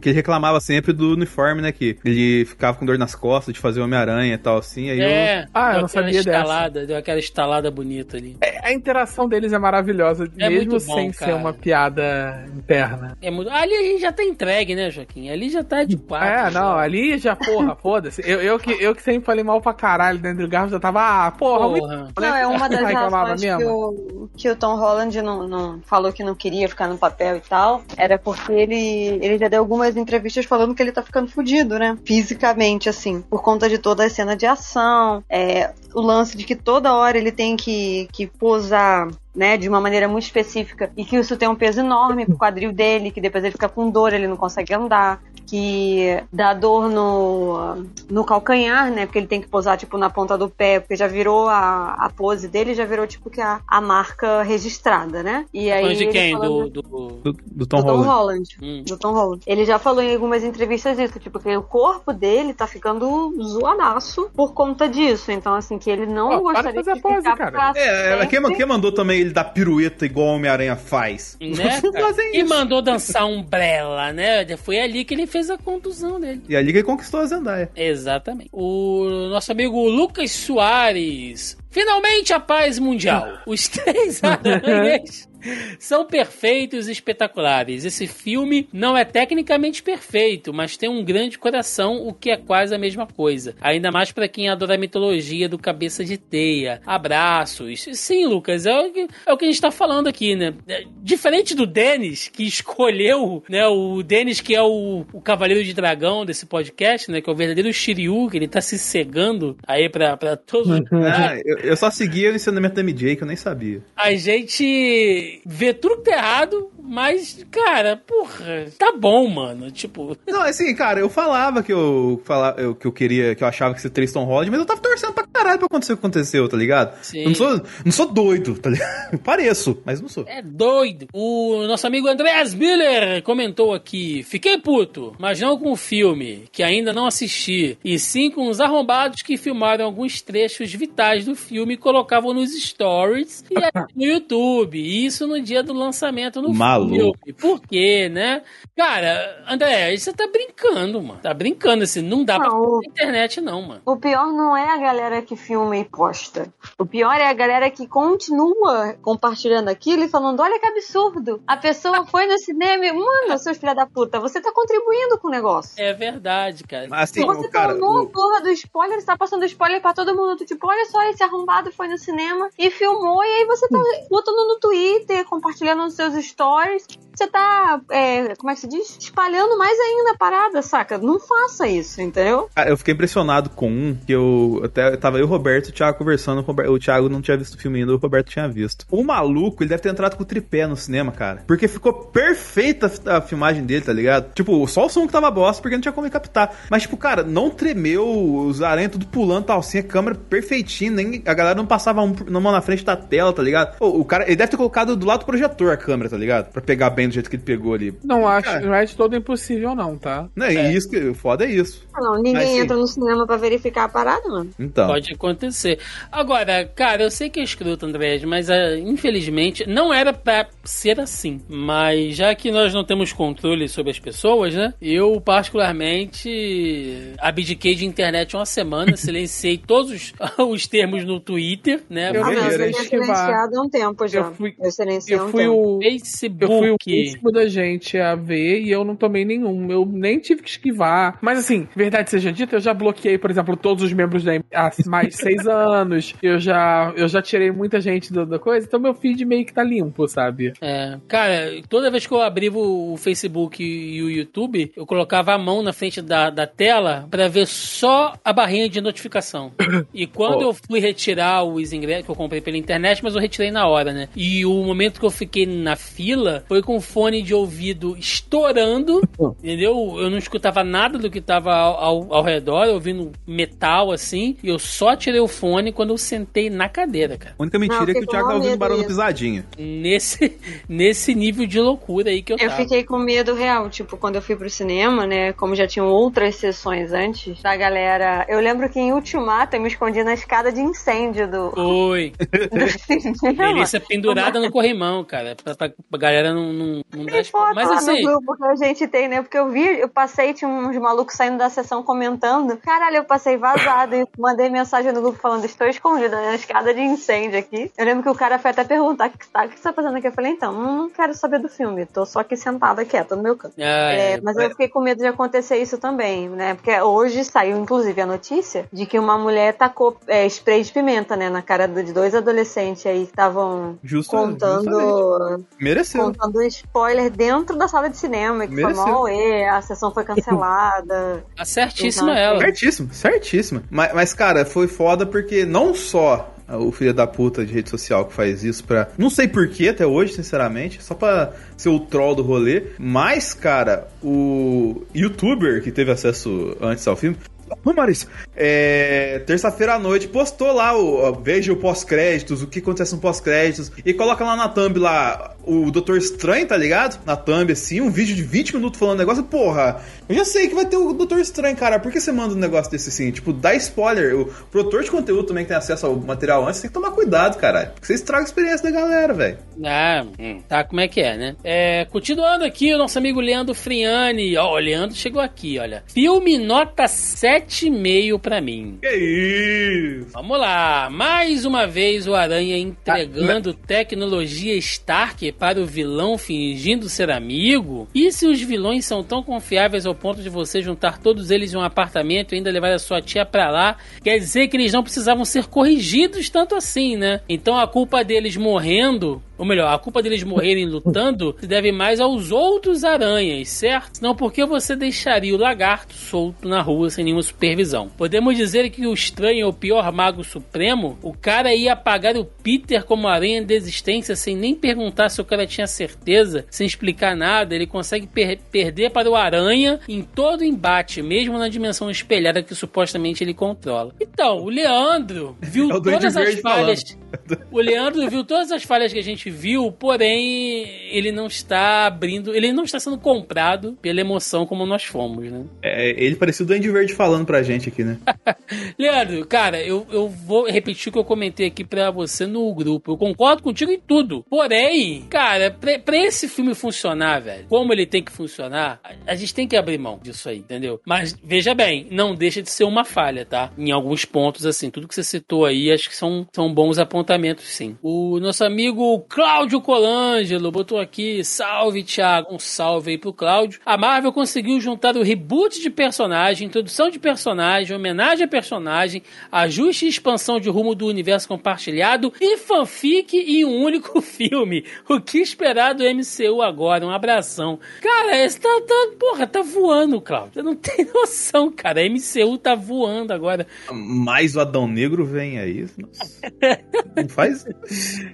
[0.00, 1.72] que ele reclamava sempre do uniforme, né?
[1.72, 4.90] Que ele ficava com dor nas costas de fazer Homem-Aranha e tal, assim.
[4.90, 6.30] Aí eu- É, Ah, eu deu não aquela sabia dessa.
[6.30, 8.36] estalada, Deu aquela estalada bonita ali.
[8.40, 11.32] É, A interação deles é maravilhosa, É mesmo muito bom, sem cara.
[11.32, 13.16] ser uma piada interna.
[13.22, 13.50] É muito...
[13.50, 15.30] Ali a gente já tá entregue, né, Joaquim?
[15.30, 16.28] Ali já tá de quatro.
[16.28, 16.78] É, não, já.
[16.78, 18.22] ali já, porra, foda-se.
[18.24, 21.26] Eu, eu, que, eu que sempre falei mal pra caralho dentro do Garfield, já tava,
[21.26, 22.12] ah, porra, muito Porra.
[22.20, 26.24] Não, é uma das razões que o, que o Tom Holland não, não falou que
[26.24, 27.82] não queria ficar no papel e tal.
[27.96, 31.96] Era porque ele, ele já deu algumas entrevistas falando que ele tá ficando fudido, né?
[32.04, 33.22] Fisicamente, assim.
[33.22, 35.22] Por conta de toda a cena de ação.
[35.28, 39.08] É, o lance de que toda hora ele tem que, que posar.
[39.34, 42.70] Né, de uma maneira muito específica e que isso tem um peso enorme pro quadril
[42.70, 47.84] dele, que depois ele fica com dor, ele não consegue andar, que dá dor no,
[48.10, 51.06] no calcanhar, né, porque ele tem que posar tipo na ponta do pé, porque já
[51.06, 55.44] virou a, a pose dele, já virou tipo que a, a marca registrada, né?
[55.52, 56.32] E aí Falando de quem?
[56.32, 57.08] falando- Do, do...
[57.22, 58.08] do, do Tom do Tom Holland.
[58.08, 58.48] Holland.
[58.62, 58.82] Hum.
[58.86, 59.42] Do Tom Holland.
[59.46, 64.30] Ele já falou em algumas entrevistas isso, tipo, que o corpo dele tá ficando zoadaço
[64.34, 65.30] por conta disso.
[65.32, 66.42] Então, assim, que ele não Ó, para de
[66.72, 67.72] gostaria fazer de pose, ficar cara.
[67.76, 68.26] É, sempre.
[68.40, 71.36] quem, quem mandou também ele dar pirueta igual o Homem-Aranha faz?
[71.40, 72.14] Né, cara?
[72.32, 72.48] E isso.
[72.48, 74.46] mandou dançar Umbrella, né?
[74.56, 76.42] Foi ali que ele fez a contusão dele.
[76.46, 77.70] E ali que ele conquistou a Zendaya.
[77.74, 78.50] Exatamente.
[78.52, 81.56] O nosso amigo Lucas Soares.
[81.70, 83.38] Finalmente a paz mundial.
[83.46, 85.31] Os três aranhas
[85.78, 87.84] são perfeitos e espetaculares.
[87.84, 92.74] Esse filme não é tecnicamente perfeito, mas tem um grande coração, o que é quase
[92.74, 93.54] a mesma coisa.
[93.60, 96.80] Ainda mais para quem adora a mitologia do cabeça de teia.
[96.86, 97.86] Abraços.
[97.92, 100.54] Sim, Lucas, é o que, é o que a gente tá falando aqui, né?
[100.68, 103.66] É, Diferente do Denis, que escolheu, né?
[103.66, 107.20] O Denis, que é o, o cavaleiro de dragão desse podcast, né?
[107.20, 110.80] Que é o verdadeiro Shiryu, que ele tá se cegando aí pra, pra todos os
[110.92, 113.82] Ah, eu, eu só seguia o ensinamento da MJ, que eu nem sabia.
[113.96, 119.70] a gente vê tudo que tá errado, mas, cara, porra, tá bom, mano.
[119.70, 123.48] Tipo, Não, assim, cara, eu falava que eu, falava, eu, que eu queria, que eu
[123.48, 126.00] achava que esse Tom Holland, mas eu tava torcendo pra caralho pra acontecer o que
[126.00, 127.02] aconteceu, tá ligado?
[127.02, 127.20] Sim.
[127.20, 129.18] Eu não sou, não sou doido, tá ligado?
[129.22, 130.24] Pareço, mas não sou.
[130.26, 131.08] É doido.
[131.12, 136.62] O nosso amigo Andreas Miller comentou aqui: Fiquei puto, mas não com o filme, que
[136.62, 141.74] ainda não assisti, e sim com os arrombados que filmaram alguns trechos vitais do filme
[141.74, 144.78] e colocavam nos stories e aí no YouTube.
[144.78, 146.90] E isso no dia do lançamento no Maluco.
[146.94, 147.32] filme.
[147.40, 148.42] Por quê, né?
[148.76, 151.20] Cara, André, você tá brincando, mano.
[151.20, 152.62] Tá brincando, assim, não dá pra Não.
[152.62, 153.82] fazer na internet, não, mano.
[153.86, 156.52] O pior não é a galera que filma e posta.
[156.78, 161.42] O pior é a galera que continua compartilhando aquilo e falando: olha que absurdo.
[161.46, 165.28] A pessoa foi no cinema e, mano, seus filha da puta, você tá contribuindo com
[165.28, 165.74] o negócio.
[165.82, 166.86] É verdade, cara.
[166.88, 167.72] Mas assim, Você o cara.
[167.72, 170.44] tornou a o- porra do spoiler, você tá passando spoiler pra todo mundo.
[170.44, 173.78] Tipo, olha só, esse arrombado foi no cinema e filmou, e aí você tá
[174.10, 176.86] botando no Twitter, compartilhando nos seus stories.
[177.14, 178.96] Você tá, é, como é que se diz?
[178.98, 180.98] Espalhando mais ainda a parada, saca?
[180.98, 182.48] Não faça isso, entendeu?
[182.54, 185.98] Cara, eu fiquei impressionado com um que eu até tava eu Roberto e o Thiago
[185.98, 186.44] conversando.
[186.68, 188.86] O, Thiago não tinha visto o filme ainda, o Roberto tinha visto.
[188.90, 191.44] O maluco, ele deve ter entrado com o tripé no cinema, cara.
[191.46, 194.32] Porque ficou perfeita a filmagem dele, tá ligado?
[194.32, 196.54] Tipo, só o som que tava bosta porque não tinha como captar.
[196.70, 198.06] Mas, tipo, cara, não tremeu,
[198.46, 202.14] os aranhas tudo pulando tal, assim, a câmera perfeitinha, nem a galera não passava um,
[202.28, 203.76] uma mão na frente da tela, tá ligado?
[203.80, 206.50] O cara, ele deve ter colocado do lado do projetor a câmera, tá ligado?
[206.50, 207.94] Pra pegar bem do jeito que ele pegou ali.
[208.04, 208.60] Não acho, Cara.
[208.66, 210.28] não é de todo impossível, não, tá?
[210.36, 211.86] Não é, isso que o foda é isso.
[211.94, 214.50] Ah, Não, ninguém Mas, entra no cinema pra verificar a parada, mano.
[214.58, 214.86] Então.
[214.86, 215.78] Pode acontecer.
[216.10, 221.00] Agora, cara, eu sei que é escroto, André, mas ah, infelizmente não era pra ser
[221.00, 221.40] assim.
[221.48, 224.74] Mas já que nós não temos controle sobre as pessoas, né?
[224.80, 232.10] Eu, particularmente, abdiquei de internet uma semana, silenciei todos os, os termos no Twitter, né?
[232.14, 234.20] Eu Ah, eu é silenciado há um tempo já.
[234.20, 235.76] Eu fui- silenciei há Eu um fui tempo.
[235.76, 235.80] o.
[235.82, 236.52] Facebook.
[236.52, 239.70] Eu fui o último da gente a ver e eu não tomei nenhum.
[239.70, 241.18] Eu nem tive que esquivar.
[241.20, 244.70] Mas assim, verdade seja dita, eu já bloqueei, por exemplo, todos os membros da há
[244.86, 246.14] mais de seis anos.
[246.22, 249.52] Eu já, eu já tirei muita gente da, da coisa, então meu feed meio que
[249.52, 250.52] tá limpo, sabe?
[250.60, 255.32] É, cara, toda vez que eu abria o o Facebook e o YouTube, eu colocava
[255.32, 259.52] a mão na frente da, da tela pra ver só a barrinha de notificação.
[259.94, 260.42] E quando Oh.
[260.50, 263.92] eu fui retirar os ingressos que eu comprei pela internet, mas eu retirei na hora,
[263.92, 264.08] né?
[264.16, 269.02] E o momento que eu fiquei na fila foi com fone de ouvido estourando,
[269.42, 269.96] entendeu?
[269.98, 274.48] Eu não escutava nada do que tava ao, ao, ao redor, ouvindo metal assim, e
[274.48, 277.34] eu só tirei o fone quando eu sentei na cadeira, cara.
[277.38, 279.46] A única mentira Não, eu é que o Thiago tá ouvindo barulho pisadinha.
[279.58, 280.38] Nesse,
[280.68, 282.62] nesse nível de loucura aí que eu Eu tava.
[282.62, 285.32] fiquei com medo real, tipo, quando eu fui pro cinema, né?
[285.32, 288.26] Como já tinham outras sessões antes, da galera.
[288.28, 292.12] Eu lembro que em Ultimato eu me escondi na escada de incêndio do, Foi.
[292.50, 293.54] do cinema.
[293.54, 295.36] Delícia pendurada no corrimão, cara.
[295.42, 297.26] Pra, pra, pra galera não, não, não spoiler.
[297.30, 299.22] foto Mas lá assim, no grupo que a gente tem, né?
[299.22, 302.56] Porque eu vi, eu passei, tinha uns malucos saindo da sessão comentando.
[302.58, 306.80] Caralho, eu passei vazado e mandei mensagem no grupo falando: estou escondida na escada de
[306.80, 307.70] incêndio aqui.
[307.76, 309.62] Eu lembro que o cara foi até perguntar: o que, você tá- o que você
[309.62, 310.06] tá fazendo aqui?
[310.08, 313.22] Eu falei: então, não, não quero saber do filme, tô só aqui sentada quieta no
[313.22, 313.54] meu canto.
[313.58, 316.54] ah, É, é, mas eu fiquei com medo de acontecer isso também, né?
[316.54, 321.16] Porque hoje saiu, inclusive, a notícia de que uma mulher tacou é, spray de pimenta,
[321.16, 321.28] né?
[321.28, 326.04] Na cara de dois adolescentes aí que estavam contando, Mereceu.
[326.04, 328.82] contando spoiler dentro da sala de cinema, que Mereceu.
[328.82, 331.24] foi mal, e a sessão foi cancelada.
[331.36, 332.38] tá certíssima Então, ela.
[332.40, 333.62] Certíssimo, certíssimo.
[333.70, 338.04] Mas, mas, cara, foi foda porque não só o filho da puta de rede social
[338.06, 338.88] que faz isso pra.
[338.98, 342.64] Não sei porquê até hoje, sinceramente, só pra ser o troll do rolê.
[342.78, 347.16] Mas, cara, o youtuber que teve acesso antes ao filme.
[347.64, 352.94] Ô, Maurício, é, terça-feira à noite postou lá o veja o pós-créditos, o que acontece
[352.94, 357.00] no pós-créditos, e coloca lá na thumb lá o Doutor Estranho, tá ligado?
[357.04, 360.54] Na thumb, assim, um vídeo de 20 minutos falando negócio, porra, eu já sei que
[360.54, 363.10] vai ter o Doutor Estranho, cara, por que você manda um negócio desse assim?
[363.10, 366.70] Tipo, dá spoiler, o produtor de conteúdo também que tem acesso ao material antes, tem
[366.70, 369.38] que tomar cuidado, caralho, porque você estraga a experiência da galera, velho.
[369.64, 371.36] Ah, hum, tá como é que é, né?
[371.42, 374.36] É, continuando aqui, o nosso amigo Leandro Friani.
[374.36, 375.82] Ó, o Leandro chegou aqui, olha.
[375.86, 378.78] Filme nota 7,5 pra mim.
[378.80, 380.12] Que isso?
[380.14, 387.10] Vamos lá, mais uma vez o Aranha entregando tecnologia Stark para o vilão fingindo ser
[387.10, 387.88] amigo?
[387.94, 391.56] E se os vilões são tão confiáveis ao ponto de você juntar todos eles em
[391.56, 394.82] um apartamento e ainda levar a sua tia pra lá, quer dizer que eles não
[394.82, 397.20] precisavam ser corrigidos tanto assim, né?
[397.28, 402.00] Então a culpa deles morrendo ou melhor, a culpa deles morrerem lutando se deve mais
[402.00, 404.00] aos outros aranhas, certo?
[404.00, 407.88] Não porque você deixaria o lagarto solto na rua sem nenhuma supervisão.
[407.96, 410.98] Podemos dizer que o estranho é o pior mago supremo?
[411.02, 415.24] O cara ia apagar o Peter como aranha de existência sem nem perguntar se o
[415.24, 417.54] cara tinha certeza, sem explicar nada.
[417.54, 422.54] Ele consegue per perder para o aranha em todo embate, mesmo na dimensão espelhada que
[422.54, 423.94] supostamente ele controla.
[424.00, 426.82] Então, o Leandro viu É todas as falhas.
[427.50, 432.34] O Leandro viu todas as falhas que a gente viu, porém ele não está abrindo,
[432.34, 435.44] ele não está sendo comprado pela emoção como nós fomos, né?
[435.62, 437.98] É, ele parecia o Duende Verde falando pra gente aqui, né?
[438.78, 442.92] Leandro, cara, eu, eu vou repetir o que eu comentei aqui pra você no grupo.
[442.92, 444.24] Eu concordo contigo em tudo.
[444.28, 449.14] Porém, cara, pra, pra esse filme funcionar, velho, como ele tem que funcionar, a, a
[449.14, 450.80] gente tem que abrir mão disso aí, entendeu?
[450.86, 453.50] Mas veja bem, não deixa de ser uma falha, tá?
[453.56, 457.44] Em alguns pontos, assim, tudo que você citou aí, acho que são, são bons apontamentos,
[457.46, 457.76] sim.
[457.82, 463.60] O nosso amigo Cláudio Colangelo botou aqui, salve, Thiago, um salve aí pro Cláudio.
[463.62, 469.84] A Marvel conseguiu juntar o reboot de personagem, introdução de personagem, homenagem a personagem, ajuste
[469.84, 474.64] e expansão de rumo do universo compartilhado e fanfic em um único filme.
[474.88, 476.86] O que esperar do MCU agora?
[476.86, 477.60] Um abração.
[477.82, 480.32] Cara, esse tá, tá porra, tá voando, Cláudio.
[480.32, 481.82] Você não tem noção, cara.
[481.82, 483.46] A MCU tá voando agora.
[483.70, 485.66] Mas o Adão Negro vem aí.
[485.76, 486.22] Nossa.
[486.96, 487.44] Não faz.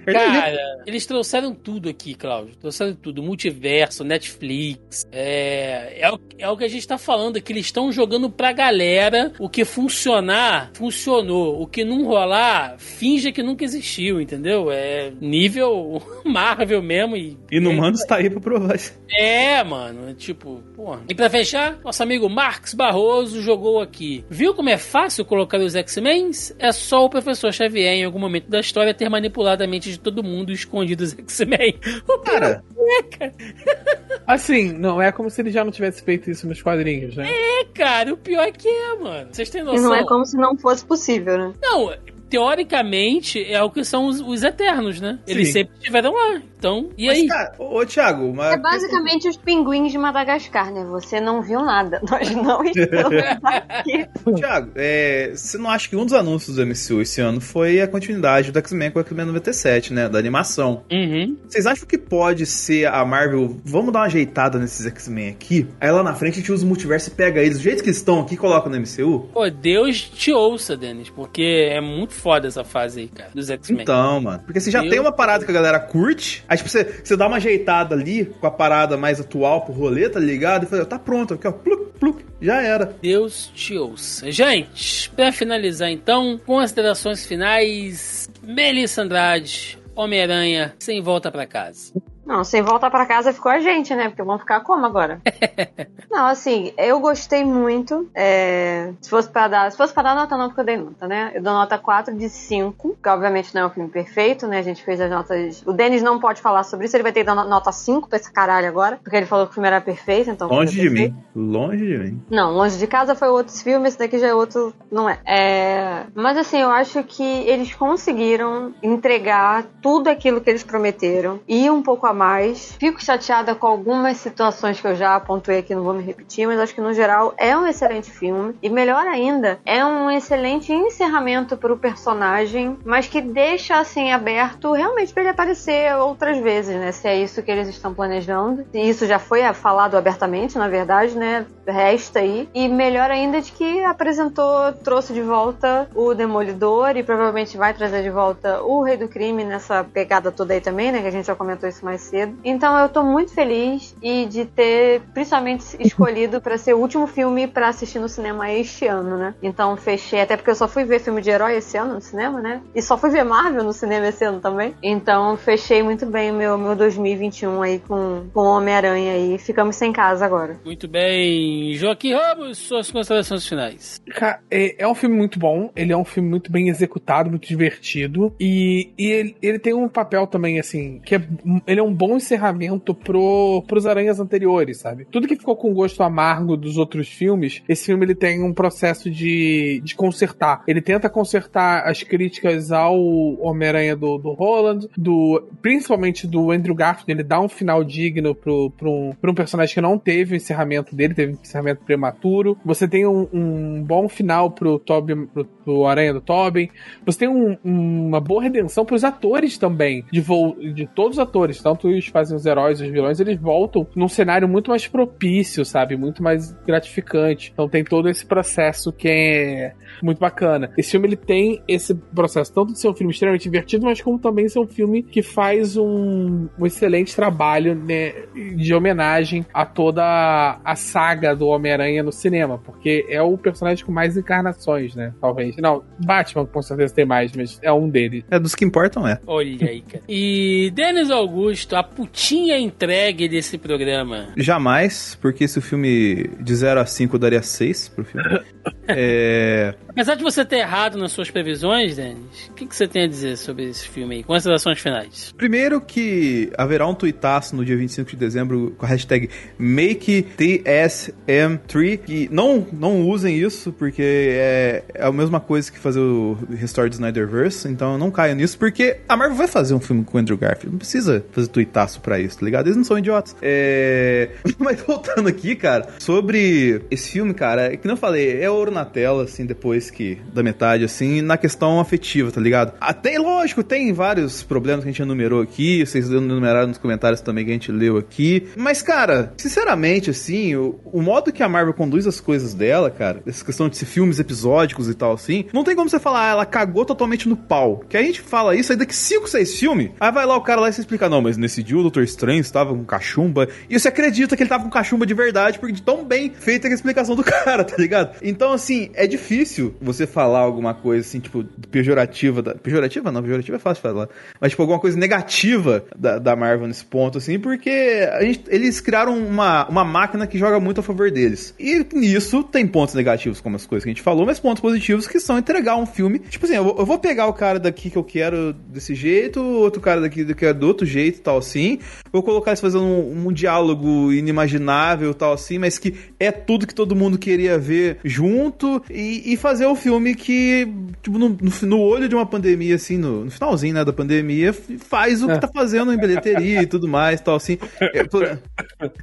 [0.05, 2.55] Cara, eles trouxeram tudo aqui, Cláudio.
[2.55, 3.21] Trouxeram tudo.
[3.21, 5.07] Multiverso, Netflix.
[5.11, 7.53] É, é, o, é o que a gente tá falando aqui.
[7.53, 11.61] Eles estão jogando pra galera o que funcionar, funcionou.
[11.61, 14.71] O que não rolar, finge que nunca existiu, entendeu?
[14.71, 17.15] É nível Marvel mesmo.
[17.15, 18.77] E, Inumanos tá aí pra provar.
[19.11, 20.13] É, mano.
[20.15, 21.01] Tipo, porra.
[21.07, 24.25] E pra fechar, nosso amigo Marcos Barroso jogou aqui.
[24.27, 26.31] Viu como é fácil colocar os X-Men?
[26.57, 29.99] É só o professor Xavier, em algum momento da história, ter manipulado a mente de
[29.99, 31.79] todo mundo e escondido os X-Men.
[32.07, 33.33] O Cara, é, cara.
[34.27, 37.27] Assim, não é como se ele já não tivesse feito isso nos quadrinhos, né?
[37.27, 39.29] É, cara, o pior é que é, mano.
[39.31, 39.83] Vocês têm E noção?
[39.85, 41.53] não é como se não fosse possível, né?
[41.61, 41.91] Não,
[42.29, 45.19] teoricamente é o que são os, os Eternos, né?
[45.27, 45.53] Eles Sim.
[45.53, 46.41] sempre estiveram lá.
[46.59, 47.27] Então, e mas, aí?
[47.27, 48.53] cara, ô, Thiago, mas.
[48.53, 50.83] É basicamente os pinguins de Madagascar, né?
[50.89, 52.01] Você não viu nada.
[52.09, 53.23] Nós não estamos
[53.69, 54.05] aqui.
[54.25, 57.79] Ô, Thiago, é, você não acha que um dos anúncios do MCU esse ano foi
[57.79, 60.09] a continuidade do X-Men com o X-Men 97, né?
[60.09, 60.83] Da animação.
[60.91, 61.37] Uhum.
[61.47, 63.57] Vocês acham que pode ser a Marvel?
[63.63, 65.65] Vamos dar uma ajeitada nesses X-Men aqui.
[65.79, 67.89] Aí lá na frente a gente usa o multiverso e pega eles do jeito que
[67.89, 69.29] estão aqui e coloca no MCU?
[69.33, 73.81] Pô, Deus te ouça, Denis, porque é muito foda essa fase aí, cara, dos X-Men.
[73.83, 74.43] Então, mano.
[74.45, 76.43] Porque você já Eu- tem uma parada que a galera curte.
[76.47, 80.09] Aí, tipo, você, você dá uma ajeitada ali com a parada mais atual pro rolê,
[80.09, 80.63] tá ligado?
[80.63, 81.51] E fala, tá pronto, aqui, ó.
[81.51, 82.93] Pluk, pluk, já era.
[83.01, 84.31] Deus te ouça.
[84.31, 88.29] Gente, pra finalizar então, considerações finais.
[88.43, 91.93] Melissa Andrade, Homem-Aranha, sem volta pra casa.
[92.29, 94.07] Não, sem voltar pra casa ficou a gente, né?
[94.09, 95.19] Porque vamos ficar como agora?
[96.11, 98.07] não, assim, eu gostei muito.
[98.13, 99.71] é, Se fosse pra dar.
[99.71, 101.31] Se fosse pra dar nota, não, porque eu dei nota, né?
[101.33, 104.59] Eu dou nota 4 de 5, que obviamente não é um filme perfeito, né?
[104.59, 105.63] A gente fez as notas.
[105.65, 108.07] O Denis não pode falar sobre isso, ele vai ter que dar no- nota 5
[108.07, 110.47] pra esse caralho agora, porque ele falou que o filme era perfeito, então.
[110.47, 111.15] Longe de mim.
[111.35, 112.21] Longe de mim.
[112.29, 115.19] Não, Longe de Casa foi outro filme, esse daqui já é outro, não é.
[115.25, 121.69] É, Mas assim, eu acho que eles conseguiram entregar tudo aquilo que eles prometeram e
[121.69, 122.75] um pouco a mais.
[122.77, 126.59] Fico chateada com algumas situações que eu já apontei aqui, não vou me repetir, mas
[126.59, 128.53] acho que no geral é um excelente filme.
[128.61, 134.73] E melhor ainda, é um excelente encerramento para o personagem, mas que deixa assim aberto
[134.73, 136.91] realmente para ele aparecer outras vezes, né?
[136.91, 138.65] Se é isso que eles estão planejando.
[138.73, 141.45] E isso já foi falado abertamente, na verdade, né?
[141.65, 142.49] Resta aí.
[142.53, 148.03] E melhor ainda de que apresentou, trouxe de volta o Demolidor e provavelmente vai trazer
[148.03, 151.01] de volta o Rei do Crime nessa pegada toda aí também, né?
[151.01, 152.37] Que a gente já comentou isso mais cedo.
[152.43, 157.47] Então eu tô muito feliz e de ter principalmente escolhido para ser o último filme
[157.47, 159.35] para assistir no cinema este ano, né?
[159.41, 162.41] Então fechei, até porque eu só fui ver filme de herói esse ano no cinema,
[162.41, 162.61] né?
[162.73, 164.73] E só fui ver Marvel no cinema esse ano também.
[164.81, 169.37] Então fechei muito bem o meu, meu 2021 aí com, com Homem-Aranha aí.
[169.37, 170.59] Ficamos sem casa agora.
[170.65, 171.73] Muito bem.
[171.73, 174.01] Joaquim Ramos, suas considerações finais.
[174.49, 178.33] É, é um filme muito bom, ele é um filme muito bem executado, muito divertido.
[178.39, 181.21] E, e ele, ele tem um papel também, assim, que é,
[181.67, 185.05] ele é um bom encerramento pro, pros aranhas anteriores, sabe?
[185.09, 189.09] Tudo que ficou com gosto amargo dos outros filmes, esse filme ele tem um processo
[189.09, 190.63] de, de consertar.
[190.67, 192.97] Ele tenta consertar as críticas ao
[193.41, 198.71] Homem-Aranha do, do Holland, do, principalmente do Andrew Garfield, ele dá um final digno pro,
[198.71, 202.57] pro, um, pro um personagem que não teve o encerramento dele, teve um encerramento prematuro.
[202.65, 206.69] Você tem um, um bom final pro Tobey, pro, pro Aranha do Tobey.
[207.05, 211.61] Você tem um- uma boa redenção pros atores também, de, voo, de todos os atores,
[211.61, 215.63] tanto enquanto os fazem os heróis, os vilões, eles voltam num cenário muito mais propício,
[215.63, 215.95] sabe?
[215.95, 217.51] Muito mais gratificante.
[217.53, 219.73] Então tem todo esse processo que é
[220.03, 220.71] muito bacana.
[220.77, 224.19] Esse filme ele tem esse processo tanto de ser um filme extremamente divertido, mas como
[224.19, 228.13] também ser um filme que faz um, um excelente trabalho né,
[228.55, 233.91] de homenagem a toda a saga do Homem-Aranha no cinema, porque é o personagem com
[233.91, 235.13] mais encarnações, né?
[235.21, 235.55] Talvez.
[235.57, 238.23] Não, Batman com certeza tem mais, mas é um deles.
[238.29, 239.19] É dos que importam, é.
[239.25, 240.03] Olha aí, cara.
[240.07, 244.33] E Denis Augusto, a putinha entregue desse programa.
[244.37, 248.39] Jamais, porque se o filme de 0 a 5 eu daria 6 pro filme.
[248.89, 249.73] é...
[249.87, 253.07] Apesar de você ter errado nas suas previsões, Denis, o que, que você tem a
[253.07, 254.23] dizer sobre esse filme aí?
[254.23, 255.33] Considerações finais.
[255.37, 259.29] Primeiro que haverá um tuitaço no dia 25 de dezembro com a hashtag
[259.59, 266.37] MakeTSM3 que não, não usem isso porque é, é a mesma coisa que fazer o
[266.49, 270.17] Restore do Snyderverse, então não caia nisso porque a Marvel vai fazer um filme com
[270.17, 272.67] o Andrew Garfield, não precisa fazer tuitaço pra isso, tá ligado?
[272.67, 273.35] Eles não são idiotas.
[273.41, 274.29] É...
[274.57, 278.71] Mas voltando aqui, cara, sobre esse filme, cara, é que não eu falei, é ouro
[278.71, 282.73] na tela, assim, depois que da metade, assim, na questão afetiva, tá ligado?
[282.79, 287.45] Até, lógico, tem vários problemas que a gente enumerou aqui, vocês enumeraram nos comentários também
[287.45, 291.73] que a gente leu aqui, mas, cara, sinceramente, assim, o, o modo que a Marvel
[291.73, 295.63] conduz as coisas dela, cara, essa questão de ser filmes episódicos e tal, assim, não
[295.63, 297.83] tem como você falar, ah, ela cagou totalmente no pau.
[297.87, 300.61] Que a gente fala isso aí daqui 5, 6 filmes, aí vai lá o cara
[300.61, 303.79] lá e se explica, não, mas nesse dia o Doutor Estranho estava com cachumba, e
[303.79, 306.71] você acredita que ele tava com cachumba de verdade, porque de tão bem feita a
[306.71, 308.17] explicação do cara, tá ligado?
[308.21, 312.41] Então, assim, é difícil você falar alguma coisa assim, tipo, pejorativa.
[312.41, 312.55] Da...
[312.55, 314.09] Pejorativa não, pejorativa é fácil falar.
[314.39, 319.17] Mas, tipo, alguma coisa negativa da, da Marvel nesse ponto, assim, porque gente, eles criaram
[319.17, 321.53] uma, uma máquina que joga muito a favor deles.
[321.59, 325.07] E nisso tem pontos negativos, como as coisas que a gente falou, mas pontos positivos
[325.07, 326.19] que são entregar um filme.
[326.19, 329.41] Tipo assim, eu vou, eu vou pegar o cara daqui que eu quero desse jeito,
[329.41, 331.79] outro cara daqui que eu quero do outro jeito tal assim.
[332.11, 336.75] Vou colocar eles fazendo um, um diálogo inimaginável tal assim, mas que é tudo que
[336.75, 338.58] todo mundo queria ver junto
[338.89, 340.67] e, e fazer o filme que,
[341.01, 345.23] tipo, no, no, olho de uma pandemia, assim, no, no finalzinho, né, da pandemia, faz
[345.23, 347.57] o que tá fazendo em bilheteria e tudo mais, tal, assim.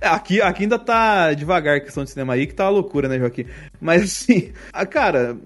[0.01, 3.09] É, aqui, aqui ainda tá devagar a questão de cinema aí, que tá uma loucura,
[3.09, 3.47] né, Joaquim?
[3.81, 5.37] Mas, assim, a, cara,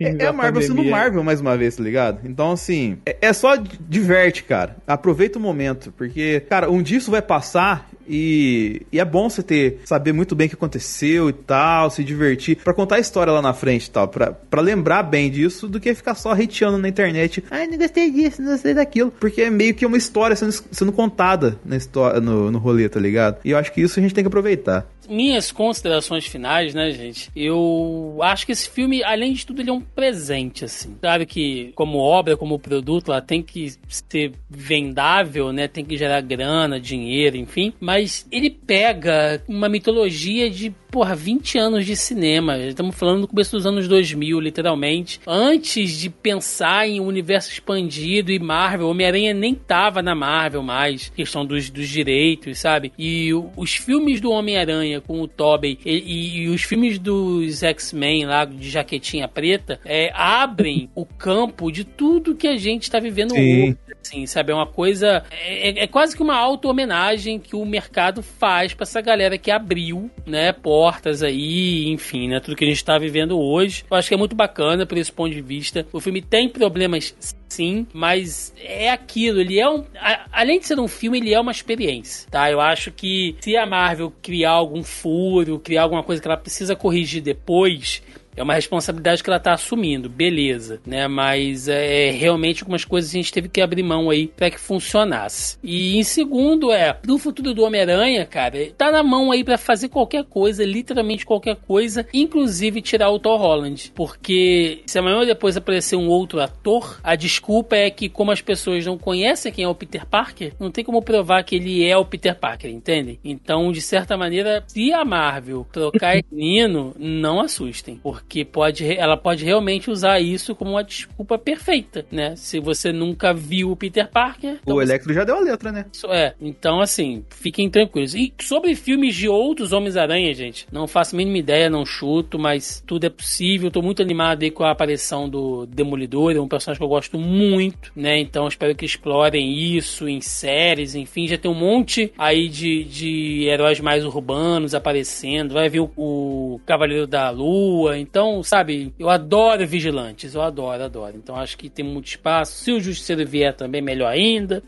[0.00, 0.82] é, é a Marvel pandemia.
[0.82, 2.20] sendo Marvel mais uma vez, tá ligado?
[2.24, 4.76] Então, assim, é, é, só diverte, cara.
[4.86, 9.42] Aproveita o momento, porque, cara, um dia isso vai passar e, e, é bom você
[9.42, 13.32] ter, saber muito bem o que aconteceu e tal, se divertir, para contar a história
[13.32, 16.78] lá na frente e tal, pra, pra lembrar bem disso do que ficar só hateando
[16.78, 17.44] na internet.
[17.50, 19.12] Ai, não gostei disso, não gostei daquilo.
[19.18, 23.00] Porque é meio que uma história sendo, sendo contada na história, no, no rolê, tá
[23.00, 23.38] ligado?
[23.44, 27.30] E eu acho que isso a gente tem que aproveitar minhas considerações finais, né, gente?
[27.34, 30.96] Eu acho que esse filme, além de tudo, ele é um presente, assim.
[31.00, 35.68] Claro que, como obra, como produto, ela tem que ser vendável, né?
[35.68, 37.72] Tem que gerar grana, dinheiro, enfim.
[37.80, 37.93] Mas
[38.30, 42.56] ele pega uma mitologia de porra, 20 anos de cinema.
[42.56, 45.20] Estamos falando do começo dos anos 2000, literalmente.
[45.26, 51.08] Antes de pensar em um universo expandido e Marvel, Homem-Aranha nem tava na Marvel mais.
[51.08, 52.92] Questão dos, dos direitos, sabe?
[52.96, 58.26] E os filmes do Homem-Aranha com o Tobey e, e, e, os filmes dos X-Men
[58.26, 63.32] lá de jaquetinha preta é, abrem o campo de tudo que a gente está vivendo
[63.32, 63.64] Sim.
[63.64, 63.78] hoje.
[64.00, 64.52] Assim, sabe?
[64.52, 65.24] É uma coisa.
[65.32, 70.08] É, é quase que uma auto-homenagem que o mercado faz para essa galera que abriu,
[70.24, 70.52] né?
[70.52, 72.40] Por portas aí, enfim, né?
[72.40, 73.86] Tudo que a gente está vivendo hoje.
[73.90, 75.86] Eu acho que é muito bacana por esse ponto de vista.
[75.90, 77.16] O filme tem problemas
[77.48, 79.82] sim, mas é aquilo, ele é um.
[79.98, 82.50] A, além de ser um filme, ele é uma experiência, tá?
[82.50, 86.76] Eu acho que se a Marvel criar algum furo, criar alguma coisa que ela precisa
[86.76, 88.02] corrigir depois,
[88.36, 91.06] é uma responsabilidade que ela tá assumindo, beleza, né?
[91.08, 95.58] Mas é, realmente algumas coisas a gente teve que abrir mão aí para que funcionasse.
[95.62, 99.88] E em segundo é, pro futuro do Homem-Aranha, cara, tá na mão aí para fazer
[99.88, 105.96] qualquer coisa, literalmente qualquer coisa, inclusive tirar o Thor Holland, porque se amanhã depois aparecer
[105.96, 109.74] um outro ator, a desculpa é que como as pessoas não conhecem quem é o
[109.74, 113.18] Peter Parker, não tem como provar que ele é o Peter Parker, entende?
[113.24, 118.84] Então, de certa maneira, se a Marvel trocar esse menino, não assustem, porque porque pode,
[118.96, 122.34] ela pode realmente usar isso como uma desculpa perfeita, né?
[122.34, 124.58] Se você nunca viu o Peter Parker.
[124.62, 125.86] Então o Electro já deu a letra, né?
[125.92, 126.34] Isso é.
[126.40, 128.14] Então, assim, fiquem tranquilos.
[128.14, 132.82] E sobre filmes de outros Homens-Aranha, gente, não faço a mínima ideia, não chuto, mas
[132.84, 133.70] tudo é possível.
[133.70, 137.18] Tô muito animado aí com a aparição do Demolidor, é um personagem que eu gosto
[137.18, 138.18] muito, né?
[138.18, 143.44] Então, espero que explorem isso em séries, enfim, já tem um monte aí de, de
[143.44, 145.54] heróis mais urbanos aparecendo.
[145.54, 151.16] Vai ver o, o Cavaleiro da Lua, Então, sabe, eu adoro Vigilantes, eu adoro, adoro.
[151.16, 152.62] Então acho que tem muito espaço.
[152.62, 154.62] Se o Justiceiro vier também, melhor ainda.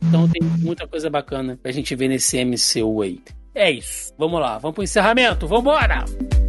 [0.00, 3.20] Então tem muita coisa bacana pra gente ver nesse MCU aí.
[3.52, 4.14] É isso.
[4.16, 5.48] Vamos lá, vamos pro encerramento.
[5.48, 6.04] Vambora!
[6.38, 6.41] E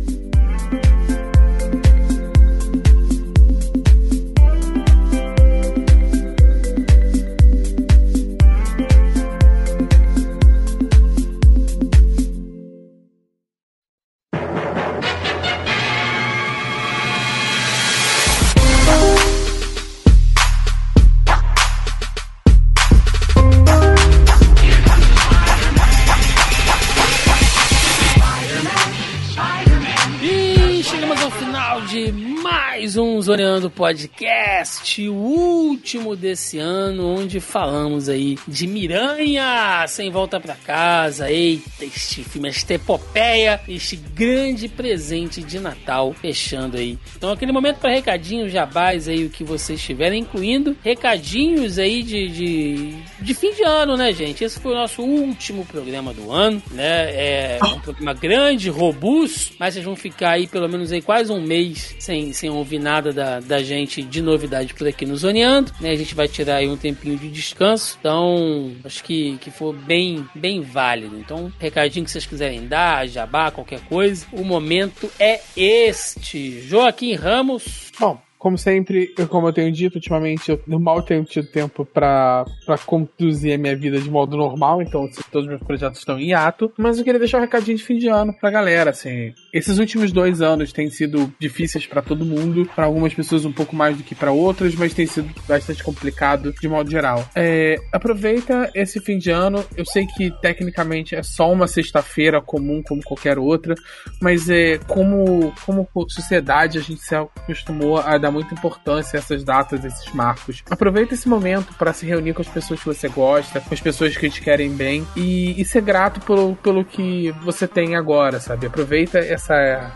[33.34, 41.32] Zoneando Podcast, o último desse ano, onde falamos aí de Miranha, sem volta pra casa.
[41.32, 47.00] Eita, este filme, esta epopeia, este grande presente de Natal, fechando aí.
[47.18, 52.28] Então, aquele momento para recadinhos, jabás aí, o que vocês estiverem, incluindo recadinhos aí de,
[52.28, 54.44] de, de fim de ano, né, gente?
[54.44, 57.10] Esse foi o nosso último programa do ano, né?
[57.10, 61.42] É um programa grande, robusto, mas vocês vão ficar aí pelo menos aí quase um
[61.42, 65.92] mês sem, sem ouvir nada da, da gente de novidade por aqui no Zoneando, né?
[65.92, 70.26] A gente vai tirar aí um tempinho de descanso, então acho que, que foi bem,
[70.36, 71.18] bem válido.
[71.18, 76.62] Então, recadinho que vocês quiserem dar, jabá, qualquer coisa, o momento é este.
[76.62, 77.92] Joaquim Ramos.
[78.00, 82.44] Bom, como sempre, eu, como eu tenho dito ultimamente, eu mal tenho tido tempo pra
[82.86, 86.32] conduzir a minha vida de modo normal, então assim, todos os meus projetos estão em
[86.32, 86.70] hiato.
[86.78, 89.34] Mas eu queria deixar um recadinho de fim de ano pra galera, assim.
[89.54, 93.76] Esses últimos dois anos têm sido difíceis pra todo mundo, pra algumas pessoas um pouco
[93.76, 97.24] mais do que pra outras, mas tem sido bastante complicado de modo geral.
[97.36, 102.82] É, aproveita esse fim de ano, eu sei que tecnicamente é só uma sexta-feira comum
[102.82, 103.76] como qualquer outra,
[104.20, 109.44] mas é como, como sociedade a gente se acostumou a dar muita importância a essas
[109.44, 110.64] datas, esses marcos.
[110.68, 114.18] Aproveita esse momento para se reunir com as pessoas que você gosta, com as pessoas
[114.18, 118.66] que te querem bem e, e ser grato pelo, pelo que você tem agora, sabe?
[118.66, 119.43] Aproveita essa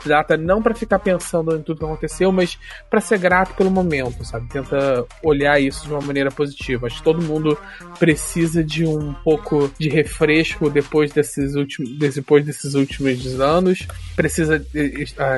[0.06, 2.58] data não para ficar pensando em tudo que aconteceu, mas
[2.90, 4.48] para ser grato pelo momento, sabe?
[4.50, 6.88] Tenta olhar isso de uma maneira positiva.
[6.88, 7.58] Acho que todo mundo
[8.00, 13.88] precisa de um pouco de refresco depois desses últimos, depois desses últimos anos.
[14.16, 14.66] Precisa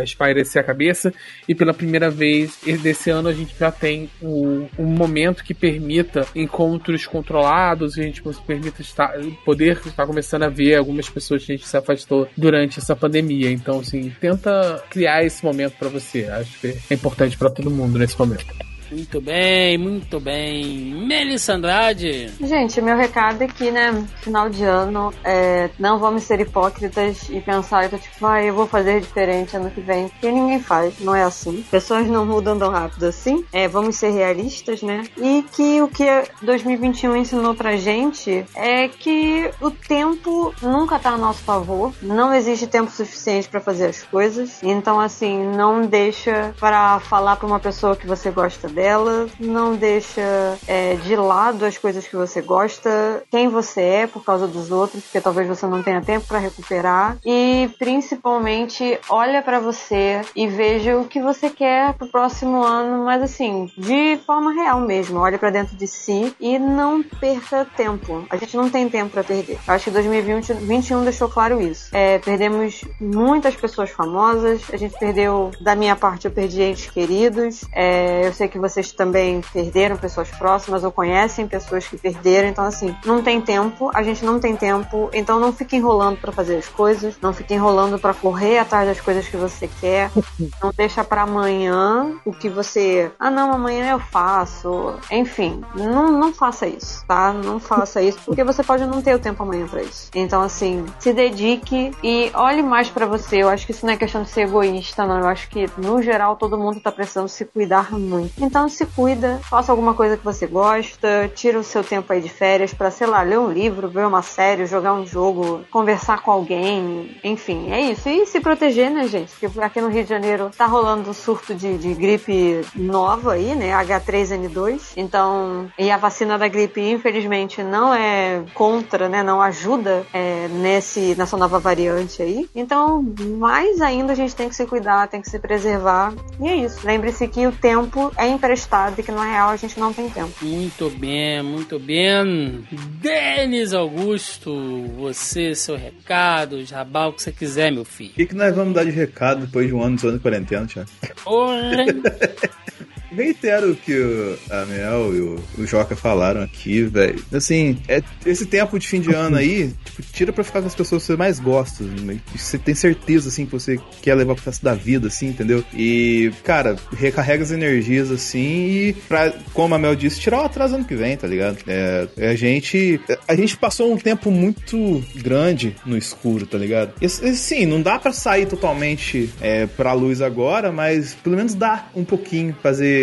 [0.04, 1.14] espairecer a cabeça
[1.48, 6.26] e pela primeira vez desse ano a gente já tem um, um momento que permita
[6.36, 9.14] encontros controlados e a gente permita estar,
[9.46, 13.52] poder estar começando a ver algumas pessoas que a gente se afastou durante essa pandemia.
[13.52, 16.26] Então, assim, tenta criar esse momento para você.
[16.26, 18.69] Acho que é importante para todo mundo nesse momento.
[18.92, 21.06] Muito bem, muito bem.
[21.06, 22.32] Melissa Andrade.
[22.42, 27.40] Gente, meu recado é que, né, final de ano, é, não vamos ser hipócritas e
[27.40, 30.10] pensar, tipo, ah, eu vou fazer diferente ano que vem.
[30.10, 31.64] Porque ninguém faz, não é assim.
[31.70, 33.46] Pessoas não mudam tão rápido assim.
[33.54, 35.04] É, vamos ser realistas, né?
[35.18, 36.06] E que o que
[36.42, 41.94] 2021 ensinou pra gente é que o tempo nunca tá a nosso favor.
[42.02, 44.62] Não existe tempo suficiente para fazer as coisas.
[44.64, 49.76] Então, assim, não deixa para falar pra uma pessoa que você gosta dela dela, não
[49.76, 54.72] deixa é, de lado as coisas que você gosta, quem você é por causa dos
[54.72, 60.48] outros, porque talvez você não tenha tempo para recuperar e principalmente olha para você e
[60.48, 65.38] veja o que você quer pro próximo ano, mas assim, de forma real mesmo, olha
[65.38, 68.26] para dentro de si e não perca tempo.
[68.30, 69.60] A gente não tem tempo para perder.
[69.68, 71.90] Acho que 2021 deixou claro isso.
[71.92, 77.66] É, perdemos muitas pessoas famosas, a gente perdeu, da minha parte, eu perdi entes queridos.
[77.74, 82.48] É, eu sei que você vocês também perderam pessoas próximas ou conhecem pessoas que perderam.
[82.48, 85.10] Então, assim, não tem tempo, a gente não tem tempo.
[85.14, 89.02] Então, não fique enrolando para fazer as coisas, não fique enrolando para correr atrás das
[89.02, 90.12] coisas que você quer.
[90.62, 93.12] Não deixa para amanhã o que você.
[93.20, 94.94] Ah, não, amanhã eu faço.
[95.12, 97.32] Enfim, não, não faça isso, tá?
[97.32, 100.10] Não faça isso, porque você pode não ter o tempo amanhã para isso.
[100.14, 103.44] Então, assim, se dedique e olhe mais para você.
[103.44, 105.20] Eu acho que isso não é questão de ser egoísta, não.
[105.20, 108.34] Eu acho que, no geral, todo mundo tá precisando se cuidar muito.
[108.38, 112.30] Então, se cuida, faça alguma coisa que você gosta, tira o seu tempo aí de
[112.30, 116.32] férias para, sei lá, ler um livro, ver uma série, jogar um jogo, conversar com
[116.32, 118.10] alguém, enfim, é isso.
[118.10, 119.32] E se proteger, né, gente?
[119.40, 123.56] Porque aqui no Rio de Janeiro tá rolando um surto de, de gripe nova aí,
[123.56, 123.72] né?
[123.72, 124.94] H3N2.
[124.98, 129.24] Então, e a vacina da gripe, infelizmente, não é contra, né?
[129.24, 132.50] Não ajuda é, nesse, nessa nova variante aí.
[132.54, 133.06] Então,
[133.38, 136.14] mais ainda a gente tem que se cuidar, tem que se preservar.
[136.40, 136.86] E é isso.
[136.86, 140.10] Lembre-se que o tempo é impressionante emprestado e que na real a gente não tem
[140.10, 140.34] tempo.
[140.42, 142.66] Muito bem, muito bem.
[143.00, 148.10] Denis Augusto, você, seu recado, jabá, o que você quiser, meu filho.
[148.12, 150.20] O que, que nós vamos dar de recado depois de um ano de zona de
[150.20, 150.90] quarentena, Thiago?
[153.12, 157.24] Reitero o que o, a Mel e o, Joca falaram aqui, velho.
[157.34, 160.76] Assim, é, esse tempo de fim de ano aí, tipo, tira pra ficar com as
[160.76, 161.84] pessoas que você mais gosta.
[161.84, 162.20] Né?
[162.36, 165.64] Você tem certeza, assim, que você quer levar pro resto da vida, assim, entendeu?
[165.74, 170.76] E, cara, recarrega as energias, assim, e pra, como a Mel disse, tirar o atraso
[170.76, 171.58] ano que vem, tá ligado?
[171.68, 173.00] É, a gente.
[173.28, 176.94] A gente passou um tempo muito grande no escuro, tá ligado?
[177.02, 181.88] E, sim, não dá pra sair totalmente é, pra luz agora, mas pelo menos dá
[181.96, 182.99] um pouquinho fazer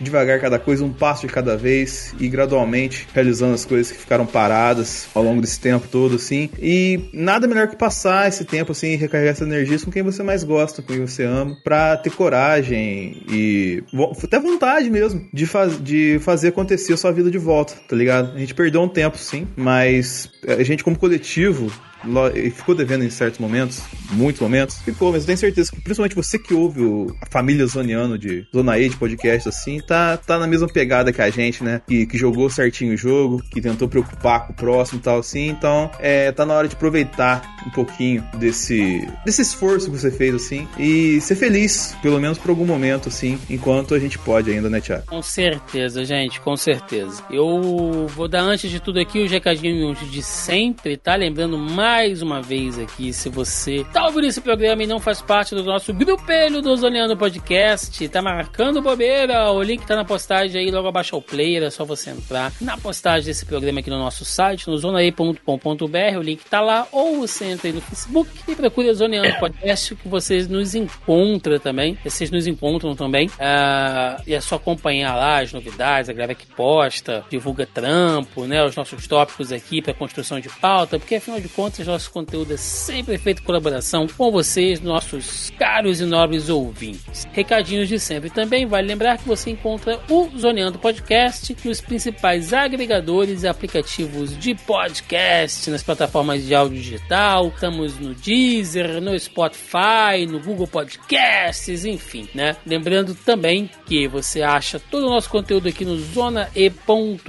[0.00, 4.26] devagar cada coisa, um passo de cada vez e gradualmente realizando as coisas que ficaram
[4.26, 6.50] paradas ao longo desse tempo todo, assim.
[6.58, 10.22] E nada melhor que passar esse tempo, assim, e recarregar essa energia com quem você
[10.22, 13.82] mais gosta, com quem você ama, pra ter coragem e
[14.22, 15.46] até vontade mesmo de,
[15.80, 18.34] de fazer acontecer a sua vida de volta, tá ligado?
[18.34, 21.70] A gente perdeu um tempo, sim, mas a gente, como coletivo,
[22.54, 26.38] ficou devendo em certos momentos, muitos momentos, ficou, mas eu tenho certeza que principalmente você
[26.38, 30.46] que ouve o, a família Zoniano de Zona E de podcast assim, tá, tá na
[30.46, 31.82] mesma pegada que a gente, né?
[31.86, 35.48] Que, que jogou certinho o jogo, que tentou preocupar com o próximo e tal assim,
[35.48, 40.34] então é, tá na hora de aproveitar um pouquinho desse, desse esforço que você fez
[40.34, 44.68] assim e ser feliz, pelo menos por algum momento assim, enquanto a gente pode ainda,
[44.70, 45.06] né, Thiago?
[45.06, 47.22] Com certeza, gente, com certeza.
[47.30, 51.14] Eu vou dar antes de tudo aqui os recadinhos de sempre, tá?
[51.14, 55.20] Lembrando mais mais uma vez aqui, se você tá ouvindo esse programa e não faz
[55.20, 60.60] parte do nosso grupelho do Zoneando Podcast, tá marcando bobeira, o link tá na postagem
[60.60, 63.98] aí, logo abaixo ao player, é só você entrar na postagem desse programa aqui no
[63.98, 68.54] nosso site, no zonae.com.br, o link tá lá, ou você entra aí no Facebook e
[68.54, 74.40] procura Zoneando Podcast, que vocês nos encontram também, vocês nos encontram também, uh, e é
[74.40, 79.50] só acompanhar lá as novidades, a galera que posta, divulga trampo, né, os nossos tópicos
[79.50, 83.44] aqui para construção de pauta, porque afinal de contas nosso conteúdo é sempre feito em
[83.44, 87.26] colaboração com vocês, nossos caros e nobres ouvintes.
[87.32, 93.42] Recadinhos de sempre também, vale lembrar que você encontra o Zoneando Podcast nos principais agregadores
[93.42, 100.40] e aplicativos de podcast, nas plataformas de áudio digital, estamos no Deezer, no Spotify, no
[100.40, 102.56] Google Podcasts, enfim, né?
[102.66, 107.22] Lembrando também que você acha todo o nosso conteúdo aqui no zonae.com.br,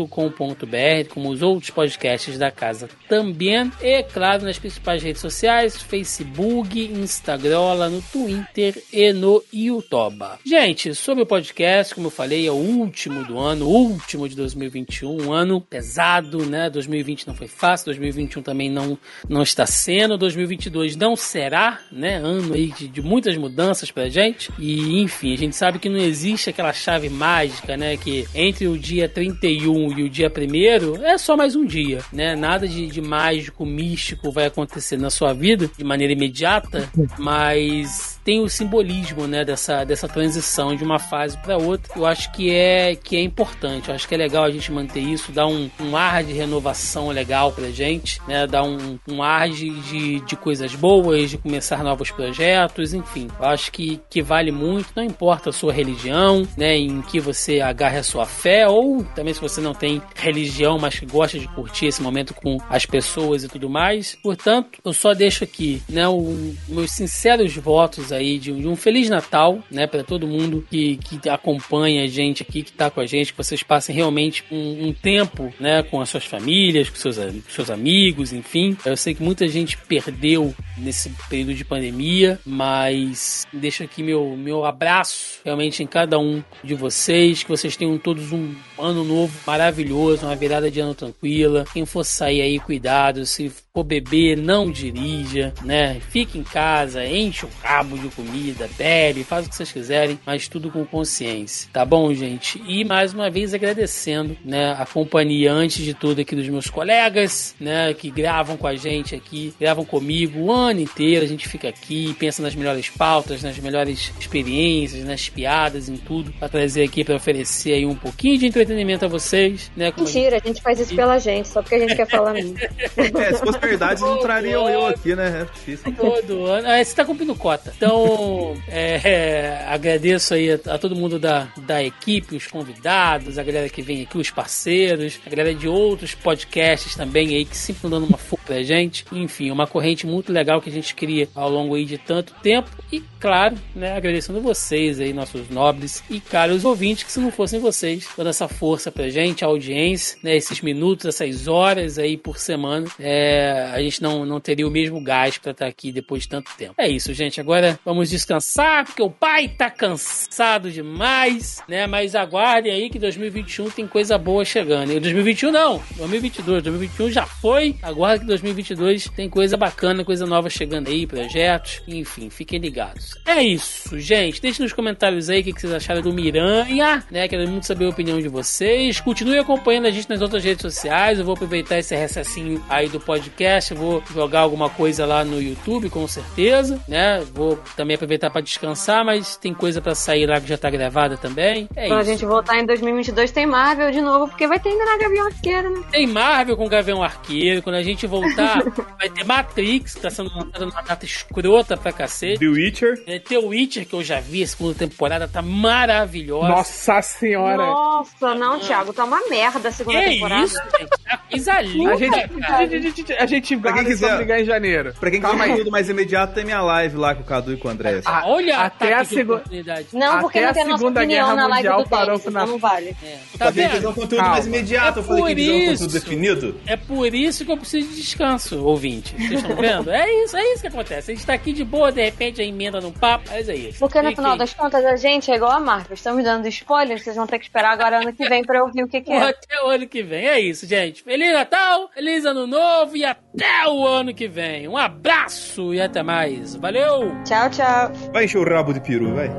[1.09, 7.89] como os outros podcasts da casa também, e claro, nas principais redes sociais: Facebook, Instagram,
[7.89, 10.25] no Twitter e no YouTube.
[10.45, 15.27] Gente, sobre o podcast, como eu falei, é o último do ano, último de 2021,
[15.27, 16.69] um ano pesado, né?
[16.69, 18.97] 2020 não foi fácil, 2021 também não,
[19.27, 22.15] não está sendo, 2022 não será, né?
[22.15, 24.51] Ano aí de, de muitas mudanças pra gente.
[24.57, 27.97] E enfim, a gente sabe que não existe aquela chave mágica, né?
[27.97, 32.35] Que entre o dia 31 e o dia 1 é só mais um dia, né?
[32.35, 38.41] Nada de, de mágico, místico vai acontecer na sua vida de maneira imediata, mas tem
[38.41, 41.93] o simbolismo, né, dessa, dessa transição de uma fase para outra.
[41.95, 43.89] Eu acho que é que é importante.
[43.89, 47.09] Eu acho que é legal a gente manter isso, dar um, um ar de renovação
[47.09, 52.11] legal pra gente, né, dar um, um ar de, de, coisas boas, de começar novos
[52.11, 53.27] projetos, enfim.
[53.39, 57.61] Eu acho que, que vale muito, não importa a sua religião, né, em que você
[57.61, 61.47] agarre a sua fé, ou também se você não tem religião, mas que gosta de
[61.49, 64.17] curtir esse momento com as pessoas e tudo mais.
[64.21, 69.09] Portanto, eu só deixo aqui, né, o, meus sinceros votos aí de, de um Feliz
[69.09, 73.05] Natal, né, para todo mundo que, que acompanha a gente aqui, que tá com a
[73.05, 77.17] gente, que vocês passem realmente um, um tempo, né, com as suas famílias, com seus,
[77.17, 78.77] com seus amigos, enfim.
[78.85, 84.65] Eu sei que muita gente perdeu nesse período de pandemia, mas deixo aqui meu, meu
[84.65, 90.25] abraço realmente em cada um de vocês, que vocês tenham todos um ano novo maravilhoso,
[90.25, 91.65] uma virada de ano tranquila.
[91.73, 95.97] Quem for sair aí, cuidado, se for beber, não dirija, né?
[96.09, 100.49] Fique em casa, enche o rabo de comida, bebe, faz o que vocês quiserem, mas
[100.49, 102.61] tudo com consciência, tá bom, gente?
[102.67, 107.55] E mais uma vez agradecendo, né, a companhia antes de tudo aqui dos meus colegas,
[107.61, 111.69] né, que gravam com a gente aqui, gravam comigo o ano inteiro, a gente fica
[111.69, 117.05] aqui, pensa nas melhores pautas, nas melhores experiências, nas piadas, em tudo, para trazer aqui
[117.05, 119.93] para oferecer aí um pouquinho de entretenimento a vocês, né?
[119.97, 120.43] Mentira, a gente...
[120.43, 122.57] a gente faz isso pela gente, só porque a gente quer falar mesmo.
[122.59, 125.41] é, se fosse verdade, não trariam eu aqui, né?
[125.41, 125.93] É difícil.
[125.93, 126.67] Todo ano.
[126.67, 127.73] Ah, você tá cumprindo cota.
[127.75, 133.43] Então, é, é, agradeço aí a, a, todo mundo da, da equipe, os convidados, a
[133.43, 137.89] galera que vem aqui, os parceiros, a galera de outros podcasts também aí que sempre
[137.89, 139.05] dando uma força pra gente.
[139.11, 142.69] Enfim, uma corrente muito legal que a gente cria ao longo aí de tanto tempo.
[142.91, 147.59] E, claro, né, agradecendo vocês aí, nossos nobres e caros ouvintes, que se não fossem
[147.59, 152.39] vocês, dando essa força pra gente, a audiência, né, esses minutos, essas horas aí por
[152.39, 156.29] semana, é, a gente não, não teria o mesmo gás pra estar aqui depois de
[156.29, 156.73] tanto tempo.
[156.77, 157.39] É isso, gente.
[157.39, 161.85] Agora vamos descansar, porque o pai tá cansado demais, né?
[161.85, 164.91] Mas aguardem aí que 2021 tem coisa boa chegando.
[164.91, 166.63] E 2021 não, 2022.
[166.63, 172.29] 2021 já foi, agora que 2022 tem coisa bacana, coisa nova chegando aí, projetos, enfim,
[172.29, 173.10] fiquem ligados.
[173.25, 174.41] É isso, gente.
[174.41, 177.27] Deixe nos comentários aí o que vocês acharam do Miranha, né?
[177.27, 178.99] Quero muito saber a opinião de vocês.
[178.99, 181.19] Continue acompanhando a gente nas outras redes sociais.
[181.19, 185.89] Eu vou aproveitar esse recessinho aí do podcast, vou jogar alguma coisa lá no YouTube,
[185.89, 187.23] com certeza, né?
[187.33, 191.17] Vou também aproveitar para descansar, mas tem coisa para sair lá que já tá gravada
[191.17, 191.67] também.
[191.75, 192.11] É Quando a isso.
[192.11, 195.69] gente voltar em 2022 tem Marvel de novo, porque vai ter ainda na Gavião Arqueira,
[195.69, 195.81] né?
[195.91, 197.61] Tem Marvel com Gavião Arqueiro.
[197.61, 198.63] Quando a gente voltar,
[198.99, 202.39] vai ter Matrix, que tá sendo lançada numa data escrota pra cacete.
[202.39, 203.00] The Witcher.
[203.19, 206.47] Ter o Witcher, que eu já vi a segunda temporada, tá maravilhosa.
[206.47, 207.57] Nossa senhora.
[207.57, 210.43] Nossa, não, Thiago, tá uma merda a segunda que temporada.
[210.45, 211.49] isso, gente?
[211.49, 212.57] É linda, A gente, cara.
[212.57, 214.93] a gente, a gente Pra quem quiser- brigar em janeiro.
[214.99, 217.57] Pra quem Calma quiser tudo mais imediato, tem minha live lá com o Cadu e
[217.57, 218.01] com o André.
[218.05, 219.87] Ah, Olha até a de segu- oportunidade.
[219.93, 222.23] Não, porque Até não a tem a Segunda Guerra na live Mundial do parou na-
[222.29, 222.95] então não vale.
[223.03, 223.71] É, Tá tá vendo?
[223.71, 224.31] Fazer um conteúdo Calma.
[224.33, 224.99] mais imediato.
[224.99, 225.83] É eu falei que quiser um isso.
[225.83, 226.61] conteúdo definido.
[226.65, 229.15] É por isso que eu preciso de descanso, ouvinte.
[229.17, 229.89] Vocês estão vendo?
[229.91, 231.11] É isso, é isso que acontece.
[231.11, 233.79] A gente tá aqui de boa, de repente a emenda no papo, mas é isso.
[233.79, 235.93] Porque no Fiquem- final das contas a gente é igual a Marvel.
[235.93, 238.83] Estamos dando spoilers, vocês vão ter que esperar agora ano que vem pra eu ouvir
[238.83, 239.29] o que, que é.
[239.29, 240.27] Até o ano que vem.
[240.27, 241.03] É isso, gente.
[241.03, 244.67] Feliz Natal, feliz Ano Novo e até o ano que vem.
[244.67, 246.55] Um abraço e até mais.
[246.55, 247.11] Valeu!
[247.23, 247.91] Tchau, tchau.
[248.13, 249.29] Vai encher o rabo de peru, vai.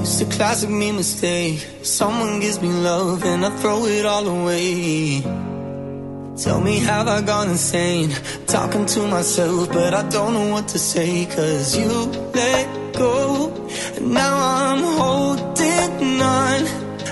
[0.00, 1.58] It's a classic me mistake.
[1.82, 5.22] Someone gives me love and I throw it all away.
[6.36, 8.10] Tell me, have I gone insane?
[8.48, 11.26] Talking to myself, but I don't know what to say.
[11.26, 11.88] Cause you
[12.34, 13.52] let go,
[13.94, 16.66] and now I'm holding on.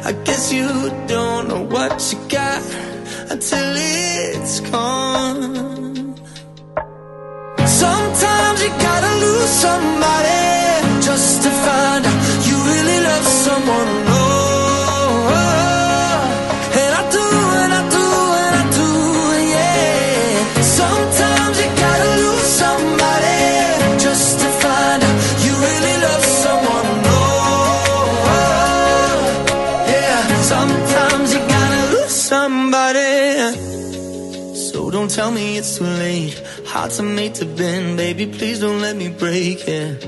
[0.04, 0.66] I guess you
[1.06, 2.62] don't know what you got
[3.30, 6.16] until it's gone.
[7.64, 14.11] Sometimes you gotta lose somebody just to find out you really love someone.
[35.22, 36.34] Tell me it's too late.
[36.66, 38.26] Hearts are made to bend, baby.
[38.26, 40.04] Please don't let me break it.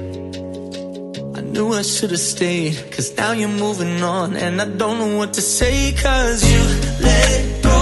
[1.38, 4.34] I knew I should have stayed, cause now you're moving on.
[4.34, 6.62] And I don't know what to say, cause you
[7.08, 7.80] let it go.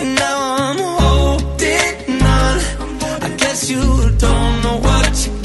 [0.00, 2.56] And now I'm holding on.
[3.26, 3.82] I guess you
[4.26, 5.35] don't know what you